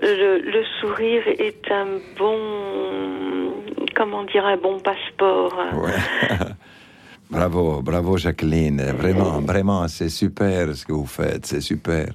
le, 0.02 0.64
sourire 0.80 1.24
est 1.28 1.72
un 1.72 2.00
bon, 2.18 3.54
comment 3.96 4.24
dire, 4.24 4.46
un 4.46 4.58
bon 4.58 4.80
passeport. 4.80 5.56
bravo, 7.30 7.82
bravo 7.82 8.18
Jacqueline. 8.18 8.82
Vraiment, 8.98 9.42
vraiment, 9.42 9.88
c'est 9.88 10.10
super 10.10 10.76
ce 10.76 10.86
que 10.86 10.94
vous 10.94 11.08
faites, 11.08 11.46
c'est 11.46 11.62
super. 11.62 12.08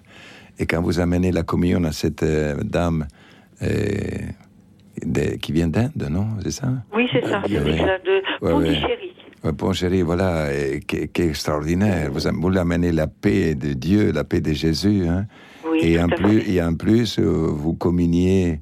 Et 0.58 0.66
quand 0.66 0.82
vous 0.82 1.00
amenez 1.00 1.32
la 1.32 1.42
communion 1.42 1.82
à 1.84 1.92
cette 1.92 2.22
euh, 2.22 2.56
dame 2.62 3.06
euh, 3.62 5.36
qui 5.40 5.52
vient 5.52 5.68
d'Inde, 5.68 6.08
non 6.10 6.26
C'est 6.42 6.50
ça? 6.50 6.68
Oui, 6.94 7.08
c'est 7.10 7.24
ça, 7.24 7.42
c'est 7.46 7.78
ça, 7.78 7.98
de 7.98 8.22
Pondichéry. 8.40 9.14
Bon, 9.42 9.72
chérie, 9.72 10.02
voilà, 10.02 10.48
qui, 10.86 11.08
extraordinaire. 11.22 12.10
Vous, 12.12 12.28
vous 12.40 12.58
amenez 12.58 12.92
la 12.92 13.06
paix 13.06 13.54
de 13.54 13.72
Dieu, 13.72 14.12
la 14.12 14.24
paix 14.24 14.42
de 14.42 14.52
Jésus. 14.52 15.06
Hein? 15.08 15.26
et, 15.80 15.98
en 15.98 16.08
plus, 16.08 16.48
et 16.48 16.62
en 16.62 16.74
plus, 16.74 17.18
vous 17.18 17.74
communiez 17.74 18.60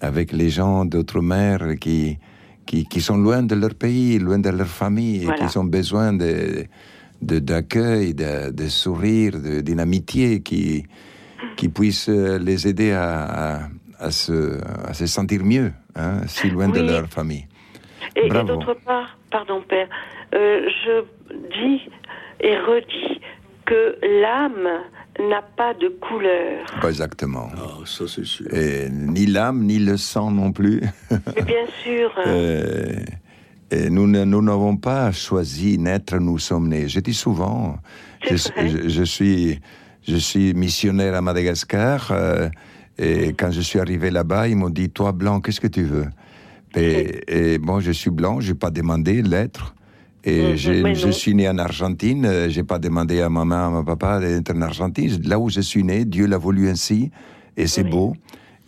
avec 0.00 0.32
les 0.32 0.50
gens 0.50 0.84
d'outre-mer 0.84 1.74
qui, 1.80 2.18
qui, 2.66 2.86
qui, 2.86 3.00
sont 3.00 3.18
loin 3.18 3.42
de 3.42 3.54
leur 3.54 3.74
pays, 3.74 4.18
loin 4.18 4.38
de 4.38 4.48
leur 4.48 4.66
famille, 4.66 5.24
et 5.24 5.46
qui 5.46 5.58
ont 5.58 5.64
besoin 5.64 6.12
de, 6.12 6.66
d'accueil, 7.20 8.14
de, 8.14 8.50
de, 8.50 8.68
sourire, 8.68 9.38
d'une 9.62 9.80
amitié 9.80 10.40
qui, 10.40 10.84
qui 11.56 11.68
puisse 11.68 12.08
les 12.08 12.66
aider 12.66 12.92
à, 12.92 13.68
à, 13.98 14.10
se, 14.10 14.58
à 14.86 14.94
se 14.94 15.06
sentir 15.06 15.44
mieux, 15.44 15.72
hein, 15.96 16.22
si 16.26 16.48
loin 16.48 16.68
de 16.68 16.80
leur 16.80 17.08
famille. 17.08 17.46
Et, 18.16 18.26
et 18.26 18.28
d'autre 18.28 18.74
part, 18.84 19.18
pardon 19.30 19.62
Père, 19.68 19.88
euh, 20.34 20.68
je 20.84 21.04
dis 21.30 21.80
et 22.40 22.56
redis 22.56 23.20
que 23.64 23.96
l'âme 24.20 24.68
n'a 25.18 25.42
pas 25.42 25.74
de 25.74 25.88
couleur. 25.88 26.66
Pas 26.80 26.88
exactement. 26.88 27.48
Ah, 27.56 27.84
ça 27.84 28.04
c'est 28.08 28.24
sûr. 28.24 28.52
Et 28.52 28.88
ni 28.90 29.26
l'âme, 29.26 29.62
ni 29.64 29.78
le 29.78 29.96
sang 29.96 30.30
non 30.30 30.52
plus. 30.52 30.80
bien 31.46 31.66
sûr. 31.82 32.12
Euh, 32.26 32.96
et 33.70 33.90
nous 33.90 34.06
n'avons 34.06 34.76
pas 34.76 35.12
choisi 35.12 35.78
naître, 35.78 36.18
nous 36.18 36.38
sommes 36.38 36.68
nés. 36.68 36.88
Je 36.88 37.00
dis 37.00 37.14
souvent, 37.14 37.76
je, 38.28 38.36
je, 38.86 39.02
suis, 39.04 39.60
je 40.06 40.16
suis 40.16 40.54
missionnaire 40.54 41.14
à 41.14 41.20
Madagascar, 41.20 42.08
euh, 42.10 42.48
et 42.98 43.32
quand 43.32 43.50
je 43.50 43.60
suis 43.60 43.80
arrivé 43.80 44.10
là-bas, 44.10 44.48
ils 44.48 44.56
m'ont 44.56 44.70
dit, 44.70 44.90
toi 44.90 45.12
blanc, 45.12 45.40
qu'est-ce 45.40 45.60
que 45.60 45.66
tu 45.66 45.82
veux? 45.82 46.06
Et, 46.76 47.54
et, 47.54 47.58
bon, 47.58 47.80
je 47.80 47.92
suis 47.92 48.10
blanc, 48.10 48.40
je 48.40 48.52
n'ai 48.52 48.58
pas 48.58 48.70
demandé 48.70 49.22
l'être. 49.22 49.74
Et 50.26 50.52
mhm, 50.52 50.94
je 50.94 51.10
suis 51.10 51.34
né 51.34 51.48
en 51.48 51.58
Argentine, 51.58 52.24
euh, 52.24 52.48
j'ai 52.48 52.64
pas 52.64 52.78
demandé 52.78 53.20
à 53.20 53.28
ma 53.28 53.44
maman, 53.44 53.66
à 53.66 53.70
mon 53.70 53.84
papa 53.84 54.20
d'être 54.20 54.54
en 54.56 54.62
Argentine. 54.62 55.20
Là 55.24 55.38
où 55.38 55.50
je 55.50 55.60
suis 55.60 55.84
né, 55.84 56.06
Dieu 56.06 56.26
l'a 56.26 56.38
voulu 56.38 56.70
ainsi, 56.70 57.10
et 57.58 57.66
c'est 57.66 57.84
beau. 57.84 58.14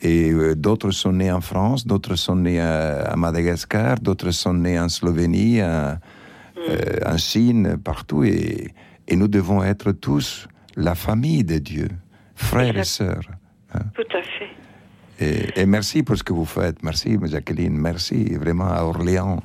Et 0.02 0.30
euh, 0.30 0.54
d'autres 0.54 0.90
sont 0.90 1.12
nés 1.12 1.32
en 1.32 1.40
France, 1.40 1.86
d'autres 1.86 2.16
sont 2.16 2.36
nés 2.36 2.60
à, 2.60 3.14
Madagascar, 3.16 3.98
d'autres 3.98 4.32
sont 4.32 4.52
nés 4.52 4.78
en 4.78 4.90
Slovénie, 4.90 5.62
euh, 5.62 5.94
un 7.06 7.16
signe 7.16 7.78
partout 7.78 8.22
et, 8.22 8.74
et, 9.08 9.16
nous 9.16 9.28
devons 9.28 9.62
être 9.62 9.92
tous 9.92 10.48
la 10.76 10.94
famille 10.94 11.44
de 11.44 11.56
Dieu, 11.56 11.88
frères 12.34 12.76
et 12.76 12.84
sœurs. 12.84 13.30
Hein. 13.72 13.80
Tout 13.94 14.16
à 14.16 14.22
fait. 14.22 14.65
Et, 15.20 15.60
et, 15.60 15.66
merci 15.66 16.02
pour 16.02 16.16
ce 16.16 16.22
que 16.22 16.32
vous 16.32 16.44
faites. 16.44 16.82
Merci, 16.82 17.18
Jacqueline. 17.24 17.76
Merci 17.76 18.34
vraiment 18.34 18.68
à 18.68 18.82
Orléans. 18.84 19.40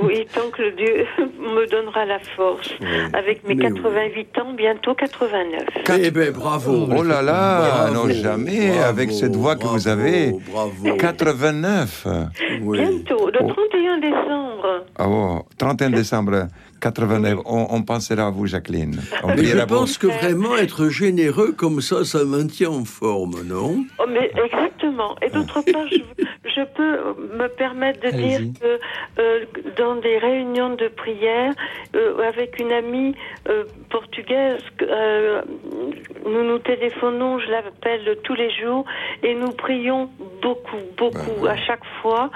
Oui, 0.00 0.26
tant 0.32 0.50
que 0.50 0.74
Dieu 0.76 1.06
me 1.18 1.68
donnera 1.68 2.04
la 2.04 2.18
force. 2.36 2.70
Avec 3.12 3.46
mes 3.46 3.56
88 3.56 4.38
ans, 4.38 4.52
bientôt 4.54 4.94
89. 4.94 5.64
Eh 6.00 6.10
bien, 6.10 6.30
bravo. 6.30 6.88
Oh 6.96 7.02
là 7.02 7.22
là, 7.22 7.90
non 7.92 8.08
jamais, 8.08 8.78
avec 8.78 9.10
cette 9.12 9.36
voix 9.36 9.56
que 9.56 9.66
vous 9.66 9.88
avez. 9.88 10.32
Bravo. 10.50 10.96
89. 10.96 12.06
Bientôt, 12.60 13.30
le 13.30 13.38
31 13.38 13.98
décembre. 13.98 14.84
Ah 14.96 15.06
bon, 15.06 15.44
31 15.58 15.90
décembre. 15.90 16.48
89. 16.80 17.40
On, 17.46 17.66
on, 17.70 17.82
pensera 17.82 18.26
à 18.26 18.30
vous, 18.30 18.46
Jacqueline. 18.46 19.00
On 19.22 19.28
mais 19.28 19.44
je 19.44 19.58
pense 19.58 19.98
que 19.98 20.06
vraiment 20.06 20.56
être 20.56 20.88
généreux 20.88 21.52
comme 21.52 21.80
ça, 21.80 22.04
ça 22.04 22.24
maintient 22.24 22.70
en 22.70 22.84
forme, 22.84 23.42
non? 23.44 23.84
Oh, 23.98 24.04
mais 24.08 24.30
Exactement. 24.44 25.16
Et 25.22 25.30
d'autre 25.30 25.60
part, 25.72 25.86
je, 25.88 26.24
je, 26.44 26.64
peux 26.76 27.36
me 27.36 27.48
permettre 27.48 28.00
de 28.00 28.10
dire 28.10 28.40
que 28.60 28.78
euh, 29.20 29.44
dans 29.76 29.96
des 29.96 30.18
réunions 30.18 30.74
de 30.74 30.88
prière, 30.88 31.52
euh, 31.94 32.28
avec 32.28 32.58
une 32.58 32.72
amie 32.72 33.14
euh, 33.48 33.64
portugaise, 33.90 34.62
euh, 34.82 35.42
nous 36.26 36.44
nous 36.44 36.58
téléphonons, 36.58 37.38
je 37.38 37.50
l'appelle 37.50 38.18
tous 38.24 38.34
les 38.34 38.50
jours, 38.50 38.84
et 39.22 39.34
nous 39.34 39.52
prions 39.52 40.10
beaucoup, 40.42 40.82
beaucoup, 40.96 41.42
bah, 41.42 41.52
à 41.52 41.56
chaque 41.56 41.84
fois, 42.02 42.30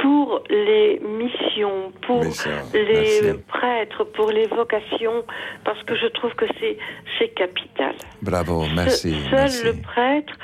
pour 0.00 0.42
les 0.48 1.00
missions, 1.00 1.92
pour 2.06 2.24
les 2.72 3.34
prêtres, 3.48 4.04
pour 4.04 4.30
les 4.30 4.46
vocations, 4.46 5.24
parce 5.64 5.82
que 5.82 5.94
je 5.94 6.06
trouve 6.06 6.34
que 6.34 6.46
c'est 6.58 6.76
c'est 7.18 7.28
capital. 7.28 7.94
Bravo, 8.22 8.64
merci. 8.74 9.14
seul 9.30 9.50
le 9.64 9.82
prêtre 9.82 10.34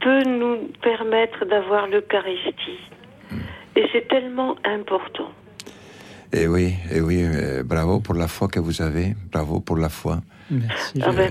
peut 0.00 0.24
nous 0.24 0.68
permettre 0.82 1.44
d'avoir 1.44 1.86
l'Eucharistie. 1.88 2.80
Et 3.76 3.84
c'est 3.92 4.08
tellement 4.08 4.56
important. 4.64 5.30
Et 6.32 6.46
oui, 6.46 6.74
et 6.92 7.00
oui, 7.00 7.22
euh, 7.22 7.62
bravo 7.62 8.00
pour 8.00 8.14
la 8.14 8.28
foi 8.28 8.48
que 8.48 8.60
vous 8.60 8.82
avez, 8.82 9.14
bravo 9.32 9.60
pour 9.60 9.78
la 9.78 9.88
foi. 9.88 10.18
Merci. 10.50 11.00
Ah 11.02 11.12
ben 11.12 11.30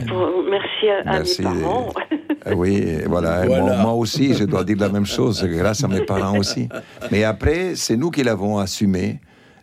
merci 0.49 0.89
à, 0.89 1.19
mes 1.19 1.43
parents. 1.43 1.93
Euh, 2.11 2.16
oui, 2.55 3.01
voilà. 3.05 3.45
Moi, 3.45 3.93
aussi, 3.93 4.33
je 4.33 4.43
dois 4.45 4.63
dire 4.63 4.77
la 4.77 4.89
même 4.89 5.05
chose, 5.05 5.43
grâce 5.43 5.83
à 5.83 5.87
mes 5.87 6.05
parents 6.05 6.37
aussi. 6.37 6.67
Mais 7.11 7.23
après, 7.23 7.75
c'est 7.75 7.97
nous 7.97 8.11
qui 8.11 8.23
l'avons 8.23 8.57
assumé. 8.57 9.19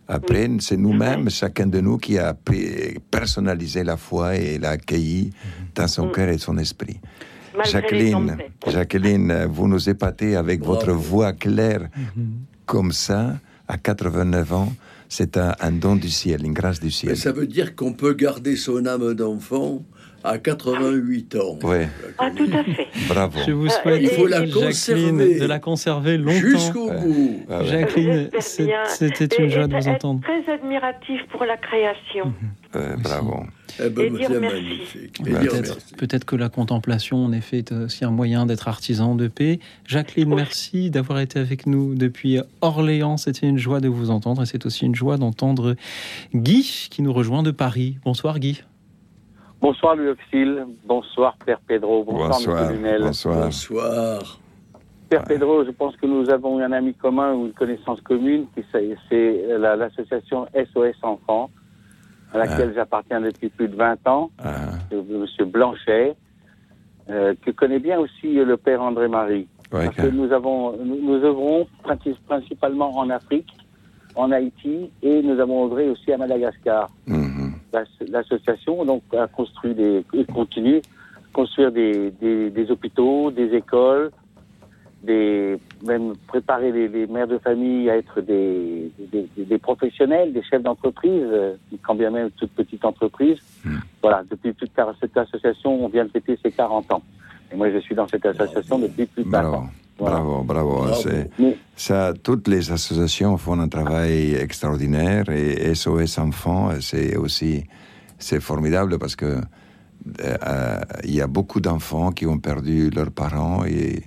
Après, 0.07 0.49
c'est 0.61 0.77
nous-mêmes, 0.77 1.31
chacun 1.31 1.67
de 1.67 1.81
nous, 1.81 1.97
qui 1.99 2.19
a 2.19 2.37
personnalisé 3.11 3.85
la 3.85 3.97
foi 3.97 4.37
et 4.37 4.59
l'a 4.59 4.71
accueilli 4.71 5.31
dans 5.75 5.89
son 5.89 6.09
cœur 6.09 6.29
et 6.29 6.39
son 6.39 6.59
esprit. 6.59 7.01
Jacqueline, 7.65 8.37
Jacqueline, 8.67 9.47
vous 9.49 9.69
nous 9.69 9.89
épatez 9.89 10.37
avec 10.37 10.63
votre 10.63 10.91
voix 10.91 11.33
claire 11.33 11.83
mm-hmm. 11.83 12.25
comme 12.67 12.91
ça, 12.91 13.39
à 13.69 13.79
89 13.79 14.53
ans 14.53 14.73
c'est 15.09 15.37
un, 15.37 15.71
don 15.71 15.95
du 15.95 16.11
ciel, 16.11 16.45
une 16.45 16.53
grâce 16.53 16.81
du 16.81 16.91
ciel. 16.91 17.17
ça 17.17 17.31
veut 17.31 17.47
dire 17.47 17.77
qu'on 17.77 17.93
peut 17.93 18.15
garder 18.15 18.57
son 18.57 18.85
âme 18.85 19.15
d'enfant 19.15 19.85
à 20.25 20.39
88 20.39 21.37
ans. 21.37 21.59
Oui. 21.63 21.77
Ah, 22.19 22.31
tout 22.35 22.49
à 22.53 22.65
fait. 22.65 22.89
Bravo. 23.09 23.39
Je 23.47 23.53
vous 23.53 23.69
souhaite, 23.69 24.01
Il 24.03 24.09
faut 24.09 24.27
la 24.27 24.47
conserver 24.47 25.39
de 25.39 25.47
la 25.47 25.59
conserver 25.59 26.17
longtemps. 26.17 26.39
Jusqu'au 26.39 26.91
bout. 26.91 27.43
Jacqueline, 27.65 28.31
c'était 28.41 29.27
une 29.37 29.51
joie 29.51 29.67
de 29.67 29.77
vous 29.77 29.89
entendre. 29.89 30.21
Très 30.23 30.53
admiratif 30.53 31.21
pour 31.31 31.45
la 31.45 31.57
création. 31.59 32.33
Mhm. 32.75 33.03
bravo. 33.03 33.45
Eh 33.83 33.89
ben, 33.91 34.17
c'est 34.21 34.41
magnifique. 34.41 35.23
Peut-être 35.99 36.25
que 36.25 36.37
la 36.37 36.49
contemplation, 36.49 37.25
en 37.25 37.33
effet, 37.33 37.59
est 37.59 37.73
aussi 37.73 38.05
un 38.05 38.11
moyen 38.11 38.47
d'être 38.47 38.69
artisan 38.69 39.15
de 39.15 39.29
paix. 39.29 39.59
Jacqueline, 39.87 40.35
merci 40.35 40.91
d'avoir 40.91 41.21
été 41.21 41.39
avec 41.39 41.67
nous 41.67 41.95
depuis 41.95 42.39
Orléans. 42.63 43.17
C'était 43.17 43.47
une 43.47 43.59
joie 43.59 43.81
de 43.81 43.89
vous 43.89 44.11
entendre 44.11 44.43
et 44.43 44.47
c'est 44.47 44.65
aussi 44.65 44.87
une 44.87 44.95
joie 44.95 45.19
d'entendre 45.19 45.77
Guy 46.35 46.89
qui 46.91 47.03
nous 47.03 47.13
rejoint 47.13 47.43
de 47.43 47.51
Paris. 47.51 47.99
Bonsoir 48.05 48.39
Guy. 48.39 48.63
Bonsoir 49.65 49.97
Louis 49.97 50.11
Auxil, 50.11 50.67
bonsoir 50.85 51.39
Père 51.47 51.59
Pedro, 51.67 52.05
bonsoir, 52.05 52.29
bonsoir 52.33 52.71
Lunel. 52.71 53.01
Bonsoir. 53.01 53.45
bonsoir. 53.47 54.39
Père 55.09 55.25
Pedro, 55.25 55.65
je 55.65 55.71
pense 55.71 55.97
que 55.97 56.05
nous 56.05 56.29
avons 56.29 56.59
un 56.59 56.71
ami 56.71 56.93
commun 56.93 57.33
ou 57.33 57.47
une 57.47 57.55
connaissance 57.55 57.99
commune, 58.03 58.45
c'est 58.71 59.43
l'association 59.57 60.47
SOS 60.55 60.97
Enfants, 61.01 61.49
à 62.35 62.37
laquelle 62.37 62.73
ah. 62.73 62.75
j'appartiens 62.75 63.23
depuis 63.23 63.49
plus 63.49 63.69
de 63.69 63.75
20 63.75 64.07
ans, 64.07 64.31
ah. 64.45 64.53
Monsieur 64.93 65.47
Blanchet, 65.47 66.15
euh, 67.09 67.33
que 67.41 67.51
connaît 67.51 67.81
bien 67.81 67.99
aussi 67.99 68.35
le 68.35 68.59
Père 68.59 68.83
André-Marie. 68.83 69.49
parce 69.71 69.97
que 69.97 70.09
nous 70.09 70.31
avons, 70.31 70.77
nous, 70.77 71.25
œuvrons 71.25 71.67
principalement 72.29 72.99
en 72.99 73.09
Afrique, 73.09 73.49
en 74.15 74.31
Haïti, 74.31 74.91
et 75.03 75.23
nous 75.23 75.41
avons 75.41 75.65
œuvré 75.65 75.89
aussi 75.89 76.13
à 76.13 76.19
Madagascar. 76.19 76.91
Mhm 77.07 77.44
l'association 78.09 78.85
donc 78.85 79.03
a 79.17 79.27
construit 79.27 79.75
des 79.75 80.05
et 80.13 80.25
continue 80.25 80.81
construire 81.35 81.71
des, 81.71 82.11
des, 82.13 82.71
hôpitaux, 82.71 83.31
des 83.31 83.55
écoles, 83.55 84.11
des 85.03 85.59
même 85.85 86.15
préparer 86.27 86.73
les, 86.73 87.07
mères 87.07 87.29
de 87.29 87.37
famille 87.37 87.91
à 87.91 87.97
être 87.99 88.23
des, 88.23 88.91
des, 89.37 89.59
professionnels, 89.59 90.33
des 90.33 90.43
chefs 90.43 90.63
d'entreprise, 90.63 91.27
quand 91.83 91.97
bien 91.97 92.11
même 92.11 92.31
toute 92.31 92.53
petite 92.53 92.85
entreprise. 92.87 93.39
Hmm. 93.65 93.81
Voilà, 94.01 94.23
depuis 94.31 94.51
de 94.53 94.69
cette 95.01 95.17
association, 95.17 95.85
on 95.85 95.89
vient 95.89 96.05
de 96.05 96.11
fêter 96.11 96.39
ses 96.43 96.53
40 96.53 96.91
ans. 96.93 97.03
Et 97.53 97.57
moi, 97.57 97.71
je 97.71 97.79
suis 97.79 97.95
dans 97.95 98.09
cette 98.09 98.25
association 98.25 98.79
depuis 98.79 99.05
plus 99.05 99.25
de 99.25 99.29
20 99.29 99.53
ans. 99.53 99.67
Bravo, 99.99 100.43
bravo. 100.43 100.87
Ça, 101.77 102.13
toutes 102.15 102.49
les 102.49 102.71
associations 102.71 103.37
font 103.37 103.59
un 103.61 103.69
travail 103.69 104.35
extraordinaire 104.35 105.29
et 105.29 105.75
SOS 105.75 106.19
Enfants, 106.19 106.71
c'est 106.81 107.17
aussi 107.17 107.65
c'est 108.19 108.41
formidable 108.41 108.99
parce 108.99 109.17
que 109.17 109.41
euh, 110.21 110.81
il 111.05 111.15
y 111.15 111.21
a 111.21 111.27
beaucoup 111.27 111.61
d'enfants 111.61 112.11
qui 112.11 112.27
ont 112.27 112.39
perdu 112.39 112.91
leurs 112.91 113.11
parents 113.11 113.65
et, 113.65 114.03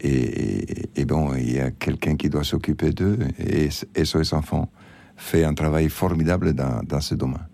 et, 0.00 1.04
bon, 1.04 1.34
il 1.34 1.56
y 1.56 1.60
a 1.60 1.70
quelqu'un 1.70 2.16
qui 2.16 2.28
doit 2.28 2.44
s'occuper 2.44 2.90
d'eux 2.90 3.18
et 3.38 3.68
SOS 3.70 4.32
Enfants 4.32 4.68
fait 5.16 5.44
un 5.44 5.54
travail 5.54 5.88
formidable 5.88 6.52
dans, 6.52 6.82
dans 6.82 7.00
ce 7.00 7.14
domaine. 7.14 7.46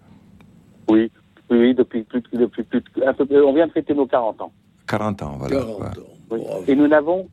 Oui, 0.88 1.10
oui, 1.50 1.74
depuis, 1.74 2.06
depuis, 2.12 2.78
un 3.06 3.12
peu, 3.12 3.44
on 3.44 3.52
vient 3.52 3.66
de 3.66 3.72
fêter 3.72 3.94
nos 3.94 4.06
40 4.06 4.40
ans. 4.40 4.52
40 4.86 5.22
ans, 5.22 5.36
voilà. 5.38 5.60
Et 6.66 6.74
nous 6.74 6.88
n'avons 6.88 7.28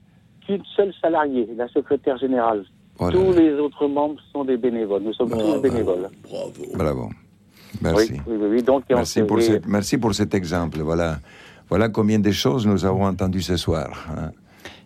qu'une 0.47 0.63
seule 0.75 0.93
salariée, 1.01 1.47
la 1.55 1.67
secrétaire 1.67 2.17
générale. 2.17 2.63
Tous 2.97 3.31
les 3.33 3.53
autres 3.53 3.87
membres 3.87 4.19
sont 4.31 4.43
des 4.43 4.57
bénévoles. 4.57 5.03
Nous 5.03 5.13
sommes 5.13 5.29
tous 5.29 5.61
bénévoles. 5.61 6.09
Bravo. 6.23 6.63
Bravo. 6.73 7.09
Merci. 7.81 8.13
Oui, 8.25 8.63
Donc, 8.63 8.83
merci, 8.89 9.21
pour 9.23 9.39
merci 9.67 9.97
pour 9.97 10.15
cet 10.15 10.33
exemple. 10.33 10.79
Voilà, 10.79 11.19
voilà 11.69 11.89
combien 11.89 12.17
de 12.17 12.31
choses 12.31 12.65
nous 12.65 12.85
avons 12.85 13.05
entendues 13.05 13.43
ce 13.43 13.57
soir. 13.57 14.07
Hein. 14.17 14.31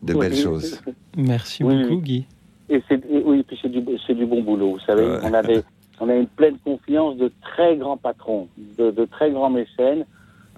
De 0.03 0.13
belles 0.13 0.35
choses. 0.35 0.81
Merci 1.15 1.63
beaucoup, 1.63 2.01
Guy. 2.01 2.25
Et 2.69 2.81
oui, 3.25 3.43
puis 3.43 3.57
c'est 3.61 3.69
du, 3.69 3.81
du, 3.81 4.25
bon 4.25 4.41
boulot. 4.41 4.71
Vous 4.71 4.85
savez, 4.85 5.05
on, 5.23 5.33
avait, 5.33 5.61
on 5.99 6.09
a 6.09 6.15
une 6.15 6.27
pleine 6.27 6.57
confiance 6.63 7.17
de 7.17 7.31
très 7.41 7.77
grands 7.77 7.97
patrons, 7.97 8.47
de, 8.77 8.91
de 8.91 9.05
très 9.05 9.29
grands 9.31 9.49
mécènes 9.49 10.05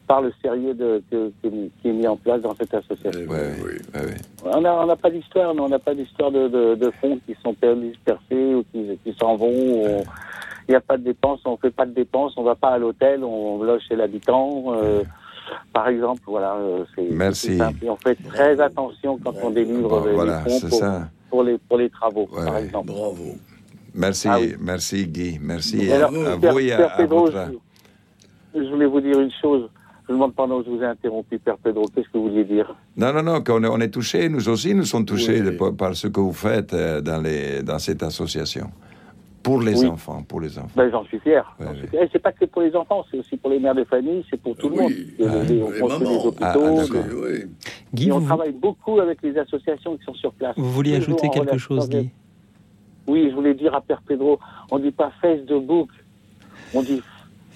par 0.07 0.21
le 0.21 0.33
sérieux 0.41 0.73
de, 0.73 1.01
qui 1.09 1.89
est 1.89 1.93
mis 1.93 2.07
en 2.07 2.17
place 2.17 2.41
dans 2.41 2.55
cette 2.55 2.73
association. 2.73 3.27
on 4.43 4.61
n'a 4.61 4.95
pas 4.95 5.09
d'histoire, 5.09 5.53
on 5.57 5.69
n'a 5.69 5.79
pas 5.79 5.95
d'histoire 5.95 6.31
de, 6.31 6.75
de, 6.75 6.91
fonds 7.01 7.19
qui 7.25 7.35
sont 7.43 7.55
dispersés 7.75 8.55
ou 8.55 8.63
qui, 8.71 8.99
qui 9.03 9.15
s'en 9.19 9.35
vont. 9.35 10.03
Il 10.67 10.71
n'y 10.71 10.75
a 10.75 10.81
pas 10.81 10.97
de 10.97 11.03
dépenses, 11.03 11.41
on 11.45 11.53
ne 11.53 11.57
fait 11.57 11.71
pas 11.71 11.85
de 11.85 11.91
dépenses, 11.91 12.33
on 12.37 12.41
ne 12.41 12.47
va 12.47 12.55
pas 12.55 12.69
à 12.69 12.77
l'hôtel, 12.77 13.23
on 13.23 13.61
loge 13.63 13.81
chez 13.87 13.95
l'habitant. 13.95 14.73
Euh, 14.73 15.03
par 15.73 15.89
exemple, 15.89 16.21
voilà, 16.25 16.55
euh, 16.55 16.85
c'est 16.95 17.09
Merci. 17.11 17.57
Simple. 17.57 17.85
on 17.89 17.97
fait 17.97 18.15
très 18.15 18.59
attention 18.61 19.19
quand 19.23 19.33
on 19.43 19.49
délivre 19.49 20.07
les 20.07 20.15
fonds 20.15 20.69
pour, 20.69 20.81
pour, 21.29 21.43
les, 21.43 21.57
pour 21.57 21.77
les 21.77 21.89
travaux, 21.89 22.27
par 22.27 22.57
exemple. 22.57 22.87
Bravo. 22.87 23.35
Merci, 23.95 24.27
ah 24.27 24.39
merci 24.59 25.05
Guy, 25.05 25.37
merci 25.39 25.91
à, 25.91 26.07
vous 26.07 26.59
et 26.59 26.73
à, 26.73 26.97
je 28.55 28.69
voulais 28.69 28.85
vous 28.85 29.01
dire 29.01 29.19
une 29.19 29.31
chose. 29.41 29.69
Je 30.13 30.15
ne 30.15 30.21
demande 30.21 30.35
pas, 30.35 30.45
non, 30.45 30.61
je 30.63 30.69
vous 30.69 30.83
ai 30.83 30.85
interrompu, 30.85 31.39
Père 31.39 31.57
Pedro. 31.57 31.87
Qu'est-ce 31.87 32.07
que 32.07 32.19
vous 32.19 32.29
vouliez 32.29 32.43
dire? 32.43 32.75
Non, 32.95 33.11
non, 33.11 33.23
non, 33.23 33.41
qu'on 33.41 33.63
est, 33.63 33.67
on 33.67 33.79
est 33.79 33.89
touchés. 33.89 34.29
Nous 34.29 34.47
aussi, 34.47 34.75
nous 34.75 34.83
sommes 34.83 35.05
touchés 35.05 35.41
par, 35.75 35.95
ce 35.95 36.07
que 36.07 36.19
vous 36.19 36.33
faites 36.33 36.71
euh, 36.75 37.01
dans, 37.01 37.19
les, 37.19 37.63
dans 37.63 37.79
cette 37.79 38.03
association. 38.03 38.69
Pour 39.41 39.59
les 39.59 39.83
enfants, 39.83 40.21
pour 40.21 40.39
les 40.39 40.55
enfants. 40.59 40.69
Ben, 40.75 40.91
j'en 40.91 41.03
suis 41.05 41.19
fier. 41.19 41.43
Ouais, 41.59 42.07
C'est 42.11 42.19
pas 42.19 42.31
que 42.31 42.45
pour 42.45 42.61
les 42.61 42.75
enfants, 42.75 43.03
c'est 43.09 43.17
aussi 43.17 43.37
pour 43.37 43.49
les 43.49 43.57
mères 43.57 43.73
de 43.73 43.85
famille, 43.85 44.23
c'est 44.29 44.39
pour 44.39 44.55
tout 44.55 44.69
le 44.69 44.75
monde. 44.75 44.91
Ah, 45.19 45.23
on 45.23 45.79
construit 45.79 46.07
des 46.07 46.25
hôpitaux. 46.25 46.45
Ah, 46.45 46.83
ah, 46.95 47.45
Guy, 47.91 48.11
on 48.11 48.21
travaille 48.21 48.51
beaucoup 48.53 48.99
avec 48.99 49.23
les 49.23 49.35
associations 49.35 49.97
qui 49.97 50.03
sont 50.03 50.13
sur 50.13 50.31
place. 50.33 50.53
Vous 50.57 50.71
vouliez 50.71 50.95
ajouter 50.95 51.27
quelque 51.29 51.57
chose, 51.57 51.89
Guy 51.89 52.11
Oui, 53.07 53.29
je 53.31 53.35
voulais 53.35 53.55
dire 53.55 53.73
à 53.73 53.81
Père 53.81 54.03
Pedro, 54.07 54.39
on 54.69 54.77
ne 54.77 54.83
dit 54.83 54.91
pas 54.91 55.11
face 55.19 55.43
de 55.43 55.57
book, 55.57 55.89
On 56.75 56.83
dit 56.83 57.01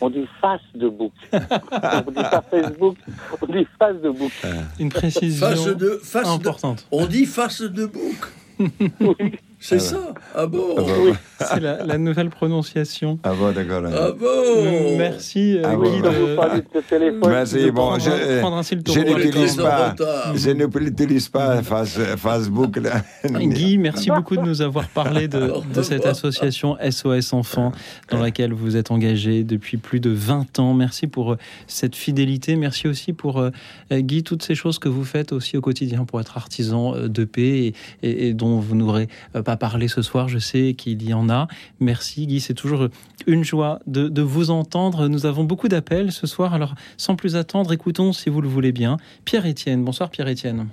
on 0.02 0.10
dit 0.10 0.28
face 0.42 0.62
de 0.76 0.90
book. 0.90 1.14
on 1.34 2.12
dit 2.12 2.16
pas 2.16 2.44
Facebook, 2.50 2.98
on 3.42 3.46
dit 3.46 3.68
face 3.80 4.02
de 4.02 4.10
book. 4.10 4.32
Une 4.80 4.90
précision 4.90 5.48
Face 5.48 5.66
de, 5.66 6.00
face 6.04 6.28
importante. 6.28 6.88
De, 6.92 6.98
on 6.98 7.06
dit 7.06 7.26
face 7.26 7.62
de 7.62 7.86
book. 7.86 8.32
C'est 9.60 9.80
ça 9.80 10.14
Ah 10.36 10.46
bon, 10.46 10.76
ah 10.78 11.46
C'est 11.46 11.60
la, 11.60 11.84
la, 11.84 11.98
nouvelle 11.98 12.30
prononciation. 12.30 13.18
Ah 13.24 13.34
bon, 13.34 13.52
d'accord. 13.52 13.82
Ah 13.92 14.12
bon 14.12 14.98
Merci, 14.98 15.58
ah 15.64 15.76
Guy. 15.76 16.02
Bon. 16.02 16.12
De... 16.12 17.28
Merci. 17.28 17.72
Bon, 17.72 17.98
je, 17.98 18.12
je 18.12 19.00
n'utilise 19.00 19.56
pas, 19.56 19.96
je 20.36 20.52
n'utilise 20.52 21.30
pas 21.30 21.64
Facebook. 21.64 22.78
Là. 22.78 23.02
Guy, 23.26 23.80
merci 23.80 24.12
beaucoup 24.12 24.36
de 24.36 24.42
nous 24.42 24.62
avoir 24.62 24.88
parlé 24.90 25.28
de, 25.28 25.52
de 25.74 25.82
cette 25.82 26.06
association 26.06 26.78
SOS 26.90 27.34
Enfants 27.34 27.72
dans 28.12 28.20
laquelle 28.20 28.54
vous 28.54 28.78
êtes 28.78 28.92
engagé 28.92 29.44
depuis 29.44 29.78
plus 29.78 30.00
de 30.00 30.12
20 30.12 30.60
ans. 30.60 30.76
Merci 30.76 31.08
pour 31.08 31.34
euh, 31.34 31.38
cette 31.66 31.96
fidélité. 31.96 32.56
Merci 32.58 32.88
aussi 32.88 33.12
pour, 33.12 33.40
euh, 33.40 33.50
Guy, 33.92 34.22
toutes 34.22 34.44
ces 34.44 34.54
choses 34.54 34.78
que 34.78 34.90
vous 34.90 35.04
faites 35.04 35.32
aussi 35.32 35.58
au 35.58 35.62
quotidien 35.62 36.06
pour 36.06 36.22
être 36.22 36.38
artisan 36.38 36.96
euh, 36.96 37.08
de 37.08 37.26
paix 37.26 37.42
et, 37.42 37.74
et, 38.04 38.28
et 38.28 38.34
dont 38.34 38.60
vous 38.60 38.76
n'aurez 38.76 39.08
pas 39.56 39.70
ce 39.88 40.02
soir. 40.02 40.28
Je 40.28 40.40
sais 40.40 40.74
qu'il 40.74 41.08
y 41.08 41.14
en 41.14 41.30
a. 41.30 41.48
Merci 41.80 42.28
Guy, 42.28 42.42
c'est 42.42 42.54
toujours 42.54 42.90
une 43.28 43.46
joie 43.46 43.80
de, 43.88 44.22
vous 44.22 44.52
entendre. 44.52 45.08
Nous 45.08 45.26
avons 45.26 45.46
beaucoup 45.46 45.70
d'appels 45.70 46.12
ce 46.12 46.28
soir, 46.28 46.54
alors 46.54 46.76
sans 46.98 47.16
plus 47.16 47.38
attendre, 47.38 47.72
écoutons 47.72 48.12
si 48.12 48.30
vous 48.30 48.42
le 48.42 48.50
voulez 48.50 48.74
bien. 48.74 48.98
Pierre-Étienne, 49.24 49.86
bonsoir 49.86 50.10
Pierre-Étienne. 50.10 50.68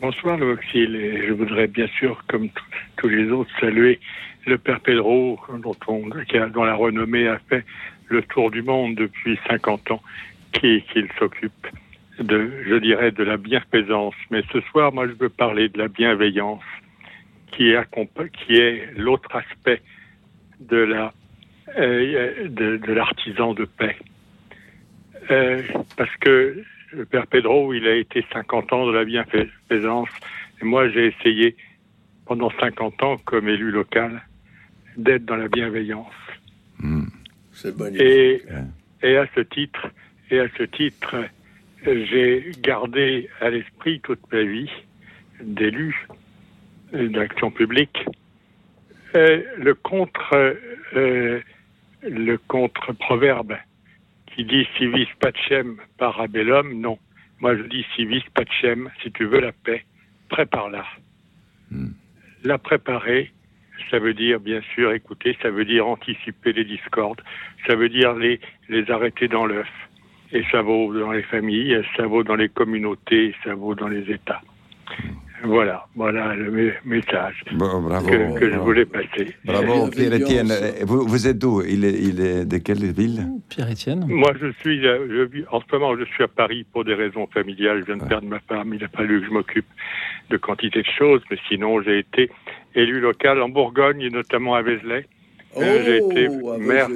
Bonsoir 0.00 0.36
le 0.36 0.56
et 0.74 1.26
je 1.26 1.32
voudrais 1.32 1.66
bien 1.66 1.88
sûr, 1.98 2.22
comme 2.28 2.50
tous 2.96 3.08
les 3.08 3.30
autres, 3.30 3.50
saluer 3.60 3.98
le 4.46 4.58
père 4.58 4.80
Pedro, 4.80 5.40
dont, 5.62 5.76
on, 5.88 6.08
dont 6.52 6.64
la 6.64 6.74
renommée 6.74 7.26
a 7.26 7.40
fait 7.48 7.64
le 8.08 8.22
tour 8.22 8.50
du 8.50 8.62
monde 8.62 8.94
depuis 8.94 9.38
50 9.48 9.90
ans, 9.90 10.02
qu'il 10.52 10.82
qui 10.92 11.04
s'occupe 11.18 11.66
de, 12.20 12.50
je 12.68 12.74
dirais, 12.76 13.10
de 13.10 13.24
la 13.24 13.38
bienfaisance. 13.38 14.14
Mais 14.30 14.42
ce 14.52 14.60
soir, 14.60 14.92
moi, 14.92 15.08
je 15.08 15.14
veux 15.14 15.30
parler 15.30 15.68
de 15.68 15.78
la 15.78 15.88
bienveillance 15.88 16.62
qui 17.56 17.70
est, 17.70 17.84
qui 18.32 18.56
est 18.56 18.92
l'autre 18.96 19.34
aspect 19.34 19.80
de 20.60 20.76
la 20.76 21.12
euh, 21.76 22.48
de, 22.48 22.76
de 22.76 22.92
l'artisan 22.92 23.54
de 23.54 23.64
paix. 23.64 23.96
Euh, 25.30 25.62
parce 25.96 26.14
que 26.16 26.62
le 26.92 27.04
père 27.06 27.26
Pedro, 27.26 27.72
il 27.72 27.86
a 27.88 27.94
été 27.96 28.24
50 28.32 28.72
ans 28.72 28.86
de 28.86 28.92
la 28.92 29.04
bienfaisance, 29.04 30.10
et 30.60 30.64
moi 30.64 30.88
j'ai 30.90 31.06
essayé 31.06 31.56
pendant 32.26 32.50
50 32.60 33.02
ans 33.02 33.16
comme 33.24 33.48
élu 33.48 33.70
local 33.70 34.22
d'être 34.96 35.24
dans 35.24 35.36
la 35.36 35.48
bienveillance. 35.48 36.12
Hmm. 36.78 37.06
C'est 37.52 37.74
Et, 37.96 38.42
et 39.02 39.16
à 39.16 39.26
ce 39.34 39.40
titre, 39.40 39.86
et 40.30 40.40
à 40.40 40.48
ce 40.56 40.64
titre, 40.64 41.16
j'ai 41.84 42.52
gardé 42.60 43.28
à 43.40 43.50
l'esprit 43.50 44.00
toute 44.00 44.20
ma 44.32 44.42
vie 44.42 44.70
d'élu 45.42 46.06
d'action 46.92 47.50
publique. 47.50 48.04
le 49.14 49.72
contre 49.74 50.56
euh, 50.96 51.40
le 52.02 52.36
contre 52.36 52.92
proverbe 52.92 53.56
qui 54.26 54.44
dit 54.44 54.66
civis 54.76 55.08
pacem 55.20 55.76
parabellum, 55.98 56.80
non. 56.80 56.98
Moi 57.40 57.56
je 57.56 57.62
dis 57.62 57.84
civis 57.94 58.24
pacem, 58.34 58.90
si 59.02 59.10
tu 59.12 59.24
veux 59.24 59.40
la 59.40 59.52
paix, 59.52 59.84
prépare-la. 60.28 60.84
Hmm. 61.70 61.92
La 62.42 62.58
préparer, 62.58 63.32
ça 63.90 63.98
veut 63.98 64.14
dire 64.14 64.40
bien 64.40 64.60
sûr 64.74 64.92
écouter, 64.92 65.36
ça 65.40 65.50
veut 65.50 65.64
dire 65.64 65.86
anticiper 65.86 66.52
les 66.52 66.64
discordes, 66.64 67.22
ça 67.66 67.74
veut 67.74 67.88
dire 67.88 68.14
les, 68.14 68.40
les 68.68 68.90
arrêter 68.90 69.28
dans 69.28 69.46
l'œuf. 69.46 69.70
Et 70.32 70.44
ça 70.50 70.62
vaut 70.62 70.92
dans 70.92 71.12
les 71.12 71.22
familles, 71.22 71.80
ça 71.96 72.06
vaut 72.06 72.24
dans 72.24 72.34
les 72.34 72.48
communautés, 72.48 73.34
ça 73.44 73.54
vaut 73.54 73.74
dans 73.74 73.88
les 73.88 74.10
États. 74.10 74.42
Voilà, 75.44 75.86
voilà 75.94 76.34
le 76.34 76.50
message 76.84 77.44
que, 77.44 78.50
je 78.50 78.58
voulais 78.58 78.86
passer. 78.86 79.34
Bravo, 79.44 79.90
Pierre-Étienne. 79.90 80.52
Vous, 80.82 81.06
vous, 81.06 81.26
êtes 81.28 81.38
d'où? 81.38 81.62
Il 81.62 81.84
est, 81.84 81.92
il 81.92 82.20
est 82.20 82.44
de 82.46 82.58
quelle 82.58 82.84
ville? 82.92 83.28
Pierre-Étienne. 83.50 84.06
Moi, 84.08 84.32
je 84.40 84.50
suis, 84.60 84.80
je, 84.80 85.44
en 85.50 85.60
ce 85.60 85.66
moment, 85.72 85.96
je 85.98 86.04
suis 86.04 86.24
à 86.24 86.28
Paris 86.28 86.64
pour 86.72 86.84
des 86.84 86.94
raisons 86.94 87.26
familiales. 87.26 87.80
Je 87.80 87.92
viens 87.92 87.96
de 87.98 88.08
perdre 88.08 88.26
ma 88.26 88.40
femme. 88.40 88.72
Il 88.74 88.82
a 88.84 88.88
fallu 88.88 89.20
que 89.20 89.26
je 89.26 89.30
m'occupe 89.32 89.66
de 90.30 90.36
quantité 90.38 90.80
de 90.80 90.88
choses, 90.98 91.20
mais 91.30 91.36
sinon, 91.48 91.82
j'ai 91.82 91.98
été 91.98 92.30
élu 92.74 93.00
local 93.00 93.42
en 93.42 93.50
Bourgogne, 93.50 94.00
et 94.00 94.10
notamment 94.10 94.54
à 94.54 94.62
Vézelay. 94.62 95.06
Oh, 95.56 95.60
j'ai 95.62 95.98
été 95.98 96.28
maire. 96.58 96.88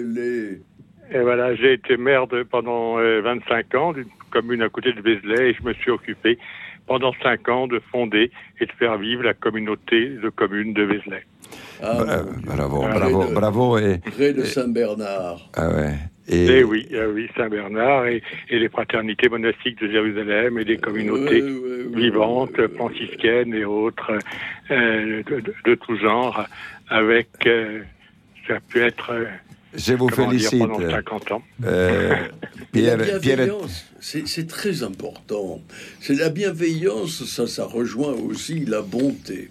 Et 1.11 1.21
voilà, 1.21 1.55
j'ai 1.55 1.75
été 1.75 1.97
maire 1.97 2.27
de, 2.27 2.43
pendant 2.43 2.97
25 2.97 3.75
euh, 3.75 3.79
ans 3.79 3.93
d'une 3.93 4.05
commune 4.31 4.63
à 4.63 4.69
côté 4.69 4.93
de 4.93 5.01
Vézelay 5.01 5.51
et 5.51 5.55
je 5.55 5.63
me 5.63 5.73
suis 5.73 5.91
occupé 5.91 6.39
pendant 6.89 7.13
cinq 7.23 7.49
ans 7.49 7.67
de 7.69 7.81
fonder 7.93 8.31
et 8.61 8.67
de 8.67 8.73
faire 8.73 8.97
vivre 8.99 9.23
la 9.23 9.35
communauté 9.35 10.09
de 10.09 10.29
communes 10.31 10.73
de 10.73 10.83
Vézelay. 10.83 11.25
Ah, 11.83 12.23
bravo, 12.45 12.81
bravo, 12.81 13.25
bravo. 13.33 13.79
Et, 13.79 13.99
près 13.99 14.33
de 14.33 14.43
Saint-Bernard. 14.43 15.51
Ah 15.55 15.69
ouais. 15.69 15.95
Et, 16.29 16.47
et 16.47 16.65
oui, 16.65 16.87
ah 16.95 17.09
oui 17.13 17.29
Saint-Bernard 17.37 18.07
et, 18.07 18.23
et, 18.51 18.59
les 18.59 18.69
fraternités 18.69 19.29
monastiques 19.29 19.81
de 19.81 19.91
Jérusalem 19.91 20.59
et 20.59 20.65
des 20.65 20.77
communautés 20.77 21.43
vivantes, 21.95 22.67
franciscaines 22.77 23.55
et 23.55 23.65
autres 23.65 24.13
euh, 24.71 25.23
de, 25.23 25.41
de, 25.41 25.55
de, 25.65 25.75
tout 25.75 25.97
genre, 25.97 26.45
avec, 26.89 27.29
euh, 27.47 27.83
ça 28.47 28.57
a 28.57 28.61
pu 28.61 28.81
être 28.81 29.11
euh, 29.13 29.25
je 29.75 29.95
vous 29.95 30.09
félicite. 30.09 30.63
Euh, 31.65 32.15
Pierre, 32.73 32.97
la 32.97 33.19
bienveillance, 33.19 33.85
c'est 34.01 34.47
très 34.47 34.83
important. 34.83 35.63
C'est 36.01 36.15
la 36.15 36.31
bienveillance, 36.31 37.25
ça, 37.25 37.47
ça 37.47 37.65
rejoint 37.65 38.13
aussi 38.13 38.65
la 38.65 38.83
bonté. 38.83 39.51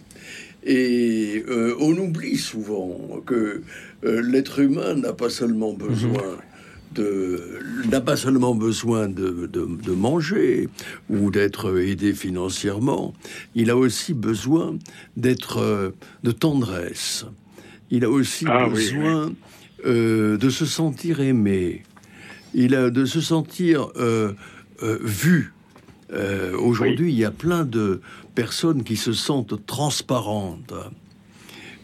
Et 0.63 1.43
euh, 1.47 1.75
on 1.79 1.95
oublie 1.97 2.37
souvent 2.37 3.21
que 3.25 3.61
euh, 4.03 4.21
l'être 4.21 4.59
humain 4.59 4.95
n'a 4.95 5.13
pas 5.13 5.29
seulement 5.29 5.71
mhm. 5.71 5.87
besoin 5.87 6.37
de 6.93 7.59
n'a 7.91 8.01
pas 8.01 8.15
seulement 8.15 8.55
besoin 8.55 9.07
de, 9.07 9.47
de, 9.51 9.91
manger 9.91 10.69
ou 11.09 11.29
d'être 11.31 11.77
aidé 11.79 12.13
financièrement, 12.13 13.13
il 13.55 13.69
a 13.69 13.77
aussi 13.77 14.13
besoin 14.13 14.77
d'être 15.15 15.93
de 16.23 16.31
tendresse. 16.31 17.25
Il 17.91 18.03
a 18.05 18.09
aussi 18.09 18.45
ah 18.47 18.67
besoin 18.69 19.33
euh, 19.87 20.37
de 20.37 20.49
se 20.49 20.65
sentir 20.65 21.21
aimé, 21.21 21.83
il 22.53 22.75
a 22.75 22.89
de 22.89 23.05
se 23.05 23.21
sentir 23.21 23.87
euh, 23.95 24.33
euh, 24.83 24.99
vu. 25.01 25.53
Aujourd'hui, 26.57 27.11
il 27.11 27.17
y 27.17 27.25
a 27.25 27.31
plein 27.31 27.65
de 27.65 28.01
personnes 28.33 28.83
qui 28.83 28.95
se 28.95 29.11
sentent 29.11 29.65
transparentes. 29.65 30.73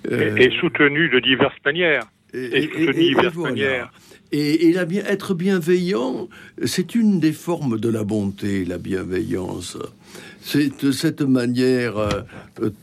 et, 0.09 0.49
soutenues 0.59 1.09
de 1.09 1.19
diverses 1.19 1.57
manières. 1.65 2.07
Et, 2.33 2.67
de 2.67 2.91
diverses 2.93 3.35
manières. 3.35 3.91
Et, 4.31 4.69
et 4.69 4.85
bien, 4.85 5.03
être 5.05 5.33
bienveillant, 5.33 6.29
c'est 6.63 6.95
une 6.95 7.19
des 7.19 7.33
formes 7.33 7.79
de 7.79 7.89
la 7.89 8.03
bonté, 8.03 8.65
la 8.65 8.77
bienveillance. 8.77 9.77
C'est 10.45 10.91
cette 10.91 11.21
manière 11.21 12.25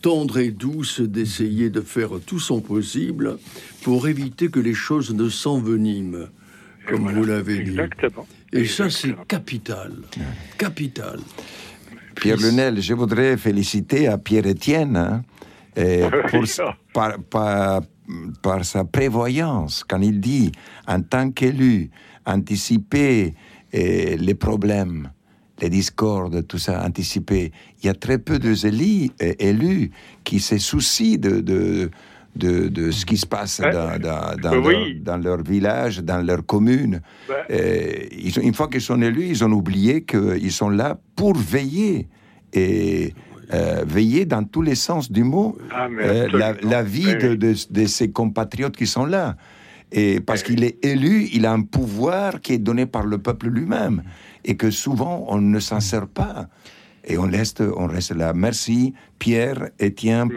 tendre 0.01 0.39
et 0.39 0.51
douce 0.51 1.01
d'essayer 1.01 1.69
de 1.71 1.83
faire 1.83 2.11
tout 2.25 2.41
son 2.41 2.61
possible 2.61 3.39
pour 3.83 4.09
éviter 4.09 4.49
que 4.49 4.61
les 4.61 4.75
choses 4.75 5.15
ne 5.15 5.29
s'enveniment, 5.29 6.27
comme 6.89 7.13
vous 7.13 7.25
l'avez 7.25 7.63
dit. 7.63 7.77
Et 8.53 8.65
ça, 8.65 8.89
c'est 8.91 9.15
capital. 9.29 9.93
Capital. 10.59 11.21
Pierre 12.17 12.39
Lunel, 12.39 12.81
je 12.81 12.95
voudrais 12.95 13.37
féliciter 13.37 14.09
à 14.09 14.19
Pierre-Étienne 14.19 14.97
hein, 14.97 15.23
pour, 16.31 16.45
par, 16.93 17.19
par, 17.19 17.83
par, 18.43 18.65
sa 18.65 18.85
prévoyance 18.85 19.85
quand 19.85 20.01
il 20.01 20.21
dit, 20.21 20.51
en 20.87 21.01
tant 21.01 21.31
qu'élu, 21.31 21.91
anticiper 22.27 23.35
eh, 23.73 24.17
les 24.17 24.35
problèmes, 24.35 25.11
les 25.61 25.71
discordes, 25.71 26.47
tout 26.47 26.59
ça, 26.59 26.85
anticiper. 26.85 27.53
Il 27.83 27.87
y 27.87 27.89
a 27.89 27.95
très 27.95 28.19
peu 28.19 28.39
de 28.39 28.55
élus, 28.67 29.11
élus 29.39 29.91
qui 30.25 30.41
se 30.41 30.59
soucient 30.59 31.19
de, 31.19 31.41
de 31.41 31.91
de, 32.37 32.69
de, 32.69 32.91
ce 32.93 33.05
qui 33.05 33.17
se 33.17 33.27
passe 33.27 33.61
dans, 33.61 33.99
dans, 33.99 34.37
dans, 34.41 34.55
leur, 34.55 34.73
dans, 35.03 35.17
leur, 35.17 35.43
village, 35.43 35.99
dans 35.99 36.25
leur 36.25 36.47
commune. 36.47 37.01
ils, 37.51 38.39
une 38.41 38.55
fois 38.55 38.69
qu'ils 38.69 38.81
sont 38.81 39.03
élus, 39.03 39.27
ils 39.27 39.45
ont 39.45 39.51
oublié 39.51 40.05
qu'ils 40.05 40.53
sont 40.53 40.69
là 40.69 40.97
pour 41.17 41.37
veiller 41.37 42.09
et 42.53 43.15
euh, 43.53 43.85
veiller 43.87 44.27
dans 44.27 44.45
tous 44.45 44.63
les 44.63 44.77
sens 44.77 45.11
du 45.11 45.25
mot 45.25 45.59
ah, 45.73 45.89
euh, 46.01 46.29
la, 46.33 46.53
la, 46.63 46.83
vie 46.83 47.17
de, 47.17 47.35
de, 47.35 47.55
de, 47.69 47.87
ses 47.87 48.13
compatriotes 48.13 48.77
qui 48.77 48.87
sont 48.87 49.07
là. 49.07 49.37
Et 49.91 50.21
parce 50.21 50.45
qu'il 50.45 50.63
est 50.63 50.85
élu, 50.85 51.29
il 51.33 51.47
a 51.47 51.53
un 51.53 51.63
pouvoir 51.63 52.41
qui 52.41 52.53
est 52.53 52.59
donné 52.59 52.87
par 52.87 53.05
le 53.05 53.19
peuple 53.19 53.49
lui-même 53.49 54.05
et 54.45 54.57
que 54.57 54.71
souvent 54.71 55.25
on 55.29 55.41
ne 55.41 55.59
s'en 55.61 55.81
sert 55.81 56.09
pas. 56.09 56.49
Et 57.05 57.17
on 57.17 57.23
reste, 57.23 57.63
on 57.63 57.87
reste 57.87 58.15
là. 58.15 58.33
Merci 58.35 58.95
Pierre, 59.19 59.71
Etienne, 59.81 60.31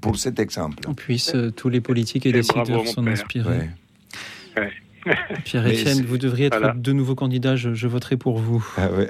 pour 0.00 0.16
cet 0.16 0.38
exemple. 0.38 0.84
On 0.88 0.94
puisse 0.94 1.34
euh, 1.34 1.50
tous 1.50 1.68
les 1.68 1.80
politiques 1.80 2.26
et, 2.26 2.32
décideurs 2.32 2.86
s'en 2.86 3.06
inspirer. 3.06 3.70
Pierre-Etienne, 5.44 6.04
vous 6.04 6.18
devriez 6.18 6.46
être 6.46 6.76
de 6.76 6.92
nouveau 6.92 7.14
candidat, 7.14 7.56
je, 7.56 7.86
voterai 7.86 8.16
pour 8.16 8.38
vous. 8.38 8.64
Ah 8.76 8.88
ouais. 8.90 9.08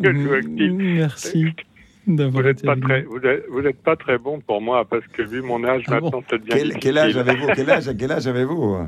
Merci. 0.78 1.46
Vous 2.06 2.42
n'êtes 2.42 2.64
pas, 2.64 2.76
très, 2.76 3.02
vous 3.02 3.66
êtes, 3.66 3.82
pas 3.82 3.96
très 3.96 4.16
bon 4.16 4.40
pour 4.40 4.60
moi 4.60 4.84
parce 4.84 5.04
que 5.08 5.22
vu 5.22 5.42
mon 5.42 5.64
âge 5.64 5.82
ah 5.88 5.92
maintenant, 5.92 6.22
ça 6.30 6.38
devient 6.38 6.50
quel, 6.50 6.74
quel 6.78 6.98
âge 6.98 7.16
avez-vous? 7.16 7.48
Quel 7.56 7.68
âge, 7.68 7.90
quel 7.98 8.12
âge 8.12 8.26
avez-vous? 8.28 8.78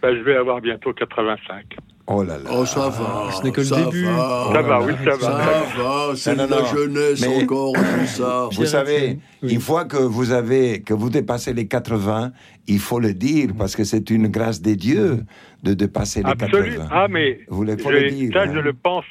Ben, 0.00 0.14
Je 0.14 0.20
vais 0.20 0.36
avoir 0.36 0.60
bientôt 0.60 0.92
85. 0.92 1.76
Oh 2.10 2.22
là 2.22 2.38
là. 2.38 2.50
Oh, 2.50 2.64
ça 2.64 2.88
va. 2.88 3.30
Ce 3.32 3.42
n'est 3.42 3.52
que 3.52 3.60
le 3.60 3.84
début. 3.84 4.04
ça 4.06 4.62
va, 4.62 4.80
oui, 4.80 4.94
ça 5.04 5.10
va. 5.10 5.18
Ça 5.18 5.64
va, 5.76 6.16
c'est 6.16 6.34
de 6.36 6.50
la 6.50 6.64
jeunesse 6.64 7.26
encore, 7.26 7.74
tout 7.74 8.06
ça. 8.06 8.48
Vous 8.50 8.64
savez, 8.64 9.18
une 9.42 9.60
fois 9.60 9.84
que 9.84 9.98
vous 9.98 10.32
avez, 10.32 10.80
que 10.80 10.94
vous 10.94 11.10
dépassez 11.10 11.52
les 11.52 11.68
80, 11.68 12.32
il 12.66 12.78
faut 12.78 12.98
le 12.98 13.12
dire, 13.12 13.50
parce 13.58 13.76
que 13.76 13.84
c'est 13.84 14.08
une 14.08 14.28
grâce 14.28 14.62
des 14.62 14.74
dieux 14.74 15.18
de 15.62 15.74
dépasser 15.74 16.22
les 16.22 16.30
Absolument. 16.30 16.84
80. 16.84 16.88
Ah, 16.90 17.08
mais. 17.10 17.40
Vous 17.48 17.64
le, 17.64 17.76
faut 17.76 17.90
le 17.90 18.10
dire. 18.10 18.32
Ça, 18.32 18.44
hein. 18.44 18.52
je 18.54 18.58
le 18.58 18.72
pense. 18.72 19.04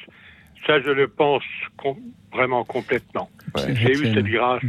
Ça, 0.66 0.80
je 0.80 0.90
le 0.90 1.06
pense 1.06 1.44
vraiment 2.32 2.64
complètement. 2.64 3.30
J'ai 3.68 3.92
eu 3.92 4.12
cette 4.12 4.26
grâce. 4.26 4.62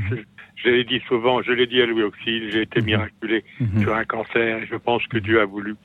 Je 0.55 0.69
l'ai 0.69 0.83
dit 0.83 1.01
souvent, 1.07 1.41
je 1.41 1.51
l'ai 1.51 1.67
dit 1.67 1.81
à 1.81 1.85
Louis 1.85 2.03
Auxil, 2.03 2.51
j'ai 2.51 2.63
été 2.63 2.81
miraculé 2.81 3.43
sur 3.81 3.95
un 3.95 4.03
cancer 4.03 4.57
et 4.57 4.67
je 4.67 4.75
pense 4.75 5.05
que 5.07 5.17
Dieu 5.17 5.41
a 5.41 5.45
voulu 5.45 5.75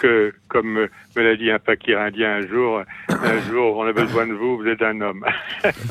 que, 0.00 0.32
comme 0.48 0.88
me 1.16 1.22
l'a 1.22 1.36
dit 1.36 1.50
un 1.50 1.58
fakir 1.58 2.00
indien 2.00 2.36
un 2.36 2.46
jour, 2.46 2.82
un 3.08 3.50
jour, 3.50 3.76
on 3.76 3.84
a 3.84 3.92
besoin 3.92 4.26
de 4.26 4.32
vous, 4.32 4.56
vous 4.56 4.66
êtes 4.66 4.82
un 4.82 5.00
homme. 5.00 5.24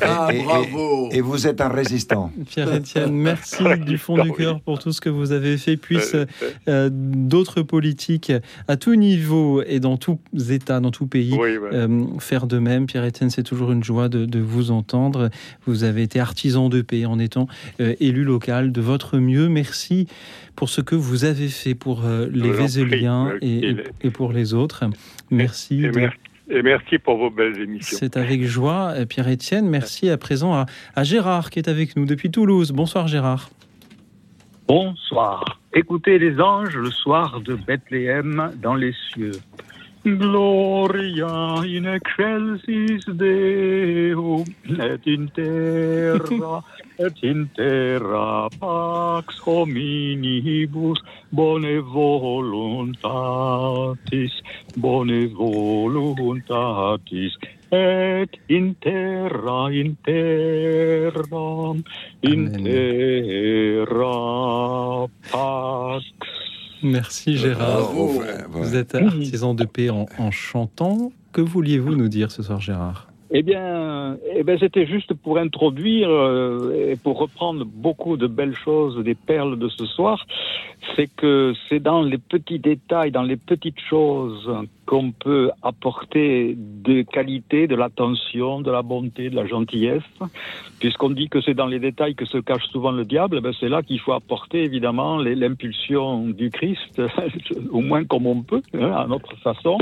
Ah, 0.02 0.28
bravo 0.44 1.08
Et 1.12 1.20
vous 1.20 1.46
êtes 1.46 1.60
un 1.60 1.68
résistant. 1.68 2.32
Pierre-Etienne, 2.48 3.12
merci 3.12 3.62
du 3.86 3.98
fond 3.98 4.22
du 4.22 4.32
cœur 4.32 4.60
pour 4.60 4.78
tout 4.78 4.92
ce 4.92 5.00
que 5.00 5.08
vous 5.08 5.32
avez 5.32 5.56
fait. 5.58 5.76
Puisse 5.76 6.14
euh, 6.14 6.26
euh, 6.68 6.88
d'autres 6.90 7.62
politiques 7.62 8.32
à 8.66 8.76
tout 8.76 8.94
niveau 8.94 9.62
et 9.62 9.78
dans 9.78 9.96
tous 9.96 10.18
États, 10.50 10.80
dans 10.80 10.90
tout 10.90 11.06
pays, 11.06 11.36
euh, 11.38 12.04
faire 12.18 12.46
de 12.46 12.58
même. 12.58 12.86
Pierre-Etienne, 12.86 13.30
c'est 13.30 13.42
toujours 13.42 13.72
une 13.72 13.84
joie 13.84 14.08
de, 14.08 14.24
de, 14.24 14.40
vous 14.40 14.70
entendre. 14.70 15.30
Vous 15.66 15.84
avez 15.84 16.02
été 16.02 16.18
artisan 16.18 16.68
de 16.68 16.82
paix 16.82 17.04
en 17.04 17.18
étant 17.18 17.46
élu 17.78 18.24
local 18.24 18.72
de 18.72 18.80
votre 18.80 19.18
mieux. 19.18 19.48
Merci 19.48 20.08
pour 20.60 20.68
ce 20.68 20.82
que 20.82 20.94
vous 20.94 21.24
avez 21.24 21.48
fait 21.48 21.74
pour 21.74 22.02
les 22.30 22.52
Vézéliens 22.52 23.32
et, 23.40 23.76
et, 24.02 24.10
pour 24.10 24.30
les 24.30 24.52
autres. 24.52 24.84
Merci. 25.30 25.86
Et, 26.50 26.62
merci. 26.62 26.98
pour 26.98 27.16
vos 27.16 27.30
belles 27.30 27.58
émissions. 27.58 27.96
C'est 27.98 28.18
avec 28.18 28.44
joie, 28.44 28.92
Pierre-Étienne. 29.08 29.66
Merci 29.66 30.10
à 30.10 30.18
présent 30.18 30.52
à, 30.52 30.66
à 30.94 31.02
Gérard 31.02 31.48
qui 31.48 31.60
est 31.60 31.68
avec 31.68 31.96
nous 31.96 32.04
depuis 32.04 32.30
Toulouse. 32.30 32.72
Bonsoir 32.72 33.08
Gérard. 33.08 33.48
Bonsoir. 34.68 35.58
Écoutez 35.72 36.18
les 36.18 36.38
anges 36.38 36.76
le 36.76 36.90
soir 36.90 37.40
de 37.40 37.54
Bethléem 37.54 38.52
dans 38.60 38.74
les 38.74 38.92
cieux. 39.14 39.32
Gloria 40.02 41.62
in 41.66 41.86
excelsis 41.86 43.04
Deo, 43.04 44.44
et 44.78 45.00
in 45.04 45.30
terra, 45.34 46.64
et 46.98 47.22
in 47.22 47.50
terra 47.54 48.48
pax 48.48 49.38
hominibus 49.44 50.98
bone 51.30 51.82
voluntatis, 51.82 54.32
bone 54.74 55.28
voluntatis, 55.36 57.36
et 57.70 58.38
in 58.48 58.74
terra, 58.80 59.70
in 59.70 59.96
terra, 60.02 61.74
in 62.22 62.64
terra 62.64 64.16
pax 65.30 66.04
Merci 66.82 67.36
Gérard. 67.36 67.92
Vous 68.50 68.76
êtes 68.76 68.94
artisan 68.94 69.54
de 69.54 69.64
paix 69.64 69.90
en, 69.90 70.06
en 70.18 70.30
chantant. 70.30 71.12
Que 71.32 71.40
vouliez-vous 71.40 71.94
nous 71.94 72.08
dire 72.08 72.30
ce 72.30 72.42
soir, 72.42 72.60
Gérard? 72.60 73.09
Eh 73.32 73.42
bien, 73.42 74.16
eh 74.34 74.42
bien 74.42 74.58
c'était 74.58 74.86
juste 74.86 75.14
pour 75.14 75.38
introduire 75.38 76.08
euh, 76.10 76.90
et 76.90 76.96
pour 76.96 77.18
reprendre 77.18 77.64
beaucoup 77.64 78.16
de 78.16 78.26
belles 78.26 78.56
choses, 78.56 79.02
des 79.04 79.14
perles 79.14 79.56
de 79.58 79.68
ce 79.68 79.86
soir. 79.86 80.26
C'est 80.96 81.06
que 81.14 81.54
c'est 81.68 81.78
dans 81.78 82.02
les 82.02 82.18
petits 82.18 82.58
détails, 82.58 83.12
dans 83.12 83.22
les 83.22 83.36
petites 83.36 83.78
choses 83.78 84.50
qu'on 84.86 85.12
peut 85.12 85.50
apporter 85.62 86.56
des 86.56 87.04
qualités, 87.04 87.68
de 87.68 87.76
l'attention, 87.76 88.60
de 88.60 88.72
la 88.72 88.82
bonté, 88.82 89.30
de 89.30 89.36
la 89.36 89.46
gentillesse. 89.46 90.02
Puisqu'on 90.80 91.10
dit 91.10 91.28
que 91.28 91.40
c'est 91.40 91.54
dans 91.54 91.66
les 91.66 91.78
détails 91.78 92.16
que 92.16 92.24
se 92.24 92.38
cache 92.38 92.66
souvent 92.72 92.90
le 92.90 93.04
diable, 93.04 93.36
eh 93.38 93.40
ben 93.40 93.52
c'est 93.60 93.68
là 93.68 93.82
qu'il 93.82 94.00
faut 94.00 94.12
apporter 94.12 94.64
évidemment 94.64 95.18
l'impulsion 95.18 96.26
du 96.26 96.50
Christ, 96.50 97.00
au 97.70 97.80
moins 97.80 98.04
comme 98.04 98.26
on 98.26 98.42
peut, 98.42 98.62
hein, 98.74 98.90
à 98.90 99.06
notre 99.06 99.36
façon. 99.36 99.78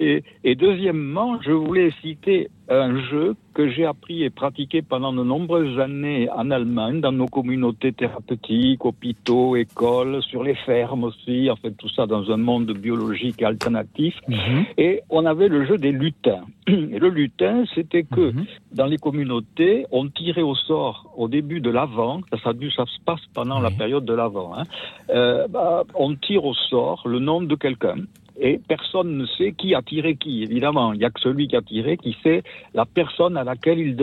Et, 0.00 0.22
et, 0.44 0.54
deuxièmement, 0.54 1.40
je 1.42 1.52
voulais 1.52 1.90
citer 2.02 2.48
un 2.68 3.00
jeu 3.08 3.36
que 3.54 3.70
j'ai 3.70 3.86
appris 3.86 4.24
et 4.24 4.30
pratiqué 4.30 4.82
pendant 4.82 5.12
de 5.12 5.22
nombreuses 5.22 5.78
années 5.78 6.28
en 6.30 6.50
Allemagne, 6.50 7.00
dans 7.00 7.12
nos 7.12 7.26
communautés 7.26 7.92
thérapeutiques, 7.92 8.84
hôpitaux, 8.84 9.56
écoles, 9.56 10.22
sur 10.22 10.42
les 10.42 10.54
fermes 10.54 11.04
aussi, 11.04 11.48
en 11.50 11.56
fait 11.56 11.70
tout 11.70 11.88
ça 11.88 12.06
dans 12.06 12.30
un 12.30 12.36
monde 12.36 12.70
biologique 12.72 13.42
alternatif. 13.42 14.14
Mhm. 14.28 14.64
Et 14.76 15.00
on 15.08 15.24
avait 15.24 15.48
le 15.48 15.64
jeu 15.64 15.78
des 15.78 15.92
lutins. 15.92 16.44
Et 16.66 16.98
le 16.98 17.08
lutin, 17.08 17.64
c'était 17.74 18.02
que 18.02 18.32
mhm. 18.32 18.44
dans 18.72 18.86
les 18.86 18.98
communautés, 18.98 19.86
on 19.92 20.08
tirait 20.08 20.42
au 20.42 20.54
sort 20.54 21.14
au 21.16 21.28
début 21.28 21.60
de 21.60 21.70
l'avant, 21.70 22.20
ça, 22.30 22.38
ça, 22.42 22.52
ça 22.76 22.84
se 22.84 23.00
passe 23.04 23.24
pendant 23.32 23.60
la 23.60 23.70
période 23.70 24.04
de 24.04 24.12
l'avant, 24.12 24.52
hein, 24.54 24.64
euh, 25.10 25.46
bah, 25.48 25.84
on 25.94 26.14
tire 26.14 26.44
au 26.44 26.54
sort 26.54 27.02
le 27.06 27.20
nom 27.20 27.40
de 27.40 27.54
quelqu'un 27.54 27.96
et 28.38 28.58
personne 28.58 29.16
ne 29.16 29.26
sait 29.26 29.52
qui 29.52 29.74
a 29.74 29.82
tiré 29.82 30.16
qui. 30.16 30.42
Évidemment, 30.42 30.92
il 30.92 30.98
n'y 30.98 31.04
a 31.04 31.10
que 31.10 31.20
celui 31.20 31.48
qui 31.48 31.56
a 31.56 31.62
tiré 31.62 31.96
qui 31.96 32.16
sait 32.22 32.42
la 32.74 32.84
personne 32.84 33.36
à 33.36 33.44
laquelle 33.44 33.78
il, 33.78 33.94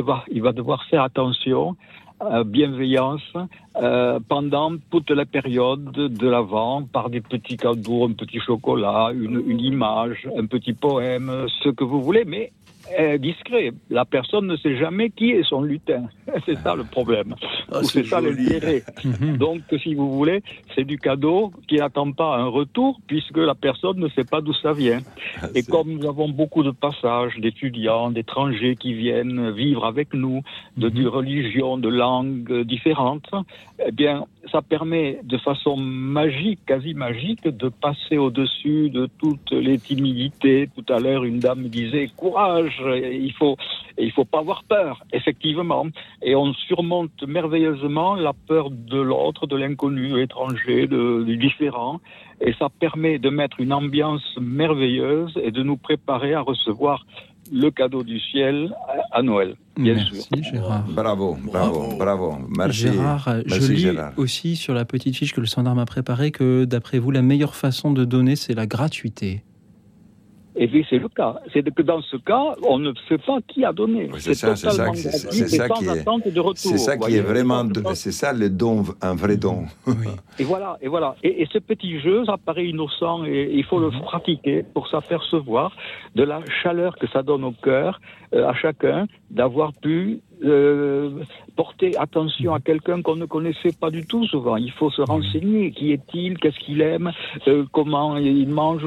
va 0.41 0.51
devoir 0.51 0.84
faire 0.85 1.03
attention, 1.03 1.76
euh, 2.22 2.43
bienveillance, 2.43 3.22
euh, 3.81 4.19
pendant 4.27 4.72
toute 4.91 5.10
la 5.11 5.26
période 5.26 5.91
de 5.91 6.27
l'avant, 6.27 6.84
par 6.84 7.10
des 7.10 7.22
petits 7.22 7.57
cadeaux, 7.57 8.05
un 8.05 8.14
petit 8.14 8.39
chocolat, 8.39 9.11
une, 9.14 9.43
une 9.45 9.60
image, 9.60 10.27
un 10.38 10.45
petit 10.45 10.73
poème, 10.73 11.47
ce 11.64 11.69
que 11.69 11.84
vous 11.84 12.01
voulez, 12.01 12.23
mais 12.26 12.51
discret. 13.17 13.71
La 13.89 14.05
personne 14.05 14.47
ne 14.47 14.55
sait 14.57 14.77
jamais 14.77 15.09
qui 15.09 15.31
est 15.31 15.43
son 15.43 15.61
lutin. 15.61 16.03
c'est 16.45 16.57
ça 16.59 16.75
le 16.75 16.83
problème. 16.83 17.35
Ah, 17.71 17.83
c'est 17.83 18.05
ça 18.05 18.21
l'intérêt. 18.21 18.83
Mhm. 19.03 19.37
Donc, 19.37 19.61
si 19.81 19.93
vous 19.95 20.11
voulez, 20.15 20.41
c'est 20.75 20.83
du 20.85 20.97
cadeau 20.97 21.51
qui 21.67 21.75
n'attend 21.75 22.11
pas 22.11 22.37
un 22.37 22.47
retour 22.47 22.99
puisque 23.07 23.37
la 23.37 23.55
personne 23.55 23.99
ne 23.99 24.07
sait 24.09 24.23
pas 24.23 24.41
d'où 24.41 24.53
ça 24.53 24.73
vient. 24.73 25.01
Ah, 25.41 25.47
Et 25.55 25.63
comme 25.63 25.93
nous 25.93 26.07
avons 26.07 26.29
beaucoup 26.29 26.63
de 26.63 26.71
passages 26.71 27.37
d'étudiants, 27.39 28.11
d'étrangers 28.11 28.75
qui 28.75 28.93
viennent 28.93 29.51
vivre 29.51 29.85
avec 29.85 30.13
nous, 30.13 30.41
de, 30.77 30.89
Mhm. 30.89 31.07
religions, 31.07 31.77
de 31.77 31.89
langues 31.89 32.61
différentes, 32.63 33.29
eh 33.85 33.91
bien, 33.91 34.25
ça 34.51 34.61
permet 34.61 35.19
de 35.23 35.37
façon 35.37 35.77
magique, 35.77 36.59
quasi 36.65 36.93
magique, 36.93 37.47
de 37.47 37.69
passer 37.69 38.17
au-dessus 38.17 38.89
de 38.89 39.07
toutes 39.17 39.51
les 39.51 39.77
timidités. 39.77 40.69
Tout 40.75 40.93
à 40.93 40.99
l'heure, 40.99 41.23
une 41.23 41.39
dame 41.39 41.61
me 41.61 41.69
disait 41.69 42.09
courage, 42.15 42.81
il 42.83 43.31
faut, 43.33 43.55
il 43.97 44.11
faut 44.11 44.25
pas 44.25 44.39
avoir 44.39 44.63
peur, 44.63 45.03
effectivement. 45.13 45.85
Et 46.21 46.35
on 46.35 46.53
surmonte 46.53 47.23
merveilleusement 47.23 48.15
la 48.15 48.33
peur 48.33 48.69
de 48.69 48.99
l'autre, 48.99 49.47
de 49.47 49.55
l'inconnu, 49.55 50.21
étranger, 50.21 50.87
de, 50.87 51.23
du 51.23 51.37
différent. 51.37 52.01
Et 52.41 52.53
ça 52.59 52.67
permet 52.69 53.19
de 53.19 53.29
mettre 53.29 53.61
une 53.61 53.71
ambiance 53.71 54.37
merveilleuse 54.41 55.39
et 55.41 55.51
de 55.51 55.63
nous 55.63 55.77
préparer 55.77 56.33
à 56.33 56.41
recevoir 56.41 57.05
le 57.53 57.69
cadeau 57.69 58.03
du 58.03 58.19
ciel 58.19 58.73
à 59.11 59.21
Noël, 59.21 59.55
bien 59.77 59.93
Merci, 59.93 60.21
sûr. 60.23 60.43
Gérard. 60.43 60.85
Bravo, 60.89 61.38
bravo, 61.43 61.95
bravo. 61.97 62.38
Merci. 62.57 62.80
Gérard, 62.80 63.30
Merci, 63.47 63.61
je 63.67 63.71
lis 63.71 63.77
Gérard. 63.80 64.13
aussi 64.17 64.55
sur 64.55 64.73
la 64.73 64.85
petite 64.85 65.15
fiche 65.15 65.34
que 65.34 65.39
le 65.39 65.45
standard 65.45 65.75
m'a 65.75 65.85
préparée 65.85 66.31
que, 66.31 66.65
d'après 66.65 66.97
vous, 66.97 67.11
la 67.11 67.21
meilleure 67.21 67.55
façon 67.55 67.91
de 67.91 68.05
donner, 68.05 68.35
c'est 68.35 68.55
la 68.55 68.65
gratuité. 68.65 69.43
Et 70.55 70.67
puis 70.67 70.85
c'est 70.89 70.99
le 70.99 71.09
cas. 71.09 71.35
C'est 71.51 71.63
que 71.73 71.81
dans 71.81 72.01
ce 72.01 72.17
cas, 72.17 72.55
on 72.67 72.80
ne 72.80 72.93
sait 73.07 73.17
pas 73.17 73.39
qui 73.47 73.65
a 73.65 73.73
donné. 73.73 74.09
Oui, 74.13 74.19
c'est 74.19 74.34
ça, 74.34 74.55
c'est 74.55 74.69
ça, 74.69 74.93
c'est 74.93 75.11
ça, 75.11 75.67
ça 75.67 75.69
qui 75.69 75.85
est, 75.85 75.89
attente 75.89 76.27
de 76.27 76.39
retour. 76.39 76.55
c'est 76.55 76.77
ça 76.77 76.97
qui 76.97 77.15
est 77.15 77.21
vraiment, 77.21 77.67
c'est 77.93 78.11
ça 78.11 78.34
le 78.34 78.49
don, 78.49 78.84
un 79.01 79.15
vrai 79.15 79.38
don. 79.38 79.65
Et 80.39 80.43
voilà, 80.43 80.77
et 80.81 80.88
voilà. 80.88 81.15
Et, 81.21 81.43
et 81.43 81.47
ce 81.51 81.59
petit 81.59 81.99
jeu, 81.99 82.25
ça 82.25 82.38
paraît 82.43 82.65
innocent 82.65 83.23
et 83.25 83.51
il 83.53 83.63
faut 83.63 83.80
le 83.80 83.91
pratiquer 83.91 84.63
pour 84.73 84.88
s'apercevoir 84.88 85.71
de 86.15 86.23
la 86.23 86.41
chaleur 86.63 86.95
que 86.97 87.07
ça 87.07 87.21
donne 87.21 87.43
au 87.43 87.51
cœur 87.51 87.99
euh, 88.34 88.47
à 88.47 88.53
chacun 88.55 89.05
d'avoir 89.30 89.73
pu 89.73 90.21
euh, 90.43 91.23
porter 91.55 91.97
attention 91.97 92.53
à 92.53 92.59
quelqu'un 92.59 93.01
qu'on 93.01 93.15
ne 93.15 93.25
connaissait 93.25 93.71
pas 93.80 93.89
du 93.89 94.05
tout 94.05 94.25
souvent. 94.25 94.57
Il 94.57 94.71
faut 94.71 94.89
se 94.89 95.01
renseigner. 95.01 95.71
Qui 95.71 95.91
est-il? 95.91 96.38
Qu'est-ce 96.38 96.59
qu'il 96.59 96.81
aime? 96.81 97.11
Euh, 97.47 97.65
Comment 97.71 98.17
il 98.17 98.47
mange? 98.49 98.84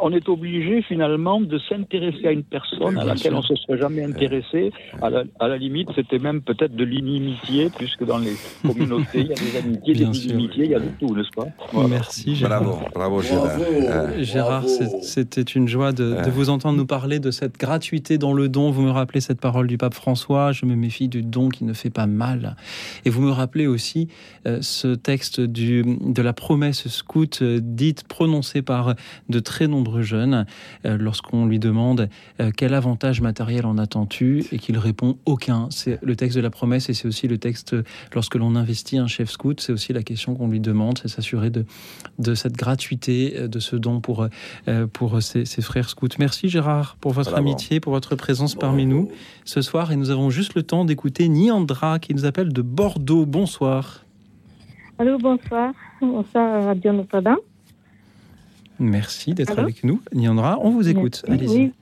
On 0.00 0.12
est 0.12 0.28
obligé 0.28 0.82
finalement 0.82 1.40
de 1.40 1.58
s'intéresser 1.58 2.26
à 2.26 2.32
une 2.32 2.44
personne 2.44 2.98
à 2.98 3.04
laquelle 3.04 3.34
on 3.34 3.38
ne 3.38 3.42
se 3.42 3.56
serait 3.56 3.78
jamais 3.78 4.04
intéressé. 4.04 4.72
À 5.02 5.10
la, 5.10 5.24
à 5.40 5.48
la 5.48 5.56
limite, 5.56 5.88
c'était 5.94 6.18
même 6.18 6.42
peut-être 6.42 6.74
de 6.74 6.84
l'inimitié, 6.84 7.70
puisque 7.76 8.04
dans 8.04 8.18
les 8.18 8.34
communautés, 8.66 9.20
il 9.20 9.26
y 9.26 9.32
a 9.32 9.34
des 9.34 9.56
amitiés, 9.58 9.94
des 9.94 10.24
inimitiés, 10.26 10.64
il 10.64 10.70
y 10.70 10.74
a 10.74 10.80
de 10.80 10.88
tout, 10.98 11.14
n'est-ce 11.14 11.30
pas? 11.30 11.46
Merci 11.88 12.34
Gérard. 12.34 12.62
Bravo, 12.62 12.78
bravo 12.94 13.22
Gérard. 13.22 13.58
Euh, 13.60 14.22
Gérard, 14.22 14.64
c'était 15.02 15.42
une 15.42 15.68
joie 15.68 15.92
de, 15.92 16.24
de 16.24 16.30
vous 16.30 16.50
entendre 16.50 16.76
nous 16.78 16.86
parler 16.86 17.18
de 17.18 17.30
cette 17.30 17.58
gratuité 17.58 18.18
dans 18.18 18.32
le 18.32 18.48
don. 18.48 18.70
Vous 18.70 18.82
me 18.82 18.90
rappelez 18.90 19.20
cette 19.20 19.40
parole 19.40 19.66
du 19.66 19.78
pape 19.78 19.94
François, 19.94 20.52
je 20.52 20.66
me 20.66 20.74
méfie 20.74 21.08
du 21.08 21.22
don 21.22 21.48
qui 21.48 21.64
ne 21.64 21.72
fait 21.72 21.90
pas 21.96 22.06
mal. 22.06 22.56
Et 23.06 23.10
vous 23.10 23.22
me 23.22 23.30
rappelez 23.30 23.66
aussi 23.66 24.08
euh, 24.46 24.58
ce 24.60 24.88
texte 24.94 25.40
du, 25.40 25.82
de 25.82 26.20
la 26.20 26.34
promesse 26.34 26.88
scout 26.88 27.38
euh, 27.40 27.58
dite, 27.62 28.06
prononcée 28.06 28.60
par 28.60 28.94
de 29.30 29.38
très 29.40 29.66
nombreux 29.66 30.02
jeunes, 30.02 30.44
euh, 30.84 30.98
lorsqu'on 30.98 31.46
lui 31.46 31.58
demande 31.58 32.10
quel 32.56 32.74
avantage 32.74 33.22
matériel 33.22 33.64
en 33.64 33.78
attends-tu 33.78 34.44
et 34.52 34.58
qu'il 34.58 34.76
répond 34.76 35.16
aucun. 35.24 35.68
C'est 35.70 35.98
le 36.02 36.16
texte 36.16 36.36
de 36.36 36.42
la 36.42 36.50
promesse 36.50 36.90
et 36.90 36.94
c'est 36.94 37.08
aussi 37.08 37.28
le 37.28 37.38
texte 37.38 37.74
lorsque 38.12 38.34
l'on 38.34 38.56
investit 38.56 38.98
un 38.98 39.06
chef 39.06 39.30
scout, 39.30 39.58
c'est 39.60 39.72
aussi 39.72 39.94
la 39.94 40.02
question 40.02 40.34
qu'on 40.34 40.48
lui 40.48 40.60
demande, 40.60 40.98
c'est 40.98 41.08
s'assurer 41.08 41.48
de, 41.48 41.64
de 42.18 42.34
cette 42.34 42.56
gratuité, 42.56 43.48
de 43.48 43.58
ce 43.58 43.74
don 43.76 44.00
pour, 44.00 44.28
pour 44.92 45.22
ses, 45.22 45.46
frères 45.62 45.88
scouts. 45.88 46.08
Merci 46.18 46.50
Gérard 46.50 46.96
pour 47.00 47.12
votre 47.12 47.34
amitié, 47.34 47.80
pour 47.80 47.92
votre 47.94 48.16
présence 48.16 48.54
parmi 48.54 48.84
nous 48.84 49.10
ce 49.44 49.62
soir 49.62 49.92
et 49.92 49.96
nous 49.96 50.10
avons 50.10 50.28
juste 50.28 50.54
le 50.54 50.62
temps 50.62 50.84
d'écouter 50.84 51.28
Niandra 51.28 51.85
qui 52.00 52.14
nous 52.14 52.24
appelle 52.24 52.52
de 52.52 52.62
Bordeaux. 52.62 53.26
Bonsoir. 53.26 54.04
Allô, 54.98 55.18
bonsoir. 55.18 55.72
Bonsoir 56.00 56.64
Radio 56.64 56.92
Notre-Dame. 56.92 57.38
Merci 58.78 59.34
d'être 59.34 59.58
avec 59.58 59.84
nous. 59.84 60.00
Niandra, 60.12 60.58
on 60.60 60.70
vous 60.70 60.88
écoute. 60.88 61.22
Allez-y. 61.28 61.72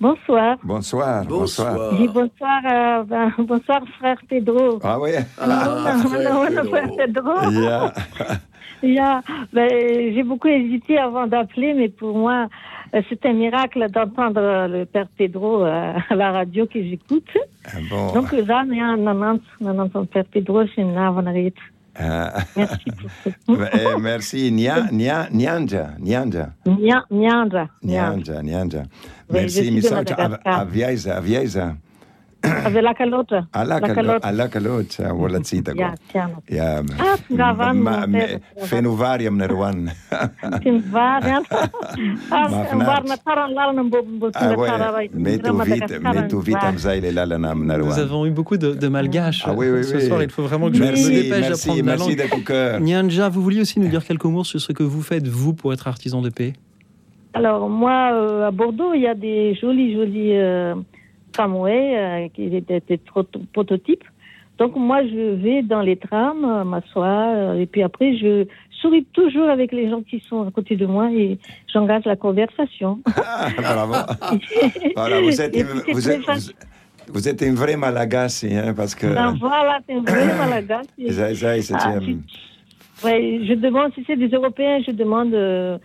Bonsoir. 0.00 0.56
Bonsoir. 0.64 1.24
Bonsoir. 1.26 1.92
bonsoir, 2.12 2.60
euh, 2.64 3.04
ben, 3.04 3.32
bonsoir, 3.38 3.82
frère 3.98 4.20
Pedro. 4.28 4.80
Ah 4.82 4.98
oui. 4.98 5.10
Ah, 5.38 5.96
frère, 6.04 6.90
Pedro. 6.96 7.32
Ben, 9.52 10.12
j'ai 10.12 10.24
beaucoup 10.24 10.48
hésité 10.48 10.98
avant 10.98 11.28
d'appeler, 11.28 11.72
mais 11.72 11.88
pour 11.88 12.18
moi, 12.18 12.32
euh, 12.42 12.46
c'est 13.08 13.24
un 13.26 13.32
miracle 13.32 13.88
d'entendre 13.90 14.66
le 14.68 14.84
père 14.84 15.08
Pedro 15.16 15.64
euh, 15.64 15.94
à 16.10 16.14
la 16.14 16.32
radio 16.32 16.66
que 16.66 16.82
j'écoute. 16.82 17.28
Ah 17.66 17.78
bon. 17.88 18.12
Donc 18.12 18.32
là, 18.32 18.64
il 18.68 18.76
y 18.76 18.80
a 18.80 18.86
un 18.86 19.06
annonce, 19.06 19.40
père 20.12 20.24
Pedro, 20.30 20.62
c'est 20.74 20.82
une 20.82 20.96
avanarite. 20.96 21.56
Ah. 21.94 22.32
Merci 22.56 22.84
pour 23.46 23.56
eh, 23.72 24.00
Merci. 24.00 24.50
Nia, 24.50 24.88
nia, 24.90 25.28
Nyanja. 25.30 25.90
Nyanja. 25.98 26.52
Nyanja. 27.10 27.68
Nyanja. 27.82 28.42
Nyanja. 28.42 28.82
Merci. 29.30 29.70
Mi 29.70 29.82
sauce 29.82 31.06
a 31.06 31.22
La 32.42 32.70
la 32.70 32.92
la. 34.02 34.18
Ah. 42.30 42.48
Varna 42.48 43.16
taran 43.16 43.48
vite, 46.42 46.62
nerwan. 47.70 47.86
Nous 47.86 47.98
avons 47.98 48.26
eu 48.26 48.30
beaucoup 48.30 48.56
de, 48.56 48.72
de 48.74 48.88
malgaches 48.88 49.44
ah, 49.46 49.54
oui, 49.56 49.68
oui, 49.70 49.84
ce 49.84 50.00
soir. 50.00 50.22
Il 50.22 50.30
faut 50.30 50.42
vraiment 50.42 50.68
que 50.70 50.76
je 50.76 50.82
merci, 50.82 51.04
me 51.04 51.22
dépêche 51.22 51.40
merci, 51.40 51.82
d'apprendre 51.82 52.10
langue. 52.10 52.44
cœur. 52.44 52.80
Nyanja, 52.80 53.28
vous 53.28 53.42
vouliez 53.42 53.60
aussi 53.60 53.80
nous 53.80 53.88
dire 53.88 54.04
quelques 54.04 54.24
mots 54.24 54.44
sur 54.44 54.60
ce 54.60 54.72
que 54.72 54.82
vous 54.82 55.02
faites, 55.02 55.26
vous, 55.26 55.54
pour 55.54 55.72
être 55.72 55.88
artisan 55.88 56.22
de 56.22 56.30
paix? 56.30 56.54
Alors, 57.34 57.68
moi, 57.68 58.10
euh, 58.12 58.48
à 58.48 58.50
Bordeaux, 58.50 58.92
il 58.94 59.02
y 59.02 59.06
a 59.06 59.14
des 59.14 59.54
jolis, 59.54 59.94
jolis... 59.94 60.36
Euh, 60.36 60.74
tramway 61.32 61.96
euh, 61.96 62.28
qui 62.34 62.54
était 62.54 62.82
des 62.88 63.00
prototypes. 63.52 64.04
Donc 64.58 64.76
moi, 64.76 65.02
je 65.04 65.34
vais 65.34 65.62
dans 65.62 65.80
les 65.80 65.96
trams, 65.96 66.44
euh, 66.44 66.64
m'asseoir, 66.64 67.34
euh, 67.34 67.60
et 67.60 67.66
puis 67.66 67.82
après, 67.82 68.16
je 68.16 68.46
souris 68.70 69.04
toujours 69.12 69.48
avec 69.48 69.72
les 69.72 69.88
gens 69.88 70.02
qui 70.02 70.22
sont 70.28 70.46
à 70.46 70.50
côté 70.50 70.76
de 70.76 70.86
moi 70.86 71.10
et 71.10 71.38
j'engage 71.72 72.04
la 72.04 72.16
conversation. 72.16 73.00
Ah, 73.16 73.48
bravo. 73.56 73.94
voilà, 74.96 75.20
vous 75.20 75.40
êtes, 75.40 75.56
vous, 75.90 76.10
êtes, 76.10 76.20
vous, 77.08 77.28
êtes 77.28 77.40
une 77.42 77.54
vraie 77.54 77.76
Malagasy, 77.76 78.54
hein, 78.54 78.74
parce 78.74 78.94
que... 78.94 79.06
Non, 79.06 79.34
voilà, 79.40 79.80
c'est 79.86 79.94
une 79.94 80.04
vraie 80.04 80.26
Malagasy. 80.38 80.88
ça, 81.10 81.34
ça, 81.34 81.62
ça, 81.62 81.78
ah, 81.80 81.98
ouais, 83.04 83.40
je 83.48 83.54
demande, 83.54 83.92
si 83.94 84.04
c'est 84.06 84.16
des 84.16 84.28
Européens, 84.28 84.80
je 84.86 84.92
demande 84.92 85.34
euh, 85.34 85.78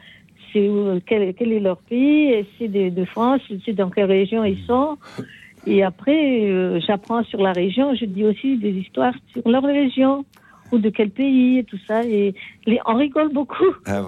où, 0.56 1.00
quel, 1.06 1.34
quel, 1.34 1.52
est 1.54 1.60
leur 1.60 1.78
pays, 1.78 2.44
si 2.44 2.48
c'est 2.60 2.68
de, 2.68 2.90
de, 2.90 3.06
France, 3.06 3.42
sais 3.66 3.74
dans 3.74 3.90
quelle 3.90 4.06
région 4.06 4.44
ils 4.44 4.64
sont. 4.66 4.98
Et 5.68 5.84
après, 5.84 6.46
euh, 6.46 6.80
j'apprends 6.86 7.24
sur 7.26 7.42
la 7.42 7.52
région, 7.52 7.94
je 7.94 8.06
dis 8.06 8.24
aussi 8.24 8.58
des 8.58 8.72
histoires 8.72 9.14
sur 9.34 9.48
leur 9.50 9.64
région 9.64 10.26
ou 10.72 10.78
de 10.78 10.90
quel 10.90 11.10
pays 11.10 11.60
et 11.60 11.64
tout 11.66 11.80
ça. 11.86 12.04
Et 12.06 12.34
les, 12.66 12.80
on 12.86 12.96
rigole 12.96 13.34
beaucoup. 13.34 13.66
Ah, 13.86 14.02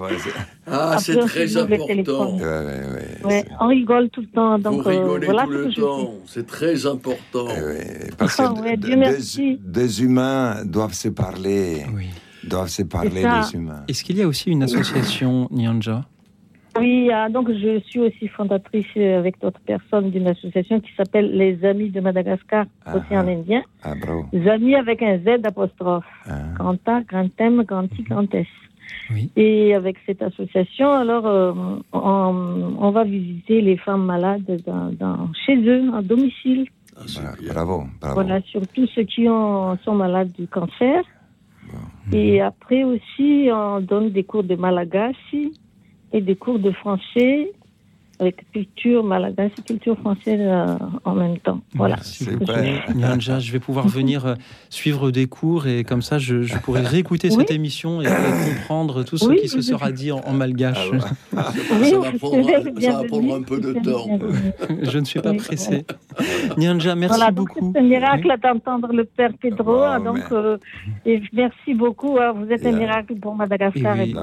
ah 0.66 0.98
c'est 0.98 1.18
très 1.18 1.56
important. 1.56 2.36
Ouais, 2.36 2.42
ouais, 2.42 3.24
ouais, 3.24 3.44
on 3.60 3.68
rigole 3.68 4.08
tout 4.08 4.22
le 4.22 4.26
temps. 4.28 4.58
Donc, 4.58 4.82
Vous 4.82 4.88
rigolez 4.88 5.26
euh, 5.26 5.32
voilà 5.32 5.44
tout 5.44 5.52
le 5.52 5.72
temps. 5.72 6.14
C'est 6.26 6.46
très 6.46 6.86
important. 6.86 7.46
Eh 7.48 8.10
parce 8.16 8.36
que 8.36 8.76
Dieu 8.76 8.96
merci. 8.96 9.58
Des, 9.62 10.02
humains 10.02 10.64
doivent 10.64 10.94
se 10.94 11.08
parler. 11.08 11.84
Doivent 12.42 12.68
se 12.68 12.82
parler, 12.82 13.22
les 13.22 13.54
humains. 13.54 13.84
Est-ce 13.86 14.02
qu'il 14.02 14.16
y 14.16 14.22
a 14.22 14.26
aussi 14.26 14.50
une 14.50 14.62
association 14.62 15.48
Nyanja? 15.50 16.04
Oui, 16.80 17.10
ah, 17.12 17.28
donc 17.28 17.50
je 17.52 17.80
suis 17.80 18.00
aussi 18.00 18.28
fondatrice 18.28 18.86
euh, 18.96 19.18
avec 19.18 19.40
d'autres 19.40 19.60
personnes 19.60 20.10
d'une 20.10 20.26
association 20.26 20.80
qui 20.80 20.90
s'appelle 20.96 21.36
Les 21.36 21.64
Amis 21.64 21.90
de 21.90 22.00
Madagascar, 22.00 22.66
ah, 22.84 22.96
aussi 22.96 23.16
en 23.16 23.28
indien. 23.28 23.62
Ah, 23.82 23.94
bravo. 24.00 24.24
Les 24.32 24.48
Amis 24.48 24.74
avec 24.74 25.02
un 25.02 25.18
Z 25.18 25.44
apostrophe. 25.44 26.04
Ah. 26.26 26.52
Grand 26.54 26.88
A, 26.88 27.02
grand 27.02 27.28
M, 27.38 27.62
grand 27.64 27.86
I, 27.98 28.02
grand 28.02 28.34
S. 28.34 28.46
Oui. 29.10 29.30
Et 29.36 29.74
avec 29.74 29.96
cette 30.06 30.22
association, 30.22 30.90
alors, 30.90 31.26
euh, 31.26 31.52
on, 31.92 32.76
on, 32.78 32.90
va 32.90 33.04
visiter 33.04 33.60
les 33.60 33.76
femmes 33.76 34.04
malades 34.04 34.60
dans, 34.66 34.90
dans, 34.90 35.32
chez 35.46 35.56
eux, 35.56 35.90
en 35.92 36.02
domicile. 36.02 36.66
Ah, 36.96 37.02
bravo, 37.52 37.84
bravo. 38.00 38.14
Voilà, 38.14 38.40
surtout 38.42 38.86
ceux 38.94 39.04
qui 39.04 39.28
ont, 39.28 39.76
sont 39.84 39.94
malades 39.94 40.32
du 40.32 40.46
cancer. 40.46 41.02
Et 42.12 42.40
après 42.40 42.82
aussi, 42.82 43.48
on 43.52 43.80
donne 43.80 44.10
des 44.10 44.24
cours 44.24 44.42
de 44.42 44.56
malagasy 44.56 45.52
et 46.12 46.20
des 46.20 46.36
cours 46.36 46.58
de 46.58 46.70
français 46.72 47.52
avec 48.20 48.44
culture 48.52 49.02
malagasy, 49.02 49.54
culture 49.66 49.98
française 49.98 50.40
euh, 50.40 50.76
en 51.04 51.14
même 51.14 51.38
temps. 51.38 51.60
Voilà. 51.74 51.96
Nyanja, 52.94 53.38
je 53.38 53.50
vais 53.50 53.58
pouvoir 53.58 53.88
venir 54.00 54.26
euh, 54.26 54.34
suivre 54.68 55.10
des 55.10 55.26
cours 55.26 55.66
et 55.66 55.84
comme 55.84 56.02
ça, 56.02 56.18
je, 56.18 56.42
je 56.42 56.56
pourrai 56.58 56.82
réécouter 56.82 57.30
cette 57.30 57.50
émission 57.50 58.02
et, 58.02 58.06
comprendre 58.06 59.02
tout 59.04 59.16
ce 59.16 59.30
qui 59.32 59.48
se 59.48 59.62
sera 59.62 59.90
dit 59.90 60.12
en, 60.12 60.32
malgache. 60.32 60.90
Ah 61.36 61.52
ça, 61.80 61.98
va 61.98 62.12
prendre, 63.04 63.34
un 63.34 63.42
peu 63.42 63.60
de 63.60 63.72
temps. 63.72 64.18
je 64.82 64.98
ne 64.98 65.04
suis 65.04 65.20
pas 65.20 65.34
pressé. 65.34 65.84
Nyanja, 66.56 66.94
merci 66.94 67.16
voilà, 67.16 67.30
beaucoup. 67.30 67.72
C'est 67.74 67.80
un 67.80 67.84
miracle 67.84 68.34
d'entendre 68.42 68.92
le 68.92 69.04
père 69.04 69.30
Pedro. 69.40 69.80
Oh, 69.80 70.02
donc, 70.02 70.20
euh, 70.32 70.58
et 71.06 71.22
merci 71.32 71.74
beaucoup. 71.74 72.18
Hein. 72.20 72.32
vous 72.36 72.50
êtes 72.52 72.66
un 72.66 72.72
miracle 72.72 73.14
pour 73.16 73.34
Madagascar. 73.34 73.98
Et, 74.00 74.14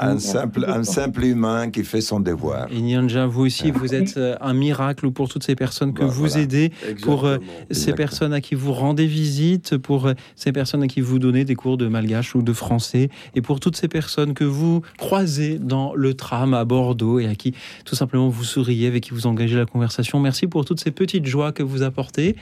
un, 0.00 0.18
simple, 0.18 0.64
un 0.66 0.84
simple 0.84 1.24
humain 1.24 1.70
qui 1.70 1.84
fait 1.84 2.00
son 2.00 2.20
devoir. 2.20 2.66
Et 2.72 2.80
vous 3.26 3.42
aussi, 3.42 3.70
vous 3.70 3.94
êtes 3.94 4.16
euh, 4.16 4.36
un 4.40 4.54
miracle 4.54 5.10
pour 5.10 5.28
toutes 5.28 5.44
ces 5.44 5.54
personnes 5.54 5.92
que 5.92 6.02
bah, 6.02 6.08
vous 6.08 6.38
aidez, 6.38 6.72
pour 7.02 7.24
euh, 7.24 7.38
ces 7.70 7.92
personnes 7.92 8.32
à 8.32 8.40
qui 8.40 8.54
vous 8.54 8.72
rendez 8.72 9.06
visite, 9.06 9.76
pour 9.76 10.06
euh, 10.06 10.14
ces 10.36 10.52
personnes 10.52 10.82
à 10.82 10.88
qui 10.88 11.00
vous 11.00 11.18
donnez 11.18 11.44
des 11.44 11.54
cours 11.54 11.76
de 11.76 11.88
malgache 11.88 12.34
ou 12.34 12.42
de 12.42 12.52
français, 12.52 13.10
et 13.34 13.42
pour 13.42 13.60
toutes 13.60 13.76
ces 13.76 13.88
personnes 13.88 14.34
que 14.34 14.44
vous 14.44 14.82
croisez 14.98 15.58
dans 15.58 15.94
le 15.94 16.14
tram 16.14 16.54
à 16.54 16.64
Bordeaux 16.64 17.18
et 17.18 17.26
à 17.26 17.34
qui 17.34 17.54
tout 17.84 17.94
simplement 17.94 18.28
vous 18.28 18.44
souriez, 18.44 18.86
avec 18.86 19.04
qui 19.04 19.10
vous 19.10 19.26
engagez 19.26 19.56
la 19.56 19.66
conversation. 19.66 20.20
Merci 20.20 20.46
pour 20.46 20.64
toutes 20.64 20.80
ces 20.80 20.90
petites 20.90 21.26
joies 21.26 21.52
que 21.52 21.62
vous 21.62 21.82
apportez, 21.82 22.36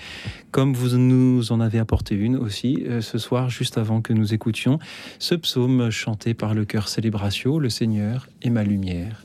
comme 0.51 0.75
vous 0.75 0.97
nous 0.97 1.53
en 1.53 1.61
avez 1.61 1.79
apporté 1.79 2.15
une 2.15 2.37
aussi 2.37 2.85
ce 3.01 3.19
soir, 3.19 3.51
juste 3.51 3.79
avant 3.79 4.01
que 4.01 4.13
nous 4.13 4.35
écoutions 4.35 4.79
ce 5.19 5.35
psaume 5.35 5.91
chanté 5.91 6.35
par 6.35 6.55
le 6.55 6.65
chœur 6.65 6.89
Célébratio, 6.89 7.59
Le 7.59 7.71
Seigneur 7.71 8.29
est 8.43 8.51
ma 8.51 8.65
lumière. 8.65 9.25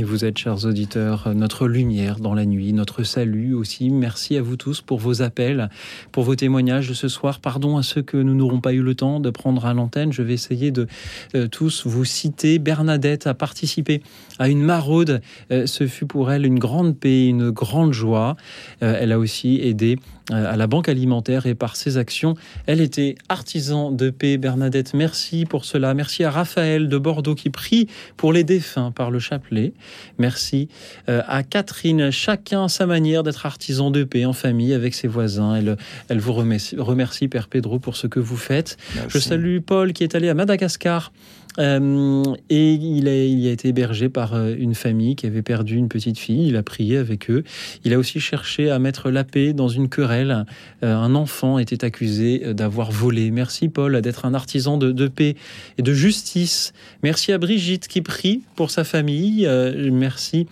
Vous 0.00 0.24
êtes, 0.24 0.38
chers 0.38 0.64
auditeurs, 0.64 1.34
notre 1.34 1.68
lumière 1.68 2.18
dans 2.18 2.32
la 2.32 2.46
nuit, 2.46 2.72
notre 2.72 3.02
salut 3.02 3.52
aussi. 3.52 3.90
Merci 3.90 4.38
à 4.38 4.42
vous 4.42 4.56
tous 4.56 4.80
pour 4.80 4.98
vos 4.98 5.20
appels, 5.20 5.68
pour 6.12 6.24
vos 6.24 6.34
témoignages 6.34 6.88
de 6.88 6.94
ce 6.94 7.08
soir. 7.08 7.40
Pardon 7.40 7.76
à 7.76 7.82
ceux 7.82 8.00
que 8.00 8.16
nous 8.16 8.34
n'aurons 8.34 8.60
pas 8.60 8.72
eu 8.72 8.80
le 8.80 8.94
temps 8.94 9.20
de 9.20 9.28
prendre 9.28 9.66
à 9.66 9.74
l'antenne. 9.74 10.10
Je 10.10 10.22
vais 10.22 10.32
essayer 10.32 10.70
de 10.70 10.86
euh, 11.34 11.46
tous 11.46 11.86
vous 11.86 12.06
citer. 12.06 12.58
Bernadette 12.58 13.26
a 13.26 13.34
participé 13.34 14.02
à 14.38 14.48
une 14.48 14.62
maraude. 14.62 15.20
Euh, 15.50 15.66
ce 15.66 15.86
fut 15.86 16.06
pour 16.06 16.32
elle 16.32 16.46
une 16.46 16.58
grande 16.58 16.96
paix, 16.96 17.26
une 17.26 17.50
grande 17.50 17.92
joie. 17.92 18.36
Euh, 18.82 18.96
elle 18.98 19.12
a 19.12 19.18
aussi 19.18 19.60
aidé 19.60 19.98
à 20.30 20.56
la 20.56 20.66
Banque 20.66 20.88
alimentaire 20.88 21.46
et 21.46 21.54
par 21.54 21.76
ses 21.76 21.96
actions, 21.96 22.34
elle 22.66 22.80
était 22.80 23.16
artisan 23.28 23.90
de 23.90 24.10
paix. 24.10 24.36
Bernadette, 24.38 24.94
merci 24.94 25.46
pour 25.46 25.64
cela. 25.64 25.94
Merci 25.94 26.24
à 26.24 26.30
Raphaël 26.30 26.88
de 26.88 26.98
Bordeaux 26.98 27.34
qui 27.34 27.50
prie 27.50 27.88
pour 28.16 28.32
les 28.32 28.44
défunts 28.44 28.92
par 28.92 29.10
le 29.10 29.18
chapelet. 29.18 29.72
Merci 30.18 30.68
euh, 31.08 31.22
à 31.26 31.42
Catherine, 31.42 32.10
chacun 32.10 32.68
sa 32.68 32.86
manière 32.86 33.22
d'être 33.22 33.46
artisan 33.46 33.90
de 33.90 34.04
paix 34.04 34.24
en 34.24 34.32
famille 34.32 34.74
avec 34.74 34.94
ses 34.94 35.08
voisins. 35.08 35.54
Elle, 35.54 35.76
elle 36.08 36.20
vous 36.20 36.32
remercie, 36.32 37.28
Père 37.28 37.48
Pedro, 37.48 37.78
pour 37.78 37.96
ce 37.96 38.06
que 38.06 38.20
vous 38.20 38.36
faites. 38.36 38.76
Je 39.08 39.18
salue 39.18 39.58
Paul 39.58 39.92
qui 39.92 40.04
est 40.04 40.14
allé 40.14 40.28
à 40.28 40.34
Madagascar. 40.34 41.12
Euh, 41.58 42.22
et 42.48 42.72
il 42.72 43.08
a, 43.08 43.24
il 43.24 43.46
a, 43.46 43.50
été 43.50 43.68
hébergé 43.68 44.08
par 44.08 44.34
euh, 44.34 44.54
une 44.56 44.74
famille 44.74 45.16
qui 45.16 45.26
avait 45.26 45.42
perdu 45.42 45.76
une 45.76 45.88
petite 45.88 46.18
fille. 46.18 46.48
Il 46.48 46.56
a 46.56 46.62
prié 46.62 46.98
avec 46.98 47.30
eux. 47.30 47.44
Il 47.84 47.92
a 47.92 47.98
aussi 47.98 48.20
cherché 48.20 48.70
à 48.70 48.78
mettre 48.78 49.10
la 49.10 49.24
paix 49.24 49.52
dans 49.52 49.68
une 49.68 49.88
querelle. 49.88 50.44
un 50.82 51.14
enfant 51.14 51.58
était 51.58 51.84
accusé 51.84 52.54
d'avoir 52.54 52.90
volé. 52.90 53.30
Merci 53.30 53.68
Paul 53.68 54.00
d'être 54.00 54.24
un 54.24 54.34
artisan 54.34 54.78
de, 54.78 55.08
paix 55.08 55.36
et 55.78 55.82
de 55.82 55.92
justice. 55.92 56.72
Merci 57.02 57.32
à 57.32 57.38
Brigitte 57.38 57.88
qui 57.88 58.02
prie 58.02 58.42
pour 58.56 58.70
sa 58.70 58.84
famille 58.84 59.46
merci 59.90 60.46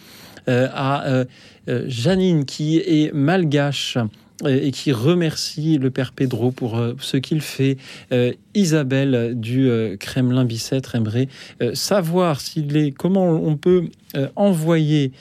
euh, 0.49 0.69
à 0.73 1.07
euh, 1.07 1.25
euh, 1.69 1.85
Janine 1.87 2.45
qui 2.45 2.79
est 2.79 3.13
malgache 3.13 3.99
et 4.47 4.71
qui 4.71 4.93
remercie 4.93 5.79
le 5.79 5.91
père 5.91 6.13
Pedro 6.13 6.51
pour 6.51 6.81
ce 6.99 7.17
qu'il 7.17 7.41
fait. 7.41 7.77
Isabelle 8.55 9.35
du 9.39 9.71
Kremlin 9.99 10.45
Bicêtre 10.45 10.95
aimerait 10.95 11.29
savoir 11.75 12.41
s'il 12.41 12.77
est, 12.77 12.91
comment 12.91 13.31
on 13.31 13.57
peut 13.57 13.85
envoyer 14.37 15.13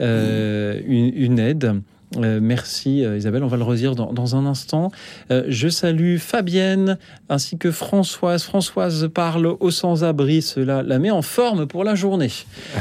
une, 0.00 1.38
aide. 1.38 1.80
Euh, 2.16 2.38
merci 2.40 3.04
euh, 3.04 3.18
Isabelle, 3.18 3.42
on 3.42 3.48
va 3.48 3.56
le 3.56 3.64
redire 3.64 3.94
dans, 3.94 4.36
un 4.36 4.46
instant. 4.46 4.90
Euh, 5.30 5.44
je 5.48 5.68
salue 5.68 6.16
Fabienne 6.16 6.98
ainsi 7.28 7.58
que 7.58 7.70
Françoise. 7.70 8.42
Françoise 8.42 9.08
parle 9.12 9.46
au 9.46 9.70
sans-abri, 9.70 10.42
cela 10.42 10.82
la 10.82 10.98
met 10.98 11.10
en 11.10 11.22
forme 11.22 11.66
pour 11.66 11.84
la 11.84 11.94
journée. 11.94 12.30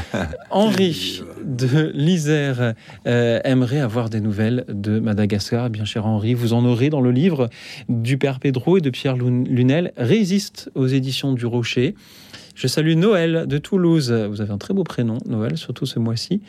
Henri 0.49 1.22
de 1.44 1.91
l'Isère 1.94 2.74
aimerait 3.06 3.80
avoir 3.80 4.10
des 4.10 4.22
nouvelles 4.22 4.66
de 4.70 4.99
Madagascar. 4.99 5.70
Bien 5.70 5.86
cher 5.86 6.06
Henri, 6.06 6.34
vous 6.34 6.54
en 6.54 6.66
aurez 6.66 6.90
dans 6.90 7.02
le 7.02 7.12
livre 7.12 7.49
du 7.90 8.18
Père 8.18 8.40
Pedro 8.40 8.78
et 8.78 8.82
de 8.82 8.90
Pierre 8.90 9.18
Lunel, 9.18 9.94
Résiste 9.98 10.72
aux 10.76 10.88
éditions 10.88 11.34
du 11.34 11.45
Rocher. 11.45 11.95
Je 12.56 12.68
salue 12.68 12.95
Noël 12.95 13.45
de 13.48 13.58
Toulouse. 13.58 14.12
Vous 14.12 14.41
avez 14.41 14.52
un 14.52 14.58
très 14.58 14.74
beau 14.74 14.84
prénom, 14.84 15.18
Noël, 15.28 15.58
surtout 15.58 15.86
ce 15.86 15.99
mois-ci. 15.99 16.41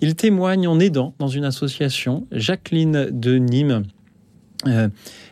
Il 0.00 0.14
témoigne 0.14 0.68
en 0.68 0.78
aidant 0.78 1.14
dans 1.18 1.28
une 1.28 1.44
association, 1.44 2.26
Jacqueline 2.30 3.08
de 3.10 3.36
Nîmes. 3.36 3.84
Euh, 4.66 4.88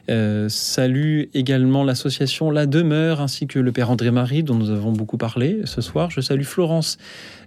euh, 0.09 0.49
salue 0.49 1.25
également 1.35 1.83
l'association 1.83 2.53
La 2.53 2.67
Demeure 2.67 3.21
ainsi 3.21 3.49
que 3.49 3.59
le 3.59 3.73
père 3.73 3.91
André-Marie 3.91 4.45
dont 4.45 4.55
nous 4.55 4.71
avons 4.71 4.93
beaucoup 4.93 5.17
parlé 5.17 5.63
ce 5.65 5.81
soir. 5.81 6.13
Je 6.13 6.21
salue 6.21 6.45
Florence 6.45 6.97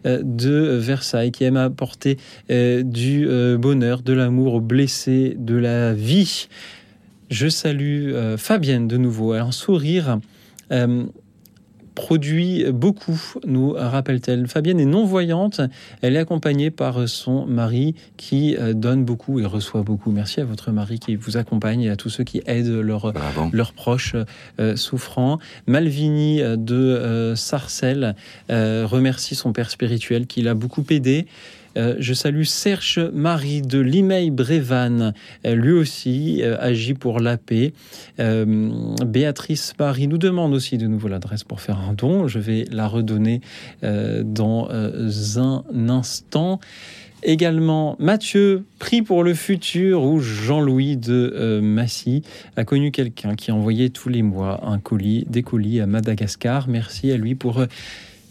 euh, 0.05 0.21
de 0.21 0.75
Versailles 0.75 1.31
qui 1.31 1.45
aime 1.45 1.55
apporter 1.55 2.17
du 2.49 3.27
bonheur, 3.57 4.01
de 4.01 4.13
l'amour 4.13 4.55
aux 4.55 4.61
blessés 4.61 5.35
de 5.37 5.55
la 5.55 5.93
vie. 5.93 6.47
Je 7.29 7.47
salue 7.47 8.13
Fabienne 8.37 8.87
de 8.87 8.97
nouveau, 8.97 9.33
un 9.33 9.51
sourire 9.51 10.19
produit 11.95 12.65
beaucoup, 12.71 13.19
nous 13.45 13.73
rappelle-t-elle. 13.73 14.47
Fabienne 14.47 14.79
est 14.79 14.85
non-voyante, 14.85 15.61
elle 16.01 16.15
est 16.15 16.19
accompagnée 16.19 16.71
par 16.71 17.07
son 17.07 17.45
mari 17.45 17.95
qui 18.17 18.55
euh, 18.57 18.73
donne 18.73 19.05
beaucoup 19.05 19.39
et 19.39 19.45
reçoit 19.45 19.83
beaucoup. 19.83 20.11
Merci 20.11 20.41
à 20.41 20.45
votre 20.45 20.71
mari 20.71 20.99
qui 20.99 21.15
vous 21.15 21.37
accompagne 21.37 21.81
et 21.81 21.89
à 21.89 21.95
tous 21.95 22.09
ceux 22.09 22.23
qui 22.23 22.41
aident 22.45 22.81
leurs 23.51 23.73
proches 23.73 24.15
euh, 24.59 24.75
souffrants. 24.75 25.39
Malvini 25.67 26.41
de 26.57 27.33
Sarcelles 27.35 28.15
remercie 28.49 29.35
son 29.35 29.53
père 29.53 29.69
spirituel 29.69 30.27
qui 30.27 30.41
l'a 30.41 30.53
beaucoup 30.53 30.83
aidé. 30.89 31.27
Euh, 31.79 31.95
je 31.99 32.13
salue 32.13 32.43
Serge 32.43 32.99
Marie 33.13 33.61
de 33.61 33.79
Limeil 33.79 34.31
Brévan, 34.31 35.13
euh, 35.45 35.55
lui 35.55 35.71
aussi 35.71 36.41
euh, 36.41 36.57
agit 36.59 36.93
pour 36.93 37.19
la 37.19 37.37
paix. 37.37 37.73
Béatrice 38.17 39.73
Marie 39.79 40.07
nous 40.07 40.17
demande 40.17 40.53
aussi 40.53 40.77
de 40.77 40.87
nouveau 40.87 41.07
l'adresse 41.07 41.43
pour 41.43 41.61
faire 41.61 41.79
un 41.79 41.93
don. 41.93 42.27
Je 42.27 42.39
vais 42.39 42.65
la 42.69 42.87
redonner 42.87 43.41
dans 43.81 44.69
un 44.69 45.89
instant. 45.89 46.59
Également, 47.23 47.95
Mathieu, 47.99 48.65
prie 48.77 49.01
pour 49.01 49.23
le 49.23 49.33
futur, 49.33 50.03
ou 50.03 50.19
Jean-Louis 50.19 50.97
de 50.97 51.59
Massy 51.61 52.23
a 52.57 52.65
connu 52.65 52.91
quelqu'un 52.91 53.35
qui 53.35 53.51
envoyait 53.51 53.89
tous 53.89 54.09
les 54.09 54.21
mois 54.21 54.67
un 54.67 54.79
colis, 54.79 55.25
des 55.29 55.43
colis 55.43 55.79
à 55.79 55.85
Madagascar. 55.85 56.67
Merci 56.67 57.11
à 57.11 57.17
lui 57.17 57.35
pour 57.35 57.63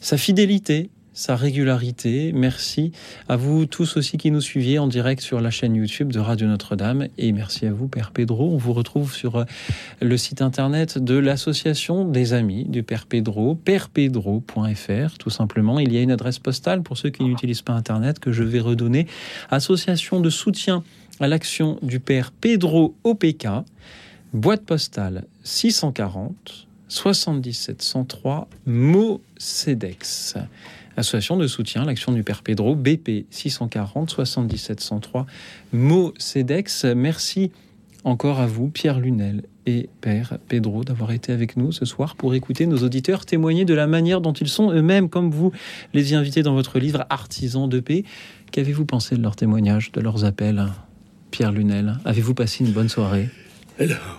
sa 0.00 0.18
fidélité 0.18 0.90
sa 1.18 1.34
régularité. 1.34 2.30
Merci 2.32 2.92
à 3.28 3.34
vous 3.34 3.66
tous 3.66 3.96
aussi 3.96 4.18
qui 4.18 4.30
nous 4.30 4.40
suiviez 4.40 4.78
en 4.78 4.86
direct 4.86 5.20
sur 5.20 5.40
la 5.40 5.50
chaîne 5.50 5.74
YouTube 5.74 6.12
de 6.12 6.20
Radio 6.20 6.46
Notre-Dame. 6.46 7.08
Et 7.18 7.32
merci 7.32 7.66
à 7.66 7.72
vous, 7.72 7.88
Père 7.88 8.12
Pedro. 8.12 8.52
On 8.54 8.56
vous 8.56 8.72
retrouve 8.72 9.12
sur 9.12 9.34
euh, 9.34 9.44
le 10.00 10.16
site 10.16 10.42
internet 10.42 10.96
de 10.96 11.18
l'association 11.18 12.04
des 12.04 12.34
amis 12.34 12.66
du 12.66 12.84
Père 12.84 13.06
Pedro, 13.06 13.56
pèrepedro.fr, 13.56 15.18
tout 15.18 15.30
simplement. 15.30 15.80
Il 15.80 15.92
y 15.92 15.98
a 15.98 16.02
une 16.02 16.12
adresse 16.12 16.38
postale 16.38 16.82
pour 16.82 16.96
ceux 16.96 17.10
qui 17.10 17.24
n'utilisent 17.24 17.62
pas 17.62 17.72
Internet 17.72 18.20
que 18.20 18.30
je 18.30 18.44
vais 18.44 18.60
redonner. 18.60 19.08
Association 19.50 20.20
de 20.20 20.30
soutien 20.30 20.84
à 21.18 21.26
l'action 21.26 21.80
du 21.82 21.98
Père 21.98 22.30
Pedro 22.30 22.94
OPK, 23.02 23.48
boîte 24.32 24.64
postale 24.64 25.24
640 25.42 26.68
77 26.86 27.82
103 27.82 28.48
Cedex 29.36 30.36
association 30.98 31.36
de 31.36 31.46
soutien 31.46 31.84
l'action 31.84 32.12
du 32.12 32.24
Père 32.24 32.42
Pedro, 32.42 32.74
BP 32.74 33.26
640 33.30 34.10
77 34.10 34.80
103, 34.80 35.26
Mo 35.72 36.12
CEDEX. 36.18 36.84
Merci 36.84 37.52
encore 38.04 38.40
à 38.40 38.46
vous, 38.46 38.68
Pierre 38.68 38.98
Lunel 38.98 39.44
et 39.66 39.88
Père 40.00 40.38
Pedro, 40.48 40.82
d'avoir 40.82 41.12
été 41.12 41.32
avec 41.32 41.56
nous 41.56 41.72
ce 41.72 41.84
soir 41.84 42.16
pour 42.16 42.34
écouter 42.34 42.66
nos 42.66 42.78
auditeurs 42.78 43.26
témoigner 43.26 43.64
de 43.64 43.74
la 43.74 43.86
manière 43.86 44.20
dont 44.20 44.32
ils 44.32 44.48
sont 44.48 44.72
eux-mêmes, 44.72 45.08
comme 45.08 45.30
vous 45.30 45.52
les 45.94 46.12
y 46.12 46.14
invitez 46.16 46.42
dans 46.42 46.54
votre 46.54 46.78
livre 46.78 47.06
Artisans 47.10 47.68
de 47.68 47.80
paix. 47.80 48.04
Qu'avez-vous 48.50 48.84
pensé 48.84 49.16
de 49.16 49.22
leurs 49.22 49.36
témoignages, 49.36 49.92
de 49.92 50.00
leurs 50.00 50.24
appels 50.24 50.66
Pierre 51.30 51.52
Lunel, 51.52 51.98
avez-vous 52.04 52.34
passé 52.34 52.64
une 52.64 52.72
bonne 52.72 52.88
soirée? 52.88 53.28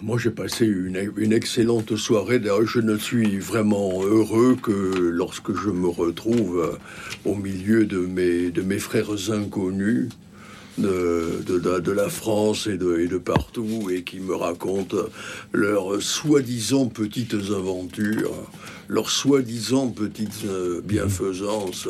Moi, 0.01 0.17
j'ai 0.17 0.29
passé 0.29 0.65
une, 0.65 1.33
excellente 1.33 1.95
soirée. 1.95 2.39
D'ailleurs, 2.39 2.65
je 2.65 2.79
ne 2.79 2.97
suis 2.97 3.39
vraiment 3.39 4.03
heureux 4.03 4.55
que 4.61 4.71
lorsque 5.11 5.53
je 5.53 5.69
me 5.69 5.87
retrouve 5.87 6.59
euh, 6.59 7.29
au 7.29 7.35
milieu 7.35 7.85
de 7.85 7.99
mes, 7.99 8.51
de 8.51 8.61
mes 8.61 8.79
frères 8.79 9.31
inconnus 9.31 10.09
de, 10.77 11.43
de, 11.45 11.91
la 11.91 12.07
France 12.07 12.67
et 12.67 12.77
de, 12.77 12.99
et 12.99 13.07
de 13.07 13.17
partout 13.17 13.89
et 13.91 14.03
qui 14.03 14.21
me 14.21 14.33
racontent 14.33 14.95
leurs 15.51 16.01
soi-disant 16.01 16.85
petites 16.85 17.33
aventures, 17.33 18.31
leurs 18.89 19.11
soi-disant 19.11 19.89
petites 19.89 20.45
euh, 20.45 20.81
bienfaisances, 20.83 21.87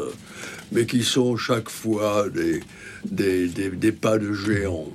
mais 0.72 0.86
qui 0.86 1.04
sont 1.04 1.38
chaque 1.38 1.70
fois 1.70 2.30
des, 2.30 2.60
des, 3.10 3.48
des, 3.48 3.92
pas 3.92 4.18
de 4.18 4.34
géant. 4.34 4.86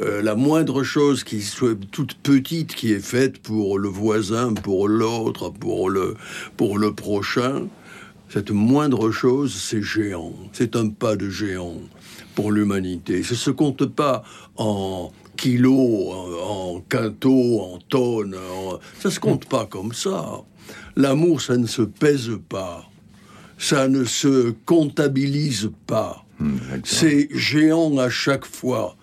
Euh, 0.00 0.22
la 0.22 0.34
moindre 0.34 0.82
chose 0.82 1.24
qui 1.24 1.42
soit 1.42 1.78
toute 1.92 2.14
petite 2.14 2.74
qui 2.74 2.92
est 2.92 3.04
faite 3.04 3.38
pour 3.38 3.78
le 3.78 3.88
voisin, 3.88 4.54
pour 4.54 4.88
l'autre, 4.88 5.50
pour 5.50 5.90
le, 5.90 6.16
pour 6.56 6.78
le 6.78 6.94
prochain, 6.94 7.68
cette 8.30 8.50
moindre 8.50 9.10
chose, 9.10 9.54
c'est 9.54 9.82
géant. 9.82 10.32
C'est 10.54 10.74
un 10.74 10.88
pas 10.88 11.16
de 11.16 11.28
géant 11.28 11.76
pour 12.34 12.50
l'humanité. 12.50 13.22
Ça 13.22 13.34
se 13.34 13.50
compte 13.50 13.84
pas 13.84 14.24
en 14.56 15.12
kilos, 15.36 16.14
en, 16.42 16.80
quintaux, 16.88 17.60
en 17.60 17.78
tonnes. 17.90 18.36
Ça 19.00 19.10
se 19.10 19.20
compte 19.20 19.44
pas 19.44 19.66
comme 19.66 19.92
ça. 19.92 20.40
L'amour, 20.96 21.40
ça 21.40 21.56
ne 21.56 21.66
se 21.66 21.82
pèse 21.82 22.30
pas. 22.48 22.88
Ça 23.58 23.88
ne 23.88 24.04
se 24.04 24.54
comptabilise 24.66 25.70
pas. 25.86 26.24
Hmm, 26.38 26.56
c'est 26.84 27.28
géant 27.32 27.98
à 27.98 28.10
chaque 28.10 28.44
fois 28.44 28.96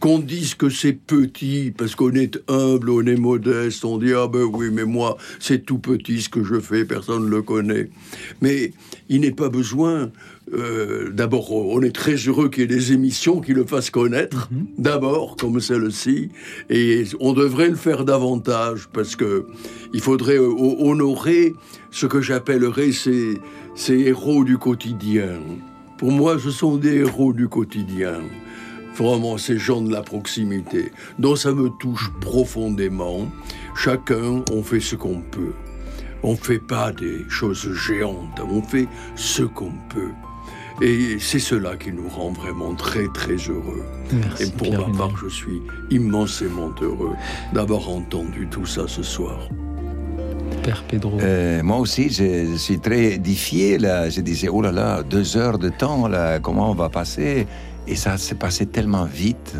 qu'on 0.00 0.18
dise 0.18 0.54
que 0.54 0.70
c'est 0.70 0.94
petit, 0.94 1.72
parce 1.76 1.94
qu'on 1.94 2.12
est 2.14 2.40
humble, 2.48 2.90
on 2.90 3.04
est 3.04 3.16
modeste, 3.16 3.84
on 3.84 3.98
dit 3.98 4.12
ah 4.14 4.26
ben 4.26 4.42
oui, 4.42 4.70
mais 4.72 4.84
moi 4.84 5.18
c'est 5.38 5.64
tout 5.64 5.78
petit 5.78 6.22
ce 6.22 6.28
que 6.28 6.42
je 6.42 6.58
fais, 6.58 6.84
personne 6.84 7.26
ne 7.26 7.28
le 7.28 7.42
connaît. 7.42 7.90
Mais 8.40 8.72
il 9.08 9.20
n'est 9.20 9.30
pas 9.30 9.50
besoin. 9.50 10.10
Euh, 10.52 11.10
d'abord, 11.10 11.52
on 11.52 11.80
est 11.82 11.94
très 11.94 12.16
heureux 12.16 12.48
qu'il 12.48 12.62
y 12.62 12.64
ait 12.64 12.66
des 12.66 12.92
émissions 12.92 13.40
qui 13.40 13.52
le 13.52 13.64
fassent 13.64 13.90
connaître, 13.90 14.48
mhm. 14.50 14.66
d'abord, 14.78 15.36
comme 15.36 15.60
celle-ci, 15.60 16.30
et 16.68 17.04
on 17.20 17.34
devrait 17.34 17.68
le 17.68 17.76
faire 17.76 18.04
davantage, 18.04 18.88
parce 18.92 19.14
que 19.14 19.46
il 19.92 20.00
faudrait 20.00 20.38
honorer 20.38 21.52
ce 21.92 22.06
que 22.06 22.20
j'appellerais 22.20 22.90
ces, 22.90 23.38
ces 23.76 23.98
héros 23.98 24.42
du 24.42 24.58
quotidien. 24.58 25.38
Pour 25.98 26.10
moi, 26.10 26.38
ce 26.42 26.50
sont 26.50 26.78
des 26.78 26.96
héros 26.96 27.32
du 27.32 27.46
quotidien 27.46 28.20
vraiment 28.96 29.38
ces 29.38 29.58
gens 29.58 29.80
de 29.80 29.92
la 29.92 30.02
proximité, 30.02 30.92
dont 31.18 31.36
ça 31.36 31.52
me 31.52 31.68
touche 31.80 32.10
profondément. 32.20 33.28
Chacun, 33.74 34.42
on 34.52 34.62
fait 34.62 34.80
ce 34.80 34.96
qu'on 34.96 35.20
peut. 35.20 35.52
On 36.22 36.32
ne 36.32 36.36
fait 36.36 36.58
pas 36.58 36.92
des 36.92 37.24
choses 37.28 37.72
géantes, 37.74 38.40
on 38.40 38.62
fait 38.62 38.88
ce 39.16 39.42
qu'on 39.42 39.72
peut. 39.88 40.12
Et 40.82 41.18
c'est 41.18 41.38
cela 41.38 41.76
qui 41.76 41.92
nous 41.92 42.08
rend 42.08 42.30
vraiment 42.30 42.74
très 42.74 43.06
très 43.08 43.36
heureux. 43.36 43.82
Merci, 44.12 44.44
Et 44.44 44.50
pour 44.50 44.72
ma 44.72 44.96
part, 44.96 45.14
je 45.16 45.28
suis 45.28 45.60
immensément 45.90 46.70
heureux 46.80 47.14
d'avoir 47.52 47.88
entendu 47.90 48.48
tout 48.50 48.64
ça 48.64 48.84
ce 48.86 49.02
soir. 49.02 49.48
Père 50.62 50.82
Pedro. 50.88 51.18
Euh, 51.20 51.62
moi 51.62 51.78
aussi, 51.78 52.10
je, 52.10 52.56
suis 52.56 52.78
très 52.78 53.14
édifié. 53.14 53.78
Là. 53.78 54.08
Je 54.08 54.20
disais, 54.20 54.48
oh 54.48 54.62
là 54.62 54.72
là, 54.72 55.02
deux 55.02 55.36
heures 55.36 55.58
de 55.58 55.68
temps, 55.68 56.08
là, 56.08 56.38
comment 56.38 56.70
on 56.70 56.74
va 56.74 56.88
passer? 56.88 57.46
Et 57.86 57.94
ça 57.94 58.18
s'est 58.18 58.34
passé 58.34 58.66
tellement 58.66 59.04
vite. 59.04 59.56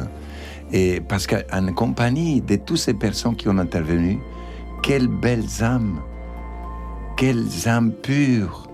Et 0.73 1.01
parce 1.01 1.27
qu'en 1.27 1.73
compagnie 1.75 2.41
de 2.41 2.57
toutes 2.57 2.79
ces 2.79 2.95
personnes 2.95 3.37
qui 3.37 3.49
ont 3.49 3.59
intervenu, 3.59 4.21
quelles 4.83 5.09
belles 5.09 5.63
âmes, 5.63 6.01
quelles 7.17 7.69
âmes 7.69 7.93
pures, 7.93 8.69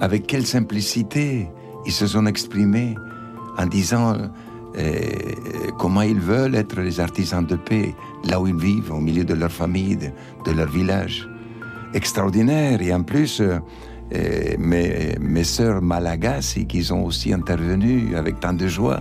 avec 0.00 0.26
quelle 0.26 0.46
simplicité 0.46 1.48
ils 1.86 1.92
se 1.92 2.06
sont 2.06 2.26
exprimés 2.26 2.94
en 3.56 3.66
disant 3.66 4.16
euh, 4.76 5.00
comment 5.78 6.02
ils 6.02 6.18
veulent 6.18 6.54
être 6.54 6.80
les 6.80 6.98
artisans 6.98 7.44
de 7.44 7.56
paix 7.56 7.94
là 8.24 8.40
où 8.40 8.46
ils 8.46 8.56
vivent, 8.56 8.92
au 8.92 9.00
milieu 9.00 9.24
de 9.24 9.34
leur 9.34 9.52
famille, 9.52 9.96
de, 9.96 10.50
leur 10.50 10.68
village. 10.68 11.28
Extraordinaire. 11.94 12.80
Et 12.80 12.92
en 12.92 13.02
plus, 13.02 13.42
mes, 14.58 15.16
mes 15.20 15.44
sœurs 15.44 15.82
malagasy 15.82 16.66
qui 16.66 16.92
ont 16.92 17.04
aussi 17.04 17.32
intervenu 17.32 18.14
avec 18.16 18.40
tant 18.40 18.52
de 18.52 18.66
joie. 18.68 19.00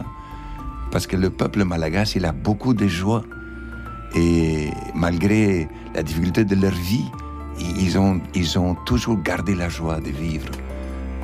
Parce 0.91 1.07
que 1.07 1.15
le 1.15 1.29
peuple 1.29 1.63
malagasy, 1.63 2.17
il 2.17 2.25
a 2.25 2.31
beaucoup 2.31 2.73
de 2.73 2.87
joie. 2.87 3.23
Et 4.15 4.69
malgré 4.93 5.69
la 5.95 6.03
difficulté 6.03 6.43
de 6.43 6.55
leur 6.55 6.73
vie, 6.73 7.09
ils 7.59 7.97
ont, 7.97 8.19
ils 8.35 8.59
ont 8.59 8.75
toujours 8.85 9.21
gardé 9.21 9.55
la 9.55 9.69
joie 9.69 9.99
de 9.99 10.09
vivre 10.09 10.49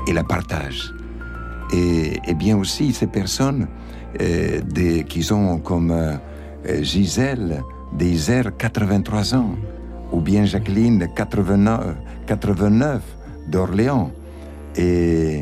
et 0.08 0.14
la 0.14 0.24
partage. 0.24 0.94
Et, 1.74 2.34
bien 2.36 2.58
aussi, 2.58 2.94
ces 2.94 3.08
personnes 3.08 3.68
euh, 4.22 4.62
qui 5.04 5.34
ont 5.34 5.60
comme 5.60 5.92
euh, 5.92 6.16
Gisèle, 6.82 7.62
des 7.94 8.32
airs 8.32 8.56
83 8.58 9.36
ans, 9.36 9.56
ou 10.12 10.22
bien 10.22 10.46
Jacqueline, 10.46 11.08
89, 11.14 11.96
89 12.26 13.17
d'Orléans 13.48 14.12
et, 14.76 15.42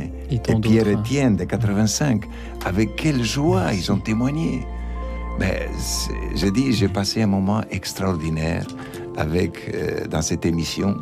Pierre 0.62 0.88
Etienne 0.88 1.36
de 1.36 1.44
85. 1.44 2.24
Avec 2.66 2.96
quelle 2.96 3.24
joie 3.24 3.74
ils 3.74 3.92
ont 3.92 4.00
témoigné. 4.00 4.66
Mais 5.40 5.68
ben, 5.70 6.36
je 6.36 6.48
dis, 6.48 6.74
j'ai 6.74 6.88
passé 6.88 7.22
un 7.22 7.28
moment 7.28 7.62
extraordinaire 7.70 8.66
avec 9.18 9.72
euh, 9.74 10.08
dans 10.08 10.22
cette 10.22 10.46
émission. 10.46 10.96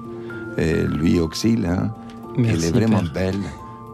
lui, 0.58 1.20
Auxil, 1.20 1.66
hein, 1.66 1.94
elle 2.38 2.64
est 2.64 2.72
vraiment 2.72 3.04
belle 3.14 3.40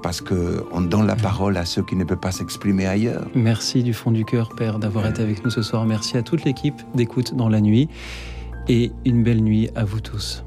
parce 0.02 0.22
qu'on 0.22 0.82
donne 0.82 1.08
la 1.08 1.16
parole 1.16 1.58
à 1.58 1.66
ceux 1.66 1.84
qui 1.84 1.96
ne 1.96 2.04
peuvent 2.04 2.18
pas 2.18 2.32
s'exprimer 2.32 2.88
ailleurs. 2.88 3.28
Merci 3.36 3.84
du 3.84 3.94
fond 3.94 4.12
du 4.12 4.26
cœur, 4.26 4.50
Père, 4.56 4.80
d'avoir 4.80 5.08
été 5.08 5.22
avec 5.22 5.44
nous 5.44 5.52
ce 5.52 5.62
soir. 5.62 5.86
Merci 5.86 6.18
à 6.18 6.24
toute 6.24 6.44
l'équipe 6.46 6.82
d'écoute 6.96 7.36
dans 7.36 7.50
la 7.50 7.62
nuit 7.62 7.90
et 8.68 8.92
une 9.06 9.24
belle 9.24 9.42
nuit 9.42 9.70
à 9.76 9.84
vous 9.84 10.00
tous. 10.00 10.44